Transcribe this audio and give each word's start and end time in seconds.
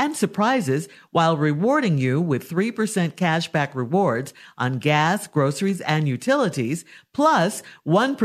and 0.00 0.16
surprises 0.16 0.88
while 1.10 1.36
rewarding 1.36 1.98
you 1.98 2.18
with 2.22 2.48
3% 2.48 2.72
cashback 3.16 3.74
rewards 3.74 4.32
on 4.56 4.78
gas, 4.78 5.26
groceries, 5.26 5.82
and 5.82 6.08
utilities, 6.08 6.86
plus 7.12 7.62
1 7.84 8.16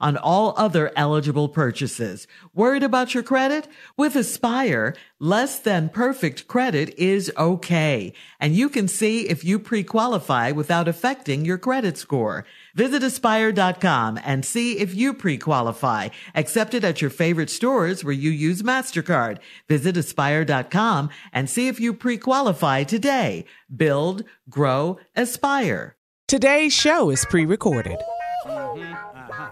on 0.00 0.16
all 0.16 0.52
other 0.56 0.90
eligible 0.96 1.48
purchases. 1.48 2.26
Worried 2.52 2.82
about 2.82 3.14
your 3.14 3.22
credit? 3.22 3.68
With 3.96 4.16
Aspire, 4.16 4.96
less 5.20 5.60
than 5.60 5.90
perfect 5.90 6.48
credit 6.48 6.92
is 6.98 7.30
okay. 7.38 8.12
And 8.40 8.56
you 8.56 8.68
can 8.68 8.88
see 8.88 9.28
if 9.28 9.44
you 9.44 9.60
pre-qualify 9.60 10.50
without 10.50 10.88
affecting 10.88 11.44
your 11.44 11.58
credit 11.58 11.96
score. 11.96 12.44
Visit 12.74 13.04
aspire.com 13.04 14.18
and 14.24 14.44
see 14.44 14.78
if 14.78 14.94
you 14.94 15.14
pre-qualify. 15.14 16.08
Accepted 16.34 16.84
at 16.84 17.00
your 17.00 17.10
favorite 17.10 17.50
stores 17.50 18.02
where 18.02 18.12
you 18.12 18.30
use 18.30 18.62
MasterCard. 18.62 19.38
Visit 19.68 19.96
aspire.com 19.96 20.95
and 21.32 21.48
see 21.48 21.68
if 21.68 21.78
you 21.80 21.94
pre-qualify 21.94 22.84
today. 22.84 23.44
Build, 23.74 24.24
grow, 24.48 24.98
aspire. 25.14 25.96
Today's 26.28 26.72
show 26.72 27.10
is 27.10 27.24
pre-recorded. 27.26 27.98
Mm-hmm. 28.46 28.92
Uh-huh. 28.92 29.50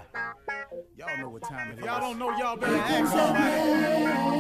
Y'all 0.97 1.19
know 1.19 1.29
what 1.29 1.43
time 1.43 1.73
it 1.73 1.79
is. 1.79 1.85
Y'all 1.85 2.01
don't 2.01 2.19
know, 2.19 2.31
y'all 2.37 2.57
better 2.57 2.77
ask 2.77 3.13
somebody. 3.13 4.34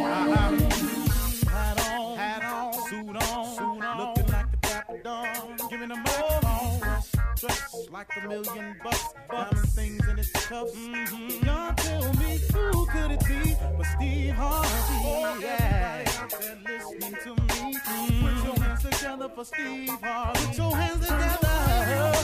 Like 8.08 8.24
a 8.24 8.28
million 8.28 8.76
bucks, 8.82 9.14
diamond 9.30 9.68
things 9.70 10.08
in 10.08 10.18
its 10.18 10.30
cuffs. 10.30 10.74
Mm-hmm. 10.74 11.46
Y'all 11.46 11.74
tell 11.74 12.12
me 12.14 12.40
who 12.52 12.86
could 12.86 13.10
it 13.12 13.20
be 13.26 13.54
but 13.76 13.86
Steve 13.86 14.34
Harvey? 14.34 14.68
Oh, 14.70 15.38
yeah. 15.40 16.04
Everybody 16.06 16.18
out 16.18 16.30
there 16.40 16.58
listening 16.64 17.16
to 17.22 17.30
me, 17.30 17.74
mm-hmm. 17.74 18.26
put 18.26 18.44
your 18.44 18.64
hands 18.64 18.82
together 18.82 19.28
for 19.34 19.44
Steve 19.44 19.90
Harvey. 20.02 20.46
Put 20.46 20.58
your 20.58 20.76
hands 20.76 21.06
together. 21.06 22.14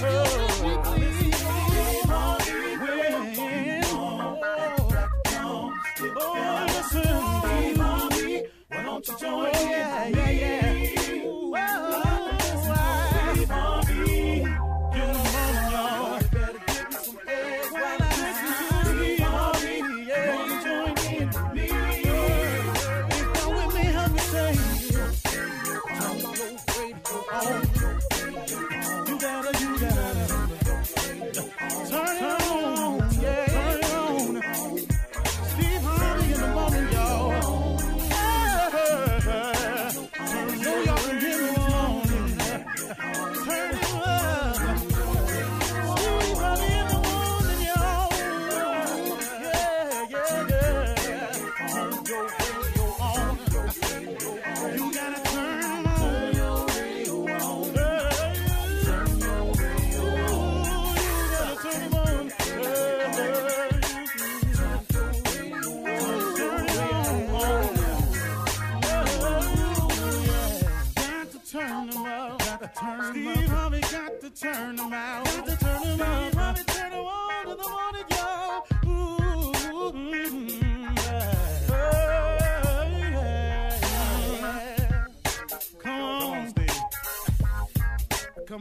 Steve 0.91 2.05
Harvey. 2.05 2.77
When- 2.77 3.11
Oh, 6.23 6.65
listen, 6.67 7.03
Steve 7.41 7.77
Harvey. 7.77 8.43
Why 8.69 8.83
don't 8.83 9.07
you 9.09 9.15
join 9.19 9.47
in? 9.47 9.71
Yeah, 9.71 10.09
yeah, 10.09 10.31
yeah. 10.31 10.80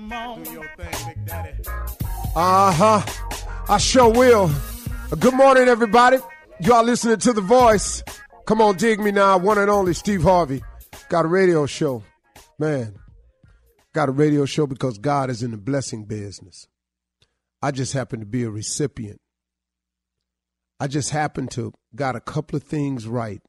Come 0.09 0.17
on. 0.29 0.43
Do 0.43 0.51
your 0.53 0.65
thing, 0.75 1.07
Big 1.07 1.25
Daddy. 1.25 1.63
Uh 2.35 2.71
huh. 2.71 3.05
I 3.69 3.77
sure 3.77 4.11
will. 4.11 4.49
Good 5.19 5.35
morning, 5.35 5.67
everybody. 5.67 6.17
You 6.59 6.73
are 6.73 6.83
listening 6.83 7.17
to 7.17 7.33
The 7.33 7.41
Voice. 7.41 8.01
Come 8.47 8.59
on, 8.59 8.77
dig 8.77 8.99
me 8.99 9.11
now. 9.11 9.37
One 9.37 9.59
and 9.59 9.69
only 9.69 9.93
Steve 9.93 10.23
Harvey. 10.23 10.63
Got 11.09 11.25
a 11.25 11.27
radio 11.27 11.67
show. 11.67 12.03
Man, 12.57 12.95
got 13.93 14.09
a 14.09 14.11
radio 14.11 14.45
show 14.45 14.65
because 14.65 14.97
God 14.97 15.29
is 15.29 15.43
in 15.43 15.51
the 15.51 15.57
blessing 15.57 16.05
business. 16.05 16.67
I 17.61 17.69
just 17.69 17.93
happen 17.93 18.19
to 18.19 18.25
be 18.25 18.41
a 18.43 18.49
recipient. 18.49 19.21
I 20.79 20.87
just 20.87 21.11
happen 21.11 21.47
to 21.49 21.71
got 21.93 22.15
a 22.15 22.19
couple 22.19 22.57
of 22.57 22.63
things 22.63 23.05
right. 23.05 23.43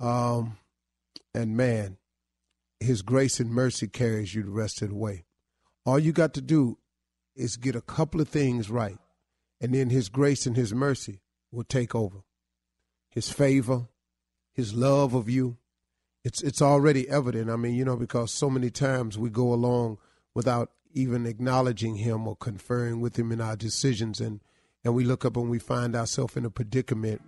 Um, 0.00 0.56
and 1.34 1.58
man, 1.58 1.97
His 2.80 3.02
grace 3.02 3.40
and 3.40 3.50
mercy 3.50 3.88
carries 3.88 4.34
you 4.34 4.42
the 4.42 4.50
rest 4.50 4.82
of 4.82 4.90
the 4.90 4.94
way. 4.94 5.24
All 5.84 5.98
you 5.98 6.12
got 6.12 6.34
to 6.34 6.40
do 6.40 6.78
is 7.34 7.56
get 7.56 7.74
a 7.74 7.80
couple 7.80 8.20
of 8.20 8.28
things 8.28 8.70
right, 8.70 8.98
and 9.60 9.74
then 9.74 9.90
His 9.90 10.08
grace 10.08 10.46
and 10.46 10.56
His 10.56 10.72
mercy 10.72 11.20
will 11.50 11.64
take 11.64 11.94
over. 11.94 12.18
His 13.08 13.30
favor, 13.30 13.88
His 14.52 14.74
love 14.74 15.14
of 15.14 15.28
you, 15.28 15.56
it's 16.24 16.42
it's 16.42 16.60
already 16.60 17.08
evident. 17.08 17.48
I 17.48 17.56
mean, 17.56 17.74
you 17.74 17.84
know, 17.84 17.96
because 17.96 18.32
so 18.32 18.50
many 18.50 18.70
times 18.70 19.16
we 19.16 19.30
go 19.30 19.52
along 19.52 19.98
without 20.34 20.70
even 20.92 21.26
acknowledging 21.26 21.96
Him 21.96 22.26
or 22.26 22.36
conferring 22.36 23.00
with 23.00 23.18
Him 23.18 23.32
in 23.32 23.40
our 23.40 23.56
decisions, 23.56 24.20
and 24.20 24.40
and 24.84 24.94
we 24.94 25.04
look 25.04 25.24
up 25.24 25.36
and 25.36 25.50
we 25.50 25.58
find 25.58 25.96
ourselves 25.96 26.36
in 26.36 26.44
a 26.44 26.50
predicament, 26.50 27.22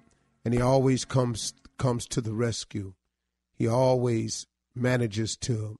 and 0.44 0.54
He 0.54 0.60
always 0.60 1.04
comes 1.04 1.54
comes 1.78 2.06
to 2.08 2.20
the 2.20 2.34
rescue. 2.34 2.94
He 3.54 3.66
always 3.66 4.46
manages 4.74 5.36
to 5.36 5.78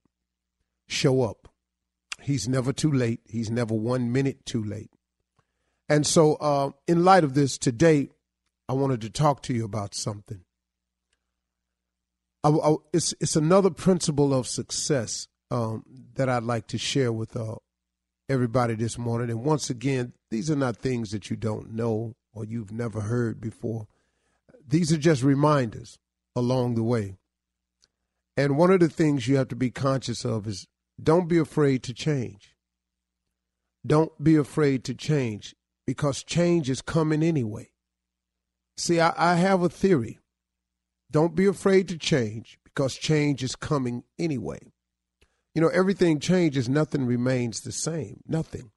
show 0.87 1.21
up. 1.21 1.47
He's 2.21 2.47
never 2.47 2.71
too 2.71 2.91
late. 2.91 3.21
He's 3.25 3.49
never 3.49 3.73
one 3.73 4.11
minute 4.11 4.45
too 4.45 4.63
late. 4.63 4.91
And 5.89 6.05
so, 6.05 6.35
uh, 6.35 6.71
in 6.87 7.03
light 7.03 7.23
of 7.23 7.33
this, 7.33 7.57
today, 7.57 8.09
I 8.69 8.73
wanted 8.73 9.01
to 9.01 9.09
talk 9.09 9.41
to 9.43 9.53
you 9.53 9.65
about 9.65 9.93
something. 9.93 10.41
I, 12.43 12.49
I, 12.49 12.75
it's 12.93 13.13
it's 13.19 13.35
another 13.35 13.69
principle 13.69 14.33
of 14.33 14.47
success 14.47 15.27
um, 15.49 15.83
that 16.15 16.29
I'd 16.29 16.43
like 16.43 16.67
to 16.67 16.77
share 16.77 17.11
with 17.11 17.35
uh, 17.35 17.55
everybody 18.29 18.75
this 18.75 18.97
morning. 18.97 19.29
And 19.29 19.43
once 19.43 19.69
again, 19.69 20.13
these 20.29 20.49
are 20.49 20.55
not 20.55 20.77
things 20.77 21.11
that 21.11 21.29
you 21.29 21.35
don't 21.35 21.73
know 21.73 22.15
or 22.33 22.45
you've 22.45 22.71
never 22.71 23.01
heard 23.01 23.41
before. 23.41 23.87
These 24.65 24.93
are 24.93 24.97
just 24.97 25.21
reminders 25.21 25.99
along 26.35 26.75
the 26.75 26.83
way. 26.83 27.17
And 28.37 28.57
one 28.57 28.71
of 28.71 28.79
the 28.79 28.89
things 28.89 29.27
you 29.27 29.37
have 29.37 29.49
to 29.49 29.55
be 29.55 29.71
conscious 29.71 30.25
of 30.25 30.47
is 30.47 30.67
don't 31.01 31.27
be 31.27 31.37
afraid 31.37 31.83
to 31.83 31.93
change. 31.93 32.55
Don't 33.85 34.11
be 34.23 34.35
afraid 34.35 34.83
to 34.85 34.93
change 34.93 35.55
because 35.85 36.23
change 36.23 36.69
is 36.69 36.81
coming 36.81 37.23
anyway. 37.23 37.71
See, 38.77 38.99
I, 38.99 39.13
I 39.17 39.35
have 39.35 39.61
a 39.61 39.69
theory. 39.69 40.19
Don't 41.09 41.35
be 41.35 41.45
afraid 41.45 41.87
to 41.89 41.97
change 41.97 42.57
because 42.63 42.95
change 42.95 43.43
is 43.43 43.55
coming 43.55 44.03
anyway. 44.17 44.71
You 45.53 45.61
know, 45.61 45.67
everything 45.67 46.19
changes, 46.19 46.69
nothing 46.69 47.05
remains 47.05 47.61
the 47.61 47.71
same. 47.71 48.21
Nothing. 48.27 48.71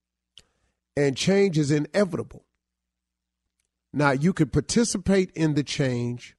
And 0.96 1.16
change 1.16 1.58
is 1.58 1.70
inevitable. 1.70 2.44
Now, 3.92 4.10
you 4.10 4.32
can 4.32 4.48
participate 4.48 5.30
in 5.32 5.54
the 5.54 5.62
change 5.62 6.36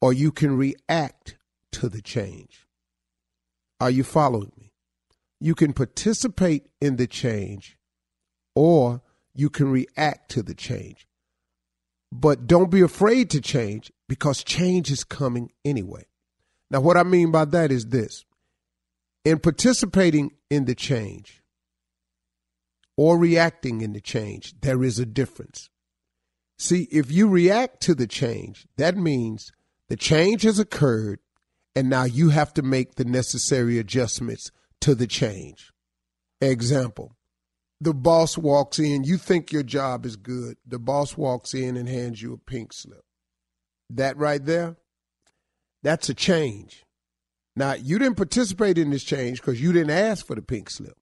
or 0.00 0.12
you 0.12 0.32
can 0.32 0.56
react 0.56 1.36
to 1.72 1.88
the 1.88 2.02
change. 2.02 2.66
Are 3.80 3.90
you 3.90 4.04
following 4.04 4.52
me? 4.56 4.72
You 5.40 5.54
can 5.54 5.72
participate 5.72 6.68
in 6.80 6.96
the 6.96 7.06
change 7.06 7.78
or 8.54 9.02
you 9.34 9.50
can 9.50 9.70
react 9.70 10.30
to 10.32 10.42
the 10.42 10.54
change. 10.54 11.06
But 12.10 12.46
don't 12.46 12.70
be 12.70 12.80
afraid 12.80 13.30
to 13.30 13.40
change 13.40 13.92
because 14.08 14.42
change 14.42 14.90
is 14.90 15.04
coming 15.04 15.52
anyway. 15.64 16.06
Now, 16.70 16.80
what 16.80 16.96
I 16.96 17.02
mean 17.02 17.30
by 17.30 17.44
that 17.46 17.70
is 17.70 17.86
this 17.86 18.24
in 19.24 19.38
participating 19.38 20.32
in 20.50 20.64
the 20.64 20.74
change 20.74 21.42
or 22.96 23.16
reacting 23.18 23.80
in 23.80 23.92
the 23.92 24.00
change, 24.00 24.54
there 24.60 24.82
is 24.82 24.98
a 24.98 25.06
difference. 25.06 25.70
See, 26.58 26.88
if 26.90 27.12
you 27.12 27.28
react 27.28 27.80
to 27.82 27.94
the 27.94 28.08
change, 28.08 28.66
that 28.76 28.96
means 28.96 29.52
the 29.88 29.96
change 29.96 30.42
has 30.42 30.58
occurred 30.58 31.20
and 31.78 31.88
now 31.88 32.02
you 32.02 32.30
have 32.30 32.52
to 32.54 32.62
make 32.62 32.96
the 32.96 33.04
necessary 33.04 33.78
adjustments 33.78 34.50
to 34.80 34.96
the 34.96 35.06
change. 35.06 35.70
Example 36.40 37.14
the 37.80 37.94
boss 37.94 38.36
walks 38.36 38.80
in, 38.80 39.04
you 39.04 39.16
think 39.16 39.52
your 39.52 39.62
job 39.62 40.04
is 40.04 40.16
good. 40.16 40.56
The 40.66 40.80
boss 40.80 41.16
walks 41.16 41.54
in 41.54 41.76
and 41.76 41.88
hands 41.88 42.20
you 42.20 42.32
a 42.32 42.36
pink 42.36 42.72
slip. 42.72 43.04
That 43.90 44.16
right 44.16 44.44
there, 44.44 44.74
that's 45.84 46.08
a 46.08 46.14
change. 46.14 46.84
Now, 47.54 47.74
you 47.74 48.00
didn't 48.00 48.16
participate 48.16 48.76
in 48.76 48.90
this 48.90 49.04
change 49.04 49.40
because 49.40 49.62
you 49.62 49.72
didn't 49.72 49.90
ask 49.90 50.26
for 50.26 50.34
the 50.34 50.42
pink 50.42 50.70
slip, 50.70 50.98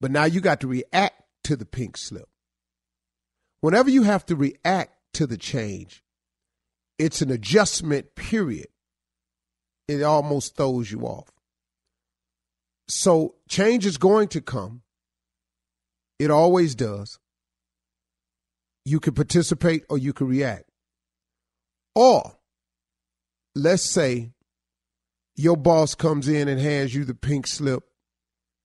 but 0.00 0.12
now 0.12 0.26
you 0.26 0.40
got 0.40 0.60
to 0.60 0.68
react 0.68 1.20
to 1.42 1.56
the 1.56 1.66
pink 1.66 1.96
slip. 1.96 2.28
Whenever 3.60 3.90
you 3.90 4.04
have 4.04 4.24
to 4.26 4.36
react 4.36 4.92
to 5.14 5.26
the 5.26 5.36
change, 5.36 6.04
it's 6.96 7.22
an 7.22 7.32
adjustment 7.32 8.14
period. 8.14 8.68
It 9.88 10.02
almost 10.02 10.56
throws 10.56 10.90
you 10.90 11.00
off. 11.02 11.30
So, 12.88 13.36
change 13.48 13.86
is 13.86 13.96
going 13.96 14.28
to 14.28 14.40
come. 14.40 14.82
It 16.18 16.30
always 16.30 16.74
does. 16.74 17.18
You 18.84 19.00
can 19.00 19.14
participate 19.14 19.84
or 19.88 19.98
you 19.98 20.12
can 20.12 20.28
react. 20.28 20.64
Or 21.94 22.36
let's 23.54 23.82
say 23.82 24.32
your 25.36 25.56
boss 25.56 25.94
comes 25.94 26.28
in 26.28 26.48
and 26.48 26.60
hands 26.60 26.94
you 26.94 27.04
the 27.04 27.14
pink 27.14 27.46
slip 27.46 27.84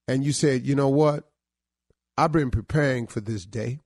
and 0.08 0.24
you 0.24 0.32
said, 0.32 0.66
you 0.66 0.76
know 0.76 0.90
what? 0.90 1.30
I've 2.18 2.32
been 2.32 2.52
preparing 2.52 3.08
for 3.08 3.22
this 3.22 3.46
day. 3.46 3.80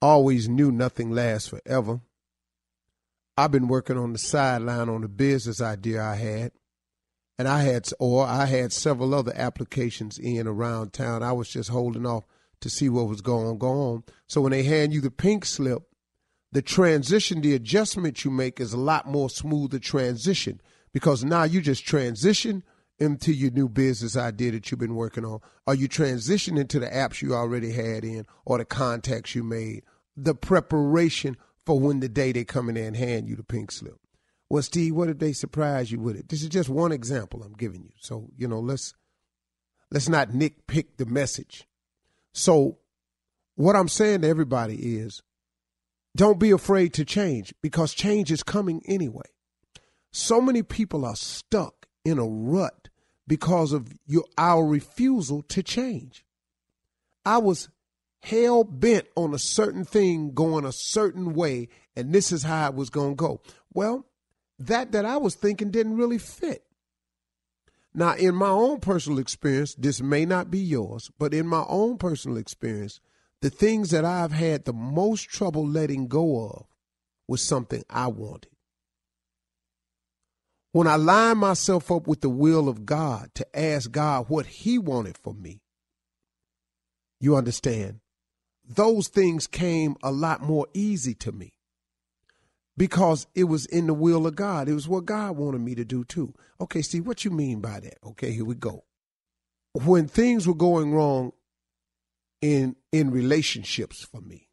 Always 0.00 0.48
knew 0.48 0.70
nothing 0.70 1.10
lasts 1.10 1.48
forever. 1.48 2.00
I've 3.38 3.52
been 3.52 3.68
working 3.68 3.96
on 3.96 4.12
the 4.12 4.18
sideline 4.18 4.88
on 4.88 5.02
the 5.02 5.08
business 5.08 5.60
idea 5.60 6.02
I 6.02 6.16
had. 6.16 6.50
And 7.38 7.46
I 7.46 7.62
had, 7.62 7.88
or 8.00 8.26
I 8.26 8.46
had 8.46 8.72
several 8.72 9.14
other 9.14 9.32
applications 9.32 10.18
in 10.18 10.48
around 10.48 10.92
town. 10.92 11.22
I 11.22 11.30
was 11.30 11.48
just 11.48 11.70
holding 11.70 12.04
off 12.04 12.24
to 12.62 12.68
see 12.68 12.88
what 12.88 13.06
was 13.06 13.20
going 13.20 13.60
on. 13.60 14.02
So 14.26 14.40
when 14.40 14.50
they 14.50 14.64
hand 14.64 14.92
you 14.92 15.00
the 15.00 15.12
pink 15.12 15.44
slip, 15.44 15.84
the 16.50 16.62
transition, 16.62 17.40
the 17.40 17.54
adjustment 17.54 18.24
you 18.24 18.32
make 18.32 18.58
is 18.58 18.72
a 18.72 18.76
lot 18.76 19.06
more 19.06 19.30
smoother 19.30 19.78
transition 19.78 20.60
because 20.92 21.22
now 21.22 21.44
you 21.44 21.60
just 21.60 21.86
transition 21.86 22.64
into 22.98 23.32
your 23.32 23.52
new 23.52 23.68
business 23.68 24.16
idea 24.16 24.50
that 24.50 24.68
you've 24.68 24.80
been 24.80 24.96
working 24.96 25.24
on, 25.24 25.38
or 25.64 25.76
you 25.76 25.86
transition 25.86 26.58
into 26.58 26.80
the 26.80 26.88
apps 26.88 27.22
you 27.22 27.36
already 27.36 27.70
had 27.70 28.02
in, 28.02 28.26
or 28.44 28.58
the 28.58 28.64
contacts 28.64 29.36
you 29.36 29.44
made, 29.44 29.84
the 30.16 30.34
preparation 30.34 31.36
for 31.68 31.78
when 31.78 32.00
the 32.00 32.08
day 32.08 32.32
they 32.32 32.46
come 32.46 32.70
in 32.70 32.76
there 32.76 32.86
and 32.86 32.96
hand 32.96 33.28
you 33.28 33.36
the 33.36 33.42
pink 33.42 33.70
slip. 33.70 34.00
Well, 34.48 34.62
Steve, 34.62 34.94
what 34.94 35.10
if 35.10 35.18
they 35.18 35.34
surprise 35.34 35.92
you 35.92 36.00
with 36.00 36.16
it? 36.16 36.30
This 36.30 36.40
is 36.40 36.48
just 36.48 36.70
one 36.70 36.92
example 36.92 37.42
I'm 37.42 37.52
giving 37.52 37.82
you. 37.82 37.90
So, 38.00 38.30
you 38.38 38.48
know, 38.48 38.58
let's 38.58 38.94
let's 39.90 40.08
not 40.08 40.30
nitpick 40.30 40.96
the 40.96 41.04
message. 41.04 41.68
So, 42.32 42.78
what 43.54 43.76
I'm 43.76 43.88
saying 43.88 44.22
to 44.22 44.28
everybody 44.28 44.96
is 44.96 45.22
don't 46.16 46.40
be 46.40 46.52
afraid 46.52 46.94
to 46.94 47.04
change 47.04 47.52
because 47.60 47.92
change 47.92 48.32
is 48.32 48.42
coming 48.42 48.80
anyway. 48.86 49.28
So 50.10 50.40
many 50.40 50.62
people 50.62 51.04
are 51.04 51.16
stuck 51.16 51.86
in 52.02 52.18
a 52.18 52.24
rut 52.24 52.88
because 53.26 53.74
of 53.74 53.92
your 54.06 54.24
our 54.38 54.64
refusal 54.64 55.42
to 55.50 55.62
change. 55.62 56.24
I 57.26 57.36
was 57.36 57.68
hell 58.22 58.64
bent 58.64 59.06
on 59.16 59.34
a 59.34 59.38
certain 59.38 59.84
thing 59.84 60.32
going 60.32 60.64
a 60.64 60.72
certain 60.72 61.34
way 61.34 61.68
and 61.96 62.12
this 62.12 62.32
is 62.32 62.42
how 62.42 62.68
it 62.68 62.74
was 62.74 62.90
going 62.90 63.10
to 63.10 63.16
go. 63.16 63.40
Well, 63.72 64.06
that 64.58 64.92
that 64.92 65.04
I 65.04 65.16
was 65.16 65.34
thinking 65.34 65.70
didn't 65.70 65.96
really 65.96 66.18
fit. 66.18 66.64
Now, 67.94 68.14
in 68.14 68.34
my 68.34 68.50
own 68.50 68.80
personal 68.80 69.18
experience, 69.18 69.74
this 69.74 70.00
may 70.00 70.24
not 70.24 70.50
be 70.50 70.58
yours, 70.58 71.10
but 71.18 71.34
in 71.34 71.46
my 71.46 71.64
own 71.68 71.98
personal 71.98 72.36
experience, 72.36 73.00
the 73.40 73.50
things 73.50 73.90
that 73.90 74.04
I've 74.04 74.32
had 74.32 74.64
the 74.64 74.72
most 74.72 75.28
trouble 75.28 75.66
letting 75.66 76.06
go 76.06 76.44
of 76.50 76.66
was 77.26 77.42
something 77.42 77.82
I 77.88 78.08
wanted. 78.08 78.52
When 80.72 80.86
I 80.86 80.96
line 80.96 81.38
myself 81.38 81.90
up 81.90 82.06
with 82.06 82.20
the 82.20 82.28
will 82.28 82.68
of 82.68 82.84
God 82.84 83.30
to 83.34 83.58
ask 83.58 83.90
God 83.90 84.26
what 84.28 84.46
He 84.46 84.78
wanted 84.78 85.16
for 85.18 85.34
me, 85.34 85.62
You 87.20 87.36
understand? 87.36 88.00
Those 88.68 89.08
things 89.08 89.46
came 89.46 89.96
a 90.02 90.12
lot 90.12 90.42
more 90.42 90.66
easy 90.74 91.14
to 91.14 91.32
me 91.32 91.54
because 92.76 93.26
it 93.34 93.44
was 93.44 93.64
in 93.66 93.86
the 93.86 93.94
will 93.94 94.26
of 94.26 94.36
God. 94.36 94.68
It 94.68 94.74
was 94.74 94.86
what 94.86 95.06
God 95.06 95.36
wanted 95.36 95.62
me 95.62 95.74
to 95.74 95.84
do 95.84 96.04
too. 96.04 96.34
Okay, 96.60 96.82
see 96.82 97.00
what 97.00 97.24
you 97.24 97.30
mean 97.30 97.60
by 97.60 97.80
that. 97.80 97.96
Okay, 98.04 98.30
here 98.32 98.44
we 98.44 98.54
go. 98.54 98.84
When 99.72 100.06
things 100.06 100.46
were 100.46 100.54
going 100.54 100.92
wrong 100.92 101.32
in 102.42 102.76
in 102.92 103.10
relationships 103.10 104.04
for 104.04 104.20
me, 104.20 104.48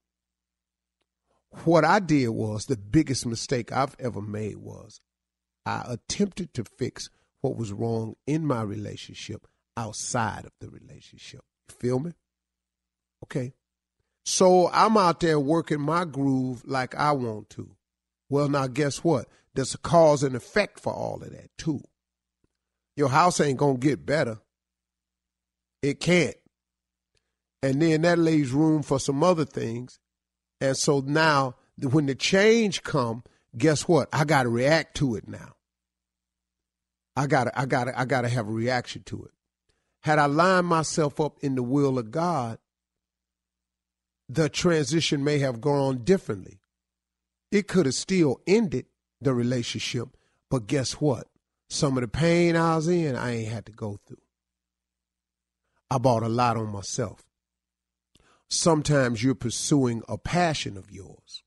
what 1.66 1.84
I 1.84 2.00
did 2.00 2.30
was 2.30 2.66
the 2.66 2.78
biggest 2.78 3.26
mistake 3.26 3.72
I've 3.72 3.96
ever 4.00 4.22
made 4.22 4.58
was 4.58 5.02
I 5.66 5.84
attempted 5.88 6.54
to 6.54 6.64
fix 6.64 7.10
what 7.42 7.58
was 7.58 7.74
wrong 7.74 8.16
in 8.26 8.46
my 8.46 8.62
relationship 8.62 9.46
outside 9.78 10.46
of 10.46 10.52
the 10.62 10.70
relationship. 10.70 11.42
You 11.70 11.76
feel 11.78 12.00
me? 12.00 12.12
Okay. 13.24 13.54
So 14.26 14.70
I'm 14.74 14.98
out 14.98 15.20
there 15.20 15.40
working 15.40 15.82
my 15.82 16.04
groove 16.04 16.64
like 16.66 16.96
I 16.96 17.12
want 17.12 17.50
to. 17.52 17.76
Well, 18.30 18.50
now 18.50 18.68
guess 18.68 19.04
what? 19.04 19.28
There's 19.54 19.76
a 19.76 19.78
cause 19.78 20.24
and 20.24 20.36
effect 20.36 20.80
for 20.80 20.92
all 20.92 21.22
of 21.22 21.32
that 21.32 21.56
too. 21.58 21.82
Your 22.96 23.10
house 23.10 23.40
ain't 23.40 23.60
gonna 23.60 23.78
get 23.78 24.06
better. 24.06 24.40
It 25.82 26.00
can't. 26.00 26.36
And 27.62 27.82
then 27.82 28.02
that 28.02 28.18
leaves 28.18 28.52
room 28.52 28.82
for 28.82 29.00
some 29.00 29.24
other 29.24 29.46
things. 29.46 30.00
And 30.60 30.76
so 30.76 31.02
now 31.02 31.56
when 31.80 32.08
the 32.08 32.16
change 32.16 32.84
come, 32.84 33.24
guess 33.56 33.88
what? 33.88 34.10
I 34.12 34.26
gotta 34.26 34.50
react 34.50 34.98
to 34.98 35.16
it 35.16 35.28
now. 35.28 35.54
I 37.16 37.28
gotta 37.28 37.58
I 37.58 37.66
gotta 37.66 37.98
I 37.98 38.06
gotta 38.06 38.30
have 38.30 38.48
a 38.48 38.52
reaction 38.52 39.04
to 39.04 39.24
it. 39.24 39.32
Had 40.02 40.20
I 40.20 40.26
lined 40.26 40.68
myself 40.68 41.20
up 41.20 41.38
in 41.42 41.56
the 41.56 41.64
will 41.64 42.00
of 42.00 42.12
God, 42.12 42.58
the 44.28 44.50
transition 44.50 45.24
may 45.24 45.40
have 45.40 45.62
gone 45.62 46.04
differently. 46.04 46.60
It 47.52 47.68
could 47.68 47.86
have 47.86 47.96
still 47.96 48.42
ended 48.48 48.86
the 49.22 49.34
relationship, 49.34 50.10
but 50.50 50.68
guess 50.68 50.94
what? 50.94 51.28
Some 51.70 51.98
of 51.98 52.02
the 52.02 52.08
pain 52.08 52.56
I 52.56 52.76
was 52.76 52.88
in, 52.88 53.16
I 53.16 53.36
ain't 53.36 53.52
had 53.52 53.66
to 53.68 53.72
go 53.72 54.00
through. 54.06 54.18
I 55.90 55.98
bought 55.98 56.24
a 56.24 56.30
lot 56.30 56.58
on 56.58 56.72
myself. 56.72 57.24
Sometimes 58.48 59.24
you're 59.24 59.36
pursuing 59.36 60.04
a 60.08 60.18
passion 60.18 60.78
of 60.78 60.92
yours. 60.92 61.44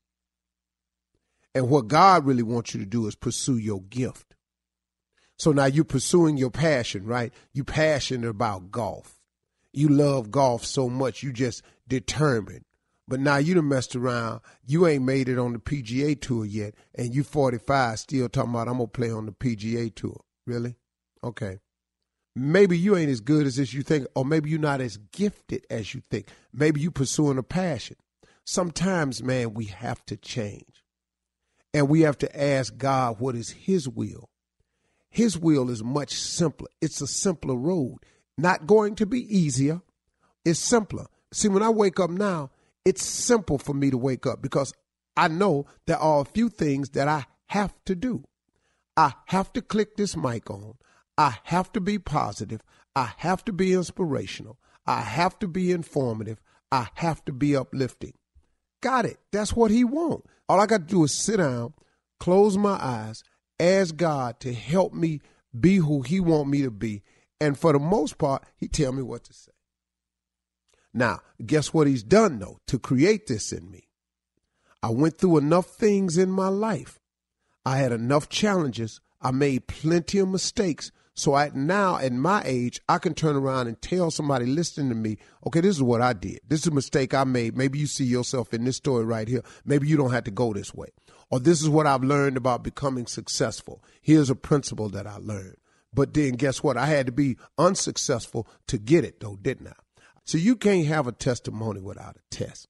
And 1.54 1.68
what 1.68 1.88
God 1.88 2.24
really 2.24 2.42
wants 2.42 2.74
you 2.74 2.80
to 2.80 2.86
do 2.86 3.06
is 3.06 3.14
pursue 3.14 3.56
your 3.56 3.82
gift. 3.82 4.34
So 5.36 5.52
now 5.52 5.66
you're 5.66 5.84
pursuing 5.84 6.36
your 6.36 6.50
passion, 6.50 7.04
right? 7.04 7.32
You 7.52 7.64
passionate 7.64 8.28
about 8.28 8.70
golf. 8.70 9.18
You 9.72 9.88
love 9.88 10.30
golf 10.30 10.64
so 10.64 10.88
much, 10.88 11.22
you 11.22 11.32
just 11.32 11.62
determined 11.86 12.64
but 13.08 13.20
now 13.20 13.38
you 13.38 13.54
done 13.54 13.68
messed 13.68 13.96
around. 13.96 14.40
You 14.66 14.86
ain't 14.86 15.04
made 15.04 15.28
it 15.28 15.38
on 15.38 15.54
the 15.54 15.58
PGA 15.58 16.20
tour 16.20 16.44
yet, 16.44 16.74
and 16.94 17.14
you 17.14 17.24
45 17.24 17.98
still 17.98 18.28
talking 18.28 18.50
about 18.50 18.68
I'm 18.68 18.74
gonna 18.74 18.86
play 18.86 19.10
on 19.10 19.26
the 19.26 19.32
PGA 19.32 19.92
tour. 19.94 20.20
Really? 20.46 20.76
Okay. 21.24 21.58
Maybe 22.36 22.78
you 22.78 22.96
ain't 22.96 23.10
as 23.10 23.20
good 23.20 23.46
as 23.46 23.56
this 23.56 23.72
you 23.72 23.82
think, 23.82 24.06
or 24.14 24.24
maybe 24.24 24.50
you're 24.50 24.60
not 24.60 24.80
as 24.80 24.96
gifted 24.96 25.66
as 25.70 25.94
you 25.94 26.02
think. 26.08 26.28
Maybe 26.52 26.80
you 26.80 26.90
pursuing 26.90 27.38
a 27.38 27.42
passion. 27.42 27.96
Sometimes, 28.44 29.22
man, 29.22 29.54
we 29.54 29.64
have 29.64 30.04
to 30.06 30.16
change. 30.16 30.84
And 31.74 31.88
we 31.88 32.02
have 32.02 32.16
to 32.18 32.40
ask 32.40 32.76
God 32.76 33.18
what 33.18 33.34
is 33.34 33.50
his 33.50 33.88
will. 33.88 34.30
His 35.10 35.36
will 35.36 35.68
is 35.68 35.82
much 35.82 36.12
simpler. 36.12 36.68
It's 36.80 37.00
a 37.00 37.06
simpler 37.06 37.56
road. 37.56 37.98
Not 38.36 38.66
going 38.66 38.94
to 38.96 39.06
be 39.06 39.36
easier. 39.36 39.82
It's 40.44 40.60
simpler. 40.60 41.06
See, 41.32 41.48
when 41.48 41.62
I 41.62 41.70
wake 41.70 41.98
up 41.98 42.10
now, 42.10 42.50
it's 42.88 43.04
simple 43.04 43.58
for 43.58 43.74
me 43.74 43.90
to 43.90 43.98
wake 43.98 44.26
up 44.26 44.40
because 44.40 44.72
I 45.14 45.28
know 45.28 45.66
there 45.86 45.98
are 45.98 46.22
a 46.22 46.24
few 46.24 46.48
things 46.48 46.88
that 46.90 47.06
I 47.06 47.26
have 47.48 47.74
to 47.84 47.94
do. 47.94 48.24
I 48.96 49.12
have 49.26 49.52
to 49.52 49.60
click 49.60 49.96
this 49.96 50.16
mic 50.16 50.48
on. 50.48 50.74
I 51.18 51.36
have 51.44 51.70
to 51.72 51.80
be 51.80 51.98
positive. 51.98 52.62
I 52.96 53.12
have 53.18 53.44
to 53.44 53.52
be 53.52 53.74
inspirational. 53.74 54.58
I 54.86 55.02
have 55.02 55.38
to 55.40 55.48
be 55.48 55.70
informative. 55.70 56.40
I 56.72 56.88
have 56.94 57.22
to 57.26 57.32
be 57.32 57.54
uplifting. 57.54 58.14
Got 58.80 59.04
it. 59.04 59.18
That's 59.32 59.52
what 59.52 59.70
he 59.70 59.84
wants. 59.84 60.26
All 60.48 60.58
I 60.58 60.64
got 60.64 60.88
to 60.88 60.94
do 60.94 61.04
is 61.04 61.12
sit 61.12 61.36
down, 61.36 61.74
close 62.18 62.56
my 62.56 62.78
eyes, 62.80 63.22
ask 63.60 63.96
God 63.96 64.40
to 64.40 64.54
help 64.54 64.94
me 64.94 65.20
be 65.58 65.76
who 65.76 66.00
he 66.00 66.20
want 66.20 66.48
me 66.48 66.62
to 66.62 66.70
be. 66.70 67.02
And 67.38 67.58
for 67.58 67.74
the 67.74 67.78
most 67.78 68.16
part, 68.16 68.44
he 68.56 68.66
tell 68.66 68.92
me 68.92 69.02
what 69.02 69.24
to 69.24 69.34
say. 69.34 69.52
Now, 70.98 71.20
guess 71.46 71.72
what 71.72 71.86
he's 71.86 72.02
done 72.02 72.40
though 72.40 72.58
to 72.66 72.76
create 72.76 73.28
this 73.28 73.52
in 73.52 73.70
me? 73.70 73.84
I 74.82 74.90
went 74.90 75.16
through 75.16 75.38
enough 75.38 75.66
things 75.66 76.18
in 76.18 76.28
my 76.28 76.48
life. 76.48 76.98
I 77.64 77.76
had 77.76 77.92
enough 77.92 78.28
challenges. 78.28 79.00
I 79.22 79.30
made 79.30 79.68
plenty 79.68 80.18
of 80.18 80.28
mistakes. 80.28 80.90
So 81.14 81.34
I 81.34 81.52
now 81.54 81.98
at 81.98 82.12
my 82.12 82.42
age, 82.44 82.80
I 82.88 82.98
can 82.98 83.14
turn 83.14 83.36
around 83.36 83.68
and 83.68 83.80
tell 83.80 84.10
somebody 84.10 84.46
listening 84.46 84.88
to 84.88 84.96
me, 84.96 85.18
okay, 85.46 85.60
this 85.60 85.76
is 85.76 85.82
what 85.84 86.00
I 86.00 86.14
did. 86.14 86.40
This 86.48 86.62
is 86.62 86.66
a 86.66 86.72
mistake 86.72 87.14
I 87.14 87.22
made. 87.22 87.56
Maybe 87.56 87.78
you 87.78 87.86
see 87.86 88.04
yourself 88.04 88.52
in 88.52 88.64
this 88.64 88.76
story 88.76 89.04
right 89.04 89.28
here. 89.28 89.42
Maybe 89.64 89.86
you 89.86 89.96
don't 89.96 90.12
have 90.12 90.24
to 90.24 90.32
go 90.32 90.52
this 90.52 90.74
way. 90.74 90.88
Or 91.30 91.38
this 91.38 91.62
is 91.62 91.68
what 91.68 91.86
I've 91.86 92.02
learned 92.02 92.36
about 92.36 92.64
becoming 92.64 93.06
successful. 93.06 93.84
Here's 94.02 94.30
a 94.30 94.34
principle 94.34 94.88
that 94.88 95.06
I 95.06 95.18
learned. 95.18 95.58
But 95.94 96.12
then 96.14 96.32
guess 96.32 96.60
what? 96.60 96.76
I 96.76 96.86
had 96.86 97.06
to 97.06 97.12
be 97.12 97.36
unsuccessful 97.56 98.48
to 98.66 98.78
get 98.78 99.04
it 99.04 99.20
though, 99.20 99.36
didn't 99.36 99.68
I? 99.68 99.74
So 100.28 100.36
you 100.36 100.56
can't 100.56 100.84
have 100.84 101.06
a 101.06 101.12
testimony 101.12 101.80
without 101.80 102.16
a 102.16 102.20
test. 102.30 102.68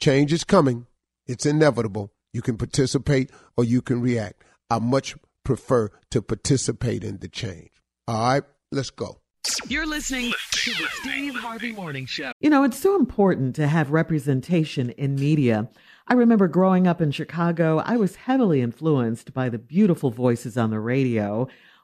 Change 0.00 0.32
is 0.32 0.42
coming. 0.42 0.88
It's 1.28 1.46
inevitable. 1.46 2.12
You 2.32 2.42
can 2.42 2.56
participate 2.56 3.30
or 3.56 3.62
you 3.62 3.82
can 3.82 4.00
react. 4.00 4.42
I 4.68 4.80
much 4.80 5.14
prefer 5.44 5.90
to 6.10 6.20
participate 6.20 7.04
in 7.04 7.18
the 7.18 7.28
change. 7.28 7.70
All 8.08 8.20
right, 8.20 8.42
let's 8.72 8.90
go. 8.90 9.20
You're 9.68 9.86
listening 9.86 10.32
to 10.50 10.70
the 10.72 10.88
Steve 10.94 11.36
Harvey 11.36 11.70
Morning 11.70 12.04
Show. 12.04 12.32
You 12.40 12.50
know, 12.50 12.64
it's 12.64 12.80
so 12.80 12.96
important 12.96 13.54
to 13.54 13.68
have 13.68 13.92
representation 13.92 14.90
in 14.90 15.14
media. 15.14 15.68
I 16.08 16.14
remember 16.14 16.48
growing 16.48 16.88
up 16.88 17.00
in 17.00 17.12
Chicago, 17.12 17.78
I 17.78 17.96
was 17.96 18.16
heavily 18.16 18.60
influenced 18.60 19.32
by 19.32 19.50
the 19.50 19.58
beautiful 19.58 20.10
voices 20.10 20.58
on 20.58 20.70
the 20.70 20.80
radio. 20.80 21.46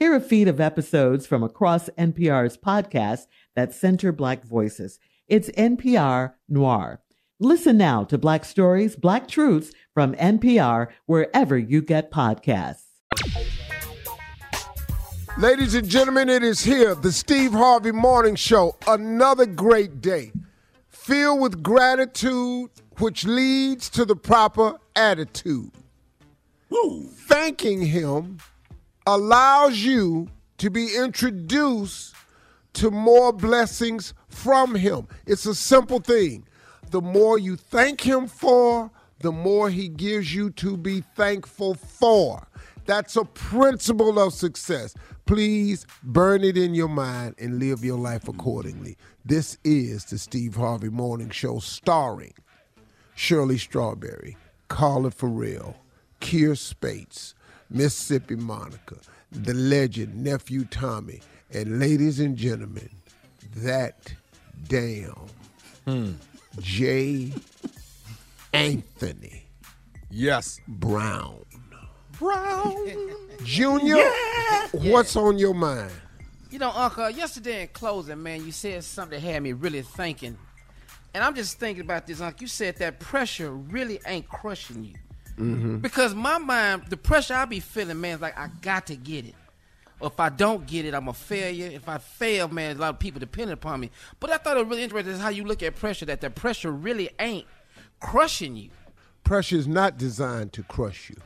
Hear 0.00 0.14
a 0.14 0.20
feed 0.20 0.48
of 0.48 0.60
episodes 0.62 1.26
from 1.26 1.42
across 1.42 1.90
NPR's 1.90 2.56
podcasts 2.56 3.26
that 3.54 3.74
center 3.74 4.12
Black 4.12 4.42
voices. 4.42 4.98
It's 5.28 5.50
NPR 5.50 6.32
Noir. 6.48 7.02
Listen 7.38 7.76
now 7.76 8.04
to 8.04 8.16
Black 8.16 8.46
Stories, 8.46 8.96
Black 8.96 9.28
Truths 9.28 9.72
from 9.92 10.14
NPR 10.14 10.86
wherever 11.04 11.58
you 11.58 11.82
get 11.82 12.10
podcasts. 12.10 12.84
Ladies 15.36 15.74
and 15.74 15.86
gentlemen, 15.86 16.30
it 16.30 16.42
is 16.42 16.60
here, 16.60 16.94
the 16.94 17.12
Steve 17.12 17.52
Harvey 17.52 17.92
Morning 17.92 18.36
Show. 18.36 18.76
Another 18.86 19.44
great 19.44 20.00
day, 20.00 20.32
filled 20.88 21.40
with 21.40 21.62
gratitude, 21.62 22.70
which 23.00 23.26
leads 23.26 23.90
to 23.90 24.06
the 24.06 24.16
proper 24.16 24.78
attitude. 24.96 25.72
Woo. 26.70 27.02
Thanking 27.02 27.82
him 27.82 28.38
allows 29.14 29.78
you 29.78 30.28
to 30.58 30.70
be 30.70 30.94
introduced 30.96 32.14
to 32.74 32.90
more 32.90 33.32
blessings 33.32 34.14
from 34.28 34.74
Him. 34.74 35.08
It's 35.26 35.46
a 35.46 35.54
simple 35.54 36.00
thing. 36.00 36.46
the 36.90 37.00
more 37.00 37.38
you 37.38 37.54
thank 37.56 38.00
Him 38.00 38.26
for, 38.26 38.90
the 39.20 39.30
more 39.30 39.70
He 39.70 39.88
gives 39.88 40.34
you 40.34 40.50
to 40.50 40.76
be 40.76 41.02
thankful 41.14 41.74
for. 41.74 42.48
That's 42.86 43.14
a 43.14 43.24
principle 43.24 44.18
of 44.18 44.32
success. 44.32 44.94
Please 45.24 45.86
burn 46.02 46.42
it 46.42 46.56
in 46.56 46.74
your 46.74 46.88
mind 46.88 47.36
and 47.38 47.60
live 47.60 47.84
your 47.84 47.98
life 47.98 48.26
accordingly. 48.26 48.96
This 49.24 49.58
is 49.62 50.04
the 50.06 50.18
Steve 50.18 50.56
Harvey 50.56 50.88
Morning 50.88 51.30
Show 51.30 51.60
starring 51.60 52.34
Shirley 53.14 53.58
Strawberry, 53.58 54.36
Carla 54.66 55.12
Ferrell, 55.12 55.76
Kier 56.20 56.56
Spates, 56.58 57.34
Mississippi 57.70 58.36
Monica, 58.36 58.96
the 59.30 59.54
legend 59.54 60.16
Nephew 60.16 60.64
Tommy, 60.64 61.20
and 61.52 61.78
ladies 61.78 62.20
and 62.20 62.36
gentlemen, 62.36 62.90
that 63.56 64.12
damn 64.68 65.14
hmm. 65.86 66.12
Jay 66.60 67.32
Anthony 68.52 69.40
Yes. 70.10 70.60
Brown. 70.66 71.44
Brown. 72.18 72.76
Junior, 73.44 74.04
what's 74.72 75.16
on 75.16 75.38
your 75.38 75.54
mind? 75.54 75.92
You 76.50 76.58
know, 76.58 76.72
Uncle, 76.74 77.08
yesterday 77.08 77.62
in 77.62 77.68
closing, 77.68 78.20
man, 78.22 78.44
you 78.44 78.50
said 78.50 78.82
something 78.82 79.18
that 79.20 79.26
had 79.26 79.42
me 79.42 79.52
really 79.52 79.82
thinking. 79.82 80.36
And 81.14 81.24
I'm 81.24 81.34
just 81.34 81.58
thinking 81.58 81.84
about 81.84 82.06
this, 82.06 82.20
Uncle. 82.20 82.42
You 82.42 82.48
said 82.48 82.76
that 82.76 82.98
pressure 82.98 83.52
really 83.52 84.00
ain't 84.04 84.28
crushing 84.28 84.84
you. 84.84 84.94
Mm-hmm. 85.36 85.78
Because 85.78 86.14
my 86.14 86.38
mind, 86.38 86.84
the 86.88 86.96
pressure 86.96 87.34
I 87.34 87.44
be 87.44 87.60
feeling, 87.60 88.00
man, 88.00 88.16
is 88.16 88.20
like 88.20 88.38
I 88.38 88.48
got 88.60 88.86
to 88.88 88.96
get 88.96 89.24
it. 89.24 89.34
Or 90.00 90.08
if 90.08 90.18
I 90.18 90.30
don't 90.30 90.66
get 90.66 90.86
it, 90.86 90.94
I'm 90.94 91.08
a 91.08 91.12
failure. 91.12 91.66
If 91.66 91.88
I 91.88 91.98
fail, 91.98 92.48
man, 92.48 92.76
a 92.76 92.78
lot 92.78 92.94
of 92.94 92.98
people 92.98 93.20
depend 93.20 93.50
upon 93.50 93.80
me. 93.80 93.90
But 94.18 94.30
I 94.30 94.38
thought 94.38 94.56
it 94.56 94.60
was 94.60 94.68
really 94.68 94.82
interesting 94.82 95.12
is 95.12 95.20
how 95.20 95.28
you 95.28 95.44
look 95.44 95.62
at 95.62 95.76
pressure, 95.76 96.06
that 96.06 96.22
the 96.22 96.30
pressure 96.30 96.72
really 96.72 97.10
ain't 97.18 97.46
crushing 98.00 98.56
you. 98.56 98.70
Pressure 99.24 99.56
is 99.56 99.68
not 99.68 99.98
designed 99.98 100.54
to 100.54 100.62
crush 100.62 101.10
you. 101.10 101.16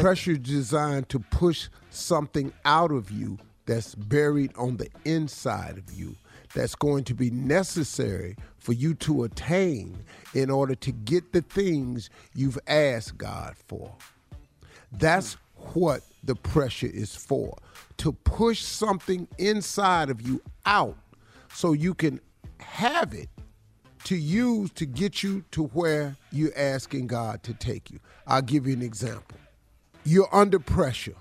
Pressure 0.00 0.32
is 0.32 0.38
designed 0.38 1.08
to 1.08 1.18
push 1.18 1.68
something 1.90 2.52
out 2.64 2.92
of 2.92 3.10
you 3.10 3.38
that's 3.66 3.94
buried 3.94 4.52
on 4.56 4.76
the 4.76 4.88
inside 5.04 5.78
of 5.78 5.92
you 5.92 6.14
that's 6.54 6.74
going 6.74 7.04
to 7.04 7.14
be 7.14 7.30
necessary 7.30 8.36
for 8.58 8.72
you 8.72 8.94
to 8.94 9.24
attain 9.24 10.04
in 10.34 10.50
order 10.50 10.74
to 10.74 10.92
get 10.92 11.32
the 11.32 11.42
things 11.42 12.10
you've 12.34 12.58
asked 12.66 13.18
God 13.18 13.54
for. 13.66 13.94
That's 14.92 15.36
what 15.72 16.02
the 16.22 16.34
pressure 16.34 16.90
is 16.92 17.14
for 17.14 17.56
to 17.98 18.12
push 18.12 18.62
something 18.62 19.28
inside 19.38 20.10
of 20.10 20.20
you 20.22 20.42
out 20.66 20.96
so 21.52 21.72
you 21.72 21.94
can 21.94 22.20
have 22.58 23.12
it 23.12 23.28
to 24.04 24.16
use 24.16 24.70
to 24.72 24.86
get 24.86 25.22
you 25.22 25.44
to 25.52 25.64
where 25.66 26.16
you're 26.30 26.56
asking 26.56 27.06
God 27.06 27.42
to 27.44 27.54
take 27.54 27.90
you. 27.90 28.00
I'll 28.26 28.42
give 28.42 28.66
you 28.66 28.72
an 28.72 28.82
example. 28.82 29.38
You're 30.04 30.28
under 30.34 30.58
pressure 30.58 31.14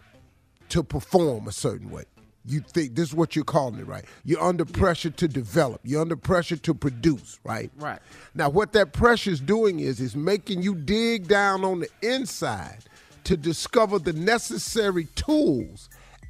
to 0.70 0.84
perform 0.84 1.48
a 1.48 1.52
certain 1.52 1.92
way. 1.92 2.06
You 2.46 2.62
think 2.62 2.96
this 2.96 3.10
is 3.10 3.16
what 3.16 3.36
you're 3.36 3.46
calling 3.46 3.80
it, 3.80 3.88
right? 3.88 4.04
You're 4.26 4.42
under 4.42 4.66
pressure 4.66 5.12
to 5.12 5.28
develop. 5.28 5.82
You're 5.84 6.02
under 6.02 6.16
pressure 6.16 6.58
to 6.58 6.74
produce, 6.74 7.40
right? 7.44 7.70
Right. 7.78 8.00
Now, 8.34 8.50
what 8.50 8.74
that 8.74 8.94
pressure 8.94 9.30
is 9.30 9.40
doing 9.40 9.80
is 9.80 10.00
is 10.00 10.16
making 10.16 10.64
you 10.64 10.74
dig 10.74 11.28
down 11.28 11.64
on 11.64 11.82
the 11.82 11.90
inside 12.02 12.80
to 13.26 13.38
discover 13.38 14.00
the 14.00 14.14
necessary 14.14 15.06
tools, 15.16 15.90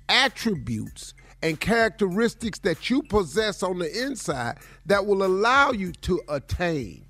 attributes, 0.10 1.14
and 1.42 1.60
characteristics 1.60 2.60
that 2.60 2.90
you 2.90 3.02
possess 3.04 3.64
on 3.64 3.80
the 3.80 4.04
inside 4.04 4.58
that 4.86 5.06
will 5.06 5.24
allow 5.24 5.72
you 5.72 5.92
to 5.94 6.22
attain, 6.28 7.06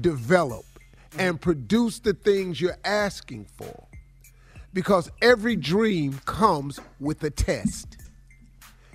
develop, 0.00 0.64
mm. 1.12 1.20
and 1.20 1.40
produce 1.40 1.98
the 1.98 2.14
things 2.14 2.60
you're 2.60 2.78
asking 2.84 3.46
for. 3.56 3.86
Because 4.72 5.10
every 5.22 5.54
dream 5.54 6.18
comes 6.24 6.80
with 6.98 7.22
a 7.22 7.30
test. 7.30 7.98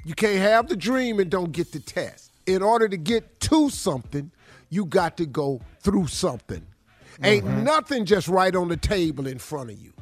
You 0.05 0.15
can't 0.15 0.39
have 0.39 0.67
the 0.67 0.75
dream 0.75 1.19
and 1.19 1.29
don't 1.29 1.51
get 1.51 1.71
the 1.71 1.79
test. 1.79 2.31
In 2.45 2.61
order 2.61 2.87
to 2.87 2.97
get 2.97 3.39
to 3.41 3.69
something, 3.69 4.31
you 4.69 4.85
got 4.85 5.17
to 5.17 5.25
go 5.25 5.61
through 5.81 6.07
something. 6.07 6.65
Ain't 7.23 7.45
mm-hmm. 7.45 7.63
nothing 7.63 8.05
just 8.05 8.27
right 8.27 8.55
on 8.55 8.69
the 8.69 8.77
table 8.77 9.27
in 9.27 9.39
front 9.39 9.71
of 9.71 9.79
you. 9.79 9.93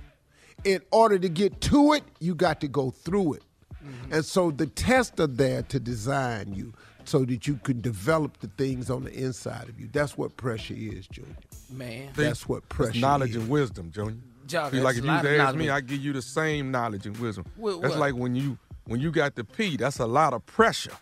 In 0.64 0.82
order 0.92 1.18
to 1.18 1.30
get 1.30 1.62
to 1.62 1.94
it, 1.94 2.04
you 2.20 2.36
got 2.36 2.62
to 2.62 2.68
go 2.68 2.92
through 2.92 3.34
it. 3.34 3.44
Mm-hmm. 3.84 4.14
And 4.14 4.26
so 4.26 4.52
the 4.52 4.68
tests 4.68 5.20
are 5.20 5.28
there 5.28 5.64
to 5.64 5.80
design 5.80 6.54
you 6.54 6.74
so 7.06 7.24
that 7.26 7.48
you 7.48 7.56
can 7.56 7.82
develop 7.82 8.40
the 8.40 8.48
things 8.48 8.90
on 8.90 9.04
the 9.04 9.14
inside 9.14 9.70
of 9.70 9.80
you. 9.80 9.88
That's 9.92 10.18
what 10.18 10.36
pressure 10.38 10.76
is, 10.76 11.08
Junior. 11.08 11.36
Man. 11.72 12.10
That's 12.16 12.48
what 12.48 12.64
That's 12.64 12.76
pressure 12.76 13.00
knowledge 13.00 13.32
is. 13.32 13.38
and 13.38 13.50
wisdom, 13.50 13.92
Junior. 13.92 14.18
Job, 14.46 14.72
See, 14.72 14.80
like 14.80 14.98
if 14.98 15.04
you 15.04 15.10
ask 15.10 15.26
me, 15.56 15.68
knowledge. 15.68 15.70
I 15.70 15.82
give 15.82 16.00
you 16.00 16.14
the 16.14 16.22
same 16.22 16.72
knowledge 16.72 17.06
and 17.06 17.18
wisdom. 17.18 17.46
With 17.58 17.82
that's 17.82 17.96
what? 17.96 18.00
like 18.00 18.16
when 18.16 18.34
you 18.36 18.58
when 18.88 19.00
you 19.00 19.12
got 19.12 19.36
the 19.36 19.44
P, 19.44 19.78
that's 19.78 20.00
a 20.00 20.06
lot 20.06 20.34
of 20.34 20.46
pressure. 20.46 20.98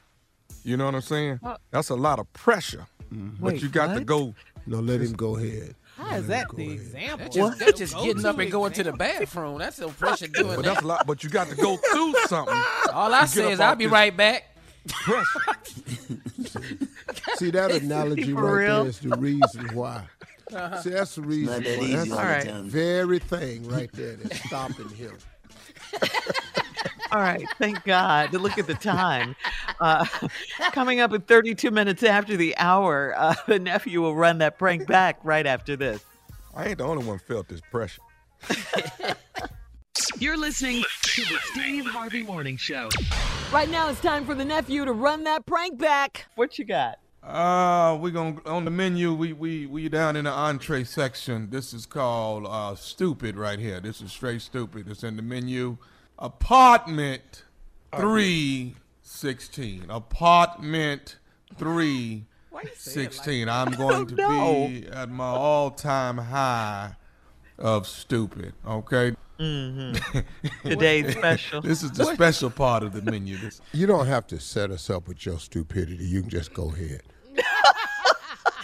You 0.63 0.77
know 0.77 0.85
what 0.85 0.95
I'm 0.95 1.01
saying? 1.01 1.39
Uh, 1.43 1.57
that's 1.71 1.89
a 1.89 1.95
lot 1.95 2.19
of 2.19 2.31
pressure. 2.33 2.87
Mm-hmm. 3.13 3.43
But 3.43 3.53
Wait, 3.53 3.61
you 3.61 3.69
got 3.69 3.95
to 3.95 4.03
go. 4.03 4.33
No, 4.65 4.79
let 4.79 4.99
him 4.99 5.13
go 5.13 5.37
ahead. 5.37 5.75
How 5.97 6.15
is 6.17 6.27
that 6.27 6.53
the 6.55 6.71
example? 6.71 7.29
Just, 7.29 7.59
that's 7.59 7.79
just 7.79 7.95
getting 7.95 8.25
up 8.25 8.37
and 8.37 8.51
going 8.51 8.73
to 8.73 8.83
the 8.83 8.91
bathroom. 8.91 9.59
That's 9.59 9.77
the 9.77 9.87
pressure 9.99 10.27
doing 10.27 10.47
that. 10.47 10.55
But 10.57 10.65
that. 10.65 10.73
that's 10.73 10.83
a 10.83 10.87
lot. 10.87 11.07
But 11.07 11.23
you 11.23 11.29
got 11.29 11.47
to 11.47 11.55
go 11.55 11.77
through 11.77 12.15
something. 12.27 12.61
All 12.91 13.13
I 13.13 13.25
say 13.25 13.51
is 13.51 13.59
I'll 13.59 13.75
be 13.75 13.87
right 13.87 14.15
back. 14.15 14.55
Pressure. 14.87 15.59
See 17.35 17.51
that 17.51 17.71
analogy 17.71 18.33
right 18.33 18.51
real? 18.51 18.81
there 18.81 18.87
is 18.87 18.99
the 18.99 19.15
reason 19.17 19.69
why. 19.73 20.03
Uh-huh. 20.53 20.81
See, 20.81 20.89
that's 20.91 21.15
the 21.15 21.21
reason 21.21 21.53
Not 21.53 21.63
that 21.63 21.79
easy 21.81 21.95
That's 21.95 22.11
all 22.11 22.53
the 22.53 22.61
the 22.61 22.69
very 22.69 23.19
thing 23.19 23.67
right 23.67 23.91
there 23.93 24.15
that's 24.15 24.43
stopping 24.43 24.89
him. 24.89 25.17
All 27.15 27.21
right, 27.21 27.47
thank 27.57 27.81
God. 27.85 28.33
Look 28.33 28.57
at 28.57 28.67
the 28.67 28.73
time. 28.73 29.37
Uh, 29.79 30.05
coming 30.73 30.99
up 30.99 31.13
at 31.13 31.27
32 31.27 31.71
minutes 31.71 32.03
after 32.03 32.35
the 32.35 32.57
hour, 32.57 33.13
uh, 33.15 33.35
the 33.47 33.57
nephew 33.57 34.01
will 34.01 34.13
run 34.13 34.39
that 34.39 34.59
prank 34.59 34.85
back 34.85 35.19
right 35.23 35.47
after 35.47 35.77
this. 35.77 36.03
I 36.53 36.67
ain't 36.67 36.79
the 36.79 36.83
only 36.83 37.05
one 37.05 37.19
felt 37.19 37.47
this 37.47 37.61
pressure. 37.71 38.01
You're 40.19 40.35
listening 40.35 40.83
to 41.03 41.21
the 41.21 41.39
Steve 41.53 41.85
Harvey 41.85 42.21
Morning 42.23 42.57
Show. 42.57 42.89
Right 43.49 43.69
now, 43.69 43.87
it's 43.87 44.01
time 44.01 44.25
for 44.25 44.35
the 44.35 44.43
nephew 44.43 44.83
to 44.83 44.91
run 44.91 45.23
that 45.23 45.45
prank 45.45 45.77
back. 45.77 46.25
What 46.35 46.59
you 46.59 46.65
got? 46.65 46.99
Uh, 47.23 47.97
we 47.97 48.11
gonna 48.11 48.41
on 48.45 48.65
the 48.65 48.71
menu. 48.71 49.13
We 49.13 49.31
we 49.31 49.67
we 49.67 49.87
down 49.87 50.17
in 50.17 50.25
the 50.25 50.31
entree 50.31 50.83
section. 50.83 51.49
This 51.49 51.73
is 51.73 51.85
called 51.85 52.45
uh, 52.45 52.75
stupid 52.75 53.37
right 53.37 53.57
here. 53.57 53.79
This 53.79 54.01
is 54.01 54.11
straight 54.11 54.41
stupid. 54.41 54.89
It's 54.89 55.01
in 55.01 55.15
the 55.15 55.21
menu. 55.21 55.77
Apartment 56.17 57.43
three 57.97 58.75
sixteen. 59.01 59.85
Apartment 59.89 61.17
three 61.57 62.25
sixteen. 62.73 63.49
I'm 63.49 63.71
going 63.71 64.07
to 64.07 64.15
know. 64.15 64.67
be 64.67 64.87
at 64.87 65.09
my 65.09 65.25
all 65.25 65.71
time 65.71 66.17
high 66.17 66.95
of 67.57 67.87
stupid. 67.87 68.53
Okay. 68.65 69.13
Today's 70.63 71.11
special. 71.17 71.61
This 71.61 71.83
is 71.83 71.91
the 71.91 72.05
special 72.05 72.49
part 72.49 72.83
of 72.83 72.93
the 72.93 73.01
menu. 73.01 73.35
This 73.37 73.59
You 73.73 73.85
don't 73.85 74.07
have 74.07 74.25
to 74.27 74.39
set 74.39 74.71
us 74.71 74.89
up 74.89 75.09
with 75.09 75.25
your 75.25 75.39
stupidity. 75.39 76.05
You 76.05 76.21
can 76.21 76.29
just 76.29 76.53
go 76.53 76.69
ahead. 76.69 77.03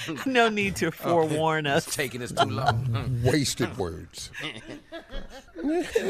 no 0.26 0.50
need 0.50 0.76
to 0.78 0.92
forewarn 0.92 1.68
us. 1.68 1.88
It's 1.88 1.96
taking 1.96 2.22
us 2.22 2.32
too 2.32 2.50
long. 2.50 3.22
Wasted 3.24 3.78
words. 3.78 4.32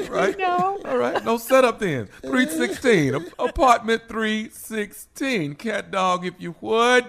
right? 0.10 0.38
No. 0.38 0.80
All 0.86 0.97
right. 0.97 1.23
No 1.23 1.38
setup 1.38 1.80
then. 1.80 2.08
316. 2.21 3.15
ap- 3.15 3.21
Apartment 3.39 4.04
316. 4.08 5.56
Cat 5.56 5.91
dog, 5.91 6.25
if 6.25 6.34
you 6.39 6.56
would. 6.62 7.06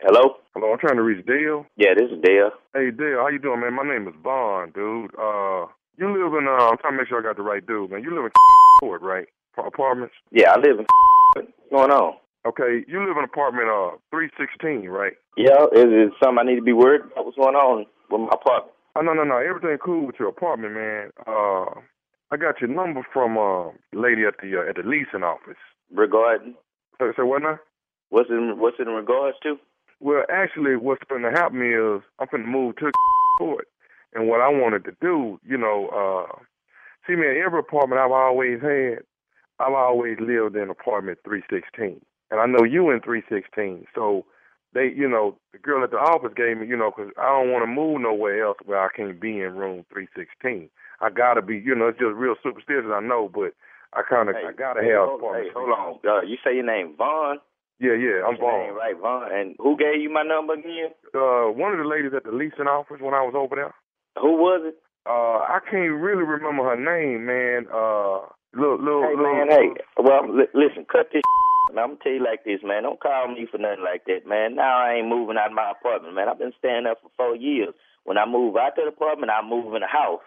Hello? 0.00 0.36
Hello, 0.54 0.72
I'm 0.72 0.78
trying 0.78 0.96
to 0.96 1.02
reach 1.02 1.24
Dale. 1.26 1.66
Yeah, 1.76 1.94
this 1.96 2.10
is 2.10 2.22
Dale. 2.22 2.50
Hey, 2.74 2.90
Dale, 2.90 3.18
how 3.18 3.28
you 3.28 3.38
doing, 3.40 3.60
man? 3.60 3.74
My 3.74 3.82
name 3.82 4.06
is 4.06 4.14
Bond, 4.22 4.72
dude. 4.72 5.10
Uh, 5.18 5.66
you 5.98 6.06
live 6.06 6.32
in, 6.40 6.46
uh, 6.46 6.68
I'm 6.70 6.78
trying 6.78 6.92
to 6.92 6.98
make 6.98 7.08
sure 7.08 7.18
I 7.18 7.22
got 7.22 7.36
the 7.36 7.42
right 7.42 7.64
dude, 7.66 7.90
man. 7.90 8.02
You 8.04 8.14
live 8.14 8.26
in 8.26 8.30
Court, 8.80 9.02
right? 9.02 9.26
Pa- 9.56 9.66
Apartments? 9.66 10.14
Yeah, 10.30 10.52
I 10.52 10.58
live 10.58 10.78
in 10.78 10.86
What's 11.34 11.48
going 11.70 11.90
on? 11.90 12.14
Okay, 12.46 12.84
you 12.86 13.00
live 13.00 13.16
in 13.16 13.24
apartment, 13.24 13.68
uh, 13.68 13.96
316, 14.10 14.88
right? 14.88 15.14
Yeah, 15.36 15.64
is 15.72 15.88
it 15.88 16.12
something 16.22 16.38
I 16.38 16.44
need 16.44 16.56
to 16.56 16.62
be 16.62 16.74
worried 16.74 17.00
about? 17.00 17.24
What's 17.24 17.38
going 17.38 17.56
on 17.56 17.86
with 18.10 18.20
my 18.20 18.28
apartment? 18.32 18.76
Oh, 18.96 19.00
no, 19.00 19.14
no, 19.14 19.24
no. 19.24 19.38
Everything 19.38 19.78
cool 19.82 20.06
with 20.06 20.16
your 20.20 20.28
apartment, 20.28 20.74
man. 20.74 21.10
Uh, 21.26 21.80
I 22.30 22.36
got 22.36 22.60
your 22.60 22.68
number 22.68 23.00
from, 23.12 23.38
uh, 23.38 23.72
lady 23.98 24.24
at 24.24 24.34
the, 24.42 24.60
uh, 24.60 24.68
at 24.68 24.76
the 24.76 24.82
leasing 24.84 25.24
office. 25.24 25.56
Regarding 25.90 26.54
So, 26.98 27.12
so 27.16 27.24
what 27.24 27.42
now? 27.42 27.58
what's 28.10 28.30
in 28.30 28.58
what's 28.58 28.78
in 28.78 28.88
regards 28.88 29.36
to? 29.42 29.56
Well, 30.00 30.24
actually, 30.30 30.76
what's 30.76 31.02
going 31.08 31.22
to 31.22 31.30
happen 31.30 31.60
is 31.62 32.02
I'm 32.18 32.28
going 32.30 32.44
to 32.44 32.48
move 32.48 32.76
to 32.76 32.90
court. 33.38 33.68
And 34.14 34.28
what 34.28 34.40
I 34.40 34.48
wanted 34.48 34.84
to 34.84 34.92
do, 35.00 35.40
you 35.44 35.58
know, 35.58 35.88
uh, 35.88 36.38
see, 37.06 37.16
man, 37.16 37.40
every 37.44 37.58
apartment 37.58 38.00
I've 38.00 38.12
always 38.12 38.60
had, 38.60 39.02
I've 39.58 39.72
always 39.72 40.16
lived 40.20 40.56
in 40.56 40.70
apartment 40.70 41.18
316. 41.24 42.00
And 42.30 42.40
I 42.40 42.46
know 42.46 42.64
you 42.64 42.90
in 42.90 43.00
316. 43.00 43.86
So 43.94 44.24
they, 44.72 44.88
you 44.94 45.08
know, 45.08 45.36
the 45.52 45.58
girl 45.58 45.84
at 45.84 45.90
the 45.90 45.98
office 45.98 46.32
gave 46.34 46.56
me, 46.58 46.66
you 46.66 46.76
know, 46.76 46.90
'cause 46.90 47.10
I 47.18 47.28
don't 47.28 47.50
want 47.52 47.62
to 47.62 47.66
move 47.66 48.00
nowhere 48.00 48.44
else 48.44 48.58
where 48.64 48.80
I 48.80 48.88
can't 48.88 49.20
be 49.20 49.40
in 49.40 49.56
room 49.56 49.84
316. 49.92 50.70
I 51.00 51.10
gotta 51.10 51.42
be, 51.42 51.58
you 51.58 51.74
know, 51.74 51.88
it's 51.88 51.98
just 51.98 52.14
real 52.14 52.34
superstitious, 52.42 52.90
I 52.90 53.00
know, 53.00 53.28
but 53.28 53.52
I 53.92 54.02
kind 54.02 54.28
of, 54.28 54.36
Hey, 54.36 54.46
I 54.46 54.52
gotta 54.52 54.82
hey, 54.82 54.90
have. 54.90 55.08
hold, 55.08 55.36
hey, 55.36 55.48
hold 55.54 55.70
on. 55.70 55.98
Uh, 56.04 56.22
you 56.22 56.36
say 56.42 56.54
your 56.54 56.64
name 56.64 56.94
Vaughn? 56.96 57.38
Yeah, 57.78 57.92
yeah, 57.94 58.24
I'm 58.24 58.32
name 58.34 58.40
Vaughn. 58.40 58.74
right, 58.74 58.96
Vaughn. 58.96 59.30
And 59.32 59.56
who 59.58 59.76
gave 59.76 60.00
you 60.00 60.10
my 60.10 60.22
number 60.22 60.54
again? 60.54 60.90
Uh, 61.14 61.50
one 61.52 61.72
of 61.72 61.78
the 61.78 61.84
ladies 61.84 62.12
at 62.14 62.24
the 62.24 62.32
leasing 62.32 62.66
office 62.66 63.00
when 63.00 63.14
I 63.14 63.22
was 63.22 63.34
over 63.36 63.54
there. 63.54 63.74
Who 64.20 64.32
was 64.36 64.62
it? 64.64 64.76
Uh, 65.06 65.38
I 65.44 65.58
can't 65.70 65.92
really 66.00 66.22
remember 66.24 66.64
her 66.64 66.76
name, 66.76 67.26
man. 67.26 67.66
Uh, 67.70 68.26
little, 68.54 68.78
little, 68.78 69.02
Hey 69.06 69.14
man, 69.14 69.50
hey. 69.50 69.68
Well, 69.98 70.26
li- 70.34 70.48
listen, 70.54 70.86
cut 70.90 71.10
this. 71.12 71.22
And 71.70 71.80
I'm 71.80 71.96
gonna 71.96 72.00
tell 72.02 72.12
you 72.12 72.24
like 72.24 72.44
this, 72.44 72.60
man. 72.62 72.82
Don't 72.82 73.00
call 73.00 73.28
me 73.28 73.46
for 73.50 73.58
nothing 73.58 73.84
like 73.84 74.04
that, 74.06 74.26
man. 74.26 74.56
Now 74.56 74.78
I 74.78 74.94
ain't 74.94 75.08
moving 75.08 75.36
out 75.36 75.48
of 75.50 75.56
my 75.56 75.72
apartment, 75.72 76.14
man. 76.14 76.28
I've 76.28 76.38
been 76.38 76.52
staying 76.58 76.84
there 76.84 76.96
for 77.00 77.10
four 77.16 77.36
years. 77.36 77.74
When 78.04 78.18
I 78.18 78.26
move 78.26 78.56
out 78.56 78.76
the 78.76 78.82
apartment, 78.82 79.32
I 79.32 79.40
move 79.46 79.74
in 79.74 79.82
a 79.82 79.88
house. 79.88 80.20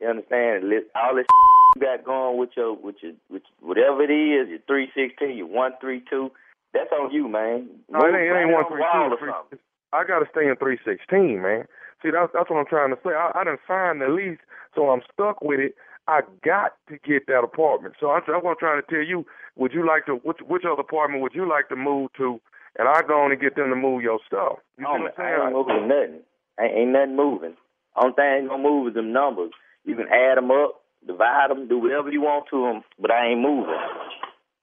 You 0.00 0.08
understand? 0.08 0.64
All 0.96 1.14
this 1.14 1.26
you 1.76 1.82
got 1.82 2.04
going 2.04 2.38
with 2.38 2.50
your, 2.56 2.74
with 2.74 2.96
your, 3.00 3.12
with 3.30 3.42
whatever 3.60 4.02
it 4.02 4.10
is, 4.10 4.48
your 4.50 4.58
three 4.66 4.90
sixteen, 4.94 5.38
your 5.38 5.46
one 5.46 5.72
three 5.80 6.02
two. 6.10 6.30
That's 6.74 6.90
on 6.92 7.12
you, 7.12 7.28
man. 7.28 7.68
No, 7.88 8.00
it 8.00 8.16
ain't, 8.16 8.32
it 8.32 8.34
ain't 8.34 8.52
one 8.52 8.66
three 8.66 8.82
the 8.82 8.98
wall 8.98 9.12
or 9.12 9.18
two. 9.50 9.58
I 9.92 10.04
gotta 10.04 10.26
stay 10.30 10.48
in 10.48 10.56
three 10.56 10.78
sixteen, 10.84 11.40
man. 11.40 11.64
See, 12.02 12.10
that's 12.10 12.32
that's 12.34 12.50
what 12.50 12.58
I'm 12.58 12.66
trying 12.66 12.90
to 12.90 12.98
say. 13.04 13.14
I, 13.14 13.30
I 13.34 13.44
done 13.44 13.58
signed 13.68 14.02
the 14.02 14.08
lease, 14.08 14.42
so 14.74 14.90
I'm 14.90 15.02
stuck 15.12 15.40
with 15.40 15.60
it. 15.60 15.74
I 16.08 16.20
got 16.44 16.72
to 16.88 16.98
get 17.06 17.26
that 17.28 17.44
apartment. 17.44 17.94
So 18.00 18.10
I'm, 18.10 18.22
I'm 18.26 18.42
trying 18.42 18.54
to 18.54 18.58
try 18.58 18.80
to 18.80 18.86
tell 18.88 19.06
you. 19.06 19.24
Would 19.56 19.72
you 19.72 19.86
like 19.86 20.06
to? 20.06 20.14
Which 20.24 20.38
which 20.46 20.64
other 20.64 20.80
apartment 20.80 21.22
would 21.22 21.34
you 21.34 21.48
like 21.48 21.68
to 21.68 21.76
move 21.76 22.10
to? 22.18 22.40
And 22.78 22.88
I 22.88 23.02
go 23.06 23.20
on 23.20 23.32
and 23.32 23.40
get 23.40 23.54
them 23.54 23.68
to 23.68 23.76
move 23.76 24.02
your 24.02 24.18
stuff. 24.26 24.58
You 24.78 24.86
Oh, 24.88 24.96
man, 24.96 25.12
what 25.14 25.20
I'm 25.20 25.42
I 25.42 25.44
ain't 25.44 25.52
moving 25.52 25.88
nothing. 25.88 26.20
Ain't, 26.58 26.74
ain't 26.74 26.92
nothing 26.92 27.16
moving. 27.16 27.54
Only 27.96 28.14
thing 28.16 28.24
ain't 28.24 28.48
gonna 28.48 28.62
move 28.62 28.88
is 28.88 28.94
them 28.94 29.12
numbers. 29.12 29.52
You 29.84 29.94
can 29.94 30.08
add 30.08 30.38
them 30.38 30.50
up, 30.50 30.80
divide 31.06 31.50
them, 31.50 31.68
do 31.68 31.78
whatever 31.78 32.10
you 32.10 32.22
want 32.22 32.46
to 32.50 32.64
them, 32.64 32.82
but 32.98 33.10
I 33.10 33.28
ain't 33.28 33.44
moving. 33.44 33.76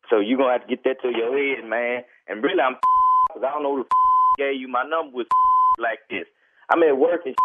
So 0.09 0.19
you're 0.19 0.37
gonna 0.37 0.57
have 0.57 0.65
to 0.65 0.75
get 0.75 0.83
that 0.85 1.01
to 1.03 1.13
your 1.13 1.29
head, 1.37 1.69
man. 1.69 2.01
And 2.27 2.43
really, 2.43 2.61
I'm 2.61 2.75
because 3.29 3.45
I 3.45 3.53
don't 3.53 3.61
know 3.63 3.77
who 3.77 3.85
the 3.85 4.41
gave 4.41 4.59
you 4.59 4.67
my 4.67 4.83
number 4.83 5.15
with 5.15 5.27
like 5.77 6.01
this. 6.09 6.25
I'm 6.73 6.81
at 6.81 6.97
work 6.97 7.21
and 7.25 7.35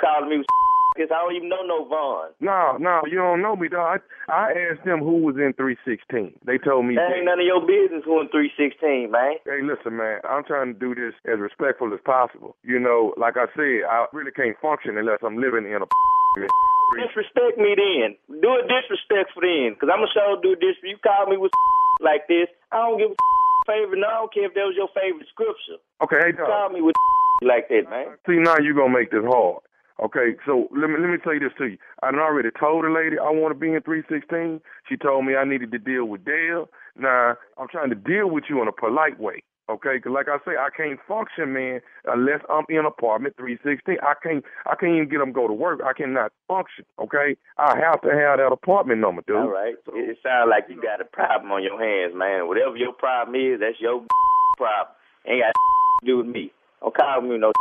calling 0.00 0.30
me 0.30 0.38
with 0.38 0.46
because 0.94 1.10
I 1.10 1.18
don't 1.26 1.34
even 1.34 1.48
know 1.50 1.66
no 1.66 1.84
Vaughn. 1.84 2.30
No, 2.40 2.76
no, 2.78 3.02
you 3.10 3.18
don't 3.18 3.42
know 3.42 3.56
me, 3.56 3.68
dog. 3.68 4.00
I, 4.28 4.32
I 4.32 4.46
asked 4.70 4.84
them 4.86 5.00
who 5.00 5.18
was 5.26 5.34
in 5.36 5.52
316. 5.58 6.38
They 6.46 6.58
told 6.58 6.86
me. 6.86 6.94
That 6.94 7.10
ain't 7.10 7.26
none 7.26 7.40
of 7.42 7.46
your 7.46 7.60
business 7.66 8.06
who 8.06 8.20
in 8.22 8.28
316, 8.30 9.10
man. 9.10 9.42
Hey, 9.44 9.60
listen, 9.66 9.96
man. 9.98 10.20
I'm 10.22 10.44
trying 10.46 10.72
to 10.72 10.78
do 10.78 10.94
this 10.94 11.12
as 11.26 11.42
respectful 11.42 11.92
as 11.92 12.00
possible. 12.06 12.54
You 12.62 12.78
know, 12.78 13.12
like 13.18 13.34
I 13.36 13.50
said, 13.58 13.84
I 13.90 14.06
really 14.14 14.30
can't 14.32 14.54
function 14.62 14.96
unless 14.96 15.18
I'm 15.26 15.36
living 15.36 15.66
in 15.66 15.82
a. 15.82 15.86
Disrespect 16.94 17.58
me 17.58 17.74
then. 17.74 18.14
Do 18.40 18.54
it 18.60 18.68
disrespectful 18.70 19.42
then, 19.42 19.74
because 19.74 19.88
I'm 19.90 19.98
going 20.04 20.12
to 20.12 20.14
show 20.14 20.38
do 20.42 20.54
this. 20.54 20.76
You 20.84 20.96
call 21.02 21.26
me 21.26 21.36
with 21.36 21.50
like 22.00 22.28
this, 22.28 22.46
I 22.70 22.76
don't 22.86 22.98
give 22.98 23.10
a 23.10 23.16
favorite. 23.66 23.98
No, 23.98 24.06
I 24.06 24.18
don't 24.22 24.32
care 24.34 24.46
if 24.46 24.54
that 24.54 24.68
was 24.68 24.76
your 24.76 24.92
favorite 24.94 25.26
scripture. 25.32 25.80
Okay, 26.04 26.20
hey, 26.20 26.30
You 26.36 26.38
dog. 26.38 26.46
call 26.46 26.68
me 26.70 26.82
with 26.82 26.94
like 27.42 27.66
that, 27.68 27.90
man. 27.90 28.14
See, 28.28 28.38
now 28.38 28.58
you're 28.62 28.74
gonna 28.78 28.94
make 28.94 29.10
this 29.10 29.24
hard. 29.26 29.64
Okay, 30.02 30.34
so 30.44 30.68
let 30.76 30.90
me 30.90 30.96
let 30.98 31.08
me 31.08 31.18
tell 31.22 31.34
you 31.34 31.40
this 31.40 31.52
to 31.58 31.66
you. 31.66 31.78
I 32.02 32.08
already 32.08 32.50
told 32.58 32.84
the 32.84 32.90
lady 32.90 33.16
I 33.18 33.30
want 33.30 33.54
to 33.54 33.58
be 33.58 33.72
in 33.72 33.80
316. 33.82 34.60
She 34.88 34.96
told 34.96 35.24
me 35.24 35.36
I 35.36 35.44
needed 35.44 35.70
to 35.72 35.78
deal 35.78 36.06
with 36.06 36.24
Dale. 36.24 36.68
Now 36.96 37.36
I'm 37.58 37.68
trying 37.68 37.90
to 37.90 37.94
deal 37.96 38.28
with 38.28 38.44
you 38.50 38.60
in 38.60 38.68
a 38.68 38.72
polite 38.72 39.20
way. 39.20 39.42
Okay, 39.70 39.98
'cause 39.98 40.12
like 40.12 40.28
I 40.28 40.36
say, 40.44 40.58
I 40.58 40.68
can't 40.76 41.00
function, 41.08 41.54
man, 41.54 41.80
unless 42.04 42.40
I'm 42.50 42.66
in 42.68 42.84
apartment 42.84 43.36
316. 43.38 43.96
I 44.02 44.12
can't, 44.22 44.44
I 44.66 44.74
can't 44.74 44.92
even 44.92 45.08
get 45.08 45.18
them 45.18 45.28
to 45.30 45.32
go 45.32 45.46
to 45.48 45.54
work. 45.54 45.80
I 45.82 45.94
cannot 45.94 46.32
function. 46.48 46.84
Okay, 46.98 47.36
I 47.56 47.78
have 47.78 48.02
to 48.02 48.10
have 48.12 48.38
that 48.44 48.52
apartment 48.52 49.00
number, 49.00 49.22
dude. 49.26 49.36
All 49.36 49.48
right. 49.48 49.72
It, 49.94 50.10
it 50.10 50.18
sounds 50.22 50.50
like 50.50 50.66
you 50.68 50.76
got 50.82 51.00
a 51.00 51.06
problem 51.06 51.50
on 51.50 51.62
your 51.62 51.80
hands, 51.80 52.12
man. 52.14 52.46
Whatever 52.46 52.76
your 52.76 52.92
problem 52.92 53.36
is, 53.40 53.60
that's 53.60 53.80
your 53.80 54.04
problem. 54.58 54.94
Ain't 55.24 55.40
got 55.40 55.54
to 56.02 56.06
do 56.06 56.18
with 56.18 56.26
me. 56.26 56.52
Don't 56.82 56.94
call 56.94 57.22
me 57.22 57.38
no 57.38 57.52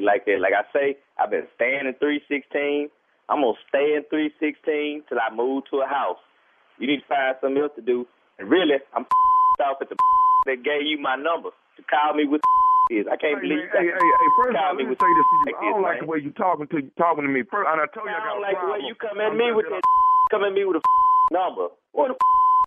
like 0.00 0.24
that. 0.26 0.40
Like 0.40 0.54
I 0.54 0.64
say, 0.72 0.96
I've 1.18 1.30
been 1.30 1.46
staying 1.56 1.86
in 1.86 1.94
316. 2.00 2.88
I'm 3.28 3.40
gonna 3.42 3.58
stay 3.68 3.94
in 3.96 4.04
316 4.10 5.04
till 5.08 5.18
I 5.18 5.32
move 5.34 5.64
to 5.70 5.80
a 5.84 5.88
house. 5.88 6.20
You 6.78 6.86
need 6.86 7.00
to 7.04 7.08
find 7.08 7.36
something 7.40 7.60
else 7.62 7.72
to 7.76 7.82
do. 7.82 8.06
And 8.38 8.48
really, 8.48 8.80
I'm 8.96 9.04
off 9.62 9.78
at 9.80 9.88
the 9.88 9.96
that 10.46 10.64
gave 10.64 10.86
you 10.86 10.98
my 10.98 11.16
number 11.16 11.50
to 11.50 11.82
call 11.86 12.14
me 12.14 12.24
with 12.24 12.40
is. 12.90 13.06
I 13.06 13.16
can't 13.16 13.38
Hey, 13.38 13.48
believe 13.48 13.68
hey, 13.72 13.86
you 13.86 13.92
hey, 13.94 14.02
hey, 14.02 14.30
first 14.36 14.52
of 14.52 14.60
call 14.60 14.68
all, 14.72 14.74
me 14.74 14.82
let 14.82 14.88
me 14.88 14.90
with 14.92 15.00
say 15.00 15.10
this 15.14 15.26
to 15.30 15.36
you. 15.38 15.54
I 15.54 15.64
don't 15.70 15.82
like 15.82 16.00
the 16.02 16.08
way 16.10 16.18
you 16.18 16.32
talking 16.34 16.66
to 16.68 16.78
talking 16.98 17.24
to 17.24 17.30
me. 17.30 17.42
First, 17.46 17.68
and 17.70 17.78
I 17.80 17.86
told 17.94 18.08
you 18.08 18.16
I 18.16 18.20
got 18.20 18.36
don't 18.36 18.42
a 18.42 18.48
like 18.48 18.58
the 18.58 18.68
way 18.68 18.80
you 18.84 18.94
come 18.98 19.18
at 19.22 19.32
me 19.32 19.52
with 19.54 19.68
that 19.70 19.82
come 20.30 20.42
at 20.44 20.52
me 20.52 20.64
with 20.64 20.80
a 20.80 20.84
number. 21.32 21.70
What 21.92 22.10
the 22.12 22.16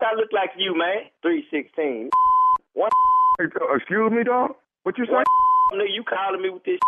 I 0.06 0.14
look 0.16 0.32
like 0.32 0.52
you, 0.58 0.78
man? 0.78 1.10
Three 1.22 1.46
sixteen. 1.52 2.10
One 2.74 2.90
Hey, 3.40 3.52
uh, 3.52 3.76
excuse 3.76 4.12
me, 4.12 4.24
dog. 4.24 4.56
What 4.84 4.98
you 4.98 5.06
say? 5.06 5.24
you 5.90 6.04
calling 6.04 6.42
me 6.42 6.50
with 6.50 6.64
this 6.64 6.80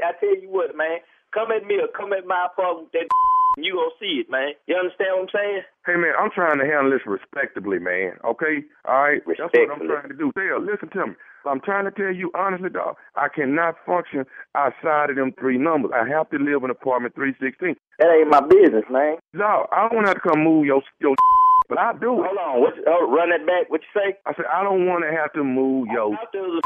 I 0.00 0.12
tell 0.20 0.36
you 0.40 0.48
what, 0.48 0.76
man. 0.76 1.04
Come 1.32 1.52
at 1.52 1.64
me 1.64 1.80
or 1.80 1.88
come 1.88 2.12
at 2.12 2.26
my 2.26 2.48
apartment 2.52 2.92
with 2.92 3.04
that 3.04 3.08
you 3.56 3.76
gonna 3.76 3.96
see 4.00 4.20
it, 4.24 4.30
man. 4.30 4.52
You 4.66 4.76
understand 4.76 5.10
what 5.12 5.28
I'm 5.28 5.32
saying? 5.32 5.62
Hey 5.84 5.96
man, 5.96 6.12
I'm 6.16 6.30
trying 6.30 6.58
to 6.58 6.64
handle 6.64 6.92
this 6.92 7.04
respectably, 7.04 7.78
man. 7.78 8.16
Okay, 8.24 8.64
all 8.88 9.02
right. 9.02 9.20
That's 9.26 9.40
what 9.40 9.72
I'm 9.72 9.86
trying 9.86 10.08
to 10.08 10.16
do. 10.16 10.32
Dale, 10.36 10.60
listen 10.60 10.88
to 10.96 11.12
me. 11.12 11.14
I'm 11.44 11.60
trying 11.60 11.84
to 11.84 11.90
tell 11.90 12.12
you 12.12 12.30
honestly, 12.34 12.70
dog. 12.70 12.96
I 13.16 13.28
cannot 13.28 13.74
function 13.84 14.24
outside 14.54 15.10
of 15.10 15.16
them 15.16 15.34
three 15.38 15.58
numbers. 15.58 15.90
I 15.94 16.08
have 16.08 16.30
to 16.30 16.38
live 16.38 16.62
in 16.62 16.70
apartment 16.70 17.14
316. 17.14 17.76
That 17.98 18.14
ain't 18.14 18.30
my 18.30 18.40
business, 18.40 18.84
man. 18.88 19.16
No, 19.34 19.66
I 19.72 19.88
don't 19.90 20.06
have 20.06 20.14
to 20.14 20.20
come 20.20 20.44
move 20.44 20.64
your 20.64 20.82
your, 21.00 21.16
but 21.68 21.78
I 21.78 21.92
do. 21.98 22.24
Hold 22.24 22.38
on, 22.38 22.60
what? 22.60 22.74
Oh, 22.86 23.10
run 23.10 23.30
that 23.30 23.44
back. 23.44 23.68
What 23.68 23.82
you 23.82 23.92
say? 23.92 24.16
I 24.24 24.32
said 24.34 24.46
I 24.52 24.62
don't 24.62 24.86
want 24.86 25.04
to 25.04 25.10
have 25.12 25.32
to 25.34 25.44
move 25.44 25.88
your. 25.90 26.16
The 26.32 26.40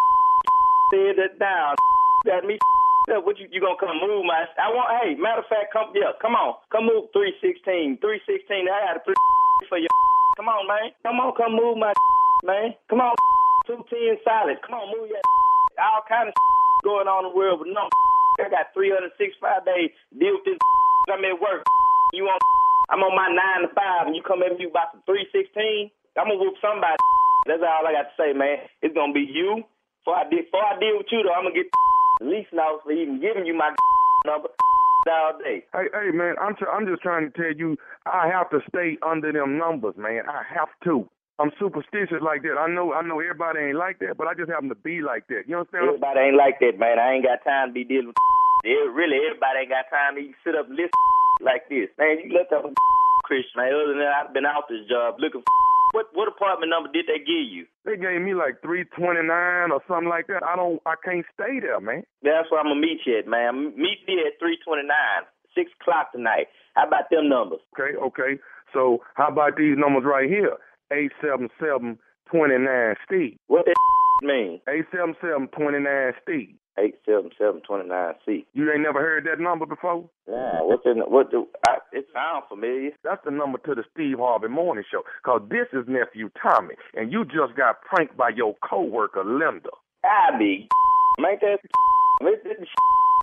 said 0.93 1.17
that 1.19 1.39
down, 1.39 1.75
got 2.25 2.45
me. 2.45 2.59
Up. 3.12 3.25
What 3.25 3.38
you 3.38 3.47
you 3.51 3.61
gonna 3.61 3.79
come 3.79 3.99
move 4.01 4.25
my? 4.27 4.47
I 4.59 4.71
want. 4.71 4.90
Hey, 5.03 5.14
matter 5.14 5.42
of 5.42 5.51
fact, 5.51 5.73
come 5.73 5.92
yeah, 5.95 6.14
come 6.21 6.35
on, 6.35 6.59
come 6.71 6.87
move 6.87 7.11
three 7.12 7.35
sixteen, 7.42 7.99
three 8.03 8.21
sixteen. 8.27 8.66
I 8.66 8.92
got 8.92 9.01
a 9.01 9.03
three 9.05 9.16
for 9.71 9.79
you. 9.79 9.88
Come 10.37 10.53
on, 10.53 10.69
man. 10.69 10.92
Come 11.01 11.16
on, 11.16 11.33
come 11.33 11.57
move 11.57 11.81
my 11.81 11.97
man. 12.45 12.77
Come 12.92 13.01
on, 13.01 13.16
two 13.64 13.81
ten 13.88 14.21
solid. 14.21 14.61
Come 14.61 14.77
on, 14.77 14.92
move 14.92 15.09
your 15.09 15.16
all 15.81 16.05
kind 16.05 16.29
of 16.29 16.35
going 16.85 17.09
on 17.09 17.25
in 17.25 17.33
the 17.33 17.37
world, 17.37 17.64
but 17.64 17.73
no. 17.73 17.88
I 18.37 18.53
got 18.53 18.69
365 18.77 19.64
days 19.64 19.97
deal 20.12 20.37
with 20.37 20.45
this. 20.45 20.61
I'm 21.09 21.25
at 21.25 21.40
work. 21.40 21.64
You 22.12 22.29
on? 22.29 22.37
I'm 22.92 23.01
on 23.01 23.16
my 23.16 23.33
nine 23.33 23.64
to 23.64 23.73
five, 23.73 24.07
and 24.07 24.14
you 24.14 24.21
come 24.21 24.45
at 24.45 24.53
me 24.61 24.69
about 24.69 24.92
some 24.92 25.01
316. 25.09 25.88
I'm 26.21 26.29
gonna 26.29 26.37
whoop 26.37 26.61
somebody. 26.61 27.01
That's 27.49 27.64
all 27.64 27.88
I 27.88 27.97
got 27.97 28.12
to 28.12 28.14
say, 28.21 28.37
man. 28.37 28.61
It's 28.85 28.92
gonna 28.92 29.16
be 29.16 29.25
you. 29.25 29.64
Before 30.05 30.21
I 30.21 30.29
before 30.29 30.61
I 30.69 30.77
deal 30.77 31.01
with 31.01 31.09
you, 31.09 31.25
though, 31.25 31.33
I'm 31.33 31.49
gonna 31.49 31.57
get 31.57 31.73
lease 32.20 32.48
notice 32.52 32.83
for 32.85 32.92
even 32.92 33.20
giving 33.20 33.46
you 33.46 33.55
my 33.55 33.74
number 34.26 34.48
all 35.09 35.38
day. 35.38 35.64
Hey, 35.72 35.87
hey, 35.92 36.11
man, 36.11 36.35
I'm 36.40 36.57
tr- 36.57 36.70
I'm 36.70 36.87
just 36.87 37.02
trying 37.02 37.31
to 37.31 37.33
tell 37.35 37.55
you, 37.55 37.76
I 38.07 38.29
have 38.29 38.50
to 38.50 38.61
stay 38.68 38.98
under 39.07 39.33
them 39.33 39.59
numbers, 39.59 39.94
man. 39.96 40.22
I 40.29 40.42
have 40.42 40.70
to. 40.85 41.09
I'm 41.38 41.52
superstitious 41.61 42.24
like 42.24 42.40
that. 42.48 42.57
I 42.57 42.66
know, 42.72 42.96
I 42.96 43.05
know 43.05 43.20
everybody 43.20 43.61
ain't 43.61 43.76
like 43.76 44.00
that, 44.00 44.16
but 44.16 44.26
I 44.26 44.33
just 44.33 44.48
happen 44.48 44.72
to 44.72 44.81
be 44.81 45.05
like 45.05 45.29
that. 45.29 45.44
You 45.44 45.61
understand? 45.61 45.85
what 45.85 46.00
I'm 46.00 46.00
Everybody 46.00 46.20
ain't 46.33 46.40
like 46.40 46.57
that, 46.64 46.81
man. 46.81 46.96
I 46.98 47.12
ain't 47.12 47.29
got 47.29 47.44
time 47.44 47.70
to 47.70 47.74
be 47.76 47.85
dealing 47.85 48.09
with 48.09 48.16
really 48.96 49.20
everybody 49.20 49.68
ain't 49.68 49.70
got 49.70 49.87
time 49.92 50.16
to 50.16 50.20
even 50.24 50.38
sit 50.42 50.57
up 50.57 50.66
and 50.66 50.81
listen 50.81 50.96
like 51.44 51.68
this. 51.68 51.92
Man, 52.00 52.24
you 52.24 52.33
let 52.33 52.48
them 52.48 52.72
Christian, 53.29 53.61
man. 53.61 53.68
Other 53.68 53.92
than 53.92 54.00
that, 54.00 54.16
I've 54.16 54.33
been 54.33 54.48
out 54.48 54.64
this 54.72 54.88
job 54.88 55.20
looking 55.20 55.44
for 55.44 55.65
what 55.92 56.07
what 56.14 56.29
apartment 56.29 56.70
number 56.70 56.90
did 56.92 57.07
they 57.07 57.18
give 57.18 57.46
you? 57.49 57.66
They 57.85 57.96
gave 57.96 58.20
me 58.20 58.35
like 58.35 58.61
three 58.62 58.85
twenty 58.96 59.22
nine 59.22 59.70
or 59.72 59.81
something 59.88 60.09
like 60.09 60.27
that. 60.29 60.42
I 60.44 60.57
don't, 60.57 60.81
I 60.87 60.94
can't 61.05 61.25
stay 61.35 61.61
there, 61.61 61.81
man. 61.81 62.03
That's 62.22 62.51
where 62.51 62.61
I'm 62.61 62.66
gonna 62.66 62.81
meet 62.81 63.01
you 63.07 63.18
at, 63.18 63.27
man. 63.27 63.75
Meet 63.77 64.07
me 64.07 64.20
at 64.27 64.38
three 64.38 64.59
twenty 64.64 64.83
nine, 64.83 65.25
six 65.55 65.70
o'clock 65.81 66.12
tonight. 66.12 66.49
How 66.75 66.87
about 66.87 67.09
them 67.11 67.29
numbers? 67.29 67.61
Okay, 67.79 67.96
okay. 67.96 68.40
So 68.72 68.99
how 69.14 69.29
about 69.29 69.57
these 69.57 69.77
numbers 69.79 70.05
right 70.05 70.29
here? 70.29 70.57
Eight 70.92 71.12
seven 71.22 71.49
seven 71.61 71.99
twenty 72.31 72.59
nine 72.59 72.94
Steve. 73.07 73.38
What 73.46 73.66
that 73.66 73.77
mean? 74.22 74.61
Eight 74.68 74.85
seven 74.92 75.14
seven 75.20 75.49
twenty 75.49 75.79
nine 75.81 76.12
Steve. 76.22 76.55
Eight 76.79 76.97
seven 77.07 77.31
seven 77.39 77.62
twenty 77.62 77.89
nine 77.89 78.15
C. 78.27 78.45
You 78.53 78.71
ain't 78.71 78.83
never 78.83 79.01
heard 79.01 79.25
that 79.25 79.41
number 79.41 79.65
before? 79.65 80.05
Yeah, 80.29 80.61
what's 80.61 80.85
in 80.85 80.99
the 80.99 81.07
what 81.09 81.31
do 81.31 81.47
I, 81.67 81.79
it 81.93 82.05
sounds 82.12 82.45
familiar. 82.49 82.91
That's 83.03 83.25
the 83.25 83.31
number 83.31 83.57
to 83.65 83.75
the 83.75 83.85
Steve 83.95 84.19
Harvey 84.19 84.49
Morning 84.49 84.85
Show. 84.91 85.03
Cause 85.25 85.41
this 85.49 85.69
is 85.73 85.89
nephew 85.89 86.29
Tommy, 86.37 86.75
and 86.95 87.11
you 87.11 87.25
just 87.25 87.57
got 87.57 87.81
pranked 87.81 88.17
by 88.17 88.29
your 88.29 88.55
coworker 88.61 89.25
Linda. 89.25 89.71
I 90.05 90.37
be 90.39 90.69
make 91.19 91.41
that 91.41 91.59
it, 92.21 92.41
it, 92.45 92.69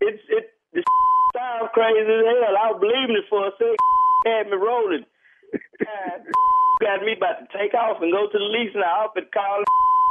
it, 0.01 0.19
it, 0.29 0.45
it 0.73 0.85
sounds 1.37 1.69
crazy 1.73 2.01
as 2.01 2.25
hell. 2.25 2.57
I 2.57 2.71
was 2.73 2.81
believing 2.81 3.21
it 3.21 3.29
for 3.29 3.47
a 3.47 3.51
second. 3.61 3.77
Had 4.25 4.47
me 4.49 4.57
rolling. 4.57 5.05
God, 5.77 6.25
got 6.81 7.05
me 7.05 7.13
about 7.17 7.45
to 7.45 7.47
take 7.53 7.73
off 7.73 8.01
and 8.01 8.11
go 8.11 8.25
to 8.25 8.37
the 8.37 8.49
lease 8.49 8.73
now. 8.73 9.05
I've 9.05 9.13
been 9.13 9.29
calling 9.33 9.65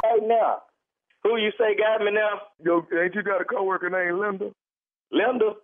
right 0.05 0.23
now. 0.23 0.61
Who 1.23 1.37
you 1.37 1.51
say 1.57 1.75
got 1.75 2.03
me 2.03 2.11
now? 2.11 2.41
Yo, 2.63 2.85
ain't 3.01 3.15
you 3.15 3.23
got 3.23 3.41
a 3.41 3.45
coworker 3.45 3.89
named 3.89 4.19
Linda? 4.19 4.51
Linda? 5.11 5.55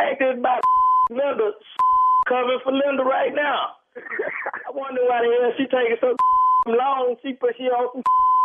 Ain't 0.00 0.18
this 0.18 0.38
about 0.38 0.62
Linda 1.10 1.50
coming 2.28 2.58
for 2.64 2.72
Linda 2.72 3.04
right 3.04 3.34
now? 3.34 3.76
I 3.96 4.70
wonder 4.72 5.02
why 5.04 5.20
the 5.22 5.30
hell 5.40 5.52
she 5.56 5.64
taking 5.64 5.96
so 6.00 6.16
long. 6.66 7.16
She 7.22 7.34
put 7.34 7.54
she 7.56 7.64
on 7.64 7.90
some 7.92 8.02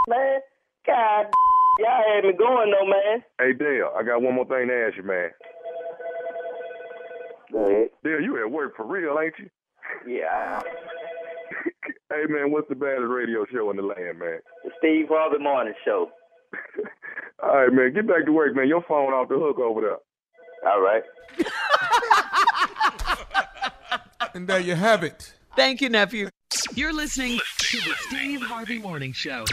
man. 0.08 0.39
God, 0.86 1.26
y'all 1.80 2.04
had 2.13 2.24
me 2.26 2.34
going 2.38 2.72
though, 2.72 2.86
man. 2.86 3.24
Hey, 3.39 3.54
Dale, 3.54 3.91
I 3.98 4.04
got 4.04 4.22
one 4.22 4.36
more 4.36 4.45
thing 4.45 4.67
to 4.67 4.86
ask 4.88 4.98
you, 4.98 5.04
man. 5.04 5.30
Go 7.52 7.65
ahead. 7.65 7.89
Dale, 8.04 8.22
you 8.22 8.38
at 8.43 8.52
work 8.52 8.76
for 8.76 8.86
real, 8.86 9.17
ain't 9.19 9.34
you? 9.39 9.50
Yeah. 10.08 10.62
Hey, 12.12 12.26
man, 12.28 12.52
what's 12.52 12.69
the 12.69 12.76
baddest 12.76 13.10
radio 13.10 13.45
show 13.52 13.69
in 13.72 13.78
the 13.78 13.84
land, 13.84 14.19
man? 14.19 14.39
The 14.63 14.72
Steve 14.78 15.08
Harvey 15.10 15.41
Morning 15.41 15.74
Show. 15.86 16.10
All 17.43 17.55
right, 17.55 17.71
man, 17.71 17.93
get 17.93 18.07
back 18.07 18.25
to 18.25 18.31
work, 18.31 18.55
man. 18.55 18.67
Your 18.67 18.83
phone 18.83 19.13
off 19.13 19.29
the 19.29 19.35
hook 19.35 19.59
over 19.59 19.81
there. 19.81 20.71
All 20.71 20.81
right. 20.81 21.03
And 24.33 24.47
there 24.47 24.59
you 24.59 24.75
have 24.75 25.03
it. 25.03 25.33
Thank 25.55 25.81
you, 25.81 25.89
nephew. 25.89 26.29
You're 26.75 26.93
listening 26.93 27.39
to 27.57 27.77
the 27.77 27.93
Steve 28.07 28.41
Harvey 28.41 28.79
Morning 28.79 29.12
Show. 29.12 29.45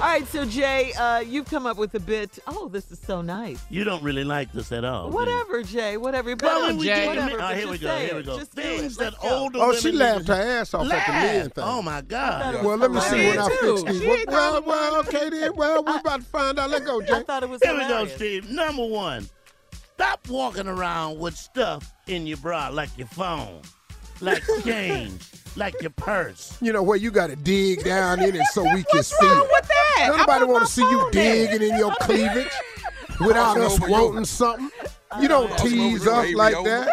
All 0.00 0.04
right, 0.04 0.24
so 0.28 0.44
Jay, 0.44 0.92
uh, 0.92 1.18
you've 1.18 1.46
come 1.46 1.66
up 1.66 1.76
with 1.76 1.92
a 1.96 2.00
bit. 2.00 2.38
Oh, 2.46 2.68
this 2.68 2.92
is 2.92 3.00
so 3.00 3.20
nice. 3.20 3.60
You 3.68 3.82
don't 3.82 4.00
really 4.00 4.22
like 4.22 4.52
this 4.52 4.70
at 4.70 4.84
all. 4.84 5.06
do 5.06 5.08
you? 5.10 5.14
Whatever, 5.16 5.62
Jay. 5.64 5.96
Whatever. 5.96 6.36
Well, 6.40 6.68
But 6.68 6.76
we 6.76 6.86
Jay. 6.86 6.94
get 6.94 7.06
Whatever. 7.08 7.42
oh, 7.42 7.48
here 7.48 7.68
we 7.68 7.78
go. 7.78 7.98
Here 7.98 8.14
we 8.14 8.22
go. 8.22 8.38
Just 8.38 8.52
Things 8.52 8.96
that 8.98 9.14
Let's 9.14 9.16
go. 9.24 9.28
older 9.28 9.58
Oh, 9.58 9.66
women 9.68 9.80
she 9.80 9.90
laughed 9.90 10.28
her 10.28 10.34
ass 10.34 10.72
off 10.72 10.82
at 10.82 10.88
the 10.88 10.94
Laugh. 10.94 11.22
men 11.24 11.50
thing. 11.50 11.64
Oh 11.66 11.82
my 11.82 12.00
God. 12.02 12.64
Well, 12.64 12.76
let 12.76 12.92
me 12.92 13.00
see 13.00 13.26
when 13.26 13.38
I 13.40 13.48
fix 13.48 13.60
Too. 13.60 13.92
these. 13.92 14.26
Well, 14.28 14.62
well, 14.62 14.62
well, 14.62 14.96
okay 15.00 15.30
then. 15.30 15.56
Well, 15.56 15.82
we're 15.82 15.98
about 15.98 16.20
to 16.20 16.26
find 16.26 16.58
out. 16.60 16.70
Let 16.70 16.84
go, 16.84 17.02
I 17.02 17.04
Jay. 17.04 17.22
thought 17.24 17.42
it 17.42 17.48
was 17.48 17.60
Here 17.60 17.74
we 17.74 17.80
go. 17.88 18.06
Steve. 18.06 18.48
Number 18.50 18.86
one, 18.86 19.28
stop 19.94 20.28
walking 20.28 20.68
around 20.68 21.18
with 21.18 21.36
stuff 21.36 21.92
in 22.06 22.24
your 22.24 22.36
bra 22.36 22.68
like 22.68 22.96
your 22.96 23.08
phone, 23.08 23.62
like 24.20 24.42
change, 24.64 25.20
like 25.56 25.80
your 25.80 25.90
purse. 25.90 26.56
You 26.60 26.72
know 26.72 26.82
where 26.82 26.96
you 26.96 27.10
got 27.10 27.28
to 27.28 27.36
dig 27.36 27.84
down 27.84 28.20
in 28.20 28.34
it 28.34 28.44
so 28.52 28.62
we 28.62 28.84
can 28.84 29.02
see. 29.02 29.14
What's 29.20 29.22
wrong 29.22 29.48
with 29.52 29.68
that? 29.68 30.10
I 30.12 30.16
Nobody 30.16 30.44
want 30.44 30.66
to 30.66 30.72
see 30.72 30.82
you 30.82 31.00
phone 31.02 31.10
digging 31.12 31.62
in 31.62 31.76
your 31.78 31.94
cleavage 32.00 32.52
without 33.20 33.54
Crossing 33.56 33.62
us 33.62 33.74
over 33.74 33.88
your- 33.88 34.04
wanting 34.08 34.24
something. 34.24 34.70
You 35.20 35.28
don't 35.28 35.48
Crossing 35.48 35.70
tease 35.70 36.06
over 36.06 36.10
your 36.10 36.14
us 36.18 36.22
baby 36.26 36.34
like 36.36 36.56
over. 36.56 36.68
that. 36.68 36.88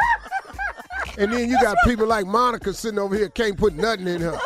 And 1.18 1.32
then 1.32 1.50
you 1.50 1.62
got 1.62 1.78
people 1.86 2.08
like 2.08 2.26
Monica 2.26 2.74
sitting 2.74 3.00
over 3.00 3.16
here 3.16 3.30
can't 3.30 3.58
put 3.58 3.74
nothing 3.76 4.08
in 4.08 4.22
her. 4.22 4.38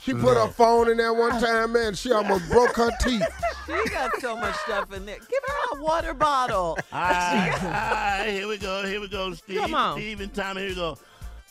She 0.00 0.12
put 0.12 0.36
her 0.36 0.48
phone 0.48 0.90
in 0.90 0.98
there 0.98 1.14
one 1.14 1.40
time, 1.40 1.72
man. 1.72 1.94
She 1.94 2.12
almost 2.12 2.46
broke 2.50 2.76
her 2.76 2.90
teeth. 3.00 3.22
She 3.66 3.88
got 3.88 4.10
so 4.20 4.36
much 4.36 4.54
stuff 4.56 4.92
in 4.92 5.06
there. 5.06 5.16
Give 5.16 5.40
her 5.46 5.78
a 5.78 5.82
water 5.82 6.12
bottle. 6.12 6.56
All 6.56 6.76
ah, 6.92 7.32
right, 7.32 7.64
all 7.64 7.70
right, 7.70 8.30
here 8.30 8.46
we 8.46 8.58
go. 8.58 8.84
Here 8.84 9.00
we 9.00 9.08
go, 9.08 9.32
Steve. 9.32 9.60
Come 9.60 9.74
on. 9.74 9.96
Steve 9.96 10.20
and 10.20 10.34
Tommy, 10.34 10.60
here 10.60 10.70
we 10.70 10.74
go. 10.74 10.98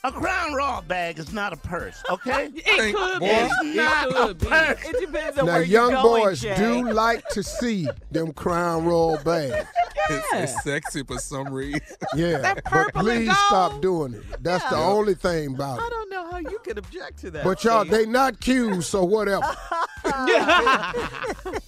A 0.06 0.12
Crown 0.12 0.54
Royal 0.54 0.82
bag 0.82 1.18
is 1.18 1.32
not 1.32 1.54
a 1.54 1.56
purse, 1.58 2.04
okay? 2.10 2.50
It 2.56 2.94
could 2.94 3.20
be. 3.22 3.26
It's 3.26 3.54
It 3.62 3.76
not 3.78 4.30
a 4.30 4.34
be. 4.34 4.46
purse. 4.48 4.84
It 4.86 5.00
depends 5.00 5.38
on 5.40 5.46
Now, 5.46 5.54
where 5.54 5.64
young 5.64 5.92
you're 5.92 6.02
going, 6.04 6.24
boys 6.26 6.42
Jay. 6.42 6.56
do 6.58 6.92
like 6.92 7.26
to 7.30 7.42
see 7.42 7.88
them 8.12 8.34
Crown 8.34 8.84
Royal 8.86 9.18
bags. 9.24 9.66
It's, 10.10 10.28
it's 10.34 10.64
sexy 10.64 11.04
for 11.04 11.20
some 11.20 11.54
reason. 11.54 11.80
Yeah, 12.16 12.40
That 12.40 12.64
but 12.70 12.94
please 12.94 13.32
stop 13.48 13.82
doing 13.82 14.14
it. 14.16 14.24
That's 14.44 14.68
the 14.70 14.76
only 14.76 15.16
thing 15.16 15.56
about 15.56 15.80
it. 15.80 15.84
I 15.86 15.90
don't 15.90 16.10
know 16.10 16.30
how 16.30 16.38
you 16.40 16.60
could 16.64 16.78
object 16.78 17.20
to 17.22 17.32
that. 17.32 17.46
But 17.46 17.64
y'all, 17.64 17.86
Steve. 17.86 17.92
they 17.92 18.06
not 18.06 18.42
cues, 18.42 18.86
so 18.86 19.06
whatever. 19.06 19.46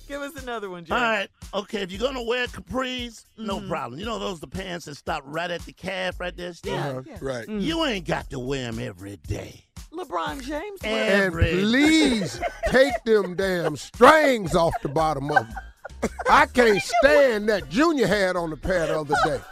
Give 0.07 0.21
us 0.21 0.35
another 0.41 0.69
one, 0.69 0.83
Jay. 0.85 0.93
All 0.93 1.01
right, 1.01 1.29
okay. 1.55 1.81
If 1.81 1.91
you're 1.91 2.01
gonna 2.01 2.21
wear 2.23 2.47
capris, 2.47 3.25
no 3.37 3.57
Mm-hmm. 3.59 3.69
problem. 3.69 3.99
You 3.99 4.05
know 4.05 4.19
those 4.19 4.39
the 4.39 4.47
pants 4.47 4.85
that 4.85 4.95
stop 4.95 5.23
right 5.25 5.49
at 5.49 5.61
the 5.61 5.73
calf, 5.73 6.19
right 6.19 6.35
there, 6.35 6.53
Steve. 6.53 6.73
Yeah, 6.73 7.01
yeah. 7.05 7.17
Right. 7.21 7.47
You 7.49 7.83
ain't 7.85 8.05
got 8.07 8.29
to 8.31 8.39
wear 8.39 8.71
them 8.71 8.79
every 8.79 9.17
day. 9.27 9.63
LeBron 9.93 10.41
James. 10.43 10.79
And- 10.83 11.23
And 11.25 11.33
please 11.33 12.39
take 12.69 12.93
them 13.05 13.35
damn 13.35 13.75
strings 13.77 14.55
off 14.55 14.73
the 14.81 14.89
bottom 14.89 15.31
of 15.31 15.47
them. 15.47 16.09
I 16.29 16.45
can't 16.47 16.81
stand 17.01 17.47
that 17.49 17.69
Junior 17.69 18.05
had 18.07 18.35
on 18.35 18.49
the 18.49 18.57
pair 18.57 18.87
the 18.87 18.99
other 18.99 19.15
day. 19.25 19.39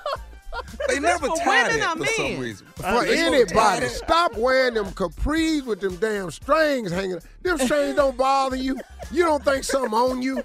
They 0.88 1.00
never 1.00 1.28
for 1.30 1.36
tied 1.38 1.68
women 1.74 1.82
it 1.82 1.84
or 1.84 2.06
for 2.06 2.14
some 2.14 2.26
men? 2.34 2.40
reason. 2.40 2.68
For 2.76 2.84
They 2.84 2.88
supposed 2.88 3.08
to 3.08 3.16
tie 3.16 3.66
anybody, 3.76 3.88
stop 3.88 4.38
wearing 4.38 4.76
them 4.76 4.86
capris 4.92 5.66
with 5.66 5.80
them 5.82 5.96
damn 5.96 6.30
strings 6.30 6.92
hanging. 6.92 7.20
Them 7.42 7.58
strings 7.58 7.96
don't 7.96 8.16
bother 8.16 8.56
you. 8.56 8.78
You 9.12 9.26
don't 9.26 9.44
think 9.44 9.64
something 9.64 9.94
on 9.96 10.22
you. 10.22 10.44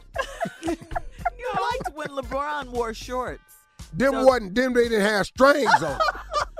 You 1.55 1.61
liked 1.61 1.97
when 1.97 2.09
LeBron 2.09 2.69
wore 2.69 2.95
shorts. 2.95 3.43
Them 3.93 4.13
So- 4.13 4.25
wasn't 4.25 4.55
them. 4.55 4.73
They 4.75 4.85
didn't 4.89 5.01
have 5.03 5.27
strings 5.27 5.83
on. 5.83 5.99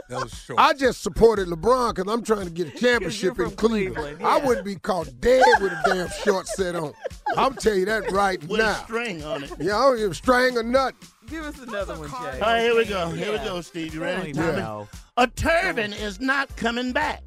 That 0.09 0.23
was 0.23 0.33
short. 0.33 0.59
I 0.59 0.73
just 0.73 1.03
supported 1.03 1.49
LeBron 1.49 1.95
because 1.95 2.11
I'm 2.11 2.23
trying 2.25 2.47
to 2.47 2.51
get 2.51 2.69
a 2.69 2.71
championship 2.81 3.39
in 3.39 3.45
from 3.49 3.57
Cleveland. 3.57 3.97
Cleveland, 4.17 4.25
I 4.27 4.39
wouldn't 4.39 4.65
be 4.65 4.77
caught 4.77 5.07
dead 5.21 5.43
with 5.61 5.71
a 5.71 5.83
damn 5.85 6.09
short 6.25 6.47
set 6.49 6.75
on. 6.77 6.95
I'm 7.37 7.53
telling 7.57 7.81
you 7.81 7.85
that 7.85 8.11
right 8.11 8.41
With 8.45 8.59
a 8.59 8.63
now. 8.63 8.73
string 8.85 9.23
on 9.23 9.45
it. 9.45 9.53
Yeah, 9.61 9.77
I 9.77 9.83
don't 9.83 9.99
even 9.99 10.15
string 10.15 10.57
or 10.57 10.63
nothing. 10.63 10.97
Give 11.27 11.45
us 11.45 11.59
another 11.59 11.99
one, 11.99 12.09
Jay. 12.09 12.15
All 12.17 12.41
right, 12.41 12.63
here 12.63 12.75
we 12.75 12.87
go. 12.87 13.11
Here 13.11 13.33
we 13.33 13.37
go, 13.45 13.61
Steve. 13.61 13.93
You 13.95 14.01
ready, 14.01 14.33
don't 14.33 14.47
Tommy? 14.47 14.57
know. 14.63 14.89
A 15.19 15.27
turban 15.27 15.93
is 15.93 16.21
not 16.21 16.57
coming 16.57 16.93
back. 16.93 17.23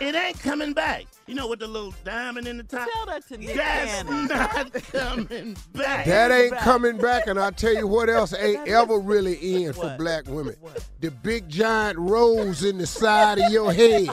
It 0.00 0.14
ain't 0.14 0.38
coming 0.40 0.72
back. 0.72 1.06
You 1.26 1.34
know, 1.34 1.48
with 1.48 1.60
the 1.60 1.66
little 1.66 1.94
diamond 2.04 2.46
in 2.46 2.56
the 2.58 2.62
top? 2.64 2.88
Tell 2.92 3.06
that 3.06 3.26
to 3.28 3.36
Nick 3.38 3.56
That's 3.56 4.04
not 4.08 4.72
coming 4.92 5.56
back. 5.74 6.04
That 6.06 6.30
ain't 6.30 6.50
back. 6.52 6.60
coming 6.60 6.98
back, 6.98 7.26
and 7.26 7.38
I 7.38 7.50
tell 7.50 7.74
you 7.74 7.86
what 7.86 8.08
else 8.08 8.34
ain't 8.34 8.68
ever 8.68 8.98
really 8.98 9.34
in 9.64 9.72
for 9.72 9.94
black 9.98 10.26
women. 10.28 10.54
What? 10.60 10.84
The 11.00 11.10
big 11.10 11.48
giant 11.48 11.98
rose 11.98 12.62
in 12.62 12.78
the 12.78 12.86
side 12.86 13.38
of 13.38 13.50
your 13.50 13.72
head. 13.72 14.08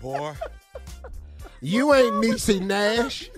Boy. 0.00 0.34
You 1.60 1.94
ain't 1.94 2.12
Niecy 2.16 2.60
Nash, 2.60 3.30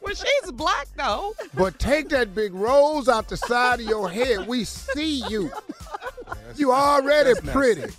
Well, 0.00 0.14
she's 0.14 0.52
black 0.52 0.86
though. 0.96 1.34
but 1.54 1.78
take 1.80 2.08
that 2.10 2.34
big 2.34 2.54
rose 2.54 3.08
out 3.08 3.28
the 3.28 3.36
side 3.36 3.80
of 3.80 3.86
your 3.86 4.08
head. 4.08 4.46
We 4.46 4.64
see 4.64 5.22
you. 5.28 5.50
You 6.56 6.72
already 6.72 7.34
pretty. 7.40 7.80
sexy. 7.82 7.96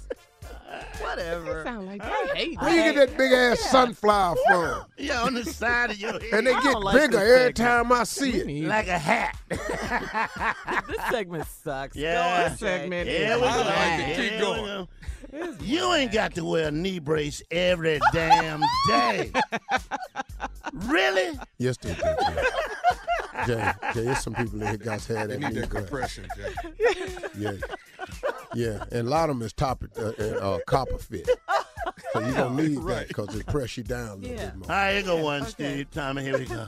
Whatever. 1.01 1.63
Sound 1.63 1.87
like 1.87 2.01
they 2.01 2.37
hate 2.37 2.61
Where 2.61 2.87
you 2.87 2.93
get 2.93 3.09
that 3.09 3.17
big 3.17 3.31
ass 3.31 3.59
sunflower 3.69 4.35
from? 4.47 4.85
Yeah, 4.97 5.23
on 5.23 5.33
the 5.33 5.45
side 5.45 5.91
of 5.91 5.97
your 5.99 6.13
head. 6.13 6.23
And 6.33 6.47
they 6.47 6.51
I 6.53 6.61
get 6.61 6.73
don't 6.73 6.83
like 6.83 6.95
bigger 6.95 7.17
this 7.19 7.21
every 7.21 7.37
segment. 7.37 7.55
time 7.57 7.91
I 7.91 8.03
see 8.03 8.31
it. 8.31 8.67
like 8.67 8.87
a 8.87 8.97
hat. 8.97 9.37
This 10.87 11.01
segment 11.11 11.45
sucks. 11.47 11.95
Yeah. 11.95 12.15
Go 12.15 12.21
on, 12.43 12.49
This 12.51 12.59
segment 12.59 13.07
Here 13.09 13.29
is 13.31 13.35
we 13.35 13.41
go. 13.41 13.47
I 13.47 13.57
like 13.57 14.09
it. 14.09 14.17
Here 14.17 14.29
Keep 14.31 14.39
going. 14.41 14.87
You 15.61 15.93
ain't 15.93 16.11
got 16.11 16.33
to 16.35 16.43
wear 16.45 16.67
a 16.67 16.71
knee 16.71 16.99
brace 16.99 17.41
every 17.51 17.99
damn 18.13 18.61
day. 18.87 19.31
really? 20.73 21.37
Yes, 21.57 21.77
they 21.77 21.93
do. 21.93 22.01
Jay. 23.45 23.53
Jay, 23.55 23.71
Jay, 23.93 24.03
there's 24.05 24.19
some 24.19 24.33
people 24.35 24.61
in 24.61 24.67
here 24.67 24.77
guys 24.77 25.05
had 25.07 25.29
They 25.29 25.37
that 25.37 25.39
need 25.41 25.53
knee 25.55 25.59
that 25.61 25.69
compression, 25.69 26.27
Jay. 26.35 26.53
Yeah, 27.37 27.51
yeah, 28.53 28.83
and 28.91 29.07
a 29.07 29.09
lot 29.09 29.29
of 29.29 29.37
them 29.37 29.45
is 29.45 29.53
top, 29.53 29.83
uh, 29.97 30.11
uh, 30.19 30.23
uh, 30.23 30.59
copper 30.65 30.97
fit. 30.97 31.29
So 32.13 32.19
you 32.19 32.33
don't 32.33 32.55
need 32.55 32.77
that 32.87 33.07
because 33.07 33.33
it 33.35 33.45
press 33.47 33.77
you 33.77 33.83
down 33.83 34.09
a 34.09 34.15
little 34.15 34.35
Yeah. 34.35 34.45
bit 34.47 34.55
more. 34.57 34.71
All 34.71 34.75
right, 34.75 34.93
here 34.93 35.03
go 35.03 35.15
one, 35.17 35.41
Okay. 35.43 35.51
Steve. 35.51 35.91
Tommy, 35.91 36.23
here 36.23 36.37
we 36.37 36.45
go. 36.45 36.67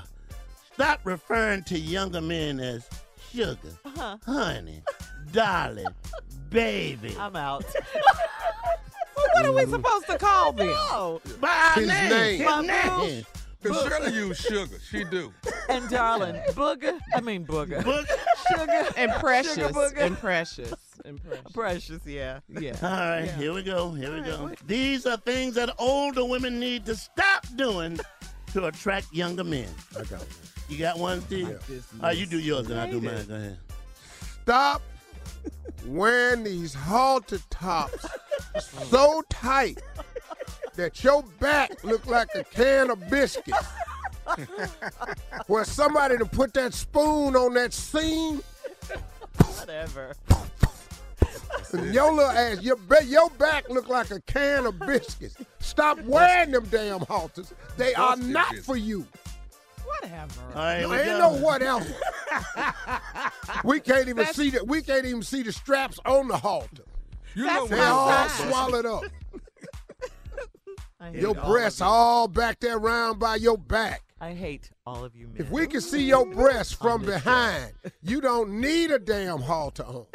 Stop 0.73 1.01
referring 1.03 1.63
to 1.65 1.77
younger 1.79 2.21
men 2.21 2.59
as 2.59 2.87
sugar, 3.31 3.57
Uh-huh. 3.85 4.17
honey, 4.25 4.81
darling, 5.31 5.87
baby. 6.49 7.15
I'm 7.19 7.35
out. 7.35 7.65
Well, 9.13 9.27
what 9.33 9.45
are 9.45 9.65
we 9.65 9.71
supposed 9.71 10.07
to 10.07 10.17
call 10.17 10.51
them? 10.53 10.69
Oh, 10.71 11.21
By 11.39 11.73
His 11.75 11.87
name, 11.87 12.09
name. 12.09 12.37
his 12.37 12.45
My 12.45 12.61
name. 12.61 13.25
Cause 13.63 13.87
Shirley 13.87 14.13
use 14.13 14.37
sugar. 14.39 14.79
She 14.89 15.03
do. 15.03 15.31
and 15.69 15.87
darling, 15.89 16.35
booger. 16.51 16.99
I 17.13 17.21
mean 17.21 17.45
booger. 17.45 17.83
Book. 17.83 18.07
Sugar 18.49 18.87
And 18.97 19.11
precious. 19.13 19.53
Sugar 19.55 19.69
booger. 19.69 19.97
And 19.99 20.17
precious. 20.17 20.73
And 21.05 21.21
precious. 21.23 21.51
Precious, 21.53 22.05
yeah. 22.05 22.39
Yeah. 22.49 22.75
All 22.81 22.89
right, 22.89 23.25
Yeah. 23.25 23.37
here 23.37 23.53
we 23.53 23.63
go. 23.63 23.91
Here 23.91 24.13
we 24.15 24.21
go. 24.21 24.51
These 24.65 25.05
are 25.05 25.17
things 25.17 25.55
that 25.55 25.73
older 25.77 26.25
women 26.25 26.59
need 26.59 26.85
to 26.87 26.95
stop 26.95 27.45
doing 27.55 27.99
to 28.53 28.65
attract 28.65 29.13
younger 29.13 29.43
men. 29.43 29.69
I 29.97 30.03
got 30.03 30.21
it. 30.21 30.27
You 30.67 30.77
got 30.77 30.97
one, 30.97 31.21
Steve? 31.21 31.49
Yeah. 31.49 31.75
All 31.99 32.01
right, 32.09 32.17
you 32.17 32.25
do 32.25 32.39
yours 32.39 32.69
and 32.69 32.79
I 32.79 32.89
do 32.89 32.99
mine. 33.01 33.25
Go 33.27 33.35
ahead. 33.35 33.57
Stop 34.43 34.81
wearing 35.85 36.43
these 36.43 36.73
halter 36.73 37.39
tops 37.49 38.05
so 38.89 39.21
tight 39.29 39.79
that 40.75 41.03
your 41.03 41.23
back 41.39 41.83
look 41.83 42.05
like 42.07 42.29
a 42.35 42.43
can 42.43 42.89
of 42.91 43.09
biscuits. 43.09 43.57
Where 45.47 45.65
somebody 45.65 46.17
to 46.17 46.25
put 46.25 46.53
that 46.53 46.73
spoon 46.73 47.35
on 47.35 47.53
that 47.55 47.73
seam, 47.73 48.41
Whatever. 49.57 50.13
and 51.73 51.93
your 51.93 52.13
little 52.13 52.29
ass, 52.31 52.61
your, 52.61 52.77
your 53.03 53.29
back 53.31 53.67
look 53.69 53.89
like 53.89 54.11
a 54.11 54.21
can 54.21 54.65
of 54.65 54.79
biscuits. 54.79 55.35
Stop 55.59 55.99
wearing 56.03 56.51
them 56.51 56.65
damn 56.71 56.99
halters. 57.01 57.53
They 57.77 57.93
are 57.95 58.15
not 58.15 58.55
for 58.57 58.77
you. 58.77 59.05
Whatever. 59.83 60.41
All 60.55 60.61
right, 60.61 60.81
No, 60.81 60.89
we 60.89 60.95
ain't 60.97 61.05
go. 61.05 61.19
no 61.19 61.41
whatever. 61.41 61.85
we 63.63 63.79
can't 63.79 64.07
even 64.07 64.25
see 64.27 64.49
the 64.51 64.63
we 64.63 64.81
can't 64.81 65.05
even 65.05 65.23
see 65.23 65.43
the 65.43 65.51
straps 65.51 65.99
on 66.05 66.27
the 66.29 66.37
halter. 66.37 66.83
You 67.35 67.45
That's 67.45 67.69
They 67.69 67.77
my 67.77 67.85
all 67.87 68.29
sign. 68.29 68.49
swallowed 68.49 68.85
up. 68.85 69.03
I 71.01 71.09
hate 71.11 71.21
Your 71.21 71.33
breasts 71.33 71.79
you. 71.79 71.85
all 71.87 72.27
back 72.27 72.59
there 72.59 72.77
round 72.77 73.19
by 73.19 73.35
your 73.37 73.57
back. 73.57 74.03
I 74.21 74.33
hate 74.33 74.69
all 74.85 75.03
of 75.03 75.15
you 75.15 75.27
men. 75.27 75.37
If 75.39 75.49
we 75.49 75.65
can 75.65 75.81
see 75.81 76.03
your 76.03 76.27
breasts 76.27 76.73
from 76.73 77.01
behind, 77.03 77.73
you 78.03 78.21
don't 78.21 78.61
need 78.61 78.91
a 78.91 78.99
damn 78.99 79.39
halter 79.41 79.83
on. 79.83 80.05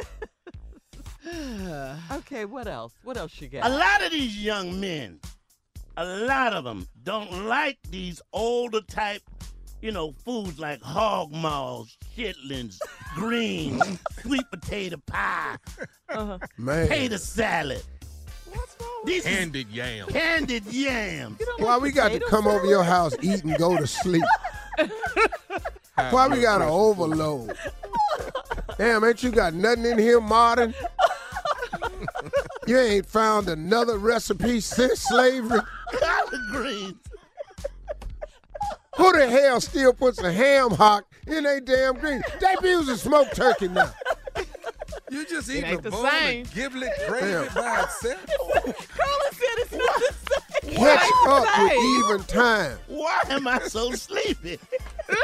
okay, 2.12 2.44
what 2.44 2.68
else? 2.68 2.92
What 3.03 3.16
else 3.16 3.40
you 3.40 3.49
got? 3.49 3.66
A 3.68 3.75
lot 3.75 4.05
of 4.05 4.12
these 4.12 4.40
young 4.42 4.79
men, 4.79 5.18
a 5.96 6.05
lot 6.05 6.53
of 6.53 6.62
them 6.62 6.87
don't 7.03 7.46
like 7.46 7.79
these 7.90 8.22
older 8.33 8.81
type, 8.83 9.22
you 9.83 9.90
know, 9.90 10.12
foods 10.25 10.61
like 10.61 10.81
hog 10.83 11.33
maws, 11.33 11.96
chitlins, 12.16 12.79
greens, 13.16 13.83
sweet 14.20 14.44
potato 14.53 14.99
pie, 15.07 15.57
Uh-huh. 16.11 16.38
Man. 16.57 16.87
potato 16.87 17.16
salad. 17.16 17.83
These 19.05 19.25
is 19.25 19.37
Candied 19.37 19.69
yam. 19.71 20.09
candied 20.09 20.67
yams. 20.67 21.41
Why 21.59 21.79
we 21.79 21.93
got 21.93 22.11
to 22.13 22.21
come 22.21 22.47
over 22.47 22.67
your 22.67 22.83
house, 22.83 23.15
eat, 23.23 23.45
and 23.45 23.57
go 23.57 23.77
to 23.77 23.87
sleep? 23.87 24.25
Why 26.11 26.29
we 26.29 26.41
got 26.41 26.59
to 26.59 26.65
overload? 26.67 27.57
Damn, 28.79 29.05
ain't 29.05 29.23
you 29.23 29.31
got 29.31 29.55
nothing 29.55 29.85
in 29.87 29.99
here 29.99 30.21
modern? 30.21 30.75
You 32.67 32.79
ain't 32.79 33.07
found 33.07 33.49
another 33.49 33.97
recipe 33.97 34.61
since 34.61 35.01
slavery? 35.03 35.61
Collard 36.01 36.41
greens. 36.51 36.95
Who 38.97 39.13
the 39.13 39.29
hell 39.29 39.61
still 39.61 39.93
puts 39.93 40.19
a 40.23 40.33
ham 40.33 40.71
hock 40.71 41.05
in 41.27 41.47
a 41.47 41.61
damn 41.61 41.95
green? 41.95 42.23
They 42.41 42.55
be 42.61 42.71
using 42.71 42.97
smoked 42.97 43.37
turkey 43.37 43.69
now. 43.69 43.93
You 45.11 45.25
just 45.27 45.49
eat 45.51 45.62
ain't 45.64 45.83
the 45.83 45.90
the 45.90 45.97
bone 45.97 46.11
same. 46.11 46.40
and 46.40 46.53
giblet 46.55 46.90
gravy 47.09 47.27
Yeah. 47.31 47.49
by 47.55 47.83
itself. 47.83 48.27
Carla 48.97 49.31
said 49.33 49.57
it's 49.59 49.73
not 49.73 49.95
the 50.01 50.14
same. 50.64 50.75
Catch 50.77 51.11
up 51.29 51.59
with 51.62 51.73
even 52.09 52.25
time. 52.27 52.79
Why 52.88 53.21
am 53.31 53.47
I 53.47 53.59
so 53.61 53.92
sleepy? 53.92 54.59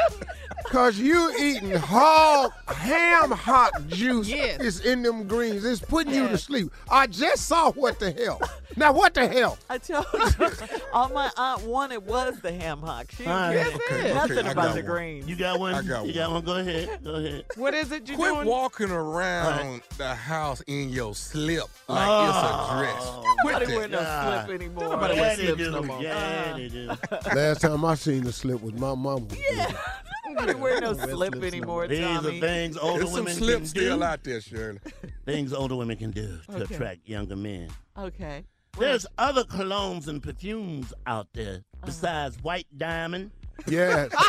Cause 0.65 0.97
you 0.97 1.31
eating 1.37 1.71
hog 1.71 2.51
ham 2.67 3.29
hock 3.31 3.73
juice 3.87 4.27
Yes. 4.29 4.59
is 4.61 4.79
in 4.85 5.03
them 5.03 5.27
greens. 5.27 5.63
It's 5.65 5.81
putting 5.81 6.13
you 6.13 6.27
to 6.29 6.37
sleep. 6.37 6.71
I 6.89 7.05
just 7.05 7.47
saw 7.47 7.71
what 7.73 7.99
the 7.99 8.11
hell. 8.11 8.41
Now 8.75 8.91
what 8.91 9.13
the 9.13 9.27
hell? 9.27 9.59
I 9.69 9.77
told 9.77 10.05
you, 10.39 10.49
all 10.93 11.09
my 11.09 11.29
aunt 11.37 11.63
wanted 11.63 11.99
was 12.07 12.39
the 12.39 12.51
ham 12.51 12.79
hock. 12.79 13.11
She 13.11 13.25
All 13.25 13.51
didn't 13.51 13.73
right. 13.73 13.81
care 13.87 13.97
Okay, 13.99 14.13
nothing 14.13 14.37
okay, 14.39 14.51
about 14.51 14.73
the 14.73 14.81
one. 14.81 14.85
greens. 14.91 15.27
You 15.27 15.35
got 15.35 15.59
one? 15.59 15.75
I 15.75 15.81
got 15.83 16.07
you 16.07 16.13
got 16.13 16.31
one. 16.31 16.43
one? 16.43 16.45
Go 16.45 16.55
ahead. 16.55 17.03
Go 17.03 17.15
ahead. 17.15 17.45
What 17.55 17.73
is 17.75 17.91
it 17.91 18.09
you 18.09 18.15
Quit 18.15 18.33
doing? 18.33 18.47
walking 18.47 18.89
around 18.89 19.81
the 19.97 20.15
house 20.15 20.61
in 20.65 20.89
your 20.89 21.13
slip 21.13 21.65
like 21.87 22.29
it's 22.29 22.37
a 22.37 22.49
oh. 22.51 22.77
dress. 22.79 23.09
Quit 23.41 23.53
Nobody 23.53 23.75
wear 23.75 23.87
that. 23.89 23.91
no 23.91 23.99
God. 23.99 24.45
slip 24.45 24.61
anymore. 24.61 24.83
Nobody 24.89 25.15
Yeah, 25.15 25.21
wear 25.21 25.35
slips 25.35 25.57
do. 25.57 25.71
no 25.71 25.83
more. 25.83 26.01
Yeah, 26.01 26.15
uh-huh. 26.15 27.29
they. 27.29 27.35
Last 27.35 27.61
time 27.61 27.85
I 27.85 27.93
seen 27.95 28.23
the 28.23 28.31
slip 28.33 28.61
was 28.61 28.73
my 28.73 28.95
mom. 28.95 29.27
Was 29.27 29.37
Yeah. 30.25 30.33
Nobody 30.35 30.53
wear 30.59 30.81
no 30.81 30.93
slip 30.93 31.35
anymore, 31.43 31.87
These 31.87 31.99
are 31.99 32.21
Tommy. 32.21 32.39
things 32.39 32.77
older 32.77 32.99
There's 32.99 33.09
some 33.11 33.25
women 33.25 33.33
slips 33.37 33.57
can 33.57 33.65
still 33.67 33.97
do. 33.99 34.03
out 34.03 34.23
there, 34.23 34.41
Shirley. 34.41 34.79
Things 35.25 35.53
older 35.53 35.75
women 35.75 35.97
can 35.97 36.11
do 36.11 36.39
to 36.49 36.63
Okay. 36.63 36.75
attract 36.75 37.07
younger 37.07 37.35
men. 37.35 37.69
Okay. 37.97 38.43
There's 38.79 39.05
other 39.17 39.43
colognes 39.43 40.07
and 40.07 40.23
perfumes 40.23 40.93
out 41.05 41.27
there 41.33 41.55
uh-huh. 41.57 41.85
besides 41.85 42.37
White 42.41 42.67
Diamond, 42.75 43.31
Yes. 43.67 44.11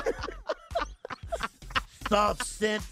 Soft 2.08 2.44
Scent, 2.44 2.82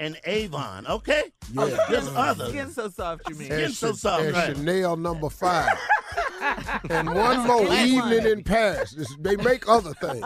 and 0.00 0.18
Avon. 0.24 0.86
Okay, 0.86 1.24
Yeah. 1.52 1.76
there's 1.88 2.08
others. 2.08 2.48
Skin 2.50 2.70
so 2.70 2.88
soft, 2.88 3.28
you 3.28 3.34
mean? 3.36 3.46
Skin 3.48 3.64
And, 3.64 3.74
so 3.74 3.90
Cha- 3.90 3.96
soft, 3.96 4.22
and 4.24 4.32
right. 4.34 4.56
Chanel 4.56 4.96
number 4.96 5.30
five. 5.30 5.76
and 6.90 7.14
one 7.14 7.46
more 7.46 7.62
evening 7.74 7.98
one. 8.00 8.26
in 8.26 8.42
Paris. 8.44 8.92
This- 8.92 9.14
They 9.20 9.36
make 9.36 9.68
other 9.68 9.94
things. 10.00 10.24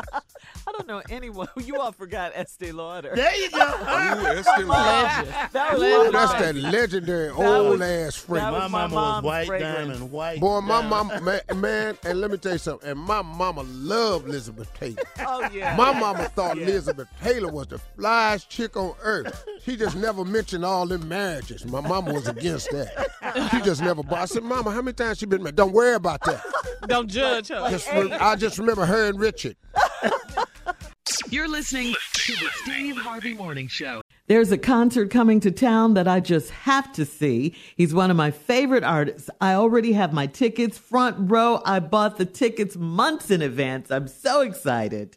I 0.67 0.73
don't 0.73 0.87
know 0.87 1.03
anyone. 1.11 1.49
You 1.63 1.77
all 1.79 1.93
forgot 1.93 2.33
Estee 2.35 2.73
Lauder. 2.73 3.13
There 3.15 3.35
you 3.41 3.51
go. 3.51 3.59
Ooh, 3.59 4.27
it's 4.39 4.49
still 4.53 4.67
Mom, 4.67 5.27
That 5.53 5.75
was 5.75 5.83
Ooh, 5.83 6.11
that's 6.11 6.33
mom. 6.33 6.43
that 6.43 6.55
legendary 6.57 7.29
That 7.29 7.35
old 7.37 7.79
was- 7.79 7.81
ass 7.81 8.15
that 8.17 8.27
fragrance. 8.27 8.53
My 8.53 8.69
my 8.69 8.87
mama 8.89 8.95
was 8.95 9.25
White 9.25 9.47
fragrance. 9.47 9.89
Diamond, 9.93 10.13
White. 10.13 10.41
Boy, 10.41 10.61
my 10.61 10.83
Diamond. 10.83 10.91
mama, 10.91 11.21
man, 11.21 11.61
man, 11.61 11.99
and 12.05 12.21
let 12.21 12.31
me 12.31 12.37
tell 12.39 12.53
you 12.53 12.59
something. 12.59 12.89
And 12.91 12.99
my 12.99 13.23
mama 13.23 13.63
loved 13.69 14.29
Elizabeth 14.29 14.73
Taylor. 14.75 15.03
Oh 15.21 15.49
yeah. 15.53 15.77
My 15.77 15.93
mama 15.99 16.25
thought 16.35 16.57
Yeah. 16.57 16.65
Elizabeth 16.65 17.09
Taylor 17.23 17.53
was 17.53 17.69
the 17.69 17.81
flyest 17.99 18.49
chick 18.49 18.77
on 18.77 18.95
earth. 19.03 19.45
She 19.65 19.77
just 19.77 19.97
never 19.97 20.25
mentioned 20.25 20.65
all 20.65 20.87
them 20.87 21.09
marriages. 21.09 21.65
My 21.67 21.81
mama 21.81 22.13
was 22.13 22.27
against 22.29 22.71
that. 22.73 23.51
She 23.51 23.61
just 23.61 23.81
never 23.83 24.03
bought. 24.03 24.19
I 24.23 24.25
said, 24.27 24.43
Mama, 24.43 24.71
how 24.73 24.83
many 24.83 24.95
times 24.95 25.19
she 25.19 25.27
been 25.27 25.43
married? 25.43 25.57
Don't 25.57 25.73
worry 25.73 25.82
about 25.90 26.23
that. 26.25 26.42
Don't 26.87 27.09
judge 27.09 27.49
her. 27.49 27.71
Just 27.71 27.90
re- 27.92 28.12
I 28.12 28.37
just 28.37 28.59
remember 28.59 28.87
her 28.87 29.09
and 29.09 29.18
Richard. 29.21 29.57
You're 31.31 31.49
listening 31.49 31.95
to 32.12 32.33
the 32.33 32.49
Steve 32.62 32.97
Harvey 32.97 33.35
Morning 33.35 33.66
Show. 33.66 34.03
There's 34.29 34.53
a 34.53 34.59
concert 34.59 35.11
coming 35.11 35.40
to 35.40 35.51
town 35.51 35.95
that 35.95 36.07
I 36.07 36.21
just 36.21 36.51
have 36.51 36.92
to 36.92 37.05
see. 37.05 37.55
He's 37.77 37.92
one 37.92 38.11
of 38.11 38.16
my 38.16 38.31
favorite 38.31 38.85
artists. 38.85 39.29
I 39.40 39.55
already 39.55 39.92
have 39.92 40.12
my 40.12 40.27
tickets 40.27 40.79
front 40.79 41.31
row. 41.31 41.61
I 41.64 41.81
bought 41.81 42.18
the 42.18 42.25
tickets 42.25 42.77
months 42.77 43.31
in 43.31 43.42
advance. 43.42 43.90
I'm 43.90 44.09
so 44.09 44.40
excited. 44.42 45.16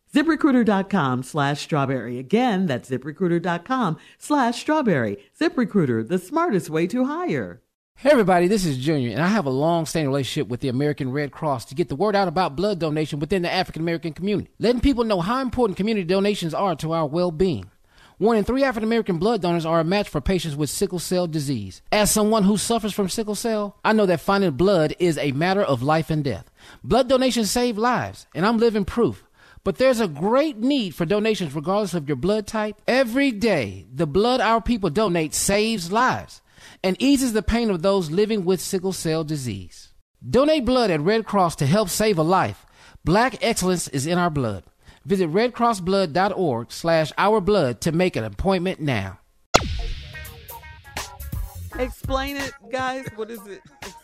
ZipRecruiter.com 0.13 1.23
slash 1.23 1.61
strawberry. 1.61 2.19
Again, 2.19 2.65
that's 2.65 2.89
ZipRecruiter.com 2.89 3.97
slash 4.17 4.59
strawberry. 4.59 5.17
ZipRecruiter, 5.39 6.05
the 6.07 6.19
smartest 6.19 6.69
way 6.69 6.85
to 6.87 7.05
hire. 7.05 7.61
Hey 7.95 8.09
everybody, 8.09 8.47
this 8.47 8.65
is 8.65 8.77
Junior, 8.79 9.11
and 9.11 9.21
I 9.21 9.27
have 9.27 9.45
a 9.45 9.51
long-standing 9.51 10.09
relationship 10.09 10.47
with 10.47 10.59
the 10.59 10.69
American 10.69 11.11
Red 11.11 11.31
Cross 11.31 11.65
to 11.65 11.75
get 11.75 11.87
the 11.87 11.95
word 11.95 12.15
out 12.15 12.27
about 12.27 12.55
blood 12.55 12.79
donation 12.79 13.19
within 13.19 13.43
the 13.43 13.51
African 13.51 13.83
American 13.83 14.11
community, 14.11 14.49
letting 14.59 14.81
people 14.81 15.03
know 15.03 15.21
how 15.21 15.39
important 15.39 15.77
community 15.77 16.05
donations 16.05 16.53
are 16.53 16.75
to 16.77 16.93
our 16.93 17.05
well-being. 17.05 17.69
One 18.17 18.37
in 18.37 18.43
three 18.43 18.63
African 18.63 18.89
American 18.89 19.17
blood 19.17 19.41
donors 19.41 19.65
are 19.65 19.79
a 19.79 19.83
match 19.83 20.09
for 20.09 20.19
patients 20.19 20.55
with 20.55 20.69
sickle 20.69 20.99
cell 20.99 21.27
disease. 21.27 21.81
As 21.91 22.11
someone 22.11 22.43
who 22.43 22.57
suffers 22.57 22.93
from 22.93 23.07
sickle 23.07 23.35
cell, 23.35 23.77
I 23.85 23.93
know 23.93 24.05
that 24.07 24.19
finding 24.19 24.51
blood 24.51 24.95
is 24.99 25.17
a 25.17 25.31
matter 25.31 25.63
of 25.63 25.83
life 25.83 26.09
and 26.09 26.23
death. 26.23 26.49
Blood 26.83 27.07
donations 27.07 27.51
save 27.51 27.77
lives, 27.77 28.27
and 28.33 28.45
I'm 28.45 28.57
living 28.57 28.85
proof. 28.85 29.23
But 29.63 29.77
there's 29.77 29.99
a 29.99 30.07
great 30.07 30.57
need 30.57 30.95
for 30.95 31.05
donations 31.05 31.53
regardless 31.53 31.93
of 31.93 32.07
your 32.07 32.15
blood 32.15 32.47
type. 32.47 32.81
Every 32.87 33.31
day, 33.31 33.85
the 33.93 34.07
blood 34.07 34.41
our 34.41 34.61
people 34.61 34.89
donate 34.89 35.33
saves 35.33 35.91
lives 35.91 36.41
and 36.83 36.95
eases 36.99 37.33
the 37.33 37.43
pain 37.43 37.69
of 37.69 37.81
those 37.81 38.09
living 38.09 38.43
with 38.43 38.59
sickle 38.59 38.93
cell 38.93 39.23
disease. 39.23 39.93
Donate 40.27 40.65
blood 40.65 40.91
at 40.91 41.01
Red 41.01 41.25
Cross 41.25 41.57
to 41.57 41.65
help 41.65 41.89
save 41.89 42.17
a 42.17 42.23
life. 42.23 42.65
Black 43.03 43.43
excellence 43.43 43.87
is 43.87 44.05
in 44.05 44.17
our 44.17 44.29
blood. 44.29 44.63
Visit 45.05 45.31
redcrossblood.org 45.31 46.71
slash 46.71 47.11
ourblood 47.13 47.79
to 47.79 47.91
make 47.91 48.15
an 48.15 48.23
appointment 48.23 48.79
now. 48.79 49.19
Explain 51.79 52.37
it, 52.37 52.51
guys. 52.71 53.07
What 53.15 53.31
is 53.31 53.39
it? 53.47 53.61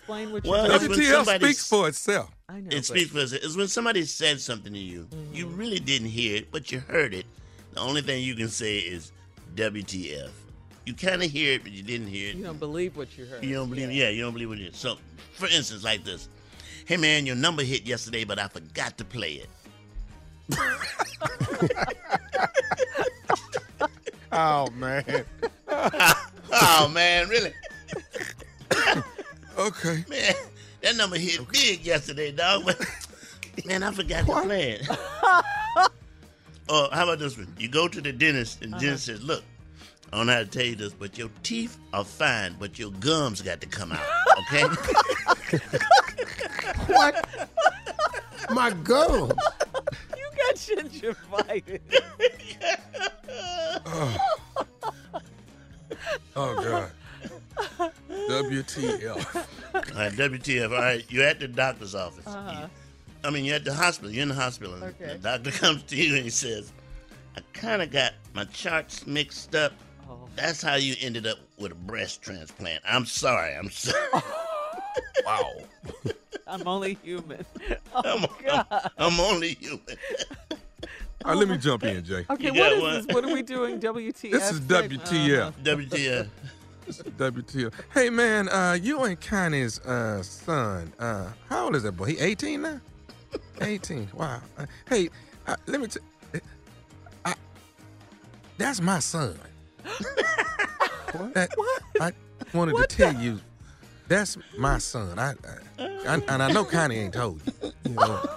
Explain 0.08 0.32
what 0.32 0.46
Well, 0.46 0.66
you're 0.68 0.76
it's 0.76 0.86
doing. 0.86 0.90
when 0.92 1.00
WTF 1.10 1.14
somebody 1.26 1.44
speaks 1.46 1.68
for 1.68 1.88
itself. 1.90 2.32
I 2.48 2.62
know, 2.62 2.68
It 2.70 2.76
but- 2.76 2.86
speaks 2.86 3.12
for 3.12 3.20
itself. 3.20 3.44
It's 3.44 3.58
when 3.58 3.68
somebody 3.68 4.06
said 4.06 4.40
something 4.40 4.72
to 4.72 4.80
you. 4.80 5.02
Mm-hmm. 5.12 5.34
You 5.36 5.48
really 5.48 5.80
didn't 5.80 6.08
hear 6.08 6.38
it, 6.38 6.50
but 6.50 6.72
you 6.72 6.80
heard 6.80 7.14
it. 7.14 7.26
The 7.74 7.82
only 7.82 8.02
thing 8.02 8.24
you 8.24 8.34
can 8.34 8.48
say 8.48 8.78
is 8.78 9.12
WTF. 9.56 10.30
you 10.86 10.94
kind 10.94 11.22
of 11.22 11.30
hear 11.30 11.56
it, 11.56 11.64
but 11.64 11.74
you 11.74 11.84
didn't 11.84 12.08
hear 12.08 12.30
it. 12.30 12.36
You 12.38 12.46
don't 12.46 12.58
believe 12.58 12.96
what 12.96 13.18
you 13.18 13.26
heard. 13.26 13.44
You 13.44 13.56
don't 13.56 13.70
believe, 13.70 13.92
yeah, 13.92 14.08
you 14.08 14.22
don't 14.22 14.32
believe 14.32 14.48
what 14.48 14.60
it 14.60 14.68
is. 14.74 14.78
So, 14.78 14.96
for 15.34 15.48
instance, 15.48 15.84
like 15.84 16.06
this. 16.06 16.30
Hey 16.86 16.96
man, 16.96 17.26
your 17.26 17.36
number 17.36 17.64
hit 17.64 17.86
yesterday, 17.86 18.24
but 18.24 18.40
I 18.40 18.48
forgot 18.48 18.98
to 19.00 19.04
play 19.04 19.44
it. 19.44 19.50
Oh 24.32 24.70
man. 24.72 25.26
oh 25.70 26.92
man, 26.94 27.28
really? 27.30 27.54
okay. 29.58 30.06
Man, 30.10 30.34
that 30.82 30.96
number 30.96 31.18
hit 31.18 31.48
big 31.52 31.86
yesterday, 31.86 32.32
dog. 32.32 32.66
Man, 33.66 33.84
I 33.84 33.92
forgot 33.92 34.26
to 34.26 34.42
play 34.44 34.72
it. 34.72 34.88
oh, 36.70 36.90
how 36.92 37.04
about 37.04 37.20
this 37.20 37.38
one? 37.38 37.54
You 37.58 37.68
go 37.70 37.88
to 37.88 38.02
the 38.02 38.12
dentist, 38.12 38.62
and 38.62 38.72
the 38.72 38.78
uh-huh. 38.78 38.86
dentist 38.86 39.06
says, 39.06 39.24
"Look, 39.24 39.44
I 40.14 40.18
don't 40.18 40.28
know 40.28 40.34
how 40.34 40.40
to 40.40 40.46
tell 40.46 40.66
you 40.66 40.76
this, 40.76 40.94
but 40.94 41.18
your 41.18 41.30
teeth 41.44 41.78
are 41.94 42.04
fine, 42.04 42.56
but 42.60 42.78
your 42.78 42.92
gums 42.92 43.42
got 43.42 43.62
to 43.62 43.68
come 43.68 43.92
out." 43.92 44.06
Okay? 44.52 44.66
What? 46.88 47.50
My 48.50 48.72
gums. 48.72 49.34
You 50.16 50.26
got 50.38 50.56
gingivitis. 50.56 51.80
Oh. 53.86 54.18
oh 56.36 56.56
God. 56.56 56.92
WTF. 58.10 59.36
All 59.74 59.82
right, 59.96 60.12
WTF. 60.12 60.72
All 60.72 60.78
right, 60.78 61.06
you're 61.10 61.26
at 61.26 61.40
the 61.40 61.48
doctor's 61.48 61.96
office. 61.96 62.28
Uh-huh. 62.28 62.68
I 63.24 63.30
mean, 63.30 63.46
you're 63.46 63.56
at 63.56 63.66
the 63.66 63.74
hospital. 63.74 64.12
You're 64.12 64.24
in 64.24 64.30
the 64.30 64.36
hospital. 64.36 64.74
And 64.76 64.84
Okay. 64.84 65.14
The 65.14 65.18
doctor 65.18 65.52
comes 65.60 65.84
to 65.84 65.96
you 65.96 66.16
and 66.16 66.24
he 66.24 66.30
says, 66.30 66.72
I 67.36 67.42
kind 67.54 67.82
of 67.82 67.92
got 67.92 68.14
my 68.34 68.46
charts 68.46 69.06
mixed 69.08 69.56
up. 69.56 69.74
Oh. 70.10 70.20
That's 70.36 70.62
how 70.62 70.76
you 70.76 70.96
ended 71.02 71.28
up 71.28 71.38
with 71.58 71.72
a 71.72 71.76
breast 71.76 72.22
transplant. 72.22 72.84
I'm 72.88 73.06
sorry. 73.06 73.54
I'm 73.56 73.70
sorry. 73.70 74.00
wow. 75.26 75.52
I'm 76.48 76.66
only 76.68 76.98
human. 77.04 77.46
Oh, 77.94 78.02
I'm, 78.06 78.26
I'm, 78.72 78.90
I'm 78.98 79.20
only 79.20 79.56
human. 79.56 79.82
All 81.26 81.32
right, 81.34 81.38
let 81.38 81.50
me 81.50 81.58
jump 81.58 81.84
in, 81.84 82.06
Jay. 82.06 82.26
Okay, 82.30 82.46
You 82.54 82.54
what 82.54 82.82
one? 82.82 82.94
this? 82.94 83.06
What 83.14 83.26
are 83.26 83.34
we 83.34 83.42
doing? 83.42 83.80
WTF? 83.82 84.32
This 84.32 84.52
is 84.52 84.58
segment? 84.66 85.04
WTF. 85.04 85.52
WTF. 85.64 86.28
This 86.88 87.02
is 87.02 87.04
WTF. 87.04 87.74
Hey 87.94 88.10
man, 88.10 88.48
uh, 88.48 88.78
you 88.82 89.04
and 89.04 89.20
Connie's 89.20 89.78
uh 89.80 90.24
son. 90.24 90.94
Uh, 90.98 91.28
how 91.50 91.66
old 91.66 91.76
is 91.76 91.84
that 91.84 91.92
boy? 91.92 92.06
He 92.06 92.18
18 92.18 92.62
now. 92.62 92.80
18. 93.60 94.08
Wow. 94.14 94.40
Uh, 94.58 94.66
hey, 94.88 95.10
uh, 95.46 95.58
let 95.66 95.82
me. 95.82 95.88
T- 95.88 96.00
I, 97.26 97.34
that's 98.58 98.80
my 98.80 99.00
son. 99.00 99.38
That- 101.34 101.50
I 102.00 102.14
wanted 102.54 102.74
What 102.74 102.90
to 102.90 102.96
tell 102.96 103.14
you, 103.14 103.42
that's 104.08 104.38
my 104.58 104.78
son. 104.78 105.20
I, 105.20 105.32
I, 105.78 105.84
I 106.08 106.22
and 106.30 106.42
I 106.42 106.52
know 106.54 106.64
Connie 106.64 107.00
ain't 107.00 107.14
told 107.14 107.42
you. 107.46 107.74
you 107.84 107.96
know. 107.96 108.30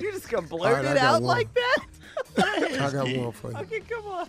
You're 0.00 0.12
just 0.12 0.28
gonna 0.28 0.48
blurt 0.48 0.84
right, 0.84 0.96
it 0.96 0.96
out 0.96 1.22
one. 1.22 1.36
like 1.36 1.54
that? 1.54 1.78
I 2.38 2.90
got 2.90 3.16
one 3.16 3.30
for 3.30 3.52
you. 3.52 3.56
Okay, 3.58 3.80
come 3.88 4.04
on. 4.06 4.28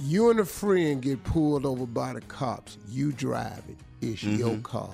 You 0.00 0.30
and 0.30 0.40
a 0.40 0.44
friend 0.44 1.02
get 1.02 1.22
pulled 1.24 1.66
over 1.66 1.86
by 1.86 2.12
the 2.12 2.20
cops. 2.22 2.78
You 2.88 3.12
drive 3.12 3.62
it. 3.68 3.76
It's 4.00 4.22
mm-hmm. 4.22 4.36
your 4.36 4.56
car. 4.58 4.90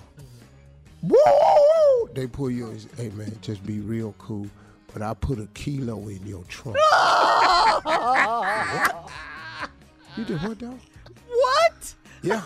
Woo! 1.02 2.08
They 2.14 2.26
pull 2.26 2.50
you. 2.50 2.68
and 2.68 2.80
say, 2.80 2.88
Hey 2.96 3.10
man, 3.10 3.36
just 3.42 3.64
be 3.66 3.80
real 3.80 4.14
cool. 4.18 4.48
But 4.92 5.02
I 5.02 5.12
put 5.14 5.38
a 5.38 5.46
kilo 5.54 6.08
in 6.08 6.26
your 6.26 6.42
trunk. 6.44 6.76
you 10.16 10.24
did 10.24 10.42
what, 10.42 10.58
dog? 10.58 10.78
What? 11.28 11.94
Yeah. 12.22 12.42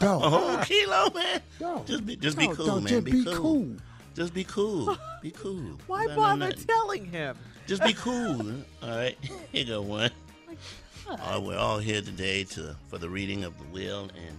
A 0.00 0.18
whole 0.18 0.56
oh, 0.56 0.62
kilo, 0.64 1.10
man. 1.10 1.42
Dog. 1.60 1.86
Just 1.86 2.06
be, 2.06 2.16
just 2.16 2.38
be 2.38 2.46
Dog, 2.46 2.56
cool, 2.56 2.66
dog, 2.66 2.84
man. 2.84 2.88
Just 2.88 3.04
be, 3.04 3.12
be 3.12 3.24
cool. 3.24 3.34
cool. 3.34 3.76
Just 4.14 4.34
be 4.34 4.44
cool. 4.44 4.96
Be 5.22 5.30
cool. 5.30 5.78
Why 5.86 6.06
No, 6.06 6.10
no, 6.10 6.16
bother 6.16 6.52
telling 6.52 7.06
him? 7.06 7.36
Just 7.66 7.84
be 7.84 7.92
cool. 7.92 8.40
All 8.82 8.88
right, 8.88 9.16
here 9.52 9.64
go 9.64 9.82
one. 9.82 10.10
Uh, 11.08 11.40
we're 11.42 11.58
all 11.58 11.78
here 11.78 12.00
today 12.00 12.44
to 12.44 12.74
for 12.88 12.98
the 12.98 13.08
reading 13.08 13.44
of 13.44 13.56
the 13.58 13.64
will, 13.72 14.08
and 14.26 14.38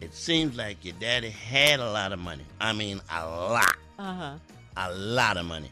it 0.00 0.14
seems 0.14 0.56
like 0.56 0.84
your 0.84 0.94
daddy 0.98 1.30
had 1.30 1.80
a 1.80 1.90
lot 1.90 2.12
of 2.12 2.18
money. 2.18 2.44
I 2.60 2.72
mean, 2.72 3.00
a 3.12 3.26
lot, 3.26 3.76
Uh 3.98 4.14
huh. 4.14 4.34
a 4.76 4.92
lot 4.94 5.36
of 5.36 5.46
money, 5.46 5.70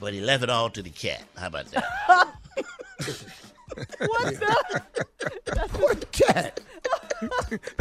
but 0.00 0.12
he 0.14 0.20
left 0.20 0.42
it 0.42 0.50
all 0.50 0.70
to 0.70 0.82
the 0.82 0.90
cat. 0.90 1.22
How 1.36 1.48
about 1.48 1.66
that? 1.72 1.84
What 4.00 4.34
the? 4.38 4.82
What 5.78 6.12
cat? 6.12 6.60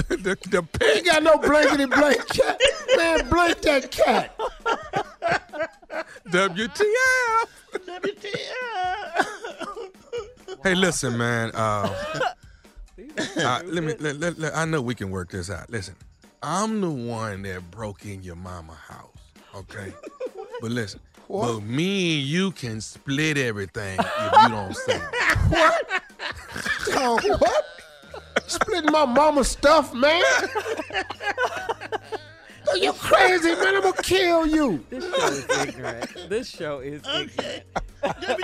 the, 0.07 0.37
the 0.49 0.65
Ain't 0.95 1.05
got 1.05 1.21
no 1.23 1.37
blankety 1.37 1.85
blank 1.85 2.25
cat. 2.29 2.61
Man, 2.95 3.27
blank 3.29 3.61
that 3.63 3.91
cat. 3.91 4.37
WTF! 6.29 7.47
WTF. 7.75 9.25
Hey, 10.63 10.75
listen, 10.75 11.17
man. 11.17 11.51
Uh, 11.53 11.93
uh, 13.37 13.61
let 13.65 13.83
me. 13.83 13.95
Let, 13.99 14.19
let- 14.19 14.37
let- 14.39 14.55
I 14.55 14.65
know 14.65 14.81
we 14.81 14.95
can 14.95 15.09
work 15.09 15.31
this 15.31 15.49
out. 15.49 15.69
Listen, 15.69 15.95
I'm 16.43 16.81
the 16.81 16.89
one 16.89 17.41
that 17.43 17.69
broke 17.71 18.05
in 18.05 18.21
your 18.23 18.35
mama 18.35 18.73
house. 18.73 19.07
Okay, 19.55 19.93
but 20.61 20.71
listen. 20.71 20.99
But 21.29 21.61
me 21.61 22.19
and 22.19 22.27
you 22.27 22.51
can 22.51 22.81
split 22.81 23.37
everything 23.37 23.97
if 23.99 24.31
you 24.43 24.49
don't 24.49 24.75
say. 24.75 25.01
What? 25.51 26.01
Dog, 26.93 27.23
what? 27.41 27.65
Splitting 28.47 28.91
my 28.91 29.05
mama's 29.05 29.49
stuff, 29.49 29.93
man. 29.93 30.21
Oh, 32.71 32.75
you 32.75 32.93
crazy, 32.93 33.55
man. 33.55 33.75
I'm 33.75 33.81
gonna 33.81 34.01
kill 34.01 34.45
you. 34.45 34.83
This 34.89 35.03
show 35.03 35.27
is 35.27 35.45
ignorant. 35.67 36.29
This 36.29 36.49
show 36.49 36.79
is 36.79 37.01
ignorant. 37.07 37.63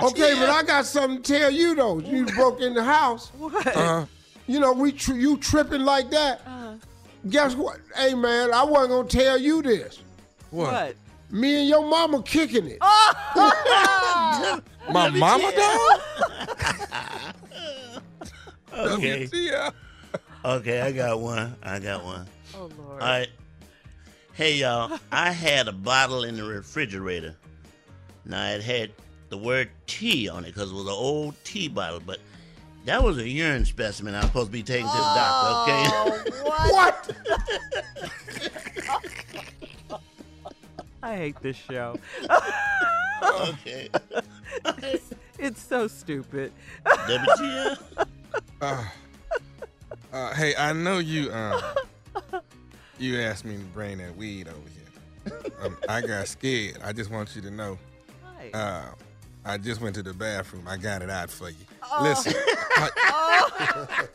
Okay, 0.02 0.34
but 0.38 0.48
I 0.50 0.62
got 0.64 0.86
something 0.86 1.22
to 1.22 1.38
tell 1.38 1.50
you 1.50 1.74
though. 1.74 1.98
You 2.00 2.26
broke 2.26 2.60
in 2.60 2.74
the 2.74 2.84
house. 2.84 3.30
What? 3.38 3.66
Uh, 3.76 4.06
You 4.46 4.60
know, 4.60 4.72
we 4.72 4.92
tri- 4.92 5.16
you 5.16 5.36
tripping 5.36 5.82
like 5.82 6.10
that. 6.10 6.40
Uh-huh. 6.46 6.74
Guess 7.28 7.54
what? 7.54 7.78
Hey 7.96 8.14
man, 8.14 8.52
I 8.52 8.62
wasn't 8.64 8.90
gonna 8.90 9.08
tell 9.08 9.36
you 9.38 9.62
this. 9.62 10.00
what? 10.50 10.72
What? 10.72 10.94
Me 11.30 11.60
and 11.60 11.68
your 11.68 11.86
mama 11.86 12.22
kicking 12.22 12.66
it. 12.66 12.78
My 14.90 15.10
mama 15.10 15.52
dog? 15.54 16.00
Okay. 18.72 19.26
WTF. 19.26 19.72
Okay, 20.44 20.80
I 20.82 20.92
got 20.92 21.18
one. 21.20 21.56
I 21.62 21.78
got 21.80 22.04
one. 22.04 22.26
Oh 22.54 22.70
Lord. 22.78 22.92
All 23.02 23.08
right. 23.08 23.28
Hey 24.38 24.54
y'all, 24.54 25.00
I 25.10 25.32
had 25.32 25.66
a 25.66 25.72
bottle 25.72 26.22
in 26.22 26.36
the 26.36 26.44
refrigerator. 26.44 27.34
Now 28.24 28.50
it 28.50 28.62
had 28.62 28.92
the 29.30 29.36
word 29.36 29.68
tea 29.88 30.28
on 30.28 30.44
it 30.44 30.54
because 30.54 30.70
it 30.70 30.74
was 30.76 30.84
an 30.84 30.90
old 30.90 31.34
tea 31.42 31.66
bottle, 31.66 31.98
but 31.98 32.20
that 32.84 33.02
was 33.02 33.18
a 33.18 33.28
urine 33.28 33.64
specimen 33.64 34.14
I 34.14 34.18
was 34.18 34.26
supposed 34.26 34.46
to 34.46 34.52
be 34.52 34.62
taking 34.62 34.86
to 34.86 34.92
the 34.92 35.02
doctor. 35.02 35.72
Okay. 35.72 35.82
Oh, 35.90 36.22
what? 36.44 37.12
What? 39.90 40.02
I 41.02 41.16
hate 41.16 41.42
this 41.42 41.56
show. 41.56 41.98
okay. 43.40 43.88
It's 45.40 45.60
so 45.60 45.88
stupid. 45.88 46.52
WTF? 46.86 48.06
Uh, 48.60 48.84
uh, 50.12 50.34
hey, 50.34 50.54
I 50.56 50.72
know 50.74 50.98
you. 50.98 51.28
Uh, 51.32 51.74
you 52.98 53.20
asked 53.20 53.44
me 53.44 53.56
to 53.56 53.64
bring 53.64 53.98
that 53.98 54.16
weed 54.16 54.48
over 54.48 54.58
here. 54.70 55.52
Um, 55.62 55.76
I 55.88 56.00
got 56.00 56.26
scared. 56.28 56.78
I 56.84 56.92
just 56.92 57.10
want 57.10 57.34
you 57.36 57.42
to 57.42 57.50
know. 57.50 57.78
Hi. 58.24 58.50
Uh, 58.52 58.84
I 59.44 59.58
just 59.58 59.80
went 59.80 59.94
to 59.96 60.02
the 60.02 60.14
bathroom. 60.14 60.64
I 60.66 60.76
got 60.76 61.02
it 61.02 61.10
out 61.10 61.30
for 61.30 61.50
you. 61.50 61.56
Oh. 61.82 62.02
Listen. 62.02 62.34
I- 62.76 64.06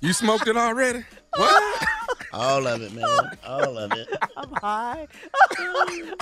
you 0.00 0.12
smoked 0.12 0.46
it 0.48 0.56
already? 0.56 1.02
What? 1.36 1.86
All 2.32 2.66
of 2.66 2.82
it, 2.82 2.92
man. 2.92 3.38
All 3.46 3.78
of 3.78 3.92
it. 3.92 4.08
I'm 4.36 4.52
high. 4.54 5.08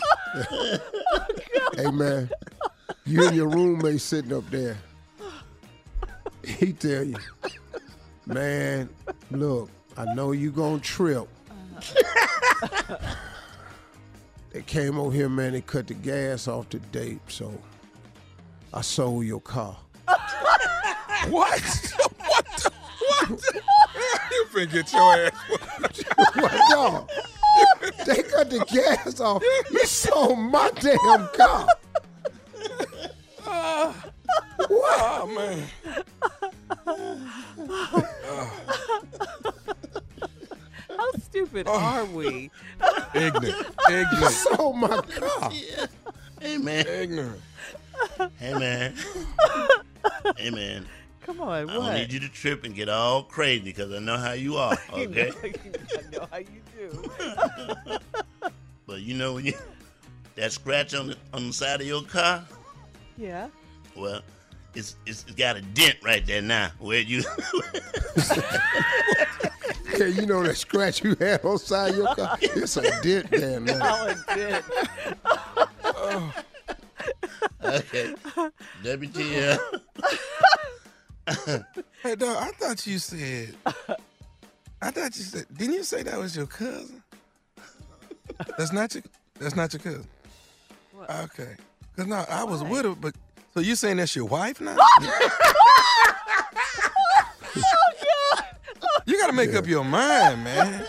Hey 1.74 1.90
man, 1.90 2.28
you 3.06 3.26
and 3.26 3.34
your 3.36 3.48
roommate 3.48 4.00
sitting 4.00 4.32
up 4.32 4.48
there. 4.50 4.76
He 6.44 6.72
tell 6.72 7.04
you, 7.04 7.16
man, 8.26 8.88
look, 9.30 9.70
I 9.96 10.12
know 10.14 10.32
you 10.32 10.50
gonna 10.50 10.78
trip. 10.80 11.28
They 14.52 14.62
came 14.62 14.98
over 14.98 15.14
here, 15.14 15.28
man. 15.28 15.52
They 15.52 15.60
cut 15.60 15.86
the 15.86 15.94
gas 15.94 16.48
off 16.48 16.68
the 16.70 16.78
date, 16.78 17.20
so 17.28 17.52
I 18.72 18.80
sold 18.80 19.24
your 19.24 19.40
car. 19.40 19.76
what? 20.06 20.20
what? 21.28 21.62
The, 21.62 22.72
what? 23.08 23.30
you 24.30 24.44
finna 24.52 24.72
get 24.72 24.92
your 24.92 25.16
ass. 25.16 25.32
what 26.34 26.70
dog? 26.70 27.10
They 28.06 28.22
cut 28.22 28.50
the 28.50 28.64
gas 28.70 29.20
off. 29.20 29.42
You 29.70 29.86
sold 29.86 30.38
my 30.38 30.70
damn 30.80 31.28
car. 31.28 31.66
Oh 35.14 35.26
man. 35.26 35.68
How 36.84 38.52
stupid 41.32 41.66
oh. 41.66 41.72
are 41.72 42.04
we? 42.04 42.50
Ignorant. 43.14 43.66
Ignorant. 43.88 44.46
Oh 44.58 44.74
my 44.74 45.00
God. 45.18 45.54
Hey 46.40 46.58
man. 46.58 46.86
Ignorant. 46.86 47.40
Hey 48.38 48.52
man. 48.52 48.94
hey 50.36 50.50
man. 50.50 50.86
Come 51.24 51.40
on, 51.40 51.48
I 51.48 51.64
what? 51.64 51.72
don't 51.72 51.94
need 51.94 52.12
you 52.12 52.20
to 52.20 52.28
trip 52.28 52.64
and 52.64 52.74
get 52.74 52.90
all 52.90 53.22
crazy 53.22 53.64
because 53.64 53.92
I 53.92 53.98
know 54.00 54.18
how 54.18 54.32
you 54.32 54.56
are. 54.56 54.76
Okay. 54.92 55.32
I 55.42 56.10
know 56.12 56.28
how 56.30 56.38
you 56.38 56.60
do. 56.76 57.10
but 58.86 59.00
you 59.00 59.14
know 59.14 59.34
when 59.34 59.46
you 59.46 59.54
that 60.34 60.52
scratch 60.52 60.94
on 60.94 61.06
the 61.08 61.16
on 61.32 61.46
the 61.46 61.52
side 61.54 61.80
of 61.80 61.86
your 61.86 62.02
car, 62.02 62.44
Yeah. 63.16 63.48
well, 63.96 64.20
it's 64.74 64.96
it's 65.06 65.24
got 65.24 65.56
a 65.56 65.62
dent 65.62 65.96
right 66.04 66.26
there 66.26 66.42
now 66.42 66.72
where 66.78 67.00
you. 67.00 67.22
Yeah, 70.02 70.08
you 70.08 70.26
know 70.26 70.42
that 70.42 70.56
scratch 70.56 71.04
you 71.04 71.14
had 71.14 71.44
on 71.44 71.58
side 71.58 71.92
of 71.92 71.96
your 71.96 72.12
car? 72.16 72.36
It's 72.40 72.76
a 72.76 72.82
dent 73.02 73.30
there 73.30 73.60
now. 73.60 73.78
Oh, 73.84 74.08
it 74.08 74.18
did. 74.34 74.64
okay. 77.64 78.14
WTF. 78.82 79.58
Hey, 82.02 82.16
dog, 82.16 82.36
I 82.36 82.50
thought 82.58 82.84
you 82.84 82.98
said. 82.98 83.54
I 84.82 84.90
thought 84.90 85.16
you 85.16 85.22
said. 85.22 85.46
Didn't 85.56 85.74
you 85.74 85.84
say 85.84 86.02
that 86.02 86.18
was 86.18 86.34
your 86.36 86.46
cousin? 86.46 87.00
That's 88.58 88.72
not 88.72 88.92
your. 88.94 89.04
That's 89.38 89.54
not 89.54 89.72
your 89.72 89.80
cousin. 89.80 90.08
Okay. 91.10 91.54
Cause 91.96 92.08
no, 92.08 92.24
I 92.28 92.42
was 92.42 92.64
with 92.64 92.84
her, 92.86 92.96
but 92.96 93.14
so 93.54 93.60
you 93.60 93.76
saying 93.76 93.98
that's 93.98 94.16
your 94.16 94.24
wife 94.24 94.60
now? 94.60 94.76
you 99.06 99.18
gotta 99.18 99.32
make 99.32 99.54
up 99.54 99.66
your 99.66 99.84
mind, 99.84 100.44
man. 100.44 100.86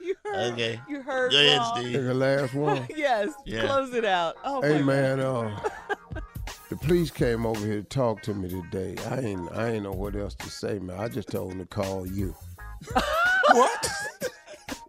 You 0.00 0.14
heard. 0.24 0.52
Okay. 0.52 0.80
You 0.88 1.00
heard 1.02 1.32
Go 1.32 1.38
ahead, 1.38 1.58
wrong. 1.58 1.76
Steve. 1.80 2.04
The 2.04 2.14
last 2.14 2.54
one. 2.54 2.86
yes. 2.96 3.32
Yeah. 3.46 3.66
Close 3.66 3.94
it 3.94 4.04
out. 4.04 4.36
Oh 4.44 4.60
Hey 4.60 4.82
man, 4.82 5.20
uh, 5.20 5.58
the 6.68 6.76
police 6.76 7.10
came 7.10 7.46
over 7.46 7.64
here 7.64 7.76
to 7.80 7.82
talk 7.88 8.20
to 8.22 8.34
me 8.34 8.48
today. 8.50 8.96
I 9.08 9.20
ain't 9.20 9.50
I 9.52 9.70
ain't 9.70 9.84
know 9.84 9.92
what 9.92 10.14
else 10.14 10.34
to 10.36 10.50
say, 10.50 10.78
man. 10.78 10.98
I 11.00 11.08
just 11.08 11.28
told 11.28 11.52
them 11.52 11.60
to 11.60 11.66
call 11.66 12.06
you. 12.06 12.34
What? 13.52 13.90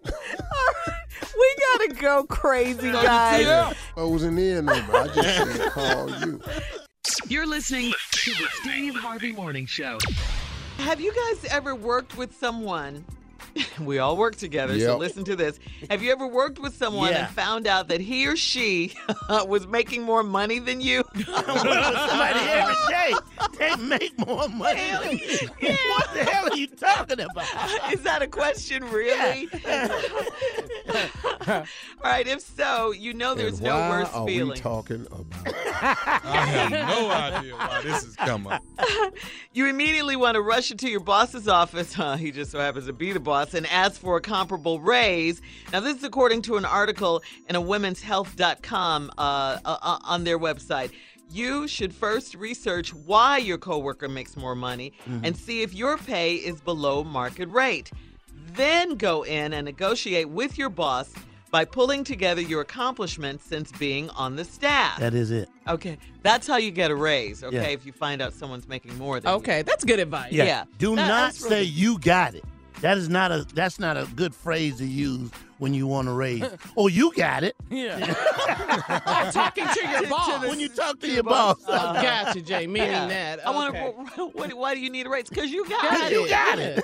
We 0.05 1.55
gotta 1.59 1.93
go 2.01 2.23
crazy, 2.23 2.89
guys. 2.89 3.75
I 3.97 4.01
was 4.03 4.23
in 4.23 4.35
the 4.35 4.49
end 4.49 4.67
number. 4.67 4.95
I 4.95 5.07
just 5.07 5.57
said 5.57 5.71
call 5.71 6.09
you. 6.25 6.41
You're 7.27 7.45
listening 7.47 7.93
to 8.11 8.31
the 8.31 8.47
Steve 8.61 8.95
Harvey 8.95 9.31
Morning 9.31 9.65
Show. 9.65 9.97
Have 10.77 10.99
you 10.99 11.13
guys 11.13 11.45
ever 11.51 11.75
worked 11.75 12.17
with 12.17 12.35
someone? 12.35 13.05
We 13.79 13.99
all 13.99 14.17
work 14.17 14.35
together, 14.35 14.77
so 14.79 14.97
listen 14.97 15.23
to 15.25 15.35
this. 15.35 15.59
Have 15.89 16.01
you 16.03 16.11
ever 16.11 16.27
worked 16.27 16.59
with 16.59 16.75
someone 16.75 17.11
Yeah. 17.11 17.25
and 17.27 17.35
found 17.35 17.67
out 17.67 17.87
that 17.89 18.01
he 18.01 18.27
or 18.27 18.35
she 18.35 18.93
was 19.29 19.67
making 19.67 20.03
more 20.03 20.23
money 20.23 20.59
than 20.59 20.81
you? 20.81 21.03
Somebody 21.25 22.39
every 22.39 22.75
day 22.89 23.13
they 23.59 23.75
make 23.77 24.17
more 24.25 24.47
money. 24.49 24.81
than 25.03 25.17
you. 25.17 25.49
What 25.89 26.13
the 26.13 26.23
hell 26.23 26.49
are 26.51 26.55
you 26.55 26.67
talking 26.67 27.19
about? 27.19 27.93
Is 27.93 28.01
that 28.01 28.21
a 28.21 28.27
question, 28.27 28.83
really? 28.89 29.47
all 31.47 31.63
right, 32.03 32.27
if 32.27 32.41
so, 32.41 32.91
you 32.91 33.13
know 33.13 33.35
there's 33.35 33.55
and 33.59 33.63
no 33.67 33.75
why 33.79 33.89
worse 33.89 34.09
are 34.13 34.25
feeling. 34.27 34.49
we 34.49 34.55
talking 34.55 35.05
about? 35.11 35.25
I 35.45 36.45
have 36.45 36.71
no 36.71 37.09
idea 37.09 37.55
why 37.55 37.81
this 37.83 38.03
is 38.03 38.15
coming. 38.15 38.57
You 39.53 39.67
immediately 39.67 40.15
want 40.15 40.35
to 40.35 40.41
rush 40.41 40.71
into 40.71 40.89
your 40.89 40.99
boss's 41.01 41.47
office, 41.47 41.93
huh? 41.93 42.17
He 42.17 42.31
just 42.31 42.51
so 42.51 42.59
happens 42.59 42.85
to 42.87 42.93
be 42.93 43.11
the 43.13 43.19
boss, 43.19 43.44
and 43.53 43.65
ask 43.67 43.99
for 44.01 44.17
a 44.17 44.21
comparable 44.21 44.79
raise. 44.79 45.41
Now, 45.71 45.79
this 45.81 45.97
is 45.97 46.03
according 46.03 46.41
to 46.43 46.57
an 46.57 46.65
article 46.65 47.21
in 47.49 47.55
a 47.55 47.61
womenshealth.com 47.61 49.11
uh, 49.17 49.21
uh, 49.21 49.77
uh, 49.81 49.99
on 50.03 50.23
their 50.23 50.39
website. 50.39 50.91
You 51.31 51.67
should 51.67 51.93
first 51.93 52.35
research 52.35 52.93
why 52.93 53.37
your 53.39 53.57
coworker 53.57 54.07
makes 54.07 54.37
more 54.37 54.55
money 54.55 54.93
and 55.23 55.35
see 55.35 55.61
if 55.63 55.73
your 55.73 55.97
pay 55.97 56.35
is 56.35 56.61
below 56.61 57.03
market 57.03 57.49
rate. 57.49 57.91
Then 58.53 58.95
go 58.95 59.23
in 59.23 59.53
and 59.53 59.65
negotiate 59.65 60.29
with 60.29 60.57
your 60.57 60.69
boss 60.69 61.11
by 61.51 61.65
pulling 61.65 62.03
together 62.03 62.41
your 62.41 62.61
accomplishments 62.61 63.45
since 63.45 63.71
being 63.73 64.09
on 64.11 64.35
the 64.35 64.45
staff. 64.45 64.99
That 64.99 65.13
is 65.13 65.31
it. 65.31 65.49
Okay, 65.67 65.97
that's 66.21 66.45
how 66.47 66.57
you 66.57 66.69
get 66.69 66.91
a 66.91 66.95
raise. 66.95 67.43
Okay, 67.43 67.55
Yeah. 67.55 67.63
if 67.63 67.85
you 67.85 67.91
find 67.93 68.21
out 68.21 68.33
someone's 68.33 68.67
making 68.67 68.95
more 68.97 69.19
than 69.19 69.31
you. 69.31 69.37
Okay, 69.37 69.61
that's 69.63 69.83
good 69.83 69.99
advice. 69.99 70.31
Yeah. 70.33 70.65
Do 70.77 70.95
That- 70.95 71.07
not 71.07 71.07
that's 71.27 71.39
say 71.39 71.49
really- 71.49 71.65
you 71.65 71.97
got 71.99 72.35
it. 72.35 72.43
That 72.81 72.97
is 72.97 73.09
not 73.09 73.31
a 73.31 73.45
that's 73.53 73.79
not 73.79 73.97
a 73.97 74.07
good 74.15 74.35
phrase 74.35 74.77
to 74.77 74.85
use 74.85 75.31
when 75.57 75.73
you 75.73 75.87
want 75.87 76.07
to 76.07 76.13
raise. 76.13 76.43
oh, 76.75 76.87
you 76.87 77.13
got 77.15 77.43
it. 77.43 77.55
Yeah. 77.71 78.13
oh, 79.07 79.29
talking 79.33 79.65
to 79.65 79.87
your 79.89 80.07
boss. 80.09 80.41
When 80.47 80.59
you 80.59 80.69
talk 80.69 80.99
to 80.99 81.09
your 81.09 81.23
boss. 81.23 81.57
Oh, 81.67 81.73
uh-huh. 81.73 82.01
gotcha, 82.01 82.41
Jay. 82.41 82.67
Meaning 82.67 82.91
Yeah. 82.91 83.07
that. 83.07 83.47
I 83.47 83.51
want 83.51 83.73
to. 83.75 84.25
What, 84.27 84.53
why 84.53 84.75
do 84.75 84.81
you 84.81 84.89
need 84.89 85.07
a 85.07 85.09
raise? 85.09 85.29
Because 85.29 85.49
you 85.51 85.67
got, 85.67 85.81
Got 85.83 86.11
it. 86.11 86.15
it. 86.15 86.21
You 86.21 86.29
got 86.29 86.59
it. 86.59 86.83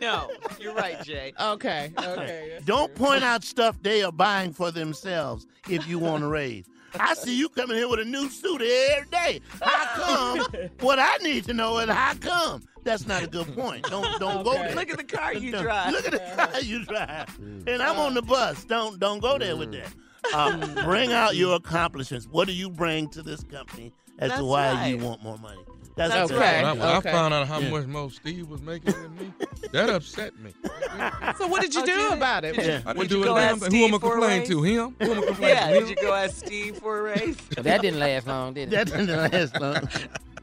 no, 0.00 0.30
you're 0.58 0.74
right, 0.74 1.02
Jay. 1.02 1.32
Okay. 1.40 1.92
Okay. 1.98 2.58
Don't 2.64 2.94
point 2.94 3.24
out 3.24 3.42
stuff 3.44 3.76
they 3.82 4.02
are 4.02 4.12
buying 4.12 4.52
for 4.52 4.70
themselves 4.70 5.46
if 5.68 5.86
you 5.88 5.98
want 5.98 6.22
to 6.22 6.28
raise. 6.28 6.66
I 6.98 7.14
see 7.14 7.36
you 7.36 7.48
coming 7.48 7.76
here 7.76 7.88
with 7.88 8.00
a 8.00 8.04
new 8.04 8.28
suit 8.28 8.60
every 8.62 9.08
day. 9.10 9.40
How 9.62 9.84
come? 9.94 10.46
what 10.80 10.98
I 10.98 11.16
need 11.22 11.44
to 11.44 11.54
know 11.54 11.78
is 11.78 11.88
how 11.90 12.14
come. 12.14 12.62
That's 12.82 13.06
not 13.06 13.22
a 13.22 13.26
good 13.26 13.54
point. 13.54 13.84
Don't 13.84 14.18
don't 14.18 14.42
go 14.42 14.54
there. 14.54 14.74
Look 14.74 14.90
at 14.90 14.96
the 14.96 15.04
car 15.04 15.34
you 15.34 15.52
Don't- 15.52 15.62
drive. 15.62 15.92
Look 15.92 16.06
at 16.06 16.12
the 16.12 16.18
car 16.44 16.60
you 16.60 16.84
drive. 16.84 17.38
And 17.66 17.82
I'm 17.82 17.98
on 17.98 18.14
the 18.14 18.22
bus. 18.22 18.64
Don't 18.64 18.98
don't 18.98 19.20
go 19.20 19.38
there 19.38 19.56
with 19.56 19.72
that. 19.72 19.92
Uh, 20.32 20.84
bring 20.84 21.12
out 21.12 21.36
your 21.36 21.56
accomplishments. 21.56 22.26
What 22.30 22.46
do 22.46 22.54
you 22.54 22.70
bring 22.70 23.08
to 23.10 23.22
this 23.22 23.42
company 23.44 23.92
as 24.18 24.28
That's 24.30 24.40
to 24.40 24.44
why 24.46 24.86
you 24.88 24.98
want 24.98 25.22
more 25.22 25.38
money? 25.38 25.60
That's, 25.96 26.12
That's 26.14 26.30
the. 26.30 26.36
When 26.38 26.64
I, 26.64 26.72
when 26.72 26.82
I 26.82 27.00
found 27.00 27.34
out 27.34 27.46
how 27.48 27.58
Yeah. 27.58 27.70
much 27.70 27.86
more 27.86 28.10
Steve 28.10 28.48
was 28.48 28.62
making 28.62 28.92
than 28.94 29.14
me, 29.16 29.32
that 29.72 29.90
upset 29.90 30.38
me. 30.38 30.52
So 31.36 31.46
what 31.46 31.62
did 31.62 31.74
you 31.74 31.80
do 31.82 31.86
did 31.86 32.12
it? 32.12 32.16
about 32.16 32.44
it? 32.44 32.56
Yeah. 32.56 32.80
I 32.86 32.92
Did 32.92 33.00
didn't 33.02 33.02
you 33.02 33.08
do 33.18 33.24
go 33.24 33.36
ask 33.36 33.62
thing. 33.62 33.72
Who 33.72 33.84
am 33.84 33.94
I 33.94 33.98
Steve 33.98 34.00
for 34.00 34.06
a 34.06 34.10
complaining 34.10 34.38
raise? 34.40 34.48
to? 34.48 34.62
Him? 34.62 34.96
Who 35.00 35.12
am 35.12 35.18
I 35.22 35.26
complaining 35.26 35.56
Yeah, 35.56 35.66
to? 35.68 35.72
did 35.74 35.82
Him? 35.82 35.88
you 35.88 35.96
go 35.96 36.14
ask 36.14 36.36
Steve 36.36 36.76
for 36.78 36.98
a 36.98 37.02
raise? 37.02 37.36
But 37.54 37.64
that 37.64 37.82
didn't 37.82 38.00
last 38.00 38.26
long, 38.26 38.54
did 38.54 38.68
it? 38.68 38.70
That 38.70 38.86
didn't 38.86 39.32
last 39.32 39.60
long. 39.60 39.88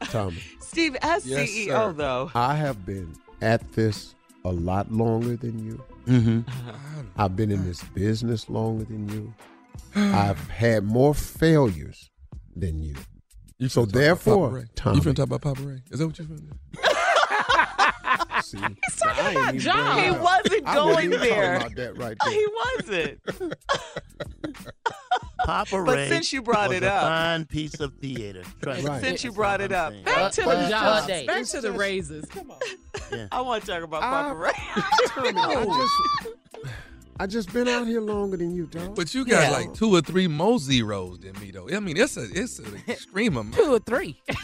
Tommy, 0.10 0.42
Steve, 0.60 0.96
as 1.02 1.26
Yes, 1.26 1.48
CEO, 1.50 1.66
sir. 1.68 1.92
though. 1.92 2.30
I 2.34 2.54
have 2.54 2.84
been 2.86 3.14
at 3.40 3.72
this 3.72 4.14
a 4.44 4.50
lot 4.52 4.90
longer 4.92 5.36
than 5.36 5.64
you. 5.64 5.82
Mm-hmm. 6.06 6.40
I've 7.16 7.36
been 7.36 7.50
in 7.50 7.64
this 7.64 7.82
business 7.82 8.48
longer 8.48 8.84
than 8.84 9.08
you. 9.08 9.34
I've 9.94 10.48
had 10.48 10.84
more 10.84 11.14
failures 11.14 12.10
than 12.56 12.82
you. 12.82 12.94
You 13.58 13.68
So 13.68 13.82
finna 13.82 13.84
talk 13.84 13.90
about 13.94 14.00
therefore, 14.00 14.48
Papa 14.48 14.54
Ray. 14.60 14.64
Tommy- 14.76 14.96
you 14.96 15.02
finna 15.02 15.16
talk 15.16 15.26
about 15.26 15.40
Papa 15.42 15.62
Ray? 15.62 15.82
Is 15.90 15.98
that 15.98 16.06
what 16.06 16.18
you 16.18 16.24
finna 16.24 16.40
do? 16.40 16.52
See, 18.42 18.56
He's 18.58 18.96
talking 18.96 19.36
about 19.36 19.54
John. 19.56 20.04
He 20.04 20.10
wasn't 20.12 20.66
I 20.68 20.74
going 20.74 21.10
there. 21.10 21.56
about 21.56 21.74
that 21.74 21.98
right 21.98 22.16
there. 22.24 22.32
He 22.38 22.46
wasn't. 22.76 23.20
Papa 25.44 25.82
But 25.84 26.08
since 26.08 26.32
you 26.32 26.42
brought 26.42 26.68
was 26.68 26.78
it 26.78 26.82
a 26.84 26.92
up- 26.92 27.02
fine 27.02 27.44
piece 27.46 27.80
of 27.80 27.94
theater. 27.94 28.42
Trust. 28.62 28.84
Right. 28.86 29.00
Since 29.02 29.24
you 29.24 29.32
brought 29.32 29.60
it 29.60 29.72
up. 29.72 29.92
saying. 29.92 30.04
Back 30.04 30.32
to 30.32 30.44
But- 30.44 30.54
the 30.56 30.62
but- 30.62 30.70
jobs. 30.70 31.06
Back 31.26 31.44
to 31.46 31.60
the 31.60 31.72
raises. 31.72 32.24
Come 32.26 32.50
on. 32.52 33.28
I 33.32 33.40
want 33.40 33.64
to 33.64 33.70
talk 33.72 33.82
about 33.82 34.02
I- 34.02 34.10
Papa 34.22 34.34
Ray. 34.36 34.52
Tommy, 35.08 35.38
I 35.40 35.64
just, 35.64 36.74
I 37.20 37.26
just 37.26 37.52
been 37.52 37.66
out 37.68 37.86
here 37.86 38.00
longer 38.00 38.36
than 38.36 38.54
you, 38.54 38.66
dog. 38.66 38.94
But 38.94 39.12
you 39.14 39.24
got 39.24 39.42
Yeah. 39.42 39.50
like 39.50 39.74
two 39.74 39.92
or 39.94 40.00
three 40.00 40.28
more 40.28 40.58
zeros 40.58 41.18
than 41.20 41.32
me, 41.40 41.50
though. 41.50 41.68
I 41.68 41.80
mean, 41.80 41.96
it's 41.96 42.16
a 42.16 42.26
it's 42.32 42.58
an 42.60 42.80
extreme 42.88 43.36
amount. 43.36 43.54
Two 43.56 43.74
or 43.74 43.78
three. 43.80 44.20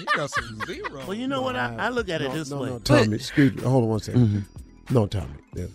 You 0.00 0.06
got 0.14 0.30
some 0.30 0.60
zeros. 0.64 1.06
Well, 1.08 1.14
you 1.14 1.26
know 1.26 1.42
what? 1.42 1.56
I, 1.56 1.74
I 1.76 1.88
look 1.88 2.08
at 2.08 2.22
it 2.22 2.32
this 2.32 2.50
no, 2.50 2.60
way. 2.60 2.68
No, 2.70 2.78
Tommy, 2.78 3.16
excuse 3.16 3.52
me. 3.56 3.62
Hold 3.62 3.82
on 3.82 3.88
one 3.90 3.98
second. 3.98 4.44
No, 4.90 5.06
Tommy. 5.06 5.26
Yes. 5.54 5.70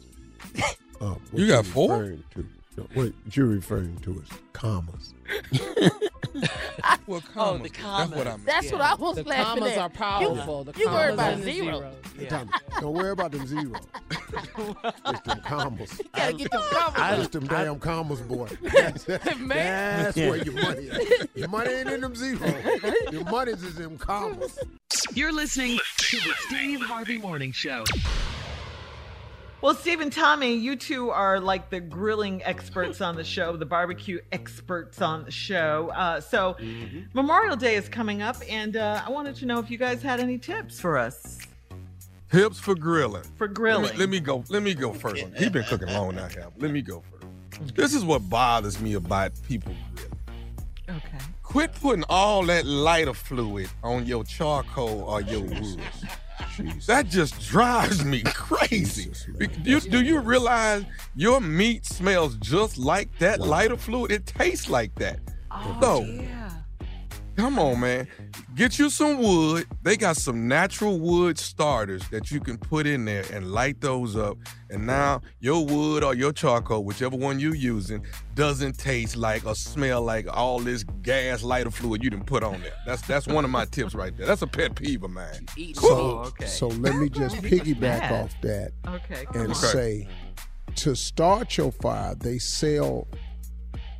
Uh, 1.01 1.15
You 1.33 1.45
got 1.47 1.55
you're 1.55 1.63
four? 1.65 1.97
referring 1.97 2.23
To, 2.35 2.45
no, 2.77 2.87
what 2.93 3.11
you're 3.33 3.47
referring 3.47 3.97
to 4.03 4.21
is 4.21 4.29
commas. 4.53 5.12
Well, 7.05 7.21
Oh, 7.23 7.33
commas, 7.33 7.61
the 7.63 7.69
That's 7.69 7.77
commas. 7.83 8.15
what 8.17 8.27
I 8.27 8.31
mean. 8.37 8.45
That's 8.45 8.71
what 8.71 8.81
I 8.81 8.95
was 8.95 9.15
The 9.17 9.23
laughing 9.23 9.59
commas 9.61 9.71
at. 9.73 9.77
are 9.79 9.89
powerful. 9.89 10.63
The 10.63 10.73
you 10.79 10.87
worry 10.87 11.13
about 11.13 11.33
and 11.33 11.43
the 11.43 11.51
zero. 11.53 11.77
zeros. 11.79 11.93
Hey, 12.17 12.25
Tommy, 12.25 12.51
don't 12.79 12.93
worry 12.93 13.11
about 13.11 13.31
them 13.31 13.45
zeros. 13.45 13.75
it's 15.05 15.21
them 15.21 15.41
commas. 15.41 15.99
You 15.99 16.05
gotta 16.15 16.33
get 16.33 16.51
them 16.51 16.61
commas. 16.71 17.19
It's 17.19 17.27
them 17.33 17.47
damn 17.47 17.79
commas, 17.79 18.21
boy. 18.21 18.47
That's, 18.61 19.03
that's 19.03 19.37
Yeah. 20.17 20.29
where 20.29 20.37
your 20.37 20.53
money 20.53 20.81
is. 20.87 21.27
Your 21.35 21.47
money 21.49 21.71
ain't 21.71 21.89
in 21.89 22.01
them 22.01 22.15
zeros. 22.15 22.53
Your 23.11 23.25
money's 23.25 23.61
is 23.63 23.79
in 23.79 23.97
commas. 23.97 24.57
You're 25.13 25.33
listening 25.33 25.77
to 25.97 26.17
the 26.17 26.33
Steve 26.47 26.81
Harvey 26.81 27.17
Morning 27.19 27.51
Show. 27.51 27.83
Well, 29.63 29.73
Steve 29.75 30.01
and 30.01 30.11
Tommy, 30.11 30.55
you 30.55 30.75
two 30.75 31.09
are 31.09 31.39
like 31.39 31.69
the 31.69 31.79
grilling 31.79 32.43
experts 32.43 32.99
on 32.99 33.15
the 33.15 33.23
show, 33.23 33.55
the 33.55 33.65
barbecue 33.65 34.19
experts 34.33 35.01
on 35.01 35.23
the 35.23 35.31
show. 35.31 35.89
Uh, 35.95 36.19
so, 36.19 36.57
Memorial 37.13 37.55
Day 37.55 37.75
is 37.75 37.87
coming 37.87 38.21
up, 38.21 38.35
and 38.49 38.75
uh, 38.75 39.01
I 39.07 39.09
wanted 39.09 39.37
to 39.37 39.45
know 39.45 39.59
if 39.59 39.71
you 39.71 39.77
guys 39.77 40.01
had 40.01 40.19
any 40.19 40.37
tips 40.37 40.81
for 40.81 40.97
us 40.97 41.39
Tips 42.29 42.59
for 42.59 42.75
grilling. 42.75 43.23
for 43.37 43.47
Let 43.47 43.53
grilling. 43.53 43.91
me, 43.93 43.97
let 43.99 44.09
me 44.09 44.19
go. 44.19 44.43
Let 44.49 44.63
me 44.63 44.73
go 44.73 44.91
first. 44.91 45.23
He's 45.37 45.49
been 45.49 45.63
cooking 45.63 45.87
long 45.87 46.15
now. 46.15 46.27
Let 46.57 46.71
me 46.71 46.81
go 46.81 47.01
first. 47.49 47.73
This 47.73 47.93
is 47.93 48.03
what 48.03 48.27
bothers 48.29 48.81
me 48.81 48.95
about 48.95 49.31
people 49.47 49.73
grilling. 49.95 51.03
Okay. 51.05 51.23
Quit 51.41 51.73
putting 51.75 52.03
all 52.09 52.43
that 52.47 52.65
lighter 52.65 53.13
fluid 53.13 53.69
on 53.81 54.05
your 54.05 54.25
charcoal 54.25 55.03
or 55.03 55.21
your 55.21 55.39
wood. 55.39 55.79
That 56.87 57.07
just 57.09 57.41
drives 57.41 58.03
me 58.03 58.21
crazy. 58.25 59.11
You, 59.63 59.79
do 59.79 60.01
you 60.01 60.19
realize 60.19 60.85
your 61.15 61.41
meat 61.41 61.85
smells 61.85 62.35
just 62.37 62.77
like 62.77 63.17
that 63.19 63.39
lighter 63.39 63.77
fluid? 63.77 64.11
It 64.11 64.25
tastes 64.25 64.69
like 64.69 64.93
that. 64.95 65.19
Oh 65.51 65.77
so, 65.81 66.25
come 67.35 67.59
on, 67.59 67.79
man. 67.79 68.07
Get 68.55 68.77
you 68.79 68.89
some 68.89 69.17
wood. 69.17 69.65
They 69.81 69.97
got 69.97 70.17
some 70.17 70.47
natural 70.47 70.99
wood 70.99 71.37
starters 71.37 72.07
that 72.09 72.31
you 72.31 72.39
can 72.39 72.57
put 72.57 72.85
in 72.85 73.05
there 73.05 73.23
and 73.31 73.51
light 73.51 73.81
those 73.81 74.15
up. 74.15 74.37
And 74.69 74.85
now 74.85 75.21
your 75.39 75.65
wood 75.65 76.03
or 76.03 76.13
your 76.15 76.31
charcoal, 76.31 76.83
whichever 76.83 77.15
one 77.15 77.39
you're 77.39 77.55
using, 77.55 78.05
doesn't 78.35 78.77
taste 78.77 79.15
like 79.15 79.45
or 79.45 79.55
smell 79.55 80.01
like 80.01 80.27
all 80.31 80.59
this 80.59 80.83
gas 81.01 81.43
lighter 81.43 81.71
fluid 81.71 82.03
you 82.03 82.09
done 82.09 82.23
put 82.23 82.43
on 82.43 82.61
there. 82.61 82.73
That's 82.85 83.01
that's 83.03 83.27
one 83.27 83.45
of 83.45 83.51
my 83.51 83.65
tips 83.65 83.93
right 83.95 84.15
there. 84.15 84.25
That's 84.25 84.41
a 84.41 84.47
pet 84.47 84.75
peeve 84.75 85.03
of 85.03 85.11
mine. 85.11 85.47
So, 85.75 86.31
so 86.45 86.67
let 86.67 86.95
me 86.95 87.09
just 87.09 87.35
piggyback 87.37 88.11
off 88.11 88.33
that 88.41 88.71
Okay, 88.87 89.25
and 89.33 89.49
on. 89.49 89.55
say 89.55 90.07
to 90.75 90.95
start 90.95 91.55
your 91.57 91.71
fire, 91.71 92.15
they 92.15 92.39
sell 92.39 93.07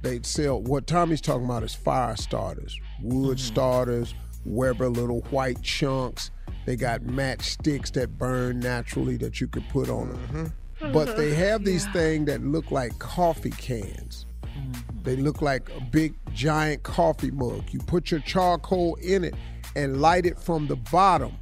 they 0.02 0.20
sell 0.24 0.62
what 0.62 0.86
Tommy's 0.86 1.22
talking 1.22 1.46
about 1.46 1.64
is 1.64 1.74
fire 1.74 2.16
starters, 2.18 2.78
wood 3.04 3.38
Mm-hmm. 3.38 3.54
starters, 3.54 4.16
Weber 4.46 4.90
little 4.90 5.22
white 5.30 5.62
chunks. 5.62 6.32
They 6.66 6.76
got 6.76 7.02
matchsticks 7.02 7.92
that 7.94 8.18
burn 8.18 8.60
naturally 8.60 9.18
that 9.18 9.42
you 9.42 9.48
could 9.48 9.68
put 9.70 9.90
on 9.90 10.10
them. 10.10 10.54
Mm-hmm. 10.80 10.92
But 10.92 11.18
they 11.18 11.32
mm-hmm. 11.32 11.42
have 11.42 11.64
these 11.64 11.86
things 11.88 12.26
that 12.28 12.42
look 12.42 12.72
like 12.72 12.98
coffee 13.00 13.52
cans. 13.52 14.26
Mm-hmm. 14.44 15.04
They 15.04 15.16
look 15.16 15.42
like 15.42 15.70
a 15.70 15.82
big 15.82 16.16
giant 16.34 16.84
coffee 16.84 17.32
mug. 17.32 17.64
You 17.72 17.80
put 17.80 18.12
your 18.12 18.22
charcoal 18.22 18.96
in 18.96 19.24
it 19.24 19.36
and 19.76 20.02
light 20.02 20.26
it 20.26 20.40
from 20.40 20.68
the 20.68 20.76
bottom. 20.76 21.34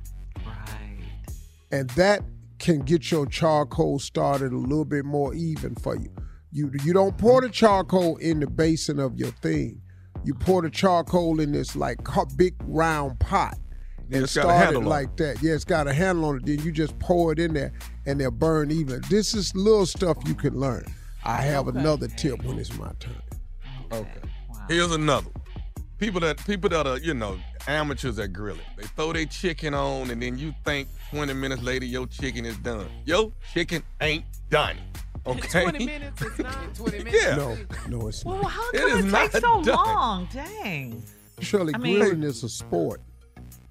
And 1.72 1.90
that 1.92 2.24
can 2.60 2.82
get 2.82 3.10
your 3.10 3.26
charcoal 3.26 3.98
started 3.98 4.52
a 4.52 4.58
little 4.58 4.86
bit 4.86 5.06
more 5.06 5.34
even 5.34 5.74
for 5.76 5.96
you. 5.96 6.12
You 6.52 6.70
you 6.84 6.94
don't 6.94 7.18
pour 7.18 7.42
the 7.42 7.50
charcoal 7.50 8.18
in 8.18 8.40
the 8.40 8.48
basin 8.48 9.00
of 9.00 9.18
your 9.18 9.32
thing. 9.32 9.82
You 10.24 10.34
pour 10.34 10.62
the 10.62 10.70
charcoal 10.70 11.40
in 11.40 11.52
this 11.52 11.76
like 11.76 12.00
big 12.36 12.56
round 12.68 13.20
pot 13.20 13.58
and 14.12 14.24
it's 14.24 14.36
got 14.36 14.42
a 14.42 14.44
start 14.44 14.64
handle 14.64 14.82
it 14.82 14.86
on 14.86 14.90
like 14.90 15.18
that. 15.18 15.42
Yeah, 15.42 15.54
it's 15.54 15.64
got 15.64 15.88
a 15.88 15.94
handle 15.94 16.26
on 16.26 16.38
it. 16.38 16.46
Then 16.46 16.60
you 16.60 16.72
just 16.72 16.98
pour 17.00 17.32
it 17.32 17.40
in 17.40 17.54
there 17.54 17.72
and 18.06 18.20
they'll 18.20 18.32
burn 18.32 18.72
even. 18.72 19.02
This 19.10 19.34
is 19.34 19.56
little 19.56 19.86
stuff 19.86 20.18
you 20.26 20.36
can 20.36 20.60
learn. 20.60 20.86
I 21.24 21.42
have 21.42 21.68
another 21.68 22.08
tip 22.08 22.44
when 22.44 22.60
it's 22.60 22.78
my 22.78 22.92
turn. 23.00 23.22
Okay. 23.92 24.22
Here's 24.68 24.92
another. 24.92 25.30
People 25.98 26.20
that 26.22 26.44
people 26.46 26.70
that 26.70 26.88
are 26.88 26.98
you 26.98 27.14
know 27.14 27.38
amateurs 27.68 28.18
at 28.18 28.34
grilling, 28.34 28.62
they 28.76 28.84
throw 28.84 29.14
their 29.14 29.26
chicken 29.26 29.74
on, 29.74 30.10
and 30.10 30.22
then 30.22 30.38
you 30.38 30.54
think 30.66 30.88
20 31.12 31.34
minutes 31.34 31.62
later 31.62 31.86
your 31.86 32.08
chicken 32.08 32.44
is 32.46 32.58
done. 32.58 32.88
Your 33.06 33.32
chicken 33.54 33.84
ain't 34.02 34.26
done. 34.50 34.78
Okay. 35.28 35.62
20 35.64 35.86
minutes 35.86 36.22
is 36.22 36.40
not 36.40 36.76
20 36.76 36.98
minutes. 37.04 37.24
Yeah. 37.24 37.36
No, 37.36 37.58
no, 37.88 38.08
it's 38.08 38.26
not. 38.26 38.34
Well, 38.34 38.42
not. 38.44 38.52
how 38.52 38.70
It 38.72 38.78
come 38.80 39.00
is 39.00 39.06
it, 39.06 39.08
not 39.12 39.22
takes 39.32 39.34
so 39.46 39.64
done. 39.64 39.76
long? 39.76 40.28
Dang. 40.34 41.04
Shirley, 41.40 41.74
I 41.76 41.78
mean- 41.78 42.00
grilling 42.00 42.24
is 42.24 42.44
a 42.44 42.50
sport. 42.50 43.02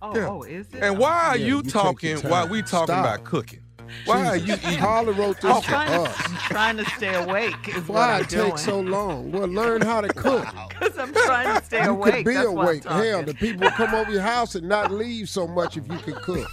Oh, 0.03 0.16
Yeah. 0.16 0.28
oh, 0.28 0.42
is 0.44 0.66
it? 0.72 0.82
And 0.82 0.98
why 0.98 1.11
are 1.28 1.36
Yeah, 1.36 1.46
you 1.46 1.57
you 1.57 1.62
talking 1.64 2.11
your 2.11 2.20
while 2.30 2.48
we 2.48 2.62
talking 2.62 2.86
Stop. 2.94 3.01
about 3.05 3.24
cooking? 3.24 3.61
Why 4.05 4.24
are 4.28 4.36
you 4.36 4.55
eating? 4.55 4.78
Harley 4.78 5.12
wrote 5.12 5.40
this 5.40 5.51
I'm 5.51 5.61
for 5.62 5.68
trying, 5.68 6.07
us. 6.07 6.16
to, 6.16 6.22
I'm 6.30 6.36
trying 6.36 6.76
to 6.76 6.84
stay 6.90 7.14
awake. 7.14 7.68
Is 7.76 7.88
Why 7.88 8.20
it 8.20 8.28
takes 8.30 8.64
so 8.64 8.78
long? 8.80 9.32
Well, 9.32 9.48
learn 9.48 9.82
how 9.82 10.01
to 10.01 10.09
cook. 10.14 10.46
Because 10.68 10.96
I'm 10.96 11.12
trying 11.12 11.59
to 11.59 11.64
stay 11.66 11.82
you 11.82 11.90
awake. 11.90 12.14
could 12.14 12.24
be 12.24 12.34
That's 12.34 12.48
why 12.48 12.62
I'm 12.62 12.66
awake. 12.68 12.84
Hell, 12.84 13.22
the 13.24 13.34
people 13.34 13.62
would 13.64 13.72
come 13.74 13.92
over 13.94 14.11
your 14.12 14.22
house 14.22 14.55
and 14.55 14.68
not 14.68 14.92
leave 14.92 15.28
so 15.28 15.46
much 15.48 15.76
if 15.76 15.88
you 15.90 15.98
could 15.98 16.22
cook. 16.22 16.48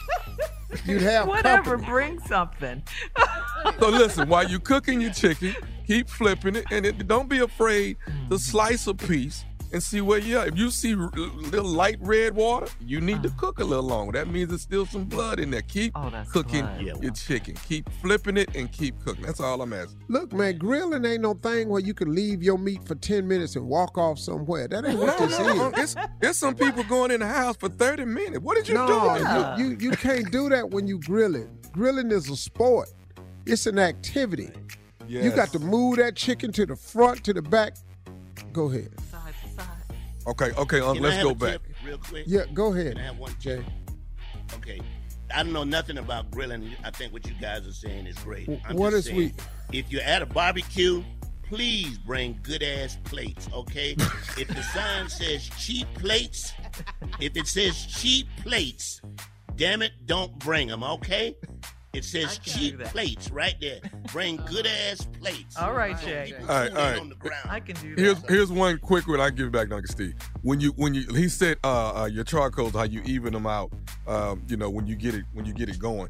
You'd 0.85 1.01
have 1.01 1.27
Whatever, 1.27 1.71
company. 1.77 1.89
bring 1.91 2.19
something. 2.21 2.83
So 3.79 3.89
listen, 3.89 4.29
while 4.29 4.47
you're 4.47 4.59
cooking 4.59 5.01
your 5.01 5.13
chicken, 5.13 5.55
keep 5.85 6.09
flipping 6.09 6.55
it, 6.55 6.65
and 6.71 6.85
it, 6.85 7.07
don't 7.07 7.29
be 7.29 7.39
afraid 7.39 7.97
to 8.29 8.37
slice 8.37 8.87
a 8.87 8.93
piece 8.93 9.45
and 9.73 9.81
see 9.81 10.01
where 10.01 10.19
you 10.19 10.37
are. 10.39 10.47
If 10.47 10.57
you 10.57 10.69
see 10.71 10.95
r- 10.95 11.09
little 11.15 11.65
light 11.69 11.97
red 11.99 12.35
water, 12.35 12.67
you 12.79 13.01
need 13.01 13.21
to 13.23 13.29
uh-huh. 13.29 13.37
cook 13.39 13.59
a 13.59 13.63
little 13.63 13.83
longer. 13.85 14.13
That 14.17 14.27
means 14.29 14.49
there's 14.49 14.61
still 14.61 14.85
some 14.85 15.05
blood 15.05 15.39
in 15.39 15.51
there. 15.51 15.61
Keep 15.61 15.93
Oh, 15.95 16.11
cooking 16.31 16.65
blood. 16.65 17.03
your 17.03 17.11
chicken. 17.13 17.55
Keep 17.67 17.89
flipping 18.01 18.37
it 18.37 18.55
and 18.55 18.71
keep 18.71 18.99
cooking. 19.03 19.25
That's 19.25 19.39
all 19.39 19.61
I'm 19.61 19.73
asking. 19.73 19.99
Look, 20.07 20.33
man, 20.33 20.57
grilling 20.57 21.03
ain't 21.05 21.21
no 21.21 21.33
thing 21.33 21.69
where 21.69 21.81
you 21.81 21.93
can 21.93 22.13
leave 22.13 22.41
your 22.43 22.57
meat 22.57 22.83
for 22.87 22.95
10 22.95 23.27
minutes 23.27 23.55
and 23.55 23.67
walk 23.67 23.97
off 23.97 24.19
somewhere. 24.19 24.67
That 24.67 24.85
ain't 24.85 24.99
what 24.99 25.07
No, 25.19 25.27
this 25.27 25.39
no, 25.39 25.69
is. 25.69 25.95
it's, 25.95 26.07
it's 26.21 26.39
some 26.39 26.55
people 26.55 26.83
going 26.83 27.11
in 27.11 27.19
the 27.19 27.27
house 27.27 27.57
for 27.57 27.69
30 27.69 28.05
minutes. 28.05 28.39
What 28.39 28.55
did 28.57 28.67
you 28.67 28.75
no, 28.75 28.87
do? 29.57 29.63
you, 29.63 29.69
you, 29.69 29.77
you 29.79 29.91
can't 29.91 30.31
do 30.31 30.49
that 30.49 30.69
when 30.69 30.87
you 30.87 30.99
grill 30.99 31.35
it. 31.35 31.49
Grilling 31.71 32.11
is 32.11 32.29
a 32.29 32.35
sport. 32.35 32.89
It's 33.45 33.65
an 33.65 33.79
activity. 33.79 34.49
You 35.07 35.31
got 35.31 35.49
to 35.53 35.59
move 35.59 35.97
that 35.97 36.15
chicken 36.15 36.51
to 36.51 36.65
the 36.65 36.75
front, 36.75 37.23
to 37.23 37.33
the 37.33 37.41
back. 37.41 37.77
Go 38.51 38.65
ahead. 38.69 38.89
Side 40.27 40.37
to 40.37 40.45
side. 40.45 40.59
Okay, 40.59 40.61
okay, 40.61 40.79
um, 40.81 40.99
let's 40.99 41.23
go 41.23 41.33
back. 41.33 41.59
real 41.85 41.97
quick? 41.97 42.23
Yeah, 42.27 42.45
go 42.53 42.73
ahead, 42.73 42.93
Can 42.93 43.01
I 43.01 43.05
have 43.07 43.17
one 43.17 43.33
Jay. 43.39 43.63
Okay. 44.55 44.79
I 45.33 45.43
don't 45.43 45.51
know 45.51 45.65
nothing 45.65 45.97
about 45.97 46.31
grilling. 46.31 46.71
I 46.85 46.91
think 46.91 47.11
what 47.11 47.25
you 47.27 47.33
guys 47.41 47.67
are 47.67 47.73
saying 47.73 48.07
is 48.07 48.17
great. 48.19 48.47
I'm 48.65 48.77
What 48.77 48.91
just 48.91 48.99
is 48.99 49.05
saying, 49.07 49.17
we- 49.71 49.77
If 49.79 49.91
you're 49.91 50.01
at 50.01 50.21
a 50.21 50.25
barbecue, 50.25 51.03
please 51.43 51.97
bring 51.97 52.39
good 52.43 52.63
ass 52.63 52.97
plates, 53.03 53.49
okay? 53.53 53.91
if 54.37 54.47
the 54.47 54.61
sign 54.73 55.09
says 55.09 55.49
cheap 55.57 55.87
plates, 55.95 56.53
if 57.19 57.35
it 57.35 57.47
says 57.47 57.85
cheap 57.87 58.27
plates, 58.37 59.01
damn 59.55 59.81
it, 59.81 59.91
don't 60.05 60.37
bring 60.39 60.69
them, 60.69 60.83
okay? 60.83 61.35
It 61.97 62.05
says 62.05 62.37
cheap 62.37 62.79
plates 62.79 63.31
right 63.31 63.55
there. 63.59 63.79
Bring 64.11 64.37
good 64.45 64.67
ass 64.67 65.07
plates. 65.19 65.57
All 65.57 65.73
right, 65.73 65.99
Jay. 65.99 66.31
All 66.41 66.47
right, 66.47 66.69
all 66.69 66.75
right. 66.75 66.99
On 66.99 67.09
the 67.09 67.15
ground. 67.15 67.49
I 67.49 67.59
can 67.59 67.75
do 67.77 67.95
that. 67.95 67.99
Here's 67.99 68.29
here's 68.29 68.51
one 68.51 68.77
quick 68.77 69.07
one. 69.07 69.19
I 69.19 69.31
give 69.31 69.47
it 69.47 69.51
back, 69.51 69.71
Uncle 69.71 69.87
Steve. 69.87 70.13
When 70.43 70.59
you 70.59 70.73
when 70.73 70.93
you 70.93 71.07
he 71.15 71.27
said 71.27 71.57
uh, 71.63 72.03
uh 72.03 72.05
your 72.05 72.23
charcoals 72.23 72.73
how 72.73 72.83
you 72.83 73.01
even 73.05 73.33
them 73.33 73.47
out. 73.47 73.71
Um, 74.05 74.43
you 74.47 74.57
know 74.57 74.69
when 74.69 74.85
you 74.85 74.95
get 74.95 75.15
it 75.15 75.25
when 75.33 75.45
you 75.45 75.53
get 75.53 75.69
it 75.69 75.79
going. 75.79 76.09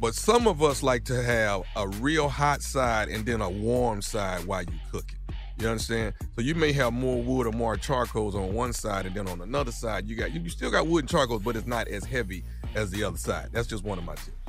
But 0.00 0.14
some 0.14 0.48
of 0.48 0.62
us 0.62 0.82
like 0.82 1.04
to 1.04 1.22
have 1.22 1.64
a 1.76 1.86
real 1.88 2.30
hot 2.30 2.62
side 2.62 3.08
and 3.10 3.26
then 3.26 3.42
a 3.42 3.50
warm 3.50 4.00
side 4.00 4.46
while 4.46 4.62
you 4.62 4.78
cook 4.90 5.12
it. 5.12 5.34
You 5.62 5.68
understand? 5.68 6.14
So 6.34 6.40
you 6.40 6.54
may 6.54 6.72
have 6.72 6.94
more 6.94 7.22
wood 7.22 7.46
or 7.46 7.52
more 7.52 7.76
charcoals 7.76 8.34
on 8.34 8.54
one 8.54 8.72
side, 8.72 9.04
and 9.04 9.14
then 9.14 9.28
on 9.28 9.42
another 9.42 9.72
side 9.72 10.08
you 10.08 10.16
got 10.16 10.32
you, 10.32 10.40
you 10.40 10.48
still 10.48 10.70
got 10.70 10.86
wood 10.86 11.00
and 11.00 11.10
charcoals, 11.10 11.42
but 11.42 11.54
it's 11.54 11.66
not 11.66 11.86
as 11.88 12.02
heavy 12.04 12.44
as 12.74 12.90
the 12.90 13.04
other 13.04 13.18
side. 13.18 13.50
That's 13.52 13.68
just 13.68 13.84
one 13.84 13.98
of 13.98 14.04
my 14.04 14.14
tips. 14.14 14.41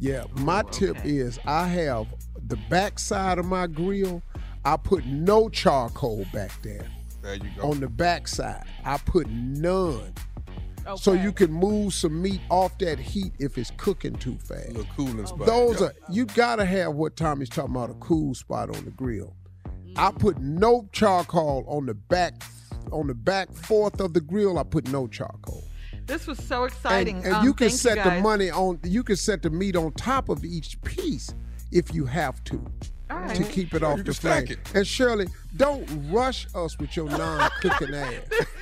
Yeah, 0.00 0.24
my 0.36 0.62
oh, 0.66 0.70
tip 0.70 0.96
is 1.04 1.38
I 1.44 1.66
have 1.68 2.06
the 2.48 2.56
back 2.70 2.98
side 2.98 3.38
of 3.38 3.44
my 3.44 3.66
grill. 3.66 4.22
I 4.64 4.76
put 4.76 5.04
no 5.04 5.48
charcoal 5.50 6.26
back 6.32 6.50
there. 6.62 6.86
There 7.22 7.34
you 7.34 7.50
go. 7.56 7.70
On 7.70 7.80
the 7.80 7.88
back 7.88 8.26
side, 8.26 8.64
I 8.84 8.96
put 8.96 9.28
none. 9.28 10.14
Okay. 10.86 10.96
So 10.96 11.12
you 11.12 11.32
can 11.32 11.52
move 11.52 11.92
some 11.92 12.20
meat 12.20 12.40
off 12.48 12.76
that 12.78 12.98
heat 12.98 13.32
if 13.38 13.58
it's 13.58 13.70
cooking 13.76 14.14
too 14.14 14.38
fast. 14.38 14.68
little 14.68 14.86
cooling 14.96 15.26
spot. 15.26 15.46
Those 15.46 15.80
Yep. 15.82 15.90
are 15.90 16.12
you 16.12 16.24
gotta 16.24 16.64
have 16.64 16.94
what 16.94 17.16
Tommy's 17.16 17.50
talking 17.50 17.76
about 17.76 17.90
a 17.90 17.94
cool 17.94 18.34
spot 18.34 18.74
on 18.74 18.84
the 18.86 18.90
grill. 18.90 19.34
I 19.96 20.10
mm. 20.10 20.18
put 20.18 20.38
no 20.38 20.88
charcoal 20.92 21.64
on 21.68 21.84
the 21.86 21.94
back 21.94 22.42
on 22.90 23.06
the 23.06 23.14
back 23.14 23.52
fourth 23.52 24.00
of 24.00 24.14
the 24.14 24.20
grill. 24.20 24.58
I 24.58 24.62
put 24.62 24.90
no 24.90 25.06
charcoal. 25.06 25.64
This 26.10 26.26
was 26.26 26.38
so 26.44 26.64
exciting. 26.64 27.16
And, 27.18 27.26
and 27.26 27.34
Um, 27.36 27.44
you 27.44 27.54
can 27.54 27.68
thank 27.68 27.80
set 27.80 28.04
the 28.04 28.20
money 28.20 28.50
on. 28.50 28.80
You 28.84 29.02
can 29.04 29.16
set 29.16 29.42
the 29.42 29.50
meat 29.50 29.76
on 29.76 29.92
top 29.92 30.28
of 30.28 30.44
each 30.44 30.80
piece 30.82 31.32
if 31.72 31.94
you 31.94 32.04
have 32.06 32.42
to. 32.44 32.64
All 33.10 33.18
right. 33.18 33.36
To 33.36 33.42
keep 33.44 33.74
it 33.74 33.80
Sure, 33.80 33.88
off 33.88 33.98
the 33.98 34.04
can 34.04 34.14
flame. 34.14 34.46
it. 34.50 34.58
And 34.72 34.86
Shirley, 34.86 35.26
don't 35.56 35.84
rush 36.12 36.46
us 36.54 36.78
with 36.78 36.96
your 36.96 37.08
non-cooking 37.08 37.92
ass. 37.94 38.12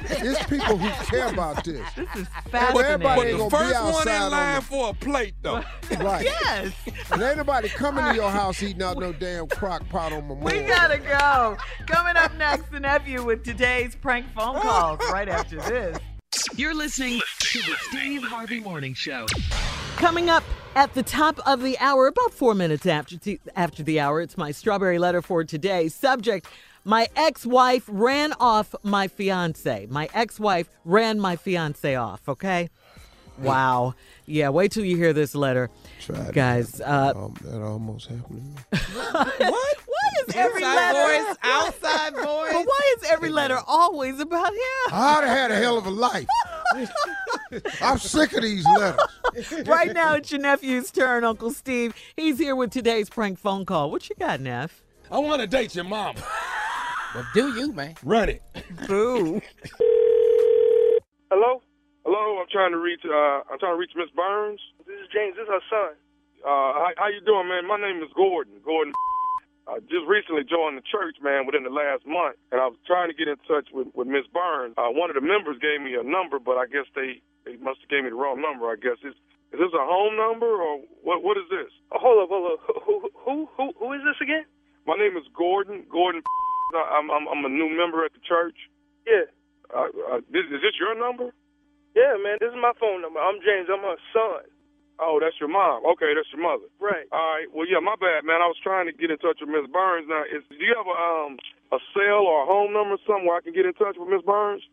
It's 0.09 0.42
people 0.46 0.78
who 0.78 0.88
care 1.05 1.28
about 1.28 1.64
this. 1.64 1.86
This 1.94 2.09
is 2.09 2.16
And 2.16 2.28
fascinating. 2.51 2.90
everybody 2.92 3.20
ain't 3.28 3.38
The 3.38 3.49
gonna 3.49 3.51
be 3.68 3.72
first 3.74 3.92
one 3.92 4.09
in 4.09 4.30
line 4.30 4.55
the 4.57 4.62
for 4.62 4.88
a 4.88 4.94
plate 4.94 5.34
though. 5.42 5.62
right. 6.01 6.24
Yes. 6.24 6.72
And 7.12 7.20
ain't 7.22 7.36
nobody 7.36 7.68
coming 7.68 8.05
to 8.07 8.14
your 8.14 8.30
house 8.30 8.62
eating 8.62 8.82
out 8.82 8.99
no 8.99 9.12
damn 9.12 9.49
crock 9.49 9.86
pot 9.90 10.12
on 10.14 10.26
my 10.28 10.34
We 10.34 10.61
gotta 10.62 10.96
go. 10.99 11.59
Coming 11.86 12.16
up 12.16 12.34
next, 12.36 12.70
the 12.70 12.80
nephew 12.80 13.22
with 13.24 13.44
today's 13.44 13.96
prank 13.96 14.26
phone 14.34 14.61
calls 14.62 14.99
right 15.12 15.28
after 15.28 15.57
this. 15.57 15.99
You're 16.57 16.74
listening 16.74 17.20
to 17.41 17.59
the 17.61 17.76
Steve 17.89 18.22
Harvey 18.22 18.61
Morning 18.61 18.95
Show. 18.95 19.26
Coming 19.97 20.29
up, 20.29 20.45
At 20.74 20.95
the 20.95 21.03
top 21.03 21.41
of 21.45 21.62
the 21.62 21.76
hour, 21.79 22.07
about 22.07 22.33
four 22.33 22.55
minutes 22.55 22.87
after 22.87 23.16
t- 23.16 23.41
after 23.57 23.83
the 23.83 23.99
hour, 23.99 24.20
it's 24.20 24.37
my 24.37 24.53
strawberry 24.53 24.99
letter 25.01 25.20
for 25.22 25.43
today. 25.43 25.89
Subject: 25.89 26.47
My 26.85 27.09
ex-wife 27.16 27.85
ran 27.89 28.33
off 28.39 28.76
my 28.85 29.09
fiance. 29.09 29.87
My 29.91 30.09
ex-wife 30.14 30.68
ran 30.85 31.18
my 31.18 31.35
fiance 31.35 31.97
off. 31.97 32.29
Okay. 32.29 32.70
Wow. 33.39 33.95
Yeah. 34.26 34.51
Wait 34.51 34.70
till 34.70 34.85
you 34.85 34.97
hear 34.97 35.12
this 35.12 35.35
letter, 35.35 35.68
Tried 36.01 36.33
guys. 36.33 36.81
Uh, 36.81 37.29
that 37.43 37.62
almost 37.62 38.07
happened 38.07 38.57
to 38.72 38.76
me. 38.76 38.83
what? 39.51 39.79
Why 40.33 40.41
is 40.41 40.47
every 40.47 40.62
Inside 40.62 40.93
letter? 40.93 41.24
voice, 41.24 41.37
outside 41.43 42.14
voice. 42.14 42.53
But 42.53 42.66
why 42.66 42.95
is 42.97 43.05
every 43.11 43.31
letter 43.31 43.59
always 43.66 44.20
about 44.20 44.53
him? 44.53 44.93
I'd 44.93 45.24
have 45.24 45.37
had 45.39 45.51
a 45.51 45.57
hell 45.57 45.79
of 45.79 45.87
a 45.87 45.91
life. 45.91 46.26
I'm 47.83 47.99
sick 47.99 48.33
of 48.35 48.43
these 48.43 48.64
letters. 48.66 49.66
right 49.66 49.93
now, 49.95 50.14
it's 50.14 50.31
your 50.31 50.41
nephew's 50.41 50.91
turn, 50.91 51.24
Uncle 51.24 51.51
Steve. 51.51 51.95
He's 52.16 52.39
here 52.39 52.55
with 52.55 52.70
today's 52.70 53.09
prank 53.09 53.39
phone 53.39 53.64
call. 53.64 53.91
What 53.91 54.09
you 54.11 54.16
got, 54.18 54.41
Neff? 54.41 54.83
I 55.11 55.18
want 55.18 55.41
to 55.41 55.47
date 55.47 55.74
your 55.74 55.85
mama. 55.85 56.20
Well, 57.14 57.26
do 57.33 57.55
you, 57.59 57.72
man? 57.72 57.95
Run 58.05 58.29
it. 58.29 58.43
Boo. 58.87 59.41
Hello? 61.31 61.62
Hello, 62.05 62.41
I'm 62.41 62.47
trying 62.51 62.72
to 62.72 62.79
reach 62.79 63.01
uh 63.05 63.41
I'm 63.53 63.59
trying 63.59 63.74
to 63.74 63.79
reach 63.81 63.93
Miss 63.97 64.09
Burns. 64.16 64.61
This 64.87 64.97
is 64.97 65.09
James, 65.12 65.37
this 65.37 65.43
is 65.45 65.49
her 65.49 65.61
son. 65.68 65.93
Uh 66.41 66.72
how, 66.72 66.89
how 66.97 67.09
you 67.09 67.20
doing, 67.24 67.49
man? 67.49 67.66
My 67.66 67.76
name 67.76 68.03
is 68.03 68.09
Gordon. 68.16 68.55
Gordon 68.64 68.93
I 69.69 69.79
just 69.85 70.09
recently 70.09 70.43
joined 70.49 70.81
the 70.81 70.87
church, 70.89 71.21
man, 71.21 71.45
within 71.45 71.62
the 71.62 71.71
last 71.75 72.09
month, 72.09 72.41
and 72.51 72.57
I 72.61 72.66
was 72.73 72.81
trying 72.89 73.12
to 73.12 73.16
get 73.16 73.29
in 73.29 73.37
touch 73.45 73.69
with, 73.69 73.89
with 73.93 74.09
Miss 74.09 74.25
Burns. 74.33 74.73
Uh, 74.81 74.89
one 74.89 75.12
of 75.12 75.16
the 75.21 75.21
members 75.23 75.61
gave 75.61 75.85
me 75.85 75.93
a 75.93 76.03
number, 76.03 76.41
but 76.41 76.57
I 76.57 76.64
guess 76.64 76.89
they, 76.97 77.21
they 77.45 77.61
must 77.61 77.85
have 77.85 77.91
gave 77.93 78.03
me 78.05 78.11
the 78.11 78.16
wrong 78.16 78.41
number. 78.41 78.66
I 78.73 78.77
guess 78.81 78.97
is 79.05 79.12
is 79.53 79.57
this 79.61 79.73
a 79.73 79.81
home 79.85 80.16
number 80.16 80.49
or 80.49 80.81
what? 81.05 81.21
What 81.25 81.37
is 81.41 81.49
this? 81.53 81.69
Oh, 81.93 82.01
hold 82.01 82.19
up, 82.21 82.29
hold 82.29 82.45
up. 82.53 82.61
Who, 82.85 82.95
who, 83.16 83.35
who, 83.57 83.64
who 83.81 83.89
is 83.97 84.01
this 84.05 84.21
again? 84.21 84.45
My 84.89 84.97
name 84.97 85.16
is 85.16 85.25
Gordon. 85.37 85.85
Gordon. 85.89 86.21
I'm 86.77 87.09
I'm, 87.12 87.25
I'm 87.29 87.45
a 87.45 87.53
new 87.53 87.69
member 87.73 88.05
at 88.05 88.12
the 88.12 88.21
church. 88.25 88.57
Yeah, 89.09 89.25
Uh, 89.73 89.89
uh, 90.12 90.21
this, 90.33 90.45
is 90.53 90.61
this 90.61 90.77
your 90.81 90.93
number? 90.97 91.33
yeah, 91.97 92.16
man. 92.21 92.37
This 92.41 92.53
is 92.53 92.61
my 92.61 92.73
phone 92.81 93.01
number. 93.01 93.21
I'm 93.21 93.41
James. 93.41 93.69
I'm 93.73 93.81
her 93.85 93.97
son. 94.12 94.45
Oh, 94.99 95.22
that's 95.22 95.38
your 95.38 95.49
mom. 95.49 95.86
Okay, 95.94 96.11
that's 96.14 96.26
your 96.34 96.42
mother. 96.42 96.66
Right. 96.82 97.07
All 97.14 97.22
right. 97.38 97.46
Well, 97.55 97.66
yeah, 97.70 97.78
my 97.78 97.94
bad, 97.94 98.26
man. 98.26 98.42
I 98.42 98.51
was 98.51 98.59
trying 98.59 98.90
to 98.90 98.94
get 98.94 99.14
in 99.14 99.18
touch 99.22 99.38
with 99.38 99.51
Miss 99.51 99.70
Burns. 99.70 100.11
Now, 100.11 100.26
is 100.26 100.42
do 100.51 100.59
you 100.59 100.74
have 100.74 100.90
a 100.90 100.99
um 100.99 101.38
a 101.70 101.78
cell 101.94 102.26
or 102.26 102.42
a 102.42 102.46
home 102.46 102.74
number 102.74 102.99
somewhere 103.07 103.38
I 103.38 103.42
can 103.42 103.55
get 103.55 103.66
in 103.66 103.74
touch 103.78 103.94
with 103.94 104.11
Miss 104.11 104.26
Burns? 104.26 104.66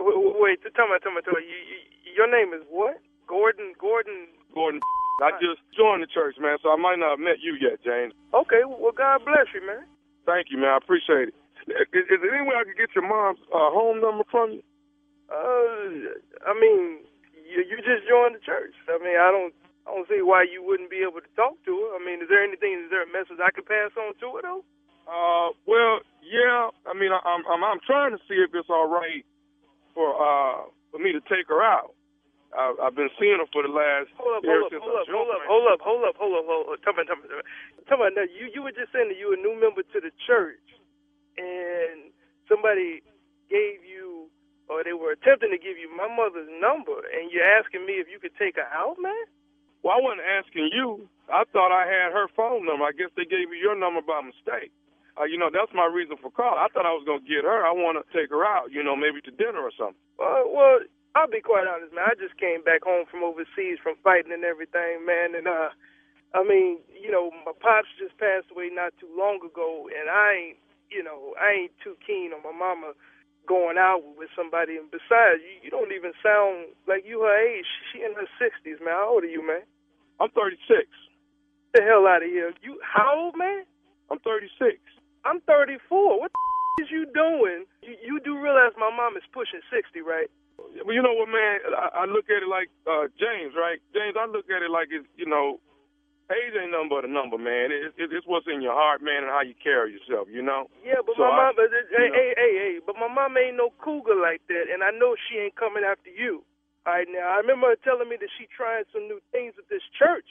Wait, 0.00 0.16
wait 0.40 0.56
tell 0.72 0.88
me, 0.88 0.96
tell 1.04 1.12
me, 1.12 1.20
tell 1.20 1.36
me. 1.36 1.44
You, 1.44 1.60
you, 1.68 1.78
your 2.24 2.28
name 2.28 2.56
is 2.56 2.64
what? 2.72 2.96
Gordon. 3.28 3.76
Gordon. 3.76 4.32
Gordon. 4.56 4.80
I 5.24 5.32
just 5.40 5.60
joined 5.72 6.04
the 6.04 6.10
church, 6.12 6.36
man, 6.36 6.60
so 6.60 6.68
I 6.72 6.76
might 6.76 7.00
not 7.00 7.16
have 7.16 7.24
met 7.24 7.40
you 7.40 7.56
yet, 7.56 7.80
James. 7.84 8.12
Okay. 8.36 8.64
Well, 8.64 8.92
God 8.92 9.24
bless 9.24 9.48
you, 9.52 9.64
man. 9.64 9.84
Thank 10.24 10.48
you, 10.52 10.58
man. 10.60 10.76
I 10.76 10.80
appreciate 10.80 11.32
it. 11.32 11.36
Is, 11.68 12.04
is 12.08 12.18
there 12.22 12.34
any 12.34 12.46
way 12.46 12.54
I 12.56 12.64
could 12.64 12.76
get 12.76 12.94
your 12.94 13.06
mom's 13.06 13.40
uh, 13.50 13.72
home 13.72 14.00
number 14.00 14.24
from 14.30 14.60
you? 14.60 14.62
Uh, 15.26 16.14
I 16.46 16.54
mean, 16.54 17.02
you, 17.34 17.64
you 17.66 17.76
just 17.82 18.06
joined 18.06 18.34
the 18.36 18.42
church. 18.44 18.74
I 18.86 18.98
mean, 19.02 19.18
I 19.18 19.30
don't, 19.34 19.54
I 19.86 19.94
don't 19.94 20.08
see 20.10 20.20
why 20.22 20.42
you 20.42 20.66
wouldn't 20.66 20.90
be 20.90 21.06
able 21.06 21.22
to 21.22 21.32
talk 21.38 21.54
to 21.64 21.72
her. 21.72 21.88
I 21.94 22.00
mean, 22.02 22.18
is 22.22 22.28
there 22.28 22.42
anything, 22.42 22.82
is 22.84 22.90
there 22.90 23.06
a 23.06 23.12
message 23.14 23.38
I 23.38 23.54
could 23.54 23.66
pass 23.70 23.94
on 23.94 24.18
to 24.18 24.26
her 24.36 24.42
though? 24.42 24.62
Uh, 25.06 25.54
well, 25.66 26.02
yeah. 26.26 26.74
I 26.90 26.92
mean, 26.98 27.14
I, 27.14 27.22
I'm, 27.22 27.46
I'm 27.46 27.62
I'm 27.62 27.80
trying 27.86 28.10
to 28.10 28.20
see 28.26 28.34
if 28.42 28.50
it's 28.54 28.68
all 28.68 28.90
right 28.90 29.22
for 29.94 30.10
uh 30.18 30.66
for 30.90 30.98
me 30.98 31.12
to 31.14 31.22
take 31.30 31.46
her 31.48 31.62
out. 31.62 31.94
I, 32.50 32.74
I've 32.82 32.94
been 32.98 33.10
seeing 33.20 33.38
her 33.38 33.46
for 33.52 33.62
the 33.62 33.70
last 33.70 34.10
Hold 34.18 34.38
up, 34.38 34.42
hold 34.42 34.66
up, 34.66 34.72
hold 34.82 34.96
up, 34.98 35.06
hold 35.06 35.28
up, 35.30 35.42
hold 35.46 35.66
up, 35.70 35.80
hold 35.82 36.02
up, 36.04 36.16
hold 36.18 36.34
up, 36.34 36.46
hold 36.46 36.66
up. 36.74 36.78
Tell 36.82 36.94
me, 36.94 37.04
tell 37.06 37.18
me, 37.18 37.26
tell 37.28 37.38
me. 37.38 37.46
Tell 37.86 37.98
me 38.02 38.10
now, 38.14 38.26
you, 38.26 38.50
you 38.54 38.62
were 38.62 38.74
just 38.74 38.90
saying 38.90 39.08
that 39.10 39.18
you 39.18 39.30
were 39.30 39.38
a 39.38 39.42
new 39.42 39.54
member 39.58 39.82
to 39.82 39.98
the 40.02 40.10
church, 40.26 40.62
and 41.38 42.10
somebody 42.50 43.02
gave 43.50 43.86
you, 43.86 44.26
or 44.70 44.82
they 44.82 44.94
were 44.94 45.14
attempting 45.14 45.50
to 45.54 45.58
give 45.60 45.78
you 45.78 45.90
my 45.94 46.08
mother's 46.10 46.50
number, 46.58 46.98
and 47.14 47.30
you're 47.30 47.46
asking 47.46 47.86
me 47.86 48.02
if 48.02 48.10
you 48.10 48.18
could 48.18 48.34
take 48.38 48.56
her 48.56 48.66
out, 48.74 48.96
man? 48.98 49.26
Well, 49.86 49.94
I 49.94 50.02
wasn't 50.02 50.26
asking 50.26 50.74
you. 50.74 51.06
I 51.30 51.46
thought 51.54 51.70
I 51.70 51.86
had 51.86 52.10
her 52.10 52.26
phone 52.34 52.66
number. 52.66 52.82
I 52.82 52.90
guess 52.90 53.14
they 53.14 53.22
gave 53.22 53.54
you 53.54 53.58
your 53.62 53.78
number 53.78 54.02
by 54.02 54.18
mistake. 54.18 54.74
Uh, 55.14 55.30
you 55.30 55.38
know, 55.38 55.46
that's 55.46 55.70
my 55.70 55.86
reason 55.86 56.18
for 56.18 56.26
calling. 56.34 56.58
I 56.58 56.66
thought 56.74 56.90
I 56.90 56.90
was 56.90 57.06
going 57.06 57.22
to 57.22 57.30
get 57.30 57.46
her. 57.46 57.62
I 57.62 57.70
want 57.70 57.94
to 57.94 58.02
take 58.10 58.34
her 58.34 58.42
out, 58.42 58.74
you 58.74 58.82
know, 58.82 58.98
maybe 58.98 59.22
to 59.22 59.30
dinner 59.30 59.62
or 59.62 59.70
something. 59.78 60.02
Uh, 60.18 60.42
well, 60.42 60.82
I'll 61.14 61.30
be 61.30 61.38
quite 61.38 61.70
honest, 61.70 61.94
man. 61.94 62.02
I 62.02 62.18
just 62.18 62.34
came 62.34 62.66
back 62.66 62.82
home 62.82 63.06
from 63.06 63.22
overseas 63.22 63.78
from 63.78 63.94
fighting 64.02 64.34
and 64.34 64.42
everything, 64.42 65.06
man. 65.06 65.38
And 65.38 65.46
uh, 65.46 65.70
I 66.34 66.42
mean, 66.42 66.82
you 66.90 67.14
know, 67.14 67.30
my 67.46 67.54
pops 67.54 67.86
just 67.94 68.18
passed 68.18 68.50
away 68.50 68.74
not 68.74 68.90
too 68.98 69.08
long 69.14 69.38
ago, 69.38 69.86
and 69.86 70.10
I 70.10 70.26
ain't, 70.34 70.58
you 70.90 71.06
know, 71.06 71.38
I 71.38 71.70
ain't 71.70 71.74
too 71.86 71.94
keen 72.02 72.34
on 72.34 72.42
my 72.42 72.50
mama 72.50 72.98
going 73.46 73.78
out 73.78 74.02
with 74.18 74.34
somebody. 74.34 74.82
And 74.82 74.90
besides, 74.90 75.46
you, 75.46 75.62
you 75.62 75.70
don't 75.70 75.94
even 75.94 76.10
sound 76.26 76.74
like 76.90 77.06
you 77.06 77.22
her 77.22 77.38
age. 77.38 77.70
She 77.94 78.02
in 78.02 78.18
her 78.18 78.26
sixties, 78.42 78.82
man. 78.82 78.98
How 78.98 79.14
old 79.14 79.22
are 79.22 79.30
you, 79.30 79.46
man? 79.46 79.62
I'm 80.20 80.30
36. 80.30 80.58
Get 80.68 80.86
The 81.74 81.80
hell 81.84 82.06
out 82.06 82.22
of 82.24 82.28
here. 82.30 82.52
You 82.62 82.80
how 82.82 83.12
old, 83.16 83.36
man? 83.36 83.64
I'm 84.10 84.18
36. 84.20 84.78
I'm 85.24 85.40
34. 85.44 86.20
What 86.20 86.30
the 86.32 86.84
is 86.84 86.90
you 86.90 87.04
doing? 87.12 87.64
You, 87.82 87.94
you 88.04 88.16
do 88.24 88.38
realize 88.38 88.72
my 88.78 88.90
mom 88.94 89.16
is 89.16 89.24
pushing 89.32 89.60
60, 89.72 90.00
right? 90.00 90.30
Well, 90.84 90.94
you 90.94 91.02
know 91.02 91.12
what, 91.12 91.28
man? 91.28 91.60
I, 91.76 92.04
I 92.04 92.04
look 92.08 92.30
at 92.32 92.40
it 92.40 92.48
like 92.48 92.70
uh, 92.88 93.12
James, 93.20 93.52
right? 93.58 93.76
James, 93.92 94.16
I 94.16 94.24
look 94.30 94.48
at 94.48 94.64
it 94.64 94.70
like 94.72 94.88
it's, 94.88 95.04
you 95.20 95.26
know, 95.28 95.60
age 96.32 96.54
ain't 96.56 96.72
nothing 96.72 96.88
but 96.88 97.04
a 97.04 97.10
number, 97.12 97.36
man. 97.36 97.68
It, 97.70 97.92
it, 98.00 98.08
it's 98.08 98.24
what's 98.26 98.48
in 98.48 98.64
your 98.64 98.72
heart, 98.72 99.04
man, 99.04 99.22
and 99.28 99.32
how 99.32 99.44
you 99.44 99.52
carry 99.60 99.92
yourself, 99.92 100.28
you 100.32 100.40
know? 100.40 100.66
Yeah, 100.80 101.04
but 101.04 101.16
So 101.20 101.28
my 101.28 101.32
I- 101.32 101.36
mom, 101.52 101.60
but, 101.60 101.68
hey, 101.70 102.08
hey, 102.08 102.30
hey, 102.40 102.52
hey, 102.56 102.72
but 102.84 102.96
my 102.96 103.08
mom 103.12 103.36
ain't 103.36 103.56
no 103.60 103.68
cougar 103.84 104.16
like 104.16 104.40
that, 104.48 104.72
and 104.72 104.80
I 104.80 104.90
know 104.96 105.12
she 105.28 105.36
ain't 105.38 105.56
coming 105.60 105.84
after 105.84 106.08
you. 106.08 106.40
All 106.86 106.94
right, 106.94 107.08
now 107.10 107.34
I 107.34 107.42
remember 107.42 107.74
her 107.74 107.80
telling 107.82 108.08
me 108.08 108.16
that 108.22 108.30
she 108.38 108.46
trying 108.54 108.86
some 108.94 109.10
new 109.10 109.18
things 109.34 109.54
at 109.58 109.66
this 109.68 109.82
church, 109.98 110.24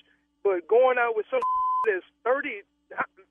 but 0.44 0.64
going 0.72 0.96
out 0.98 1.14
with 1.20 1.28
some 1.30 1.44
that's 1.88 2.06
30, 2.24 2.64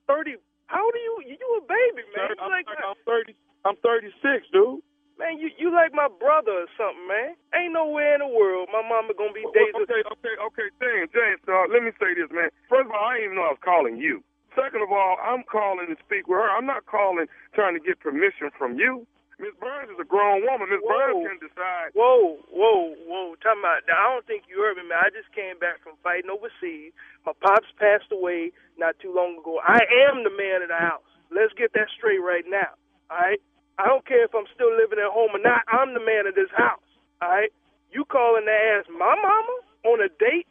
30. 0.07 0.37
How 0.69 0.85
do 0.93 0.99
you? 1.01 1.15
You 1.25 1.49
a 1.59 1.63
baby, 1.65 2.05
man. 2.17 2.37
I'm, 2.41 2.51
like, 2.53 2.69
I'm 2.69 2.97
30. 3.09 3.33
I'm 3.65 3.77
36, 3.81 4.13
dude. 4.53 4.81
man, 5.19 5.41
you 5.41 5.49
you 5.57 5.73
like 5.73 5.93
my 5.97 6.09
brother 6.21 6.65
or 6.65 6.69
something, 6.77 7.07
man. 7.09 7.33
Ain't 7.57 7.73
nowhere 7.73 8.15
in 8.17 8.21
the 8.21 8.29
world 8.29 8.69
my 8.73 8.85
mama 8.85 9.17
gonna 9.17 9.33
be 9.33 9.45
Well, 9.45 9.57
dating. 9.57 9.89
okay, 9.89 10.03
okay, 10.05 10.35
okay, 10.53 10.69
James, 10.81 11.09
James. 11.17 11.41
Uh, 11.49 11.65
let 11.73 11.81
me 11.85 11.93
say 11.97 12.13
this, 12.17 12.29
man. 12.33 12.53
First 12.69 12.89
of 12.89 12.97
all, 12.97 13.05
I 13.09 13.21
didn't 13.21 13.33
even 13.33 13.37
know 13.41 13.49
I 13.49 13.55
was 13.57 13.65
calling 13.65 13.97
you. 13.97 14.21
Second 14.57 14.83
of 14.85 14.93
all, 14.93 15.17
I'm 15.21 15.43
calling 15.49 15.89
to 15.91 15.97
speak 16.05 16.29
with 16.29 16.39
her. 16.39 16.49
I'm 16.51 16.67
not 16.69 16.85
calling 16.87 17.27
trying 17.57 17.75
to 17.75 17.83
get 17.83 18.01
permission 18.01 18.53
from 18.57 18.77
you. 18.79 19.07
Miss 19.43 19.55
Burns 19.59 19.91
is 19.91 19.99
a 19.99 20.07
grown 20.07 20.47
woman. 20.47 20.71
Miss 20.71 20.83
Burns 20.85 21.27
can 21.27 21.39
decide. 21.43 21.91
Whoa, 21.95 22.39
whoa, 22.55 22.95
whoa. 23.07 23.35
Talking 23.43 23.63
about, 23.67 23.83
I 23.91 24.07
don't 24.15 24.27
think 24.31 24.47
you 24.47 24.63
heard 24.63 24.79
me, 24.79 24.87
man. 24.87 25.03
I 25.03 25.11
just 25.11 25.31
came 25.35 25.59
back 25.59 25.83
from 25.83 25.99
fighting 26.07 26.31
overseas. 26.31 26.95
My 27.27 27.35
pops 27.43 27.67
passed 27.77 28.15
away 28.15 28.55
not 28.79 28.95
too 29.03 29.11
long 29.11 29.39
ago. 29.43 29.59
I 29.59 29.83
am 30.07 30.23
the 30.23 30.31
man 30.31 30.63
of 30.63 30.71
the 30.71 30.79
house. 30.79 31.07
Let's 31.35 31.51
get 31.59 31.75
that 31.75 31.91
straight 31.91 32.23
right 32.23 32.47
now. 32.47 32.79
All 33.11 33.19
right? 33.19 33.43
I 33.75 33.91
don't 33.91 34.07
care 34.07 34.23
if 34.23 34.31
I'm 34.39 34.47
still 34.55 34.71
living 34.71 35.03
at 35.03 35.11
home 35.11 35.35
or 35.35 35.43
not. 35.43 35.67
I'm 35.67 35.99
the 35.99 36.05
man 36.05 36.31
of 36.31 36.39
this 36.39 36.51
house. 36.55 36.87
All 37.19 37.31
right? 37.31 37.51
You 37.91 38.07
calling 38.07 38.47
to 38.47 38.55
ask 38.55 38.87
my 38.87 39.19
mama 39.19 39.55
on 39.83 39.99
a 39.99 40.11
date? 40.15 40.47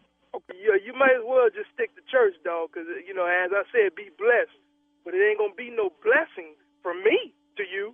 Yeah, 0.51 0.81
you 0.81 0.91
might 0.97 1.15
as 1.15 1.23
well 1.23 1.47
just 1.53 1.71
stick 1.71 1.93
to 1.95 2.03
church, 2.09 2.33
dog, 2.43 2.73
because, 2.73 2.89
you 3.05 3.13
know, 3.13 3.29
as 3.29 3.53
I 3.53 3.63
said, 3.71 3.95
be 3.95 4.09
blessed. 4.17 4.57
But 5.05 5.13
it 5.13 5.21
ain't 5.21 5.37
going 5.37 5.53
to 5.53 5.59
be 5.59 5.69
no 5.71 5.93
blessing 6.03 6.57
from 6.81 7.03
me 7.03 7.31
to 7.55 7.63
you. 7.63 7.93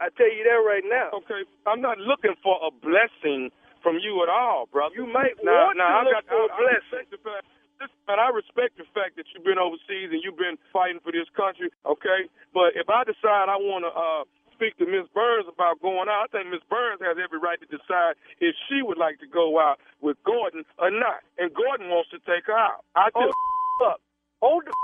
I 0.00 0.12
tell 0.14 0.28
you 0.28 0.44
that 0.44 0.60
right 0.64 0.84
now. 0.84 1.10
Okay, 1.24 1.42
I'm 1.66 1.80
not 1.80 1.98
looking 1.98 2.36
for 2.42 2.56
a 2.60 2.70
blessing 2.70 3.50
from 3.82 3.96
you 4.02 4.20
at 4.22 4.28
all, 4.28 4.66
brother. 4.68 4.94
You 4.94 5.06
might 5.06 5.38
now, 5.40 5.70
want 5.72 5.78
now, 5.78 5.88
to 5.88 5.96
I 5.96 6.02
look 6.04 6.12
got, 6.12 6.24
for 6.28 6.42
a 6.44 6.50
I, 6.50 6.52
I 6.52 6.58
blessing. 6.60 6.82
respect 6.90 7.08
the 7.14 7.20
fact, 7.24 7.44
listen, 7.80 8.00
man, 8.08 8.18
I 8.20 8.28
respect 8.34 8.72
the 8.76 8.88
fact 8.92 9.16
that 9.16 9.24
you've 9.32 9.46
been 9.46 9.60
overseas 9.62 10.10
and 10.12 10.20
you've 10.20 10.36
been 10.40 10.58
fighting 10.72 11.00
for 11.00 11.12
this 11.12 11.28
country, 11.32 11.70
okay? 11.86 12.28
But 12.52 12.74
if 12.76 12.90
I 12.90 13.04
decide 13.08 13.48
I 13.48 13.56
want 13.56 13.86
to 13.88 13.92
uh, 13.94 14.22
speak 14.52 14.76
to 14.80 14.86
Miss 14.88 15.06
Burns 15.16 15.46
about 15.48 15.80
going 15.80 16.08
out, 16.08 16.26
I 16.26 16.28
think 16.32 16.50
Miss 16.50 16.64
Burns 16.68 17.00
has 17.04 17.16
every 17.20 17.38
right 17.38 17.60
to 17.60 17.68
decide 17.68 18.16
if 18.40 18.56
she 18.68 18.80
would 18.84 18.98
like 18.98 19.20
to 19.24 19.28
go 19.28 19.60
out 19.60 19.78
with 20.00 20.16
Gordon 20.24 20.64
or 20.80 20.90
not. 20.90 21.24
And 21.40 21.52
Gordon 21.54 21.88
wants 21.92 22.10
to 22.12 22.18
take 22.24 22.48
her 22.48 22.56
out. 22.56 22.84
I 22.96 23.08
Hold 23.14 23.30
just, 23.32 23.36
the 23.36 23.86
up. 23.86 24.00
Hold 24.44 24.62
the 24.66 24.74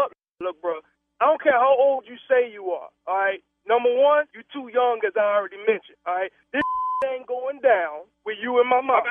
up. 0.00 0.10
Look, 0.40 0.60
bro. 0.60 0.80
I 1.20 1.26
don't 1.26 1.42
care 1.42 1.58
how 1.58 1.74
old 1.78 2.04
you 2.06 2.14
say 2.30 2.50
you 2.50 2.70
are. 2.70 2.88
All 3.06 3.16
right. 3.16 3.42
Number 3.68 3.92
one, 3.92 4.24
you 4.32 4.40
too 4.48 4.72
young, 4.72 5.04
as 5.04 5.12
I 5.12 5.28
already 5.36 5.60
mentioned. 5.68 6.00
All 6.08 6.16
right. 6.16 6.32
This 6.56 6.64
ain't 7.12 7.28
going 7.28 7.60
down 7.60 8.08
with 8.24 8.40
you 8.40 8.56
and 8.58 8.68
my 8.68 8.80
mom. 8.80 9.04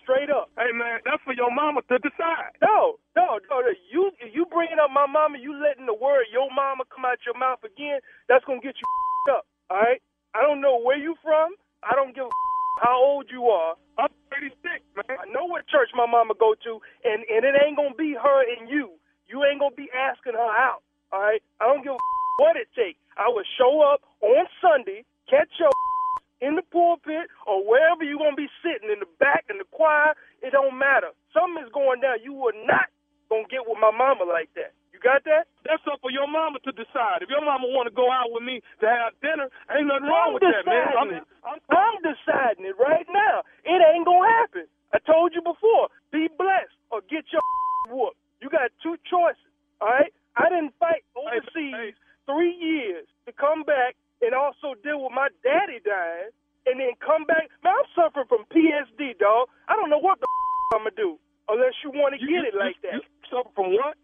Straight 0.00 0.32
up. 0.32 0.48
Hey 0.56 0.72
man, 0.72 1.04
that's 1.04 1.22
for 1.22 1.36
your 1.36 1.52
mama 1.52 1.84
to 1.92 2.00
decide. 2.00 2.56
No, 2.64 2.98
no, 3.14 3.38
no. 3.52 3.60
no. 3.60 3.70
You 3.92 4.10
you 4.32 4.48
bringing 4.48 4.80
up 4.80 4.90
my 4.90 5.04
mama, 5.06 5.38
you 5.38 5.52
letting 5.54 5.84
the 5.86 5.94
word 5.94 6.26
your 6.32 6.48
mama 6.50 6.88
come 6.88 7.04
out 7.04 7.20
your 7.22 7.36
mouth 7.36 7.60
again. 7.62 8.00
That's 8.26 8.42
gonna 8.48 8.64
get 8.64 8.74
you 8.80 8.88
up. 9.36 9.44
All 9.68 9.76
right. 9.76 10.00
I 10.34 10.40
don't 10.42 10.64
know 10.64 10.80
where 10.80 10.98
you 10.98 11.14
from. 11.22 11.52
I 11.84 11.94
don't 11.94 12.16
give 12.16 12.24
a 12.26 12.32
how 12.82 12.96
old 12.96 13.28
you 13.30 13.44
are. 13.52 13.76
I'm 14.00 14.08
36, 14.32 14.56
man. 14.96 15.20
I 15.20 15.28
know 15.30 15.44
what 15.44 15.68
church 15.68 15.92
my 15.92 16.08
mama 16.08 16.32
go 16.34 16.56
to, 16.64 16.80
and 17.04 17.22
and 17.28 17.44
it 17.44 17.54
ain't 17.60 17.76
gonna 17.76 17.94
be 17.94 18.16
her 18.16 18.40
and 18.56 18.72
you. 18.72 18.96
You 19.28 19.44
ain't 19.44 19.60
gonna 19.60 19.76
be 19.76 19.92
asking 19.92 20.34
her 20.34 20.50
out. 20.56 20.82
All 21.12 21.20
right. 21.20 21.42
I 21.60 21.68
don't 21.68 21.84
give 21.84 21.92
a 21.92 22.00
what 22.40 22.56
it 22.56 22.72
takes. 22.72 22.96
I 23.20 23.28
will 23.28 23.44
show 23.60 23.84
up 23.84 24.00
on 24.24 24.48
Sunday, 24.64 25.04
catch 25.28 25.52
your 25.60 25.68
in 26.46 26.56
the 26.56 26.64
pulpit 26.72 27.28
or 27.46 27.60
wherever 27.68 28.04
you're 28.04 28.18
gonna 28.20 28.36
be 28.40 28.48
sitting 28.64 28.88
in 28.88 29.00
the 29.04 29.10
back 29.20 29.44
in 29.52 29.60
the 29.60 29.68
choir. 29.76 30.16
It 30.40 30.56
don't 30.56 30.78
matter. 30.80 31.12
Something 31.36 31.60
is 31.64 31.72
going 31.76 32.00
down. 32.00 32.24
You 32.24 32.34
are 32.48 32.56
not 32.64 32.88
gonna 33.30 33.48
get 33.52 33.68
with 33.68 33.78
my 33.80 33.92
mama 33.92 34.24
like 34.24 34.50
that. 34.56 34.72
You 34.96 35.00
got 35.04 35.24
that? 35.28 35.48
That's 35.68 35.84
up 35.92 36.00
for 36.00 36.10
your 36.12 36.28
mama 36.28 36.60
to 36.64 36.72
decide. 36.72 37.22
If 37.22 37.30
your 37.30 37.44
mama 37.44 37.68
want 37.68 37.88
to 37.88 37.94
go 37.94 38.08
out 38.12 38.32
with 38.32 38.44
me 38.44 38.64
to 38.80 38.86
have 38.88 39.12
dinner, 39.20 39.48
ain't 39.72 39.88
nothing 39.88 40.08
wrong 40.08 40.32
I'm 40.32 40.34
with 40.36 40.44
that, 40.48 40.64
man. 40.64 40.88
I'm, 40.96 41.10
it. 41.12 41.24
I'm 41.72 41.98
deciding 42.04 42.64
it 42.66 42.76
right 42.80 43.06
now. 43.12 43.44
It 43.68 43.80
ain't 43.80 44.06
gonna 44.08 44.28
happen. 44.42 44.66
I 44.94 44.98
told 45.04 45.34
you 45.36 45.42
before. 45.44 45.92
Be 46.12 46.28
blessed 46.38 46.74
or 46.90 47.02
get 47.12 47.28
your 47.32 47.44
whooped. 47.92 48.18
You 48.42 48.50
got 48.50 48.72
two 48.82 48.96
choices. 49.08 49.44
All 49.80 49.88
right. 49.92 50.12
I 50.36 50.48
didn't 50.48 50.74
fight 50.80 51.04
overseas 51.16 51.96
three 52.30 52.54
years 52.54 53.06
to 53.26 53.32
come 53.34 53.62
back 53.66 53.98
and 54.22 54.34
also 54.34 54.78
deal 54.84 55.02
with 55.02 55.12
my 55.16 55.28
daddy 55.42 55.82
dying, 55.82 56.30
and 56.68 56.78
then 56.78 56.92
come 57.00 57.24
back. 57.26 57.48
Man, 57.64 57.72
I'm 57.74 57.88
suffering 57.96 58.28
from 58.28 58.44
PSD, 58.52 59.18
dog. 59.18 59.48
I 59.66 59.74
don't 59.74 59.90
know 59.90 59.98
what 59.98 60.20
the 60.20 60.26
I'm 60.76 60.86
gonna 60.86 60.94
do 60.94 61.18
unless 61.50 61.74
you 61.82 61.90
want 61.90 62.14
to 62.14 62.20
get 62.22 62.46
it 62.46 62.54
like 62.54 62.78
that. 62.86 63.02
suffer 63.32 63.50
from 63.56 63.74
what? 63.74 63.96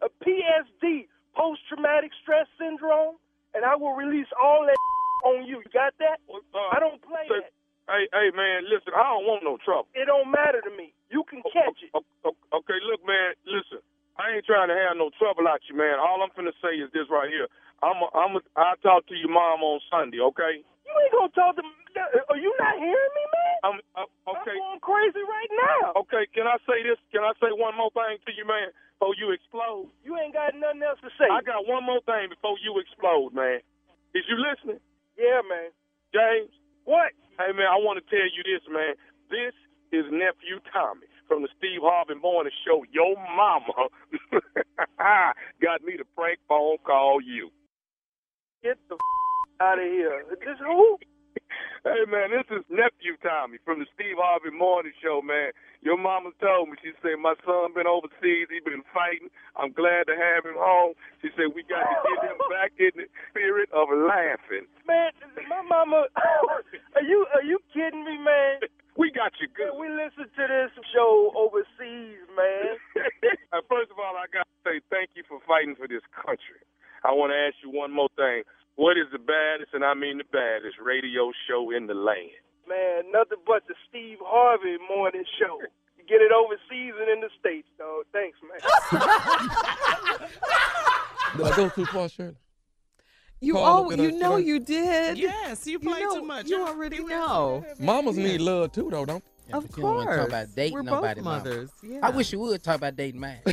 A 0.00 0.08
PSD, 0.24 1.10
post 1.36 1.60
traumatic 1.68 2.12
stress 2.22 2.46
syndrome, 2.56 3.20
and 3.52 3.64
I 3.66 3.76
will 3.76 3.92
release 3.92 4.30
all 4.40 4.64
that 4.64 4.78
on 5.28 5.44
you. 5.44 5.60
You 5.60 5.70
got 5.74 5.92
that? 5.98 6.22
Uh, 6.30 6.70
I 6.72 6.80
don't 6.80 7.02
play 7.02 7.26
that. 7.28 7.52
Hey, 7.86 8.06
hey, 8.10 8.30
man, 8.34 8.66
listen, 8.66 8.94
I 8.96 9.02
don't 9.14 9.26
want 9.30 9.44
no 9.46 9.58
trouble. 9.62 9.86
It 9.94 10.06
don't 10.10 10.30
matter 10.30 10.58
to 10.58 10.72
me. 10.74 10.90
You 11.10 11.22
can 11.30 11.42
catch 11.54 11.78
it. 11.86 11.90
Okay, 11.94 12.78
look, 12.82 13.02
man, 13.06 13.34
listen. 13.46 13.78
I 14.16 14.32
ain't 14.32 14.48
trying 14.48 14.72
to 14.72 14.76
have 14.76 14.96
no 14.96 15.12
trouble 15.20 15.44
out 15.44 15.60
you, 15.68 15.76
man. 15.76 16.00
All 16.00 16.24
I'm 16.24 16.32
finna 16.32 16.56
say 16.64 16.80
is 16.80 16.88
this 16.96 17.08
right 17.12 17.28
here. 17.28 17.48
I'm, 17.84 18.00
a, 18.00 18.08
I'm, 18.16 18.32
a, 18.40 18.42
I'll 18.56 18.80
talk 18.80 19.04
to 19.12 19.16
your 19.16 19.28
mom 19.28 19.60
on 19.60 19.80
Sunday, 19.92 20.24
okay? 20.32 20.64
You 20.64 20.92
ain't 20.96 21.12
gonna 21.12 21.32
talk 21.36 21.52
to 21.60 21.62
me. 21.62 21.72
Are 22.32 22.40
you 22.40 22.52
not 22.60 22.76
hearing 22.80 23.14
me, 23.16 23.24
man? 23.28 23.56
I'm, 23.64 23.76
uh, 23.96 24.08
okay. 24.32 24.56
I'm 24.56 24.80
going 24.80 24.84
crazy 24.84 25.20
right 25.20 25.52
now. 25.52 25.96
Okay, 26.04 26.24
can 26.32 26.48
I 26.48 26.56
say 26.64 26.80
this? 26.84 27.00
Can 27.12 27.24
I 27.24 27.32
say 27.40 27.52
one 27.52 27.76
more 27.76 27.92
thing 27.92 28.16
to 28.24 28.32
you, 28.32 28.44
man, 28.48 28.72
before 28.96 29.16
you 29.16 29.32
explode? 29.32 29.92
You 30.04 30.16
ain't 30.16 30.32
got 30.32 30.56
nothing 30.56 30.84
else 30.84 31.00
to 31.04 31.12
say. 31.20 31.28
I 31.28 31.44
got 31.44 31.68
one 31.68 31.84
more 31.84 32.00
thing 32.04 32.32
before 32.32 32.56
you 32.60 32.76
explode, 32.80 33.36
man. 33.36 33.60
Is 34.16 34.24
you 34.28 34.36
listening? 34.40 34.80
Yeah, 35.16 35.44
man. 35.44 35.72
James? 36.12 36.52
What? 36.84 37.12
Hey, 37.36 37.52
man, 37.52 37.68
I 37.68 37.76
want 37.80 38.00
to 38.00 38.04
tell 38.08 38.24
you 38.28 38.44
this, 38.44 38.64
man. 38.68 38.96
This 39.28 39.56
is 39.92 40.08
nephew 40.12 40.60
Tommy 40.72 41.08
from 41.28 41.42
the 41.42 41.48
Steve 41.58 41.80
Harvey 41.82 42.14
Morning 42.20 42.52
Show. 42.66 42.84
Your 42.92 43.14
mama 43.36 43.90
got 45.62 45.82
me 45.82 45.96
to 45.96 46.04
prank 46.16 46.38
phone 46.48 46.78
call 46.84 47.20
you. 47.20 47.50
Get 48.62 48.78
the 48.88 48.94
f- 48.94 49.60
out 49.60 49.78
of 49.78 49.84
here. 49.84 50.24
This 50.30 50.58
who? 50.60 50.98
Hey, 51.86 52.02
man, 52.10 52.34
this 52.34 52.48
is 52.50 52.66
nephew 52.66 53.14
Tommy 53.22 53.62
from 53.62 53.78
the 53.78 53.86
Steve 53.94 54.18
Harvey 54.18 54.50
Morning 54.50 54.90
Show, 54.98 55.22
man. 55.22 55.54
Your 55.86 55.94
mama 55.94 56.34
told 56.42 56.66
me, 56.70 56.74
she 56.82 56.90
said, 56.98 57.22
my 57.22 57.38
son 57.46 57.78
been 57.78 57.86
overseas. 57.86 58.50
He 58.50 58.58
been 58.58 58.82
fighting. 58.90 59.30
I'm 59.54 59.70
glad 59.70 60.10
to 60.10 60.18
have 60.18 60.42
him 60.42 60.58
home. 60.58 60.98
She 61.22 61.30
said, 61.38 61.54
we 61.54 61.62
got 61.70 61.86
to 61.86 61.96
get 62.10 62.30
him 62.34 62.40
back 62.50 62.74
in 62.82 62.90
the 62.98 63.06
spirit 63.30 63.70
of 63.70 63.86
laughing. 63.94 64.66
Man, 64.82 65.14
my 65.46 65.62
mama. 65.62 66.10
are 66.98 67.06
you 67.06 67.22
are 67.30 67.46
you 67.46 67.62
kidding 67.70 68.02
me, 68.02 68.18
man? 68.18 68.66
We 68.96 69.12
got 69.12 69.32
you 69.40 69.48
good. 69.52 69.76
We 69.76 69.88
listen 69.92 70.24
to 70.24 70.44
this 70.48 70.72
show 70.96 71.32
overseas, 71.36 72.24
man. 72.32 72.80
First 73.68 73.92
of 73.92 74.00
all, 74.00 74.16
I 74.16 74.24
got 74.32 74.48
to 74.48 74.56
say 74.64 74.80
thank 74.88 75.10
you 75.14 75.22
for 75.28 75.38
fighting 75.46 75.76
for 75.76 75.86
this 75.86 76.02
country. 76.16 76.64
I 77.04 77.12
want 77.12 77.32
to 77.32 77.36
ask 77.36 77.60
you 77.60 77.68
one 77.68 77.92
more 77.92 78.08
thing. 78.16 78.42
What 78.76 78.96
is 78.96 79.04
the 79.12 79.20
baddest, 79.20 79.72
and 79.72 79.84
I 79.84 79.92
mean 79.94 80.18
the 80.18 80.28
baddest, 80.32 80.76
radio 80.80 81.32
show 81.48 81.70
in 81.70 81.86
the 81.86 81.94
land? 81.94 82.40
Man, 82.68 83.12
nothing 83.12 83.38
but 83.46 83.68
the 83.68 83.74
Steve 83.88 84.18
Harvey 84.24 84.76
morning 84.88 85.24
show. 85.38 85.60
You 85.96 86.04
get 86.08 86.20
it 86.24 86.32
overseas 86.32 86.96
and 86.96 87.08
in 87.08 87.20
the 87.20 87.30
states, 87.38 87.68
though. 87.78 88.02
Thanks, 88.12 88.38
man. 88.42 88.60
Did 91.36 91.46
I 91.46 91.56
go 91.56 91.68
too 91.68 91.86
far, 91.86 92.08
Shirley? 92.08 92.36
You 93.40 93.54
Paul, 93.54 93.64
all, 93.64 93.92
you 93.96 94.12
know 94.12 94.36
I- 94.36 94.38
you 94.38 94.58
did. 94.58 95.18
Yes, 95.18 95.66
you 95.66 95.78
play 95.78 96.00
know, 96.00 96.16
too 96.20 96.24
much. 96.24 96.48
You 96.48 96.66
already 96.66 97.04
know. 97.04 97.64
Mamas 97.78 98.16
need 98.16 98.40
love 98.40 98.72
too, 98.72 98.88
though, 98.90 99.04
don't 99.04 99.22
they? 99.46 99.52
Of 99.52 99.68
But 99.68 99.76
you 99.76 99.82
don't 99.84 99.96
talk 100.04 100.06
course. 100.16 100.28
about 100.28 100.46
dating 100.56 100.72
We're 100.74 100.82
nobody. 100.82 101.20
both 101.20 101.24
mothers. 101.24 101.70
Yeah. 101.82 102.00
I 102.02 102.10
wish 102.10 102.32
you 102.32 102.40
would 102.40 102.62
talk 102.64 102.76
about 102.76 102.96
dating 102.96 103.20
mine. 103.20 103.38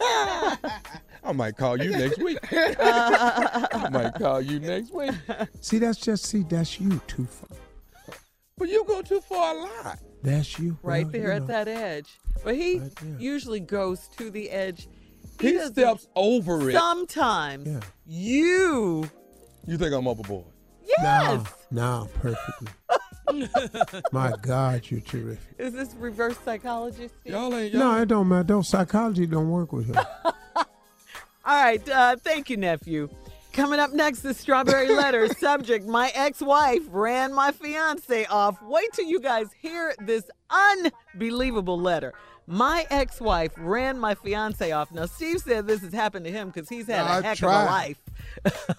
I 0.00 1.32
might 1.34 1.56
call 1.56 1.80
you 1.82 1.90
next 1.90 2.18
week. 2.18 2.38
I 2.52 3.88
might 3.90 4.14
call 4.14 4.40
you 4.40 4.60
next 4.60 4.92
week. 4.92 5.12
See, 5.60 5.78
that's 5.78 5.98
just 5.98 6.26
see, 6.26 6.42
that's 6.48 6.78
you 6.80 7.00
too 7.06 7.24
far. 7.26 7.48
But 8.58 8.68
you 8.68 8.84
go 8.86 9.02
too 9.02 9.20
far 9.20 9.56
a 9.56 9.60
lot. 9.60 9.98
That's 10.22 10.58
you. 10.58 10.78
right 10.82 11.04
Well, 11.04 11.12
there 11.12 11.22
you 11.28 11.32
at 11.32 11.40
know. 11.42 11.46
that 11.48 11.68
edge. 11.68 12.08
But 12.44 12.54
he 12.56 12.78
Right 12.80 12.92
usually 13.18 13.60
goes 13.60 14.08
to 14.18 14.30
the 14.30 14.50
edge. 14.50 14.88
He, 15.40 15.52
doesn't- 15.52 15.72
steps 15.74 16.08
over 16.14 16.68
it. 16.70 16.74
Sometimes 16.74 17.66
Yeah. 17.66 17.80
you. 18.06 19.10
You 19.66 19.76
think 19.78 19.92
I'm 19.94 20.06
overboard? 20.08 20.46
Yes. 20.98 21.44
No, 21.70 22.04
no, 22.04 22.08
perfectly. 22.14 22.68
My 24.12 24.32
God, 24.40 24.82
you're 24.88 25.00
terrific. 25.00 25.54
Is 25.58 25.72
this 25.72 25.94
reverse 25.98 26.36
psychology? 26.44 27.08
Steve? 27.08 27.32
Y'all 27.32 27.52
ain't 27.54 27.74
No, 27.74 27.80
y'all. 27.80 27.92
No, 27.96 28.02
it 28.02 28.06
don't 28.06 28.28
matter. 28.28 28.44
Don't 28.44 28.62
psychology 28.64 29.26
don't 29.26 29.50
work 29.50 29.72
with 29.72 29.92
her. 29.94 30.06
All 30.56 30.64
right. 31.44 31.86
Uh, 31.88 32.16
thank 32.16 32.48
you, 32.50 32.56
nephew. 32.56 33.08
Coming 33.52 33.80
up 33.80 33.92
next, 33.92 34.20
the 34.20 34.34
strawberry 34.34 34.88
letter 34.94 35.26
subject: 35.38 35.86
My 35.86 36.12
ex-wife 36.14 36.82
ran 36.90 37.32
my 37.32 37.50
fiance 37.52 38.26
off. 38.26 38.60
Wait 38.62 38.92
till 38.92 39.06
you 39.06 39.18
guys 39.20 39.46
hear 39.60 39.94
this 40.00 40.24
unbelievable 40.50 41.80
letter. 41.80 42.12
My 42.46 42.86
ex-wife 42.90 43.52
ran 43.56 43.98
my 43.98 44.14
fiance 44.14 44.70
off. 44.70 44.92
Now, 44.92 45.06
Steve 45.06 45.40
said 45.40 45.66
this 45.66 45.80
has 45.80 45.92
happened 45.92 46.26
to 46.26 46.30
him 46.30 46.48
because 46.50 46.68
he's 46.68 46.86
had 46.86 47.00
I 47.04 47.18
a 47.18 47.22
heck 47.22 47.38
tried. 47.38 47.96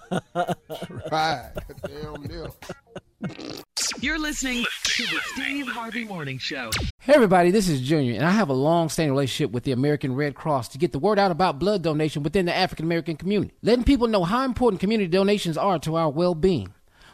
of 0.08 0.10
a 0.10 0.14
life. 0.14 1.12
right. 1.12 1.50
Damn 1.86 2.22
deal. 2.22 2.56
You're 4.00 4.18
listening 4.18 4.64
to 4.84 5.02
the 5.02 5.20
Steve 5.34 5.66
Harvey 5.68 6.04
Morning 6.04 6.38
Show. 6.38 6.70
Hey 7.00 7.14
everybody, 7.14 7.50
this 7.50 7.68
is 7.68 7.80
Junior, 7.80 8.14
and 8.14 8.24
I 8.24 8.30
have 8.30 8.48
a 8.48 8.52
long-standing 8.54 9.10
relationship 9.12 9.50
with 9.50 9.64
the 9.64 9.72
American 9.72 10.14
Red 10.14 10.34
Cross 10.34 10.68
to 10.68 10.78
get 10.78 10.92
the 10.92 10.98
word 10.98 11.18
out 11.18 11.30
about 11.30 11.58
blood 11.58 11.82
donation 11.82 12.22
within 12.22 12.46
the 12.46 12.54
African 12.54 12.84
American 12.86 13.16
community, 13.16 13.52
letting 13.62 13.84
people 13.84 14.06
know 14.06 14.24
how 14.24 14.44
important 14.44 14.80
community 14.80 15.08
donations 15.08 15.58
are 15.58 15.78
to 15.80 15.96
our 15.96 16.10
well-being. 16.10 16.72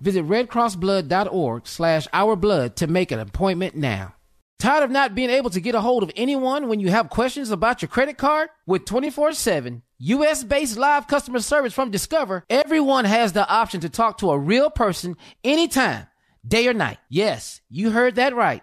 Visit 0.00 0.26
redcrossblood.org 0.26 1.66
slash 1.66 2.08
our 2.12 2.36
blood 2.36 2.76
to 2.76 2.86
make 2.86 3.12
an 3.12 3.18
appointment 3.18 3.74
now. 3.74 4.14
Tired 4.58 4.84
of 4.84 4.90
not 4.90 5.14
being 5.14 5.30
able 5.30 5.50
to 5.50 5.60
get 5.60 5.74
a 5.74 5.80
hold 5.80 6.02
of 6.02 6.10
anyone 6.16 6.68
when 6.68 6.80
you 6.80 6.90
have 6.90 7.08
questions 7.08 7.50
about 7.50 7.80
your 7.80 7.88
credit 7.88 8.18
card? 8.18 8.50
With 8.66 8.84
24-7 8.84 9.82
U.S.-based 9.98 10.76
live 10.76 11.06
customer 11.06 11.40
service 11.40 11.72
from 11.72 11.90
Discover, 11.90 12.44
everyone 12.48 13.04
has 13.04 13.32
the 13.32 13.48
option 13.48 13.80
to 13.80 13.88
talk 13.88 14.18
to 14.18 14.30
a 14.30 14.38
real 14.38 14.70
person 14.70 15.16
anytime, 15.44 16.06
day 16.46 16.66
or 16.68 16.74
night. 16.74 16.98
Yes, 17.08 17.60
you 17.70 17.90
heard 17.90 18.16
that 18.16 18.34
right. 18.34 18.62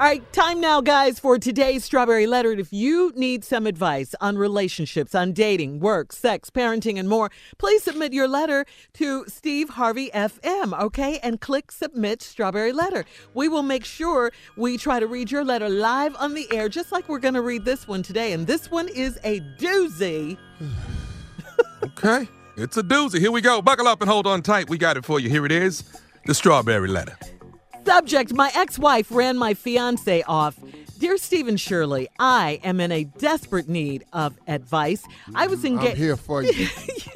All 0.00 0.06
right, 0.06 0.32
time 0.32 0.60
now, 0.60 0.80
guys, 0.80 1.18
for 1.18 1.40
today's 1.40 1.82
Strawberry 1.84 2.28
Letter. 2.28 2.52
If 2.52 2.72
you 2.72 3.12
need 3.16 3.42
some 3.42 3.66
advice 3.66 4.14
on 4.20 4.38
relationships, 4.38 5.12
on 5.12 5.32
dating, 5.32 5.80
work, 5.80 6.12
sex, 6.12 6.50
parenting, 6.50 7.00
and 7.00 7.08
more, 7.08 7.32
please 7.58 7.82
submit 7.82 8.12
your 8.12 8.28
letter 8.28 8.64
to 8.92 9.24
Steve 9.26 9.70
Harvey 9.70 10.08
FM, 10.14 10.80
okay? 10.80 11.18
And 11.18 11.40
click 11.40 11.72
Submit 11.72 12.22
Strawberry 12.22 12.72
Letter. 12.72 13.06
We 13.34 13.48
will 13.48 13.64
make 13.64 13.84
sure 13.84 14.30
we 14.56 14.78
try 14.78 15.00
to 15.00 15.06
read 15.08 15.32
your 15.32 15.44
letter 15.44 15.68
live 15.68 16.14
on 16.20 16.34
the 16.34 16.46
air, 16.52 16.68
just 16.68 16.92
like 16.92 17.08
we're 17.08 17.18
going 17.18 17.34
to 17.34 17.42
read 17.42 17.64
this 17.64 17.88
one 17.88 18.04
today. 18.04 18.32
And 18.32 18.46
this 18.46 18.70
one 18.70 18.86
is 18.86 19.18
a 19.24 19.40
doozy. 19.58 20.38
Okay. 21.82 22.28
It's 22.56 22.76
a 22.76 22.82
doozy. 22.82 23.20
Here 23.20 23.30
we 23.30 23.40
go. 23.40 23.62
Buckle 23.62 23.86
up 23.86 24.00
and 24.00 24.10
hold 24.10 24.26
on 24.26 24.42
tight. 24.42 24.68
We 24.68 24.78
got 24.78 24.96
it 24.96 25.04
for 25.04 25.20
you. 25.20 25.28
Here 25.28 25.46
it 25.46 25.52
is 25.52 25.84
the 26.26 26.34
strawberry 26.34 26.88
letter. 26.88 27.16
Subject 27.88 28.34
My 28.34 28.52
ex 28.54 28.78
wife 28.78 29.06
ran 29.10 29.38
my 29.38 29.54
fiance 29.54 30.22
off. 30.24 30.60
Dear 30.98 31.16
Stephen 31.16 31.56
Shirley, 31.56 32.06
I 32.18 32.60
am 32.62 32.80
in 32.80 32.92
a 32.92 33.04
desperate 33.04 33.66
need 33.66 34.04
of 34.12 34.38
advice. 34.46 35.02
I 35.34 35.46
was 35.46 35.64
engaged. 35.64 35.92
I'm 35.92 35.96
here 35.96 36.16
for 36.18 36.42
you. 36.42 36.50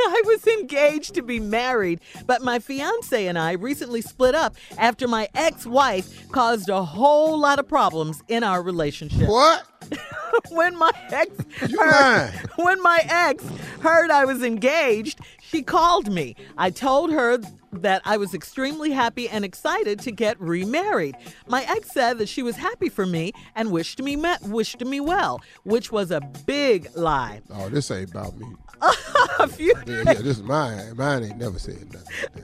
I 0.01 0.23
was 0.25 0.47
engaged 0.47 1.15
to 1.17 1.23
be 1.23 1.41
married, 1.41 2.01
but 2.27 2.41
my 2.41 2.59
fiance 2.59 3.27
and 3.27 3.39
I 3.39 3.53
recently 3.53 4.01
split 4.01 4.35
up 4.35 4.57
after 4.79 5.07
my 5.07 5.29
ex 5.35 5.67
wife 5.67 6.27
caused 6.33 6.71
a 6.71 6.83
whole 6.83 7.39
lot 7.39 7.59
of 7.59 7.69
problems 7.69 8.23
in 8.29 8.43
our 8.43 8.63
relationship. 8.63 9.29
What? 9.29 9.67
when 10.51 10.79
my 10.79 10.93
ex 11.11 11.37
heard, 11.59 11.73
lying. 11.77 12.33
when 12.57 12.83
my 12.83 13.05
ex 13.07 13.45
heard 13.81 14.11
I 14.11 14.25
was 14.25 14.43
engaged, 14.43 15.21
she 15.53 15.63
called 15.63 16.11
me. 16.11 16.35
I 16.57 16.71
told 16.71 17.13
her 17.13 17.39
that 17.73 18.01
I 18.07 18.17
was 18.17 18.33
extremely 18.33 18.91
happy 18.91 19.29
and 19.29 19.45
excited 19.45 20.01
to 20.01 20.11
get 20.11 20.41
remarried. 20.41 21.15
My 21.47 21.63
ex 21.65 21.93
said 21.93 22.17
that 22.19 22.29
she 22.31 22.43
was 22.43 22.57
happy 22.57 22.89
for 22.89 23.05
me 23.05 23.33
and 23.55 23.71
wished 23.71 24.01
me 24.01 24.17
me- 24.17 24.35
wished 24.45 24.81
me 24.81 24.99
well, 24.99 25.43
which 25.65 25.93
was 25.93 26.11
a 26.11 26.23
big 26.47 26.89
lie. 26.97 27.43
Oh, 27.51 27.69
this 27.69 27.91
ain't 27.91 28.11
about 28.11 28.35
me. 28.39 28.47
a 29.39 29.47
few 29.47 29.75
Yeah, 29.87 29.97
yeah, 30.07 30.15
this 30.15 30.39
is 30.39 30.43
mine. 30.43 30.97
Mine 30.97 31.25
ain't 31.25 31.37
never 31.37 31.59
said 31.59 31.93
nothing. 31.93 32.43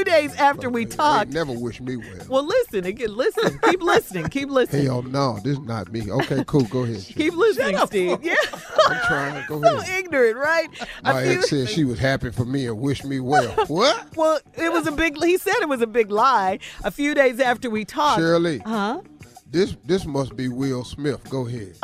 A 0.00 0.04
few 0.04 0.12
days 0.12 0.34
after 0.36 0.70
we 0.70 0.84
They 0.84 0.96
talked. 0.96 1.30
never 1.32 1.52
wish 1.52 1.80
me 1.80 1.96
well. 1.96 2.06
Well, 2.28 2.44
listen 2.46 2.84
again. 2.84 3.14
Listen. 3.16 3.58
Keep 3.64 3.82
listening. 3.82 4.28
Keep 4.28 4.50
listening. 4.50 4.86
Hell 4.86 5.02
no, 5.02 5.38
this 5.42 5.58
is 5.58 5.60
not 5.64 5.90
me. 5.92 6.10
Okay, 6.10 6.44
cool. 6.46 6.62
Go 6.64 6.84
ahead. 6.84 7.04
Keep 7.04 7.34
listening, 7.34 7.78
Steve. 7.86 8.18
Yeah. 8.28 8.34
I'm 8.86 9.00
trying. 9.06 9.42
To 9.42 9.48
go 9.48 9.62
so 9.62 9.78
ahead. 9.78 10.04
ignorant, 10.04 10.36
right? 10.36 10.68
A 11.04 11.12
My 11.14 11.22
few- 11.22 11.32
ex 11.32 11.50
said 11.50 11.68
she 11.68 11.84
was 11.84 11.98
happy 11.98 12.30
for 12.30 12.44
me 12.44 12.66
and 12.66 12.78
wished 12.78 13.04
me 13.04 13.20
well. 13.20 13.48
What? 13.68 14.16
Well, 14.16 14.40
it 14.54 14.72
was 14.72 14.86
a 14.86 14.92
big. 14.92 15.16
He 15.22 15.36
said 15.38 15.54
it 15.60 15.68
was 15.68 15.82
a 15.82 15.86
big 15.86 16.10
lie. 16.10 16.58
A 16.84 16.90
few 16.90 17.14
days 17.14 17.40
after 17.40 17.68
we 17.70 17.84
talked. 17.84 18.20
Shirley. 18.20 18.58
Huh? 18.58 19.00
This 19.50 19.76
this 19.86 20.04
must 20.04 20.36
be 20.36 20.48
Will 20.48 20.84
Smith. 20.84 21.28
Go 21.30 21.46
ahead. 21.46 21.74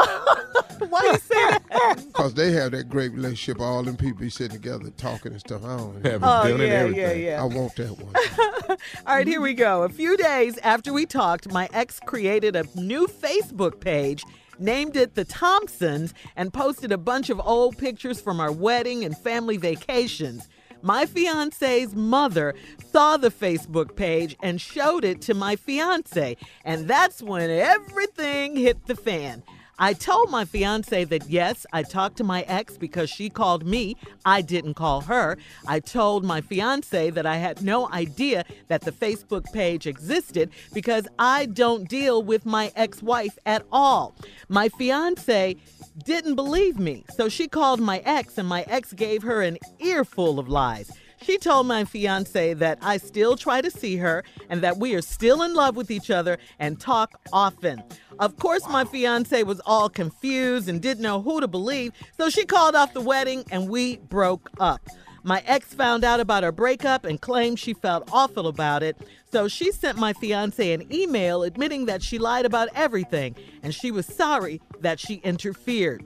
Why 0.88 1.00
you 1.04 1.18
say 1.18 1.58
that? 1.70 1.96
Because 2.06 2.34
they 2.34 2.52
have 2.52 2.72
that 2.72 2.88
great 2.88 3.12
relationship. 3.12 3.60
All 3.60 3.82
them 3.82 3.96
people 3.96 4.20
be 4.20 4.30
sitting 4.30 4.56
together 4.60 4.90
talking 4.96 5.32
and 5.32 5.40
stuff. 5.40 5.64
I 5.64 5.76
don't 5.76 6.04
Having 6.04 6.20
Oh, 6.28 6.42
dinner 6.46 6.64
and 6.64 6.72
yeah, 6.72 6.78
everything. 6.78 7.20
yeah, 7.22 7.30
yeah. 7.30 7.42
I 7.42 7.44
want 7.46 7.74
that 7.76 7.90
one. 7.98 8.78
All 9.06 9.14
right, 9.16 9.26
here 9.26 9.40
we 9.40 9.54
go. 9.54 9.82
A 9.84 9.88
few 9.88 10.16
days 10.16 10.58
after 10.58 10.92
we 10.92 11.06
talked, 11.06 11.50
my 11.52 11.68
ex 11.72 12.00
created 12.06 12.54
a 12.56 12.64
new 12.74 13.06
Facebook 13.06 13.80
page, 13.80 14.24
named 14.58 14.96
it 14.96 15.14
The 15.14 15.24
Thompsons, 15.24 16.12
and 16.36 16.52
posted 16.52 16.92
a 16.92 16.98
bunch 16.98 17.30
of 17.30 17.40
old 17.44 17.78
pictures 17.78 18.20
from 18.20 18.40
our 18.40 18.52
wedding 18.52 19.04
and 19.04 19.16
family 19.16 19.56
vacations. 19.56 20.48
My 20.84 21.06
fiance's 21.06 21.94
mother 21.94 22.54
saw 22.92 23.16
the 23.16 23.30
Facebook 23.30 23.96
page 23.96 24.36
and 24.42 24.60
showed 24.60 25.02
it 25.02 25.22
to 25.22 25.32
my 25.32 25.56
fiance, 25.56 26.36
and 26.62 26.86
that's 26.86 27.22
when 27.22 27.48
everything 27.48 28.54
hit 28.54 28.84
the 28.84 28.94
fan. 28.94 29.42
I 29.78 29.92
told 29.92 30.30
my 30.30 30.44
fiance 30.44 31.02
that 31.04 31.28
yes, 31.28 31.66
I 31.72 31.82
talked 31.82 32.16
to 32.18 32.24
my 32.24 32.42
ex 32.42 32.76
because 32.76 33.10
she 33.10 33.28
called 33.28 33.66
me. 33.66 33.96
I 34.24 34.40
didn't 34.40 34.74
call 34.74 35.00
her. 35.02 35.36
I 35.66 35.80
told 35.80 36.24
my 36.24 36.40
fiance 36.40 37.10
that 37.10 37.26
I 37.26 37.36
had 37.36 37.60
no 37.62 37.90
idea 37.90 38.44
that 38.68 38.82
the 38.82 38.92
Facebook 38.92 39.44
page 39.52 39.88
existed 39.88 40.50
because 40.72 41.08
I 41.18 41.46
don't 41.46 41.88
deal 41.88 42.22
with 42.22 42.46
my 42.46 42.70
ex 42.76 43.02
wife 43.02 43.36
at 43.46 43.64
all. 43.72 44.14
My 44.48 44.68
fiance 44.68 45.56
didn't 46.04 46.36
believe 46.36 46.78
me, 46.78 47.04
so 47.16 47.28
she 47.28 47.48
called 47.48 47.80
my 47.80 47.98
ex, 48.04 48.38
and 48.38 48.48
my 48.48 48.62
ex 48.68 48.92
gave 48.92 49.22
her 49.22 49.42
an 49.42 49.58
earful 49.80 50.38
of 50.38 50.48
lies. 50.48 50.92
She 51.24 51.38
told 51.38 51.66
my 51.66 51.84
fiance 51.84 52.52
that 52.54 52.78
I 52.82 52.98
still 52.98 53.36
try 53.36 53.62
to 53.62 53.70
see 53.70 53.96
her 53.96 54.24
and 54.50 54.60
that 54.60 54.76
we 54.76 54.94
are 54.94 55.00
still 55.00 55.42
in 55.42 55.54
love 55.54 55.74
with 55.74 55.90
each 55.90 56.10
other 56.10 56.36
and 56.58 56.78
talk 56.78 57.18
often. 57.32 57.82
Of 58.18 58.36
course, 58.36 58.68
my 58.68 58.84
fiance 58.84 59.42
was 59.42 59.60
all 59.64 59.88
confused 59.88 60.68
and 60.68 60.82
didn't 60.82 61.02
know 61.02 61.22
who 61.22 61.40
to 61.40 61.48
believe, 61.48 61.92
so 62.18 62.28
she 62.28 62.44
called 62.44 62.74
off 62.74 62.92
the 62.92 63.00
wedding 63.00 63.44
and 63.50 63.70
we 63.70 63.96
broke 63.96 64.50
up. 64.60 64.86
My 65.22 65.42
ex 65.46 65.72
found 65.72 66.04
out 66.04 66.20
about 66.20 66.44
our 66.44 66.52
breakup 66.52 67.06
and 67.06 67.18
claimed 67.18 67.58
she 67.58 67.72
felt 67.72 68.10
awful 68.12 68.46
about 68.46 68.82
it, 68.82 68.98
so 69.32 69.48
she 69.48 69.72
sent 69.72 69.96
my 69.96 70.12
fiance 70.12 70.74
an 70.74 70.92
email 70.92 71.42
admitting 71.42 71.86
that 71.86 72.02
she 72.02 72.18
lied 72.18 72.44
about 72.44 72.68
everything 72.74 73.34
and 73.62 73.74
she 73.74 73.90
was 73.90 74.04
sorry 74.04 74.60
that 74.80 75.00
she 75.00 75.14
interfered. 75.16 76.04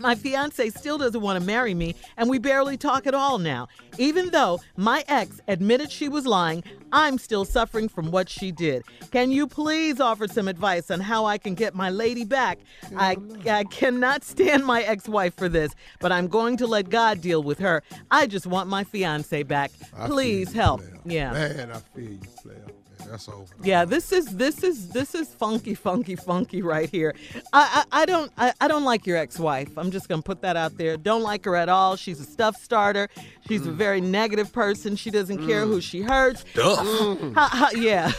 My 0.00 0.14
fiance 0.14 0.70
still 0.70 0.96
doesn't 0.96 1.20
want 1.20 1.38
to 1.38 1.46
marry 1.46 1.74
me, 1.74 1.94
and 2.16 2.30
we 2.30 2.38
barely 2.38 2.78
talk 2.78 3.06
at 3.06 3.14
all 3.14 3.36
now. 3.36 3.68
Even 3.98 4.30
though 4.30 4.60
my 4.76 5.04
ex 5.08 5.42
admitted 5.46 5.92
she 5.92 6.08
was 6.08 6.26
lying, 6.26 6.64
I'm 6.90 7.18
still 7.18 7.44
suffering 7.44 7.86
from 7.88 8.10
what 8.10 8.30
she 8.30 8.50
did. 8.50 8.82
Can 9.10 9.30
you 9.30 9.46
please 9.46 10.00
offer 10.00 10.26
some 10.26 10.48
advice 10.48 10.90
on 10.90 11.00
how 11.00 11.26
I 11.26 11.36
can 11.36 11.54
get 11.54 11.74
my 11.74 11.90
lady 11.90 12.24
back? 12.24 12.58
I, 12.96 13.18
I 13.46 13.64
cannot 13.64 14.24
stand 14.24 14.64
my 14.64 14.82
ex 14.82 15.06
wife 15.06 15.36
for 15.36 15.50
this, 15.50 15.74
but 16.00 16.12
I'm 16.12 16.28
going 16.28 16.56
to 16.56 16.66
let 16.66 16.88
God 16.88 17.20
deal 17.20 17.42
with 17.42 17.58
her. 17.58 17.82
I 18.10 18.26
just 18.26 18.46
want 18.46 18.70
my 18.70 18.84
fiance 18.84 19.42
back. 19.42 19.70
Please 20.06 20.50
help. 20.52 20.80
Yeah. 21.04 21.32
Man, 21.32 21.70
I 21.72 21.78
feel 21.94 22.10
you, 22.10 22.20
player. 22.42 22.64
That's 23.10 23.28
over. 23.28 23.44
Yeah, 23.62 23.84
this 23.84 24.12
is 24.12 24.26
this 24.36 24.62
is 24.62 24.90
this 24.90 25.16
is 25.16 25.28
funky, 25.34 25.74
funky, 25.74 26.14
funky 26.14 26.62
right 26.62 26.88
here. 26.88 27.14
I 27.52 27.84
I, 27.90 28.02
I 28.02 28.06
don't 28.06 28.30
I, 28.38 28.52
I 28.60 28.68
don't 28.68 28.84
like 28.84 29.04
your 29.06 29.16
ex-wife. 29.16 29.76
I'm 29.76 29.90
just 29.90 30.08
gonna 30.08 30.22
put 30.22 30.42
that 30.42 30.56
out 30.56 30.78
there. 30.78 30.96
Don't 30.96 31.22
like 31.22 31.44
her 31.44 31.56
at 31.56 31.68
all. 31.68 31.96
She's 31.96 32.20
a 32.20 32.24
stuff 32.24 32.56
starter. 32.56 33.08
She's 33.48 33.66
a 33.66 33.70
mm. 33.70 33.74
very 33.74 34.00
negative 34.00 34.52
person. 34.52 34.94
She 34.94 35.10
doesn't 35.10 35.44
care 35.46 35.66
who 35.66 35.78
mm. 35.78 35.82
she 35.82 36.02
hurts. 36.02 36.44
Stuff. 36.52 36.86
Mm. 36.86 37.34
Ha, 37.34 37.70
yeah. 37.74 38.12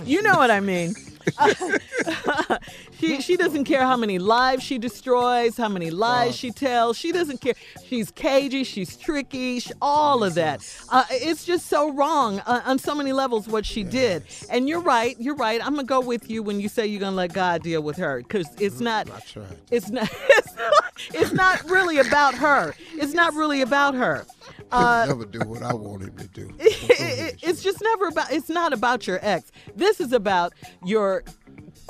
you 0.04 0.20
know 0.22 0.36
what 0.36 0.50
I 0.50 0.58
mean. 0.58 0.94
she 2.98 3.20
she 3.20 3.36
doesn't 3.36 3.64
care 3.64 3.82
how 3.82 3.96
many 3.96 4.18
lives 4.18 4.62
she 4.62 4.78
destroys, 4.78 5.56
how 5.56 5.68
many 5.68 5.90
lies 5.90 6.36
she 6.36 6.50
tells. 6.50 6.96
She 6.96 7.12
doesn't 7.12 7.40
care. 7.40 7.54
She's 7.86 8.10
cagey. 8.10 8.64
She's 8.64 8.96
tricky. 8.96 9.60
sh 9.60 9.72
all 9.80 10.22
of 10.24 10.34
that. 10.34 10.60
Uh, 10.90 11.04
it's 11.10 11.44
just 11.44 11.66
so 11.66 11.92
wrong 11.92 12.40
uh, 12.40 12.62
on 12.64 12.78
so 12.78 12.94
many 12.94 13.12
levels 13.12 13.48
what 13.48 13.66
she 13.66 13.82
did. 13.84 14.24
And 14.50 14.68
you're 14.68 14.80
right. 14.80 15.16
You're 15.18 15.36
right. 15.36 15.64
I'm 15.64 15.74
gonna 15.74 15.84
go 15.84 16.00
with 16.00 16.30
you 16.30 16.42
when 16.42 16.60
you 16.60 16.68
say 16.68 16.86
you're 16.86 17.00
gonna 17.00 17.16
let 17.16 17.32
God 17.32 17.62
deal 17.62 17.82
with 17.82 17.96
her 17.96 18.18
because 18.18 18.48
it's 18.58 18.80
not. 18.80 19.10
I 19.10 19.20
tried. 19.20 19.58
It's 19.70 19.90
not. 19.90 20.08
It's 20.28 20.56
not. 20.56 20.72
It's 21.12 21.32
not 21.32 21.70
really 21.70 21.98
about 21.98 22.34
her. 22.34 22.74
It's 22.94 23.14
not 23.14 23.34
really 23.34 23.60
about 23.60 23.94
her. 23.94 24.26
Uh, 24.74 25.06
never 25.06 25.24
do 25.24 25.40
what 25.40 25.62
I 25.62 25.72
want 25.74 26.02
him 26.02 26.16
to 26.16 26.26
do. 26.28 26.50
it- 26.58 27.38
it's 27.42 27.62
just 27.62 27.80
never 27.82 28.08
about 28.08 28.32
it's 28.32 28.48
not 28.48 28.72
about 28.72 29.06
your 29.06 29.18
ex. 29.22 29.50
This 29.76 30.00
is 30.00 30.12
about 30.12 30.52
your 30.84 31.24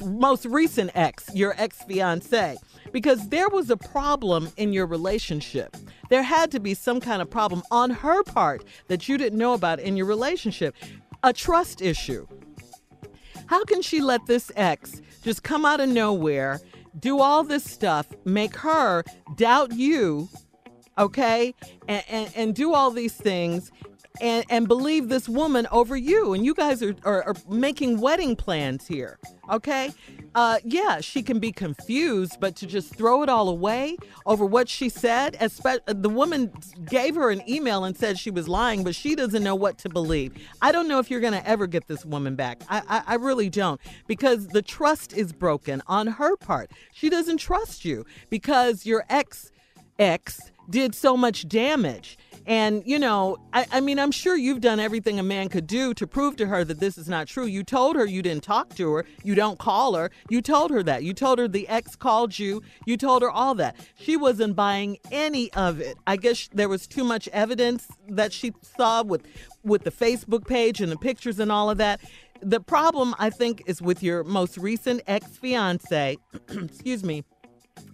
most 0.05 0.45
recent 0.47 0.91
ex 0.95 1.29
your 1.35 1.55
ex-fiance 1.57 2.57
because 2.93 3.29
there 3.29 3.49
was 3.49 3.71
a 3.71 3.77
problem 3.77 4.51
in 4.57 4.73
your 4.73 4.87
relationship. 4.87 5.77
There 6.11 6.23
had 6.23 6.51
to 6.53 6.61
be 6.61 6.75
some 6.75 7.01
kind 7.01 7.21
of 7.23 7.31
problem 7.31 7.63
on 7.71 7.91
her 7.91 8.23
part 8.25 8.65
that 8.89 9.09
you 9.09 9.19
didn't 9.19 9.39
know 9.39 9.55
about 9.55 9.81
in 9.81 9.97
your 9.97 10.07
relationship. 10.07 10.75
A 11.23 11.33
trust 11.33 11.81
issue. 11.81 12.27
How 13.47 13.65
can 13.65 13.83
she 13.83 14.01
let 14.01 14.27
this 14.27 14.51
ex 14.57 15.01
just 15.23 15.43
come 15.43 15.65
out 15.65 15.81
of 15.81 15.89
nowhere 15.89 16.61
do 17.01 17.21
all 17.21 17.43
this 17.43 17.65
stuff 17.65 18.07
make 18.25 18.57
her 18.57 19.03
doubt 19.37 19.73
you 19.73 20.29
okay? 20.99 21.55
And, 21.89 22.05
and, 22.09 22.33
and 22.37 22.55
do 22.55 22.75
all 22.75 22.91
these 22.91 23.15
things 23.15 23.73
and, 24.21 24.45
and 24.49 24.69
believe 24.69 25.09
this 25.09 25.29
woman 25.29 25.67
over 25.73 25.97
you. 25.97 26.35
And 26.35 26.45
you 26.45 26.55
guys 26.55 26.83
are, 26.83 26.95
are, 27.05 27.23
are 27.25 27.37
making 27.49 28.01
wedding 28.01 28.37
plans 28.37 28.87
here 28.87 29.19
okay? 29.51 29.93
Uh, 30.35 30.59
yeah 30.65 31.01
she 31.01 31.23
can 31.23 31.39
be 31.39 31.53
confused 31.53 32.39
but 32.41 32.57
to 32.57 32.67
just 32.67 32.95
throw 32.95 33.23
it 33.23 33.29
all 33.29 33.49
away 33.49 33.97
over 34.27 34.45
what 34.45 34.69
she 34.69 34.89
said 34.89 35.35
espe- 35.35 35.79
the 35.87 36.09
woman 36.09 36.53
gave 36.87 37.15
her 37.15 37.31
an 37.31 37.49
email 37.49 37.85
and 37.85 37.97
said 37.97 38.19
she 38.19 38.31
was 38.31 38.49
lying 38.49 38.83
but 38.83 38.97
she 38.97 39.15
doesn't 39.15 39.45
know 39.45 39.55
what 39.55 39.79
to 39.79 39.89
believe. 39.89 40.35
I 40.61 40.73
don't 40.73 40.89
know 40.89 40.99
if 40.99 41.11
you're 41.11 41.21
going 41.21 41.35
to 41.35 41.49
ever 41.49 41.67
get 41.67 41.87
this 41.87 42.05
woman 42.05 42.35
back. 42.35 42.63
I, 42.69 42.83
I, 42.89 43.03
I 43.07 43.15
really 43.15 43.49
don't 43.49 43.81
because 44.07 44.49
the 44.49 44.63
trust 44.63 45.13
is 45.13 45.33
broken 45.33 45.83
on 45.87 46.07
her 46.07 46.37
part. 46.37 46.73
She 46.93 47.09
doesn't 47.09 47.39
trust 47.39 47.85
you 47.85 48.05
because 48.29 48.85
your 48.85 49.05
ex 49.09 49.53
ex 49.99 50.51
did 50.71 50.95
so 50.95 51.17
much 51.17 51.49
damage 51.49 52.17
And, 52.47 52.83
you 52.85 52.99
know, 52.99 53.39
I, 53.55 53.67
I 53.73 53.81
mean, 53.81 53.99
I'm 53.99 54.11
sure 54.11 54.37
you've 54.37 54.61
done 54.61 54.79
everything 54.79 55.19
a 55.19 55.23
man 55.23 55.49
could 55.49 55.67
do 55.67 55.95
to 55.95 56.07
prove 56.07 56.37
to 56.37 56.47
her 56.47 56.63
that 56.65 56.79
this 56.79 56.99
is 56.99 57.09
not 57.09 57.27
true. 57.27 57.47
You 57.47 57.63
told 57.63 57.97
her 57.97 58.05
you 58.05 58.21
didn't 58.23 58.43
talk 58.43 58.75
to 58.77 58.93
her, 58.93 59.07
you 59.23 59.35
don't 59.35 59.59
call 59.59 59.95
her. 59.95 60.11
You 60.29 60.43
told 60.43 60.71
her 60.71 60.83
that. 60.83 61.03
You 61.05 61.15
told 61.15 61.39
her 61.39 61.49
the 61.49 61.67
ex 61.69 61.97
called 61.97 62.39
you. 62.39 62.63
You 62.87 62.97
told 62.97 63.23
her 63.23 63.31
all 63.31 63.55
that. 63.57 63.77
She 63.95 64.17
wasn't 64.17 64.57
buying 64.57 64.99
any 65.11 65.53
of 65.55 65.81
it. 65.81 65.97
I 66.07 66.17
guess 66.17 66.49
there 66.53 66.69
was 66.69 66.87
too 66.87 67.05
much 67.05 67.29
evidence 67.29 67.89
that 68.09 68.33
she 68.33 68.53
saw 68.77 69.03
with 69.03 69.27
with 69.63 69.85
the 69.85 69.91
Facebook 69.91 70.47
page 70.47 70.81
and 70.81 70.93
the 70.93 70.97
pictures 70.97 71.39
and 71.39 71.51
all 71.51 71.71
of 71.71 71.79
that. 71.79 72.01
The 72.43 72.61
problem, 72.61 73.15
I 73.19 73.31
think, 73.31 73.63
is 73.67 73.81
with 73.81 74.03
your 74.03 74.23
most 74.23 74.59
recent 74.59 75.01
ex 75.07 75.39
fiance, 75.39 76.19
excuse 76.49 77.03
me, 77.03 77.25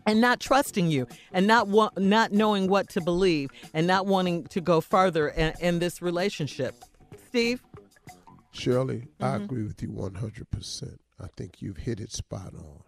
and 0.07 0.21
not 0.21 0.41
trusting 0.41 0.91
you 0.91 1.07
and 1.33 1.47
not 1.47 1.69
wa- 1.69 1.91
not 1.97 2.33
knowing 2.33 2.69
what 2.69 2.89
to 2.91 3.01
believe 3.01 3.51
and 3.75 3.87
not 3.87 4.07
wanting 4.07 4.45
to 4.49 4.61
go 4.61 4.81
further 4.81 5.29
in, 5.29 5.53
in 5.61 5.79
this 5.79 6.01
relationship. 6.03 6.75
Steve? 7.29 7.63
Shirley, 8.53 9.09
I 9.21 9.39
Mhm. 9.39 9.45
agree 9.45 9.63
with 9.63 9.81
you 9.83 9.91
100%. 9.91 10.99
I 11.21 11.27
think 11.37 11.63
you've 11.63 11.77
hit 11.77 12.01
it 12.01 12.11
spot 12.13 12.53
on. 12.57 12.83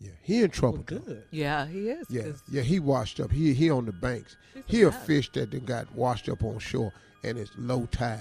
Yeah, 0.00 0.12
he 0.22 0.42
in 0.42 0.50
trouble. 0.50 0.84
though. 0.86 1.22
Yeah, 1.32 1.66
he 1.66 1.88
is. 1.88 2.06
Yeah, 2.08 2.22
'cause- 2.22 2.42
yeah, 2.50 2.62
he 2.62 2.78
washed 2.78 3.18
up. 3.18 3.32
He 3.32 3.52
he 3.52 3.68
on 3.68 3.84
the 3.86 3.92
banks. 3.92 4.36
She's 4.54 4.62
He 4.66 4.82
a 4.82 4.90
mad. 4.90 5.02
fish 5.06 5.30
that 5.32 5.50
then 5.50 5.64
got 5.64 5.92
washed 5.94 6.28
up 6.28 6.44
on 6.44 6.58
shore 6.60 6.92
and 7.24 7.36
it's 7.36 7.50
low 7.58 7.86
tide. 7.86 8.20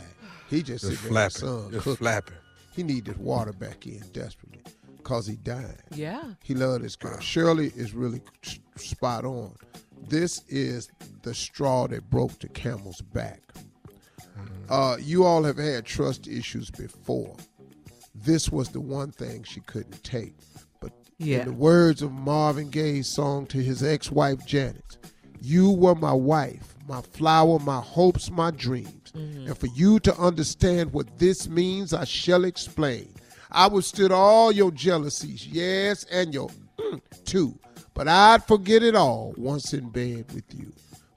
He 0.49 0.63
just, 0.63 0.83
Just 0.85 1.01
sitting 1.03 1.13
there 1.13 1.25
in 1.25 1.29
the 1.29 1.29
flapping, 1.39 1.61
sun 1.63 1.71
just 1.71 1.83
cooking. 1.83 1.97
flapping. 1.97 2.37
He 2.71 2.81
need 2.83 3.05
this 3.05 3.17
water 3.17 3.53
back 3.53 3.85
in 3.85 3.99
desperately 4.11 4.63
because 5.07 5.25
he 5.25 5.37
dying. 5.37 5.77
Yeah. 5.95 6.33
He 6.43 6.53
loved 6.53 6.83
his 6.83 6.97
girl. 6.97 7.17
Shirley 7.21 7.71
is 7.77 7.93
really 7.93 8.19
spot 8.75 9.23
on. 9.23 9.55
This 10.09 10.41
is 10.49 10.89
the 11.21 11.33
straw 11.33 11.87
that 11.87 12.09
broke 12.09 12.37
the 12.39 12.49
camel's 12.49 12.99
back. 13.01 13.39
Uh, 14.69 14.97
you 14.99 15.23
all 15.23 15.43
have 15.43 15.55
had 15.57 15.85
trust 15.85 16.27
issues 16.27 16.69
before. 16.69 17.37
This 18.13 18.51
was 18.51 18.67
the 18.67 18.81
one 18.81 19.11
thing 19.11 19.43
she 19.43 19.61
couldn't 19.61 20.03
take. 20.03 20.35
But 20.81 20.91
Yeah. 21.19 21.39
in 21.39 21.45
the 21.45 21.53
words 21.53 22.01
of 22.01 22.11
Marvin 22.11 22.69
Gaye's 22.69 23.07
song 23.07 23.45
to 23.47 23.63
his 23.63 23.81
ex-wife 23.81 24.45
Janet, 24.45 24.97
"You 25.39 25.71
were 25.71 25.95
my 25.95 26.11
wife, 26.11 26.75
my 26.85 27.01
flower, 27.01 27.59
my 27.59 27.79
hopes, 27.79 28.29
my 28.29 28.51
dreams. 28.51 29.13
And 29.13 29.57
for 29.57 29.67
you 29.67 29.99
to 30.01 30.15
understand 30.19 30.91
what 30.91 31.17
this 31.17 31.47
means, 31.47 31.93
I 31.93 32.03
shall 32.03 32.43
explain. 32.43 33.13
I 33.51 33.67
withstood 33.67 34.11
all 34.11 34.51
your 34.51 34.71
jealousies, 34.71 35.47
yes, 35.47 36.03
and 36.05 36.33
your 36.33 36.49
mm, 36.77 37.01
too. 37.25 37.57
But 37.93 38.07
I'd 38.07 38.43
forget 38.43 38.83
it 38.83 38.95
all 38.95 39.33
once 39.37 39.73
in 39.73 39.89
bed 39.89 40.25
with 40.33 40.45
you. 40.53 40.71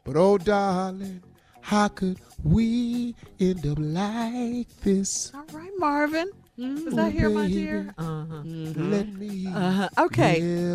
But 0.05 0.17
oh, 0.17 0.39
darling, 0.39 1.23
how 1.61 1.89
could 1.89 2.19
we 2.43 3.15
end 3.39 3.67
up 3.67 3.79
like 3.81 4.69
this? 4.81 5.33
All 5.35 5.45
right, 5.53 5.73
Marvin. 5.79 6.31
Is 6.63 6.95
that 6.95 7.13
here, 7.13 7.31
my 7.31 7.49
dear? 7.49 7.95
Uh-huh. 7.97 8.43
Let 8.45 9.09
me 9.15 9.47
Uh-huh. 9.47 9.89
Okay. 9.97 10.75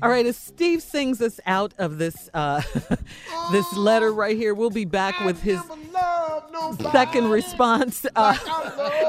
All 0.00 0.08
right, 0.08 0.24
as 0.24 0.36
Steve 0.36 0.80
sings 0.80 1.20
us 1.20 1.40
out 1.44 1.74
of 1.78 1.98
this 1.98 2.30
uh, 2.34 2.62
this 3.52 3.76
letter 3.76 4.12
right 4.12 4.36
here, 4.36 4.54
we'll 4.54 4.70
be 4.70 4.84
back 4.84 5.18
with 5.24 5.42
his 5.42 5.60
second 6.92 7.30
response 7.30 8.06
uh, 8.14 8.36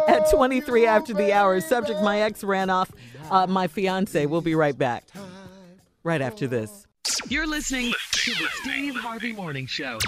at 0.08 0.30
23 0.32 0.88
after 0.88 1.14
the 1.14 1.32
hour. 1.32 1.62
Subject: 1.62 2.02
My 2.02 2.22
ex 2.22 2.44
ran 2.44 2.72
off 2.72 2.91
uh, 3.30 3.46
my 3.46 3.68
fiance. 3.68 4.26
We'll 4.26 4.41
be 4.41 4.56
right 4.56 4.78
back. 4.78 5.06
Right 6.04 6.22
after 6.22 6.48
this. 6.48 6.88
You're 7.28 7.48
listening 7.48 7.94
to 8.14 8.32
the 8.32 8.48
Steve 8.62 8.96
Harvey 8.96 9.34
Morning 9.34 9.68
Show. 9.68 10.00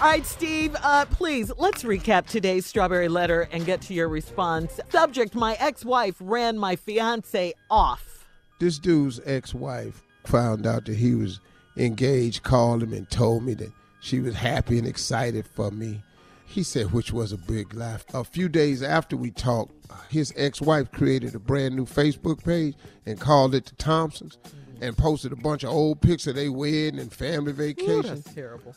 All 0.00 0.10
right, 0.10 0.26
Steve, 0.26 0.76
uh, 0.82 1.06
please, 1.06 1.50
let's 1.56 1.82
recap 1.82 2.26
today's 2.26 2.66
strawberry 2.66 3.08
letter 3.08 3.48
and 3.52 3.64
get 3.64 3.80
to 3.82 3.94
your 3.94 4.08
response. 4.08 4.78
Subject 4.90 5.34
My 5.34 5.56
ex 5.60 5.84
wife 5.84 6.16
ran 6.20 6.58
my 6.58 6.76
fiance 6.76 7.54
off. 7.70 8.26
this 8.58 8.78
dude's 8.78 9.20
ex-wife 9.24 10.02
found 10.24 10.66
out 10.66 10.84
that 10.86 10.96
he 10.96 11.14
was 11.14 11.40
engaged, 11.76 12.42
called 12.42 12.82
him 12.82 12.92
and 12.92 13.08
told 13.08 13.44
me 13.44 13.54
that 13.54 13.72
she 14.00 14.20
was 14.20 14.34
happy 14.34 14.78
and 14.78 14.86
excited 14.86 15.46
for 15.46 15.70
me. 15.70 16.02
He 16.46 16.62
said, 16.62 16.92
which 16.92 17.12
was 17.12 17.32
a 17.32 17.38
big 17.38 17.72
laugh. 17.74 18.04
A 18.14 18.24
few 18.24 18.48
days 18.48 18.82
after 18.82 19.16
we 19.16 19.30
talked, 19.30 19.72
his 20.10 20.32
ex-wife 20.36 20.92
created 20.92 21.34
a 21.34 21.38
brand 21.38 21.74
new 21.76 21.86
Facebook 21.86 22.44
page 22.44 22.74
and 23.06 23.18
called 23.18 23.54
it 23.54 23.64
the 23.66 23.74
Thompsons 23.76 24.38
and 24.80 24.96
posted 24.96 25.32
a 25.32 25.36
bunch 25.36 25.62
of 25.62 25.70
old 25.70 26.00
pics 26.00 26.26
of 26.26 26.34
their 26.34 26.52
wedding 26.52 26.98
and 26.98 27.12
family 27.12 27.52
Ooh, 27.52 27.54
vacation. 27.54 28.02
that's 28.02 28.34
terrible. 28.34 28.74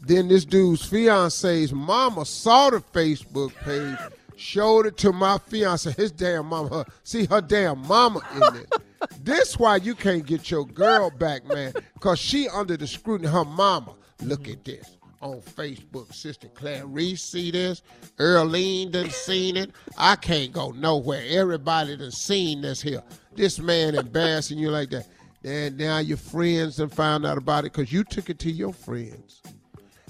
Then 0.00 0.28
this 0.28 0.44
dude's 0.44 0.84
fiance's 0.84 1.72
mama 1.72 2.24
saw 2.24 2.70
the 2.70 2.78
Facebook 2.80 3.54
page, 3.56 3.98
showed 4.36 4.86
it 4.86 4.96
to 4.98 5.12
my 5.12 5.38
fiance. 5.38 5.90
His 5.92 6.12
damn 6.12 6.46
mama, 6.46 6.68
her, 6.68 6.84
see 7.02 7.26
her 7.26 7.40
damn 7.40 7.86
mama 7.86 8.20
in 8.36 8.56
it. 8.56 8.72
this 9.24 9.58
why 9.58 9.76
you 9.76 9.94
can't 9.94 10.24
get 10.24 10.50
your 10.50 10.66
girl 10.66 11.10
back, 11.10 11.44
man, 11.46 11.72
because 11.94 12.18
she 12.18 12.48
under 12.48 12.76
the 12.76 12.86
scrutiny. 12.86 13.28
Her 13.28 13.44
mama, 13.44 13.94
look 14.22 14.48
at 14.48 14.64
this 14.64 14.96
on 15.20 15.40
Facebook. 15.40 16.14
Sister 16.14 16.48
Clarice 16.48 17.22
see 17.22 17.50
this. 17.50 17.82
Earlene 18.18 18.92
done 18.92 19.10
seen 19.10 19.56
it. 19.56 19.72
I 19.96 20.16
can't 20.16 20.52
go 20.52 20.70
nowhere. 20.70 21.24
Everybody 21.28 21.96
done 21.96 22.12
seen 22.12 22.60
this 22.60 22.80
here. 22.80 23.02
This 23.34 23.58
man 23.58 23.94
embarrassing 23.96 24.58
you 24.58 24.70
like 24.70 24.90
that. 24.90 25.06
And 25.44 25.76
now 25.76 25.98
your 25.98 26.16
friends 26.16 26.76
done 26.76 26.88
found 26.88 27.26
out 27.26 27.38
about 27.38 27.64
it 27.64 27.72
because 27.72 27.92
you 27.92 28.04
took 28.04 28.30
it 28.30 28.38
to 28.40 28.50
your 28.50 28.72
friends 28.72 29.42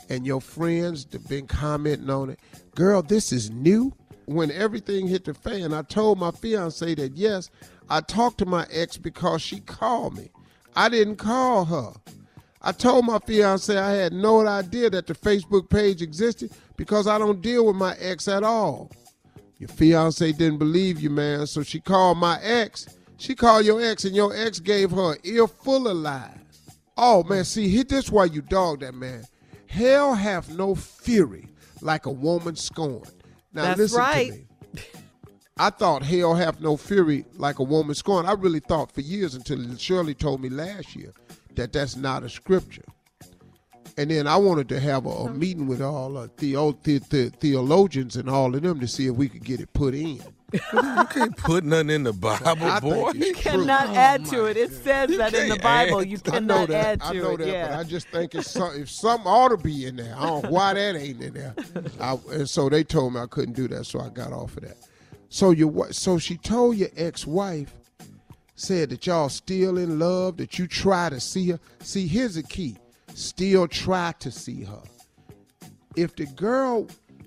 and 0.09 0.27
your 0.27 0.41
friends 0.41 1.07
have 1.13 1.29
been 1.29 1.47
commenting 1.47 2.11
on 2.11 2.31
it. 2.31 2.41
Girl, 2.75 3.03
this 3.03 3.33
is 3.33 3.51
new. 3.51 3.93
When 4.27 4.51
everything 4.51 5.07
hit 5.07 5.25
the 5.25 5.35
fan, 5.35 5.73
I 5.73 5.83
told 5.83 6.19
my 6.19 6.31
fiance 6.31 6.95
that 6.95 7.17
yes, 7.17 7.51
I 7.89 8.01
talked 8.01 8.39
to 8.39 8.47
my 8.47 8.67
ex 8.71 8.97
because 8.99 9.41
she 9.41 9.61
called 9.61 10.17
me. 10.17 10.31
I 10.77 10.89
didn't 10.89 11.17
call 11.17 11.65
her. 11.65 11.93
I 12.61 12.73
told 12.73 13.07
my 13.07 13.19
fiance 13.21 13.77
I 13.77 13.93
had 13.93 14.13
no 14.13 14.47
idea 14.47 14.91
that 14.91 15.07
the 15.07 15.15
Facebook 15.15 15.71
page 15.71 16.03
existed 16.03 16.51
because 16.77 17.07
I 17.07 17.17
don't 17.17 17.41
deal 17.41 17.67
with 17.67 17.77
my 17.77 17.95
ex 17.99 18.29
at 18.29 18.43
all. 18.43 18.91
Your 19.59 19.69
fiance 19.69 20.33
didn't 20.33 20.59
believe 20.59 21.01
you, 21.01 21.11
man, 21.11 21.47
so 21.47 21.63
she 21.63 21.81
called 21.81 22.19
my 22.19 22.39
ex. 22.43 22.89
She 23.17 23.35
called 23.35 23.65
your 23.65 23.83
ex, 23.83 24.05
and 24.05 24.15
your 24.15 24.35
ex 24.35 24.61
gave 24.61 24.91
her 24.93 25.15
an 25.15 25.19
ear 25.25 25.49
full 25.49 25.89
of 25.89 25.97
lies. 25.97 26.39
Oh 26.97 27.25
man, 27.25 27.45
see, 27.45 27.69
he 27.69 27.83
this 27.83 28.11
why 28.11 28.27
you 28.27 28.43
dog 28.43 28.81
that 28.81 28.95
man. 28.95 29.25
Hell 29.69 30.14
hath 30.14 30.51
no 30.51 30.75
fury 30.75 31.49
like 31.81 32.07
a 32.07 32.11
woman 32.11 32.57
scorned. 32.57 33.12
Now 33.53 33.64
That's 33.64 33.79
listen 33.79 33.99
right. 33.99 34.33
to 34.33 34.77
me. 34.77 34.83
I 35.61 35.71
thought 35.71 36.03
hell 36.05 36.35
hath 36.35 36.61
no 36.61 36.77
fury 36.77 37.25
like 37.35 37.59
a 37.59 37.64
woman 37.64 37.95
scorned. 37.95 38.29
I 38.29 38.33
really 38.33 38.61
thought 38.61 38.93
for 38.93 39.01
years 39.01 39.35
until 39.35 39.77
Shirley 39.77 40.14
told 40.14 40.41
me 40.41 40.49
last 40.49 40.95
year 40.95 41.12
that 41.57 41.73
that's 41.73 41.97
not 41.97 42.23
a 42.23 42.29
scripture. 42.29 42.85
And 43.97 44.12
then 44.12 44.29
I 44.29 44.37
wanted 44.37 44.69
to 44.69 44.79
have 44.79 45.07
a, 45.07 45.11
a 45.11 45.31
meeting 45.33 45.66
with 45.66 45.83
all 45.83 46.12
the, 46.12 46.29
the, 46.37 47.33
theologians 47.41 48.14
and 48.14 48.31
all 48.31 48.55
of 48.55 48.62
them 48.62 48.79
to 48.79 48.87
see 48.87 49.09
if 49.09 49.16
we 49.16 49.29
could 49.29 49.45
get 49.45 49.61
it 49.61 49.73
put 49.73 49.95
in. 49.95 50.23
You 50.53 51.05
can't 51.11 51.36
put 51.36 51.62
nothing 51.64 51.90
in 51.90 52.03
the 52.05 52.12
Bible, 52.12 52.46
I 52.64 52.80
boy. 52.80 53.11
You 53.12 53.20
it's 53.20 53.42
true. 53.42 53.53
cannot 53.53 53.90
oh 53.90 53.94
add 53.94 54.24
to 54.26 54.46
it. 54.46 54.57
It 54.57 54.72
says 54.72 55.14
that 55.18 55.34
in 55.34 55.51
the 55.51 55.59
Bible. 55.59 56.01
add. 56.01 56.09
You 56.09 56.18
I 56.32 56.40
know 56.40 56.55
cannot 56.64 56.68
that. 56.68 56.86
add 56.86 57.03
I 57.03 57.12
to 57.12 57.18
know 57.18 57.30
it. 57.32 57.36
that, 57.38 57.49
yeah. 57.49 57.68
but 57.68 57.78
I 57.78 57.84
just 57.84 58.09
think 58.09 58.34
it's 58.34 58.51
some, 58.51 58.74
if 58.80 58.88
something 58.90 59.26
ought 59.26 59.49
to 59.49 59.59
be 59.59 59.84
in 59.84 59.96
there. 59.96 60.14
I 60.16 60.26
don't 60.26 60.44
know 60.44 60.51
why 60.51 60.72
that 60.72 60.96
ain't 60.96 61.20
in 61.20 61.34
there. 61.34 61.55
I, 62.01 62.16
and 62.30 62.49
so 62.49 62.70
they 62.70 62.82
told 62.82 63.12
me 63.14 63.20
I 63.20 63.26
couldn't 63.26 63.55
do 63.57 63.68
that, 63.68 63.84
so 63.84 64.01
I 64.01 64.09
got 64.09 64.32
off 64.32 64.57
of 64.57 64.62
that. 64.62 64.78
So 65.28 65.51
your 65.51 65.68
wi- 65.70 65.90
so 65.90 66.18
she 66.18 66.38
told 66.38 66.76
your 66.76 66.88
ex-wife 66.96 67.74
said 68.55 68.88
that 68.91 69.07
y'all 69.07 69.29
still 69.29 69.76
in 69.76 69.99
love, 69.99 70.38
that 70.38 70.58
you 70.58 70.66
try 70.66 71.11
to 71.11 71.20
see 71.20 71.50
her. 71.50 71.61
See, 71.80 72.07
here's 72.07 72.37
the 72.37 72.42
key: 72.42 72.79
still 73.14 73.68
try 73.68 74.14
to 74.20 74.30
see 74.30 74.64
her. 74.64 74.80
If 75.95 76.16
the 76.16 76.25
girl 76.25 76.87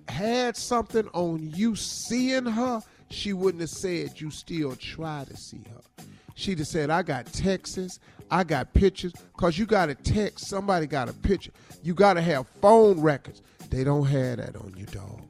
had 0.10 0.57
something 0.57 1.07
on 1.14 1.52
you 1.53 1.76
seeing 1.76 2.45
her, 2.45 2.81
she 3.12 3.34
wouldn't 3.34 3.62
have 3.62 3.70
said 3.70 4.20
you 4.20 4.32
still 4.32 4.76
try 4.76 5.26
to 5.26 5.38
see 5.38 5.64
her. 5.70 6.04
She'd 6.36 6.60
have 6.60 6.68
said, 6.68 6.90
I 6.90 7.04
got 7.04 7.26
texts, 7.28 8.00
I 8.30 8.44
got 8.44 8.74
pictures, 8.74 9.14
because 9.36 9.60
you 9.60 9.66
got 9.66 9.90
a 9.90 9.96
text, 9.96 10.48
somebody 10.48 10.88
got 10.88 11.10
a 11.10 11.14
picture. 11.14 11.52
You 11.84 11.94
got 11.94 12.14
to 12.14 12.22
have 12.22 12.48
phone 12.62 13.02
records. 13.02 13.42
They 13.70 13.84
don't 13.84 14.06
have 14.06 14.38
that 14.38 14.56
on 14.56 14.74
you, 14.78 14.86
dog. 14.86 15.22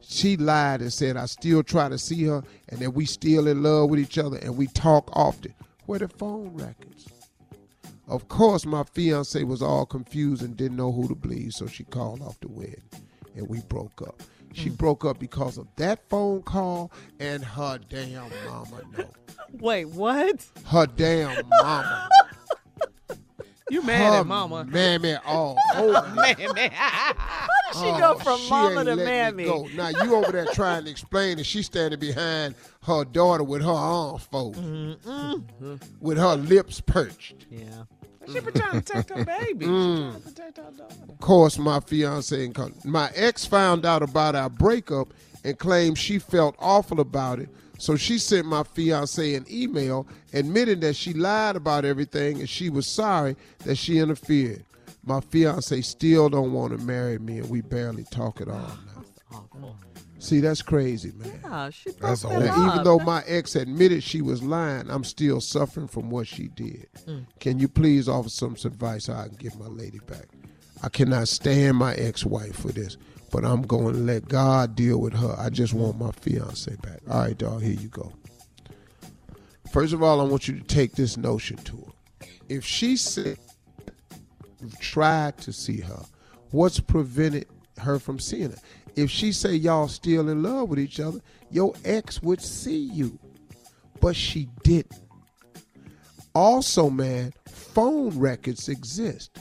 She 0.00 0.36
lied 0.36 0.80
and 0.80 0.92
said, 0.92 1.16
I 1.16 1.26
still 1.26 1.62
try 1.62 1.88
to 1.88 1.98
see 1.98 2.24
her 2.24 2.42
and 2.70 2.80
that 2.80 2.92
we 2.92 3.04
still 3.04 3.46
in 3.46 3.62
love 3.62 3.90
with 3.90 4.00
each 4.00 4.16
other 4.16 4.38
and 4.38 4.56
we 4.56 4.66
talk 4.68 5.10
often. 5.12 5.54
Where 5.84 5.98
the 5.98 6.08
phone 6.08 6.54
records? 6.54 7.08
Of 8.06 8.28
course, 8.28 8.64
my 8.64 8.84
fiance 8.84 9.42
was 9.42 9.60
all 9.60 9.84
confused 9.84 10.42
and 10.42 10.56
didn't 10.56 10.78
know 10.78 10.92
who 10.92 11.08
to 11.08 11.14
believe, 11.14 11.52
so 11.52 11.66
she 11.66 11.84
called 11.84 12.22
off 12.22 12.40
the 12.40 12.48
wedding 12.48 12.80
and 13.36 13.46
we 13.48 13.60
broke 13.68 14.00
up. 14.00 14.22
She 14.54 14.70
broke 14.70 15.04
up 15.04 15.18
because 15.18 15.58
of 15.58 15.66
that 15.76 16.08
phone 16.08 16.42
call 16.42 16.90
and 17.20 17.44
her 17.44 17.78
damn 17.88 18.30
mama 18.46 18.80
no. 18.96 19.04
Wait, 19.60 19.84
what? 19.86 20.46
Her 20.66 20.86
damn 20.86 21.46
mama. 21.62 22.08
You 23.70 23.82
mad 23.82 24.14
Her 24.14 24.20
at 24.20 24.26
mama? 24.26 24.64
Mammy 24.64 25.14
all 25.26 25.54
over. 25.76 25.92
man. 26.16 26.70
How 26.72 27.12
did 27.72 27.78
she 27.78 27.86
Oh, 27.90 27.98
go 27.98 28.18
from 28.18 28.38
she 28.40 28.48
mama 28.48 28.82
to 28.84 28.96
mammy? 28.96 29.44
Now 29.76 29.88
you 29.90 30.14
over 30.14 30.32
there 30.32 30.46
trying 30.54 30.84
to 30.84 30.90
explain 30.90 31.36
and 31.36 31.46
she's 31.46 31.66
standing 31.66 32.00
behind 32.00 32.54
her 32.84 33.04
daughter 33.04 33.44
with 33.44 33.60
her 33.60 33.68
arms 33.70 34.22
folded, 34.22 34.62
Mm-hmm. 35.02 35.74
with 36.00 36.16
her 36.16 36.36
lips 36.36 36.80
perched. 36.80 37.44
Yeah. 37.50 37.82
She 38.32 38.40
been 38.40 38.54
trying 38.54 38.72
to 38.72 38.80
protect 38.80 39.10
her 39.10 39.24
baby. 39.24 39.64
She 39.66 39.70
Mm. 39.70 39.96
trying 40.10 40.12
to 40.14 40.28
protect 40.28 40.56
her 40.58 40.62
daughter. 40.76 40.94
Of 41.08 41.18
course, 41.20 41.58
my 41.58 41.80
fiance 41.80 42.44
and 42.44 42.54
co- 42.54 42.70
my 42.84 43.10
ex 43.14 43.44
found 43.44 43.84
out 43.86 44.02
about 44.02 44.34
our 44.34 44.50
breakup 44.50 45.08
and 45.44 45.58
claimed 45.58 45.98
she 45.98 46.18
felt 46.18 46.54
awful 46.58 47.00
about 47.00 47.38
it. 47.40 47.48
So 47.78 47.94
she 47.96 48.18
sent 48.18 48.46
my 48.46 48.64
fiance 48.64 49.34
an 49.34 49.46
email 49.50 50.06
admitting 50.32 50.80
that 50.80 50.96
she 50.96 51.12
lied 51.14 51.54
about 51.56 51.84
everything 51.84 52.40
and 52.40 52.48
she 52.48 52.70
was 52.70 52.86
sorry 52.88 53.36
that 53.64 53.76
she 53.76 53.98
interfered. 53.98 54.64
My 55.06 55.20
fiance 55.20 55.80
still 55.82 56.28
don't 56.28 56.52
want 56.52 56.76
to 56.76 56.84
marry 56.84 57.18
me 57.18 57.38
and 57.38 57.48
we 57.48 57.60
barely 57.60 58.04
talk 58.10 58.40
at 58.40 58.48
all 58.48 58.56
now. 59.32 59.44
See, 60.20 60.40
that's 60.40 60.62
crazy, 60.62 61.12
man. 61.16 61.40
Yeah, 61.44 61.70
she 61.70 61.90
broke 61.90 62.00
That's 62.00 62.22
them 62.22 62.44
Now, 62.44 62.66
up. 62.66 62.72
even 62.72 62.84
though 62.84 62.98
my 62.98 63.22
ex 63.26 63.54
admitted 63.54 64.02
she 64.02 64.20
was 64.20 64.42
lying, 64.42 64.90
I'm 64.90 65.04
still 65.04 65.40
suffering 65.40 65.86
from 65.86 66.10
what 66.10 66.26
she 66.26 66.48
did. 66.48 66.88
Mm. 67.06 67.26
Can 67.38 67.58
you 67.60 67.68
please 67.68 68.08
offer 68.08 68.28
some 68.28 68.56
advice 68.64 69.04
so 69.04 69.12
I 69.12 69.28
can 69.28 69.36
get 69.36 69.56
my 69.58 69.66
lady 69.68 70.00
back? 70.06 70.26
I 70.82 70.88
cannot 70.88 71.28
stand 71.28 71.76
my 71.76 71.94
ex 71.94 72.24
wife 72.26 72.56
for 72.56 72.68
this, 72.72 72.96
but 73.30 73.44
I'm 73.44 73.62
going 73.62 73.94
to 73.94 74.00
let 74.00 74.26
God 74.28 74.74
deal 74.74 74.98
with 75.00 75.14
her. 75.14 75.36
I 75.38 75.50
just 75.50 75.72
want 75.72 75.98
my 75.98 76.10
fiance 76.10 76.74
back. 76.82 77.00
All 77.08 77.20
right, 77.20 77.38
dog, 77.38 77.62
here 77.62 77.72
you 77.80 77.88
go. 77.88 78.12
First 79.72 79.92
of 79.92 80.02
all, 80.02 80.20
I 80.20 80.24
want 80.24 80.48
you 80.48 80.58
to 80.58 80.64
take 80.64 80.92
this 80.92 81.16
notion 81.16 81.58
to 81.58 81.76
her. 81.76 82.26
If 82.48 82.64
she 82.64 82.96
said 82.96 83.38
you've 84.60 84.78
tried 84.80 85.38
to 85.38 85.52
see 85.52 85.80
her, 85.80 86.04
what's 86.50 86.80
prevented 86.80 87.46
her 87.78 87.98
from 87.98 88.18
seeing 88.18 88.50
her? 88.50 88.58
If 88.98 89.12
she 89.12 89.30
say 89.30 89.54
y'all 89.54 89.86
still 89.86 90.28
in 90.28 90.42
love 90.42 90.70
with 90.70 90.80
each 90.80 90.98
other, 90.98 91.20
your 91.52 91.72
ex 91.84 92.20
would 92.20 92.42
see 92.42 92.76
you. 92.76 93.16
But 94.00 94.16
she 94.16 94.48
didn't. 94.64 94.92
Also, 96.34 96.90
man, 96.90 97.32
phone 97.46 98.18
records 98.18 98.68
exist. 98.68 99.38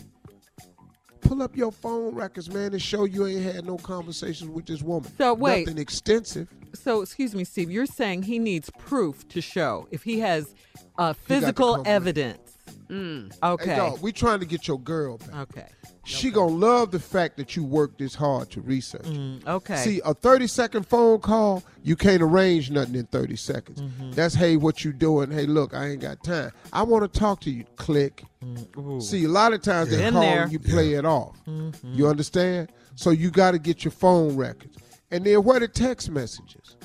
Pull 1.21 1.41
up 1.41 1.57
your 1.57 1.71
phone 1.71 2.13
records, 2.13 2.51
man, 2.51 2.73
and 2.73 2.81
show 2.81 3.05
you 3.05 3.25
ain't 3.25 3.41
had 3.41 3.65
no 3.65 3.77
conversations 3.77 4.47
with 4.51 4.67
this 4.67 4.83
woman. 4.83 5.11
So, 5.17 5.33
wait. 5.33 5.65
Nothing 5.65 5.81
extensive. 5.81 6.47
So, 6.75 7.01
excuse 7.01 7.33
me, 7.33 7.43
Steve, 7.43 7.71
you're 7.71 7.87
saying 7.87 8.23
he 8.23 8.37
needs 8.37 8.69
proof 8.77 9.27
to 9.29 9.41
show 9.41 9.87
if 9.89 10.03
he 10.03 10.19
has 10.19 10.53
uh, 10.99 11.13
physical 11.13 11.77
come 11.77 11.87
with- 12.89 12.97
evidence. 12.97 13.37
Okay. 13.43 13.69
Hey, 13.71 13.75
dog, 13.77 14.01
we 14.01 14.11
trying 14.11 14.39
to 14.39 14.45
get 14.45 14.67
your 14.67 14.79
girl 14.79 15.17
back. 15.17 15.35
Okay. 15.49 15.65
She 16.05 16.31
gonna 16.31 16.55
love 16.55 16.91
the 16.91 16.99
fact 16.99 17.35
that 17.35 17.57
you 17.57 17.65
worked 17.65 17.97
this 17.99 18.15
hard 18.15 18.49
to 18.51 18.61
research. 18.61 19.01
Mm, 19.03 19.45
okay. 19.45 19.75
See, 19.75 20.01
a 20.05 20.13
30 20.13 20.47
second 20.47 20.87
phone 20.87 21.19
call, 21.19 21.63
you 21.83 21.97
can't 21.97 22.21
arrange 22.21 22.71
nothing 22.71 22.95
in 22.95 23.07
30 23.07 23.35
seconds. 23.35 23.81
Mm-hmm. 23.81 24.11
That's 24.11 24.33
hey, 24.33 24.55
what 24.55 24.85
you 24.85 24.93
doing? 24.93 25.31
Hey, 25.31 25.45
look, 25.45 25.73
I 25.73 25.89
ain't 25.89 25.99
got 26.01 26.23
time. 26.23 26.51
I 26.71 26.83
want 26.83 27.11
to 27.11 27.19
talk 27.19 27.41
to 27.41 27.51
you. 27.51 27.65
Click. 27.75 28.23
Mm, 28.41 29.01
See, 29.03 29.25
a 29.25 29.27
lot 29.29 29.51
of 29.51 29.61
times 29.61 29.89
they 29.89 30.09
call 30.09 30.21
there. 30.21 30.43
and 30.43 30.51
you 30.53 30.59
play 30.59 30.93
it 30.93 31.05
off. 31.05 31.35
Mhm. 31.45 31.73
You 31.83 32.07
understand? 32.07 32.71
So 32.95 33.09
you 33.09 33.29
got 33.29 33.51
to 33.51 33.59
get 33.59 33.83
your 33.83 33.91
phone 33.91 34.37
records. 34.37 34.77
And 35.11 35.25
then 35.25 35.43
where 35.43 35.59
the 35.59 35.67
text 35.67 36.09
messages? 36.09 36.77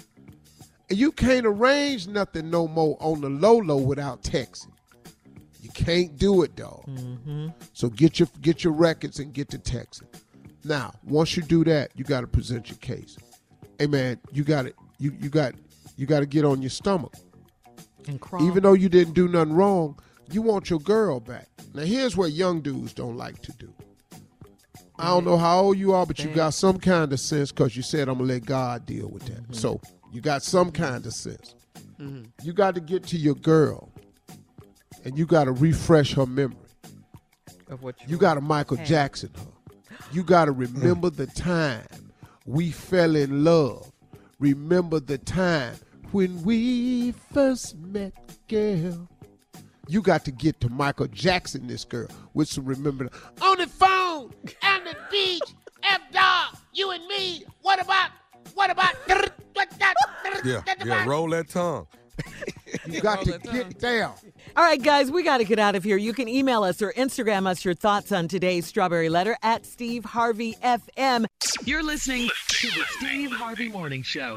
And 0.90 0.98
you 0.98 1.12
can't 1.12 1.46
arrange 1.46 2.08
nothing 2.08 2.50
no 2.50 2.66
more 2.66 2.96
on 3.00 3.20
the 3.20 3.30
low 3.30 3.56
low 3.58 3.76
without 3.76 4.22
texting. 4.22 4.66
Can't 5.74 6.16
do 6.16 6.42
it, 6.42 6.56
dog. 6.56 6.84
Mm-hmm. 6.86 7.48
So 7.72 7.88
get 7.88 8.18
your 8.18 8.28
get 8.40 8.64
your 8.64 8.72
records 8.72 9.18
and 9.18 9.32
get 9.32 9.48
to 9.50 9.58
texting. 9.58 10.12
Now, 10.64 10.92
once 11.04 11.36
you 11.36 11.42
do 11.42 11.64
that, 11.64 11.90
you 11.94 12.04
got 12.04 12.20
to 12.20 12.26
present 12.26 12.68
your 12.68 12.78
case. 12.78 13.16
Hey 13.78 13.86
man, 13.86 14.18
you 14.32 14.44
got 14.44 14.66
it. 14.66 14.76
You 14.98 15.16
you 15.20 15.28
got 15.28 15.54
you 15.96 16.06
got 16.06 16.20
to 16.20 16.26
get 16.26 16.44
on 16.44 16.62
your 16.62 16.70
stomach. 16.70 17.14
And 18.06 18.20
crawl. 18.20 18.46
Even 18.46 18.62
though 18.62 18.72
you 18.72 18.88
didn't 18.88 19.14
do 19.14 19.28
nothing 19.28 19.54
wrong, 19.54 19.98
you 20.30 20.42
want 20.42 20.70
your 20.70 20.80
girl 20.80 21.20
back. 21.20 21.48
Now 21.74 21.82
here's 21.82 22.16
what 22.16 22.32
young 22.32 22.60
dudes 22.60 22.92
don't 22.92 23.16
like 23.16 23.40
to 23.42 23.52
do. 23.52 23.72
I 24.98 25.06
don't 25.06 25.24
know 25.24 25.38
how 25.38 25.60
old 25.60 25.78
you 25.78 25.92
are, 25.94 26.06
but 26.06 26.20
you 26.20 26.30
got 26.30 26.54
some 26.54 26.78
kind 26.78 27.12
of 27.12 27.18
sense 27.18 27.50
because 27.50 27.76
you 27.76 27.82
said 27.82 28.08
I'm 28.08 28.18
gonna 28.18 28.28
let 28.32 28.44
God 28.44 28.86
deal 28.86 29.08
with 29.08 29.24
that. 29.26 29.54
So 29.54 29.80
you 30.12 30.20
got 30.20 30.42
some 30.42 30.70
kind 30.70 31.04
of 31.06 31.12
sense. 31.12 31.54
You 32.42 32.52
got 32.52 32.74
to 32.74 32.80
get 32.80 33.04
to 33.04 33.16
your 33.16 33.36
girl, 33.36 33.91
and 35.04 35.18
you 35.18 35.26
got 35.26 35.44
to 35.44 35.52
refresh 35.52 36.14
her 36.14 36.26
memory. 36.26 36.56
Of 37.68 37.82
what 37.82 37.96
You 38.08 38.18
got 38.18 38.34
to 38.34 38.40
Michael 38.40 38.76
had. 38.76 38.86
Jackson 38.86 39.30
her. 39.34 39.96
You 40.12 40.22
got 40.22 40.44
to 40.46 40.52
remember 40.52 41.08
the 41.10 41.26
time 41.26 41.86
we 42.44 42.70
fell 42.70 43.16
in 43.16 43.44
love. 43.44 43.90
Remember 44.38 45.00
the 45.00 45.18
time 45.18 45.74
when 46.10 46.42
we 46.42 47.12
first 47.32 47.76
met, 47.78 48.12
girl. 48.48 49.08
You 49.88 50.02
got 50.02 50.24
to 50.26 50.30
get 50.30 50.60
to 50.60 50.68
Michael 50.68 51.08
Jackson, 51.08 51.66
this 51.66 51.84
girl, 51.84 52.08
with 52.34 52.48
some 52.48 52.64
remember. 52.64 53.10
On 53.40 53.58
the 53.58 53.66
phone, 53.66 54.32
on 54.62 54.84
the 54.84 54.96
beach, 55.10 55.42
F 55.82 56.00
dog, 56.12 56.56
you 56.72 56.90
and 56.90 57.06
me. 57.06 57.44
What 57.62 57.80
about? 57.82 58.10
What 58.54 58.70
about? 58.70 58.94
Yeah, 60.44 60.62
yeah. 60.84 61.04
Roll 61.06 61.30
that 61.30 61.48
tongue. 61.48 61.86
You 62.86 63.00
got 63.02 63.22
to 63.24 63.38
get 63.38 63.78
down. 63.78 64.14
All 64.56 64.64
right, 64.64 64.82
guys, 64.82 65.10
we 65.10 65.22
got 65.22 65.38
to 65.38 65.44
get 65.44 65.58
out 65.58 65.76
of 65.76 65.84
here. 65.84 65.96
You 65.96 66.12
can 66.12 66.26
email 66.26 66.64
us 66.64 66.80
or 66.82 66.92
Instagram 66.94 67.46
us 67.46 67.64
your 67.64 67.74
thoughts 67.74 68.10
on 68.12 68.28
today's 68.28 68.66
Strawberry 68.66 69.08
Letter 69.08 69.36
at 69.42 69.66
Steve 69.66 70.04
Harvey 70.04 70.56
FM. 70.64 71.26
You're 71.64 71.82
listening 71.82 72.28
to 72.48 72.66
the 72.68 72.84
Steve 72.98 73.30
Harvey 73.30 73.68
Morning 73.68 74.02
Show. 74.02 74.34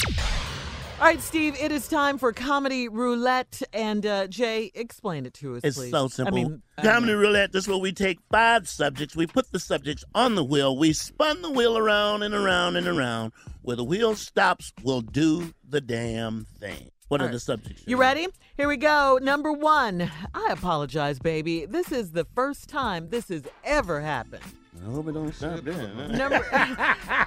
All 1.00 1.08
right, 1.08 1.22
Steve, 1.22 1.58
it 1.60 1.72
is 1.72 1.88
time 1.88 2.18
for 2.18 2.32
Comedy 2.34 2.88
Roulette. 2.88 3.62
And 3.74 4.06
uh, 4.06 4.28
Jay, 4.28 4.72
explain 4.76 5.26
it 5.26 5.34
to 5.36 5.56
us, 5.56 5.62
It's 5.64 5.78
please. 5.78 5.92
so 5.92 6.08
simple. 6.08 6.38
I 6.38 6.44
mean, 6.44 6.62
Comedy 6.82 7.14
roulette. 7.14 7.52
This 7.52 7.64
is 7.64 7.68
where 7.68 7.78
we 7.78 7.92
take 7.94 8.20
five 8.32 8.68
subjects, 8.68 9.16
we 9.16 9.28
put 9.28 9.52
the 9.52 9.60
subjects 9.60 10.04
on 10.14 10.36
the 10.36 10.44
wheel, 10.44 10.78
we 10.78 10.94
spun 10.94 11.42
the 11.42 11.52
wheel 11.52 11.78
around 11.78 12.24
and 12.24 12.34
around 12.36 12.76
and 12.76 12.88
around. 12.88 13.32
Where 13.62 13.76
the 13.76 13.84
wheel 13.84 14.16
stops, 14.16 14.72
we'll 14.84 15.02
do 15.02 15.54
the 15.68 15.82
damn 15.82 16.46
thing. 16.60 16.92
What 17.08 17.22
are 17.22 17.26
All 17.26 17.28
right. 17.28 17.34
the 17.34 17.40
subjects? 17.40 17.84
You 17.86 17.98
ready? 17.98 18.28
Here 18.58 18.68
we 18.68 18.78
go. 18.78 19.20
Number 19.22 19.52
one. 19.52 20.10
I 20.34 20.48
apologize, 20.50 21.20
baby. 21.20 21.66
This 21.66 21.92
is 21.92 22.12
the 22.12 22.26
first 22.36 22.68
time 22.68 23.10
this 23.10 23.30
has 23.30 23.44
ever 23.64 24.02
happened. 24.02 24.44
I 24.82 24.92
hope 24.92 25.08
it 25.08 25.14
don't 25.14 25.34
stop 25.34 25.62
there. 25.62 25.88
Number 26.10 26.44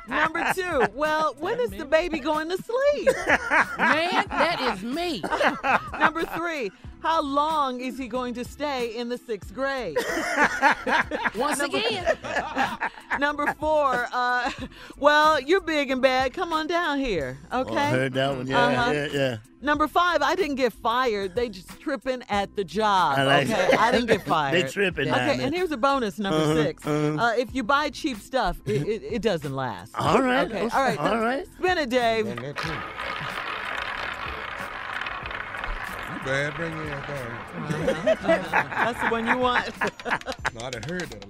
number 0.08 0.52
two. 0.54 0.82
Well, 0.94 1.34
when 1.38 1.60
is 1.60 1.70
the 1.70 1.84
baby 1.84 2.18
going 2.18 2.48
to 2.50 2.56
sleep? 2.56 3.06
Man, 3.78 4.24
that 4.28 4.74
is 4.76 4.82
me. 4.82 5.22
number 5.98 6.24
three. 6.24 6.70
How 7.00 7.22
long 7.22 7.80
is 7.80 7.96
he 7.96 8.08
going 8.08 8.34
to 8.34 8.44
stay 8.44 8.96
in 8.96 9.08
the 9.08 9.18
sixth 9.18 9.54
grade? 9.54 9.96
Once 11.36 11.58
Number- 11.60 11.78
again. 11.78 12.16
Number 13.20 13.52
four. 13.58 14.06
Uh, 14.12 14.50
well, 14.98 15.40
you're 15.40 15.60
big 15.60 15.90
and 15.90 16.02
bad. 16.02 16.32
Come 16.32 16.52
on 16.52 16.66
down 16.66 16.98
here. 16.98 17.38
Okay. 17.52 17.72
Oh, 17.72 17.76
I 17.76 17.90
heard 17.90 18.12
that 18.14 18.36
one. 18.36 18.46
Yeah, 18.46 18.58
Uh-huh. 18.66 18.90
yeah, 18.92 19.06
yeah. 19.12 19.36
Number 19.60 19.88
five, 19.88 20.22
I 20.22 20.36
didn't 20.36 20.54
get 20.54 20.72
fired. 20.72 21.34
They 21.34 21.48
just 21.48 21.80
tripping 21.80 22.22
at 22.28 22.54
the 22.54 22.62
job. 22.62 23.18
I 23.18 23.24
like 23.24 23.50
okay, 23.50 23.66
it. 23.72 23.80
I 23.80 23.90
didn't 23.90 24.06
get 24.06 24.22
fired. 24.26 24.54
They 24.54 24.68
tripping 24.68 25.08
Okay, 25.08 25.26
man. 25.36 25.40
and 25.40 25.54
here's 25.54 25.72
a 25.72 25.76
bonus, 25.76 26.18
number 26.20 26.38
Uh-huh, 26.38 26.62
6 26.62 26.86
uh-huh. 26.86 27.22
Uh, 27.24 27.32
if 27.36 27.52
you 27.54 27.64
buy 27.64 27.90
cheap 27.90 28.18
stuff, 28.18 28.56
it, 28.66 28.86
it, 28.86 29.02
it 29.02 29.22
doesn't 29.22 29.54
last. 29.54 29.92
All 29.98 30.22
right. 30.22 30.46
Okay. 30.48 30.60
All 30.60 30.68
right. 30.82 30.98
All 30.98 31.18
right. 31.18 31.44
Spin 31.58 31.78
it, 31.78 31.90
Dave. 31.90 32.26
You 36.28 36.34
bad. 36.34 36.54
Bring 36.56 36.76
your 36.76 36.90
ass 36.90 38.50
That's 38.92 39.00
the 39.00 39.08
one 39.08 39.26
you 39.26 39.38
want. 39.38 39.66
down. 39.78 39.90
No, 40.58 40.64
I 40.66 40.70
done 40.70 40.82
heard 40.84 41.02
that. 41.02 41.24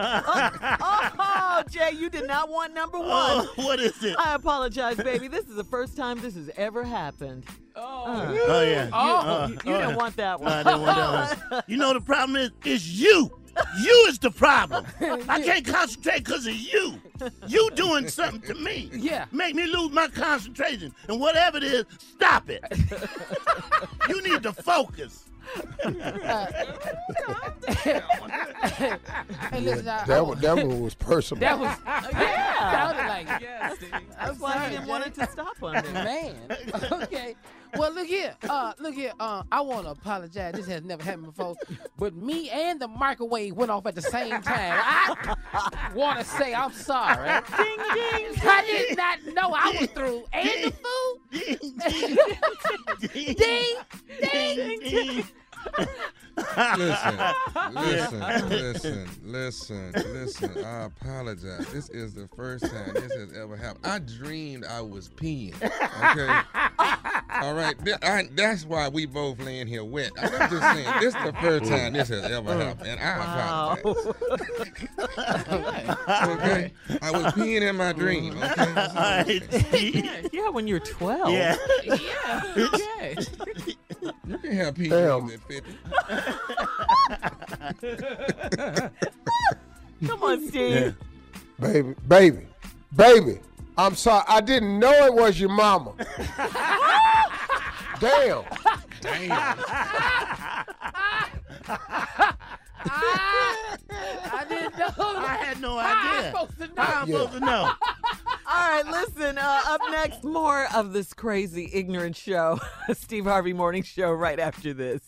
Oh, 0.81 1.11
oh, 1.19 1.63
Jay, 1.69 1.91
you 1.93 2.09
did 2.09 2.27
not 2.27 2.49
want 2.49 2.73
number 2.73 2.99
one. 2.99 3.09
Oh, 3.11 3.53
what 3.57 3.79
is 3.81 4.03
it? 4.03 4.17
I 4.19 4.35
apologize, 4.35 4.97
baby. 4.97 5.27
This 5.29 5.47
is 5.47 5.55
the 5.57 5.65
first 5.65 5.97
time 5.97 6.21
this 6.21 6.35
has 6.35 6.51
ever 6.57 6.83
happened. 6.85 7.45
Oh, 7.77 8.05
uh, 8.07 8.27
Oh, 8.49 8.63
yeah. 8.63 8.85
You, 8.87 8.91
Oh, 8.95 9.47
you, 9.49 9.53
you 9.55 9.59
oh, 9.61 9.79
didn't 9.79 9.91
yeah. 9.91 9.97
want 9.97 10.17
that 10.17 10.41
No, 10.41 10.45
one. 10.45 10.53
I 10.53 10.63
didn't 10.63 10.81
want 10.83 10.97
that 10.97 11.51
one. 11.51 11.63
You 11.69 11.77
know 11.77 11.93
the 11.93 12.01
problem 12.01 12.37
is, 12.37 12.51
it's 12.65 12.87
you. 12.87 13.31
You 13.81 14.07
is 14.09 14.19
the 14.19 14.31
problem. 14.31 14.85
I 15.29 15.43
can't 15.43 15.67
concentrate 15.67 16.25
because 16.25 16.47
of 16.47 16.55
you. 16.55 17.01
You 17.47 17.71
doing 17.75 18.09
something 18.09 18.41
to 18.43 18.55
me. 18.63 18.91
Yeah. 18.93 19.27
Make 19.33 19.55
me 19.55 19.67
lose 19.67 19.91
my 19.93 20.09
concentration. 20.09 20.95
And 21.09 21.21
whatever 21.21 21.57
it 21.59 21.65
is, 21.65 21.85
stop 21.99 22.49
it. 22.51 22.63
you 24.09 24.23
need 24.23 24.43
to 24.43 24.53
focus. 24.53 25.25
hey, 25.85 25.93
listen, 29.61 29.89
I, 29.89 30.05
That 30.07 30.27
one, 30.27 30.39
that 30.41 30.57
one 30.57 30.81
was 30.83 30.95
personal. 30.95 31.41
That 31.41 31.59
was 31.59 31.77
yeah. 31.87 32.55
That 32.61 32.97
was 32.97 33.09
like 33.09 33.41
Yeah, 33.43 33.75
Steve. 33.75 33.91
That's 34.19 34.39
why 34.39 34.69
he 34.69 34.77
didn't 34.77 34.89
want 34.89 35.07
it 35.07 35.15
to 35.15 35.27
stop 35.31 35.63
on 35.63 35.73
there. 35.73 35.93
man. 35.93 36.37
Okay. 37.03 37.35
Well, 37.77 37.93
look 37.93 38.07
here. 38.07 38.35
Uh, 38.49 38.73
look 38.79 38.95
here. 38.95 39.13
Uh, 39.21 39.43
I 39.51 39.61
want 39.61 39.85
to 39.85 39.91
apologize. 39.91 40.55
This 40.55 40.67
has 40.67 40.83
never 40.83 41.03
happened 41.03 41.27
before. 41.27 41.57
But 41.99 42.15
me 42.15 42.49
and 42.51 42.81
the 42.81 42.89
microwave 42.89 43.55
went 43.55 43.71
off 43.71 43.87
at 43.87 43.95
the 43.95 44.03
same 44.03 44.41
time. 44.43 44.81
I 44.83 45.91
want 45.95 46.19
to 46.19 46.25
say 46.25 46.55
I'm 46.55 46.73
sorry. 46.73 47.29
Ding, 47.57 47.77
ding, 47.95 48.35
I 48.43 48.65
did 48.67 48.97
not 48.97 49.25
know 49.27 49.53
I 49.55 49.77
was 49.81 49.91
through. 49.91 50.25
And 50.33 50.49
the 50.65 50.73
food. 50.73 51.21
ding, 53.37 53.77
ding, 54.21 54.81
ding. 54.81 55.25
Listen, 56.77 57.19
listen, 57.73 58.49
listen, 58.49 59.09
listen, 59.25 59.93
listen. 59.93 60.65
I 60.65 60.85
apologize. 60.85 61.67
This 61.73 61.89
is 61.91 62.15
the 62.15 62.29
first 62.37 62.65
time 62.65 62.93
this 62.95 63.13
has 63.15 63.33
ever 63.37 63.57
happened. 63.57 63.85
I 63.87 63.99
dreamed 63.99 64.65
I 64.65 64.81
was 64.81 65.09
peeing. 65.09 65.55
Okay. 65.61 66.29
All 67.43 67.55
right. 67.55 67.75
I- 68.03 68.29
that's 68.35 68.65
why 68.65 68.89
we 68.89 69.05
both 69.07 69.41
laying 69.41 69.67
here 69.67 69.85
wet. 69.85 70.13
I'm 70.21 70.49
just 70.51 70.63
saying. 70.63 70.87
This 71.01 71.15
is 71.17 71.23
the 71.25 71.33
first 71.41 71.65
time 71.71 71.93
this 71.95 72.09
has 72.09 72.25
ever 72.31 72.55
happened, 72.55 72.89
and 72.89 73.01
I 73.01 73.75
apologize. 73.77 74.15
Okay. 76.29 76.73
I 77.03 77.11
was 77.11 77.33
peeing 77.35 77.63
in 77.69 77.77
my 77.77 77.93
dream. 77.93 78.37
Okay. 78.43 79.41
yeah, 80.33 80.49
when 80.51 80.67
you're 80.67 80.79
12. 80.81 81.31
Yeah. 81.33 81.57
Yeah. 81.85 82.43
Okay. 82.57 83.17
You 84.03 84.39
can 84.39 84.53
have 84.53 84.75
pee 84.75 84.89
Damn. 84.89 85.31
at 85.31 85.41
50. 85.41 85.73
Come 90.07 90.23
on, 90.23 90.49
Steve. 90.49 90.95
baby, 91.61 91.95
baby, 92.07 92.47
baby. 92.95 93.41
I'm 93.77 93.95
sorry. 93.95 94.25
I 94.29 94.41
didn't 94.41 94.79
know 94.79 94.93
it 95.07 95.15
was 95.15 95.39
your 95.41 95.51
mama. 95.51 95.93
Damn. 98.01 98.45
Damn. 99.01 99.59
I 102.85 104.45
didn't 104.49 104.79
know. 104.79 104.89
I 104.99 105.37
had 105.43 105.61
no 105.61 105.79
How 105.79 105.95
I'm 105.97 106.19
idea. 106.19 106.31
supposed 106.31 106.59
to 106.59 106.67
know? 106.75 106.83
How 106.83 107.03
I'm 107.03 107.09
Yeah. 107.09 107.15
supposed 107.19 107.33
to 107.35 107.41
know? 107.41 107.71
All 108.51 108.69
right, 108.71 108.87
listen. 108.87 109.39
Uh, 109.39 109.61
up 109.67 109.81
next, 109.91 110.25
more 110.25 110.67
of 110.75 110.93
this 110.93 111.13
crazy, 111.13 111.71
ignorant 111.73 112.17
show, 112.17 112.59
Steve 112.93 113.25
Harvey 113.25 113.53
Morning 113.53 113.83
Show, 113.83 114.13
right 114.13 114.39
after 114.41 114.73
this. 114.73 115.03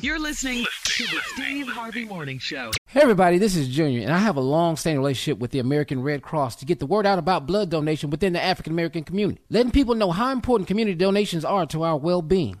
You're 0.00 0.20
listening 0.20 0.64
to 0.84 1.02
the 1.02 1.20
Steve 1.34 1.66
Harvey 1.66 2.04
Morning 2.04 2.38
Show. 2.38 2.70
Hey 2.86 3.00
everybody, 3.00 3.38
this 3.38 3.56
is 3.56 3.66
Junior, 3.68 4.02
and 4.02 4.12
I 4.12 4.18
have 4.18 4.36
a 4.36 4.40
long-standing 4.40 5.00
relationship 5.00 5.40
with 5.40 5.50
the 5.50 5.58
American 5.58 6.00
Red 6.00 6.22
Cross 6.22 6.56
to 6.56 6.64
get 6.64 6.78
the 6.78 6.86
word 6.86 7.06
out 7.06 7.18
about 7.18 7.46
blood 7.48 7.70
donation 7.70 8.08
within 8.10 8.32
the 8.34 8.40
African 8.42 8.72
American 8.72 9.02
community, 9.02 9.40
letting 9.50 9.72
people 9.72 9.96
know 9.96 10.12
how 10.12 10.30
important 10.30 10.68
community 10.68 10.94
donations 10.96 11.44
are 11.44 11.66
to 11.66 11.82
our 11.82 11.96
well-being. 11.96 12.60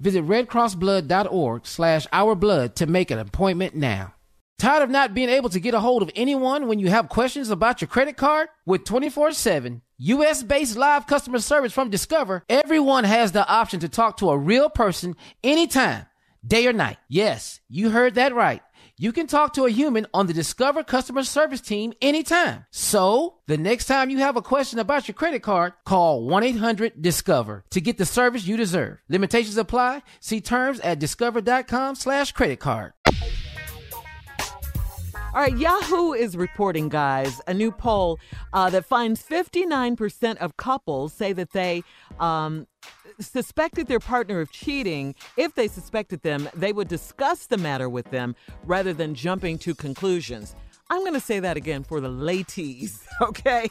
Visit 0.00 0.24
redcrossblood.org 0.26 1.66
slash 1.66 2.06
our 2.12 2.34
blood 2.34 2.76
to 2.76 2.86
make 2.86 3.10
an 3.10 3.18
appointment 3.18 3.74
now. 3.74 4.14
Tired 4.58 4.82
of 4.82 4.90
not 4.90 5.14
being 5.14 5.28
able 5.28 5.50
to 5.50 5.60
get 5.60 5.74
a 5.74 5.80
hold 5.80 6.02
of 6.02 6.10
anyone 6.16 6.66
when 6.66 6.80
you 6.80 6.88
have 6.88 7.08
questions 7.08 7.48
about 7.50 7.80
your 7.80 7.88
credit 7.88 8.16
card? 8.16 8.48
With 8.66 8.84
24-7 8.84 9.82
U.S.-based 9.98 10.76
live 10.76 11.06
customer 11.06 11.38
service 11.38 11.72
from 11.72 11.90
Discover, 11.90 12.44
everyone 12.48 13.04
has 13.04 13.32
the 13.32 13.46
option 13.46 13.80
to 13.80 13.88
talk 13.88 14.16
to 14.16 14.30
a 14.30 14.38
real 14.38 14.68
person 14.68 15.14
anytime, 15.44 16.06
day 16.44 16.66
or 16.66 16.72
night. 16.72 16.98
Yes, 17.08 17.60
you 17.68 17.90
heard 17.90 18.16
that 18.16 18.34
right. 18.34 18.62
You 19.00 19.12
can 19.12 19.28
talk 19.28 19.52
to 19.52 19.64
a 19.64 19.70
human 19.70 20.08
on 20.12 20.26
the 20.26 20.32
Discover 20.32 20.82
customer 20.82 21.22
service 21.22 21.60
team 21.60 21.92
anytime. 22.02 22.66
So, 22.72 23.36
the 23.46 23.56
next 23.56 23.84
time 23.84 24.10
you 24.10 24.18
have 24.18 24.36
a 24.36 24.42
question 24.42 24.80
about 24.80 25.06
your 25.06 25.14
credit 25.14 25.40
card, 25.40 25.74
call 25.84 26.26
1-800-DISCOVER 26.26 27.64
to 27.70 27.80
get 27.80 27.96
the 27.96 28.04
service 28.04 28.44
you 28.48 28.56
deserve. 28.56 28.98
Limitations 29.08 29.56
apply. 29.56 30.02
See 30.18 30.40
terms 30.40 30.80
at 30.80 30.98
discover.com 30.98 31.94
slash 31.94 32.32
credit 32.32 32.58
card. 32.58 32.92
All 35.32 35.42
right, 35.42 35.56
Yahoo 35.56 36.14
is 36.14 36.36
reporting, 36.36 36.88
guys, 36.88 37.40
a 37.46 37.54
new 37.54 37.70
poll 37.70 38.18
uh, 38.52 38.68
that 38.70 38.84
finds 38.84 39.22
59% 39.22 40.38
of 40.38 40.56
couples 40.56 41.12
say 41.12 41.32
that 41.34 41.52
they 41.52 41.84
um, 42.18 42.66
suspected 43.20 43.86
their 43.86 44.00
partner 44.00 44.40
of 44.40 44.50
cheating. 44.50 45.14
If 45.36 45.54
they 45.54 45.68
suspected 45.68 46.22
them, 46.22 46.48
they 46.54 46.72
would 46.72 46.88
discuss 46.88 47.46
the 47.46 47.58
matter 47.58 47.88
with 47.88 48.10
them 48.10 48.36
rather 48.64 48.92
than 48.92 49.14
jumping 49.14 49.58
to 49.58 49.74
conclusions. 49.74 50.54
I'm 50.90 51.00
going 51.00 51.14
to 51.14 51.20
say 51.20 51.40
that 51.40 51.56
again 51.56 51.84
for 51.84 52.00
the 52.00 52.08
ladies, 52.08 53.06
okay? 53.22 53.68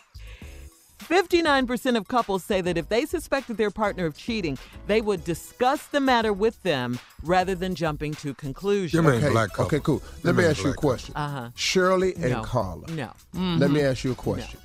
59% 0.99 1.95
of 1.95 2.07
couples 2.07 2.43
say 2.43 2.59
that 2.61 2.77
if 2.77 2.89
they 2.89 3.05
suspected 3.05 3.55
their 3.57 3.71
partner 3.71 4.05
of 4.05 4.17
cheating, 4.17 4.57
they 4.87 4.99
would 4.99 5.23
discuss 5.23 5.85
the 5.87 5.99
matter 5.99 6.33
with 6.33 6.61
them 6.63 6.99
rather 7.23 7.55
than 7.55 7.75
jumping 7.75 8.13
to 8.15 8.33
conclusions. 8.33 9.05
okay, 9.05 9.47
okay, 9.59 9.79
cool. 9.79 10.01
Let 10.23 10.35
me 10.35 10.43
ask 10.43 10.63
you 10.63 10.71
a 10.71 10.73
question. 10.73 11.15
Uh-huh. 11.15 11.51
Shirley 11.55 12.13
and 12.15 12.31
No. 12.31 12.41
Carla. 12.43 12.87
No. 12.91 13.11
Let 13.33 13.71
me 13.71 13.81
ask 13.81 14.03
you 14.03 14.11
a 14.11 14.15
question. 14.15 14.59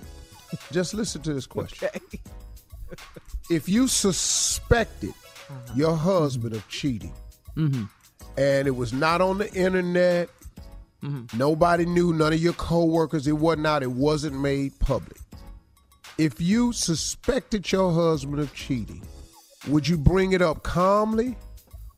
Just 0.71 0.95
listen 0.95 1.23
to 1.23 1.35
this 1.35 1.47
question. 1.47 1.89
If 3.51 3.69
you 3.69 3.89
suspected 3.89 5.14
Uh-huh. 5.51 5.73
your 5.74 5.97
husband 5.97 6.55
of 6.55 6.66
cheating, 6.69 7.12
Mm-hmm. 7.56 7.85
and 8.39 8.66
it 8.66 8.74
was 8.77 8.93
not 8.93 9.20
on 9.20 9.39
the 9.39 9.52
internet, 9.52 10.28
Mm-hmm. 11.02 11.36
nobody 11.36 11.85
knew, 11.85 12.12
none 12.12 12.32
of 12.32 12.39
your 12.40 12.52
coworkers, 12.52 13.27
it 13.27 13.32
wasn't 13.32 13.66
out, 13.66 13.82
it 13.82 13.90
wasn't 13.90 14.39
made 14.40 14.78
public. 14.78 15.19
If 16.16 16.40
you 16.40 16.73
suspected 16.73 17.70
your 17.73 17.93
husband 17.93 18.39
of 18.39 18.55
cheating, 18.55 19.02
would 19.69 19.89
you 19.89 19.98
bring 19.98 20.32
it 20.32 20.40
up 20.43 20.62
calmly? 20.62 21.36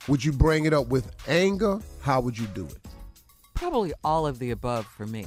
Would 0.08 0.24
you 0.24 0.32
bring 0.32 0.64
it 0.64 0.72
up 0.72 0.86
with 0.88 1.10
anger? 1.28 1.80
How 2.00 2.20
would 2.20 2.38
you 2.38 2.46
do 2.48 2.64
it? 2.66 2.78
Probably 3.54 3.92
all 4.02 4.26
of 4.26 4.38
the 4.38 4.50
above 4.52 4.86
for 4.86 5.06
me, 5.06 5.26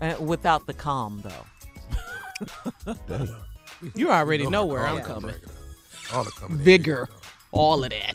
uh, 0.00 0.14
without 0.20 0.66
the 0.66 0.74
calm, 0.74 1.22
though. 1.22 2.94
Damn. 3.08 3.28
You 3.94 4.10
already 4.10 4.46
know 4.46 4.64
where 4.66 4.86
I'm 4.86 5.00
coming. 5.02 5.34
All 6.12 6.24
the 6.24 6.30
coming. 6.32 6.58
Vigor. 6.58 7.08
All 7.52 7.82
of 7.82 7.90
that. 7.90 8.14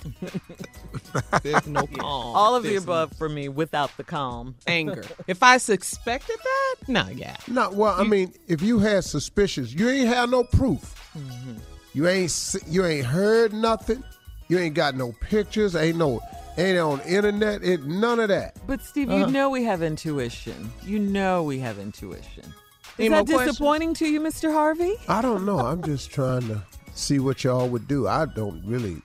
There's 1.44 1.68
no 1.68 1.86
calm. 1.88 2.36
All 2.36 2.56
of 2.56 2.64
the 2.64 2.70
There's 2.70 2.84
above 2.84 3.12
for 3.18 3.28
me, 3.28 3.50
without 3.50 3.96
the 3.98 4.04
calm. 4.04 4.56
Anger. 4.68 5.04
If 5.28 5.44
I 5.44 5.58
suspected 5.58 6.38
that, 6.42 6.76
no, 6.88 7.08
yeah. 7.10 7.36
No, 7.48 7.70
well, 7.72 7.94
I 8.00 8.04
mean, 8.04 8.34
if 8.48 8.62
you 8.62 8.80
had 8.80 9.04
suspicions, 9.04 9.74
you 9.74 9.90
ain't 9.90 10.08
have 10.08 10.30
no 10.30 10.44
proof. 10.46 11.10
Mm-hmm. 11.18 11.54
You 11.94 12.08
ain't 12.08 12.56
you 12.68 12.86
ain't 12.86 13.06
heard 13.06 13.54
nothing. 13.54 14.04
You 14.48 14.60
ain't 14.60 14.76
got 14.76 14.96
no 14.96 15.12
pictures. 15.20 15.76
Ain't 15.76 15.98
no 15.98 16.22
ain't 16.58 16.78
on 16.78 17.02
internet. 17.02 17.64
It 17.64 17.84
none 17.86 18.20
of 18.20 18.30
that. 18.30 18.56
But 18.68 18.82
Steve, 18.82 19.10
Uh-huh. 19.10 19.26
you 19.26 19.32
know 19.32 19.50
we 19.50 19.64
have 19.64 19.82
intuition. 19.82 20.72
You 20.84 21.00
know 21.00 21.44
we 21.44 21.60
have 21.60 21.78
intuition. 21.80 22.54
Is 22.98 23.10
that 23.10 23.16
more 23.18 23.24
questions? 23.26 23.52
disappointing 23.52 23.94
to 23.96 24.08
you, 24.08 24.22
Mr. 24.22 24.52
Harvey? 24.54 24.96
I 25.08 25.22
don't 25.22 25.46
know. 25.46 25.60
I'm 25.60 25.84
just 25.84 26.12
trying 26.12 26.48
to 26.48 26.64
see 26.94 27.20
what 27.20 27.44
y'all 27.44 27.68
would 27.68 27.88
do. 27.88 28.08
I 28.08 28.26
don't 28.26 28.64
really. 28.66 29.02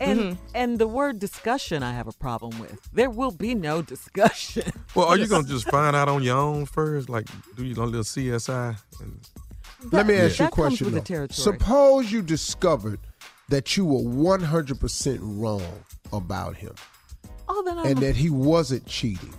And 0.00 0.18
Mm-hmm. 0.20 0.42
and 0.54 0.78
the 0.78 0.88
word 0.88 1.18
discussion, 1.20 1.82
I 1.84 1.92
have 1.92 2.08
a 2.08 2.12
problem 2.12 2.58
with. 2.58 2.80
There 2.92 3.10
will 3.10 3.30
be 3.30 3.54
no 3.54 3.82
discussion. 3.82 4.64
Well, 4.94 5.06
are 5.06 5.16
you 5.16 5.26
gonna 5.26 5.46
just 5.56 5.70
find 5.70 5.96
out 5.96 6.08
on 6.10 6.22
your 6.22 6.36
own 6.36 6.66
first? 6.66 7.08
Like, 7.08 7.26
do 7.56 7.64
you 7.64 7.74
a 7.74 7.84
little 7.84 8.02
CSI? 8.02 8.76
And, 9.00 9.20
Let 9.90 10.06
me 10.06 10.14
ask 10.16 10.38
you 10.38 10.44
a 10.44 10.48
that 10.48 10.54
comes 10.54 10.78
question. 10.78 10.84
with 10.86 10.94
the 10.94 11.00
territory. 11.00 11.34
Suppose 11.34 12.12
you 12.12 12.20
discovered 12.20 13.00
that 13.48 13.74
you 13.76 13.84
were 13.86 14.00
100% 14.00 15.18
wrong 15.22 15.62
about 16.12 16.56
him 16.56 16.74
Oh, 17.48 17.62
then 17.64 17.78
I'm 17.78 17.86
and 17.86 17.98
that 17.98 18.16
he 18.16 18.28
wasn't 18.30 18.86
cheating. 18.86 19.32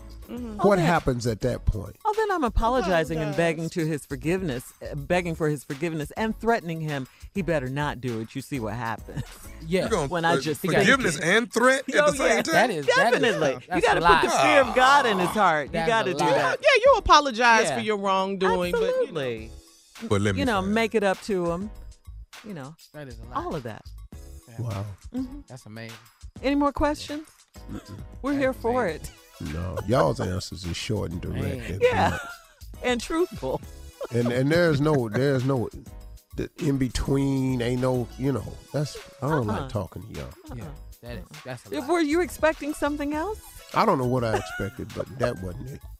What 0.61 0.79
happens 0.79 1.27
at 1.27 1.41
that 1.41 1.65
point? 1.65 1.95
Oh, 2.15 2.27
then 2.27 2.35
I'm 2.35 2.43
apologizing 2.43 3.17
and 3.17 3.35
begging 3.35 3.69
to 3.69 3.85
his 3.85 4.05
forgiveness, 4.05 4.71
uh, 4.81 4.95
begging 4.95 5.35
for 5.35 5.49
his 5.49 5.63
forgiveness, 5.63 6.11
and 6.11 6.37
threatening 6.39 6.81
him 6.81 7.07
he 7.33 7.41
better 7.41 7.67
not 7.69 7.99
do 8.01 8.19
it. 8.19 8.35
You 8.35 8.41
see 8.41 8.59
what 8.59 8.73
happens. 8.75 9.23
Yeah. 9.65 9.87
When 10.07 10.25
I 10.25 10.37
just 10.37 10.61
forgiveness 10.61 11.17
and 11.19 11.51
threat 11.51 11.83
at 11.89 11.95
Oh, 11.95 12.11
the 12.11 12.17
same 12.17 12.27
yeah. 12.37 12.41
time. 12.41 12.53
That 12.53 12.69
is 12.69 12.85
Definitely. 12.85 13.39
That 13.39 13.57
is, 13.63 13.67
you 13.75 13.81
got 13.81 13.93
to 13.95 14.01
put 14.01 14.21
the 14.21 14.37
fear 14.37 14.61
of 14.61 14.75
God 14.75 15.05
in 15.05 15.17
his 15.19 15.29
heart. 15.29 15.67
You 15.67 15.73
got 15.85 16.03
to 16.03 16.11
do 16.11 16.19
that. 16.19 16.59
Yeah, 16.61 16.81
you 16.83 16.93
apologize 16.97 17.63
Yeah. 17.69 17.75
for 17.75 17.81
your 17.81 17.97
wrongdoing, 17.97 18.73
but 18.73 18.81
you 18.81 18.87
know, 18.87 18.89
Absolutely. 18.99 19.51
But 20.09 20.21
let 20.21 20.35
me 20.35 20.39
You 20.41 20.45
know, 20.45 20.61
make 20.61 20.95
it 20.95 21.03
up 21.03 21.19
to 21.23 21.49
him. 21.49 21.69
You 22.45 22.53
know, 22.53 22.75
That 22.93 23.07
is 23.07 23.17
a 23.19 23.23
lie. 23.33 23.41
all 23.43 23.55
of 23.55 23.63
that. 23.63 23.85
Wow. 24.59 24.85
That's 25.47 25.65
amazing. 25.65 25.97
Any 26.43 26.55
more 26.55 26.73
questions? 26.73 27.25
We're 28.21 28.37
here 28.37 28.51
for 28.53 28.85
it. 28.85 29.09
No, 29.51 29.77
y'all's 29.87 30.19
answers 30.19 30.65
are 30.65 30.73
short 30.73 31.11
and 31.11 31.21
direct. 31.21 31.69
And 31.69 31.81
Yeah. 31.81 32.09
blunt. 32.09 32.21
And 32.83 33.01
truthful. 33.01 33.61
and 34.11 34.31
and 34.31 34.51
there's 34.51 34.79
no 34.81 35.09
there's 35.09 35.43
no 35.45 35.69
the 36.35 36.49
in 36.59 36.77
between. 36.77 37.61
Ain't 37.61 37.81
no 37.81 38.07
you 38.17 38.31
know. 38.31 38.53
That's 38.73 38.97
I 39.21 39.29
don't 39.29 39.49
Uh-uh. 39.49 39.61
like 39.61 39.69
talking 39.69 40.03
to 40.03 40.19
y'all. 40.19 40.29
Yeah. 40.55 40.63
That 41.01 41.17
is 41.17 41.25
that's 41.43 41.65
a 41.71 41.75
If- 41.77 41.81
lie. 41.81 41.87
Were 41.93 41.99
you 42.01 42.21
expecting 42.21 42.73
something 42.73 43.13
else? 43.13 43.39
I 43.73 43.85
don't 43.85 43.97
know 43.97 44.05
what 44.05 44.23
I 44.23 44.35
expected, 44.37 44.87
but 44.95 45.07
that 45.19 45.41
wasn't 45.41 45.69
it. 45.71 45.81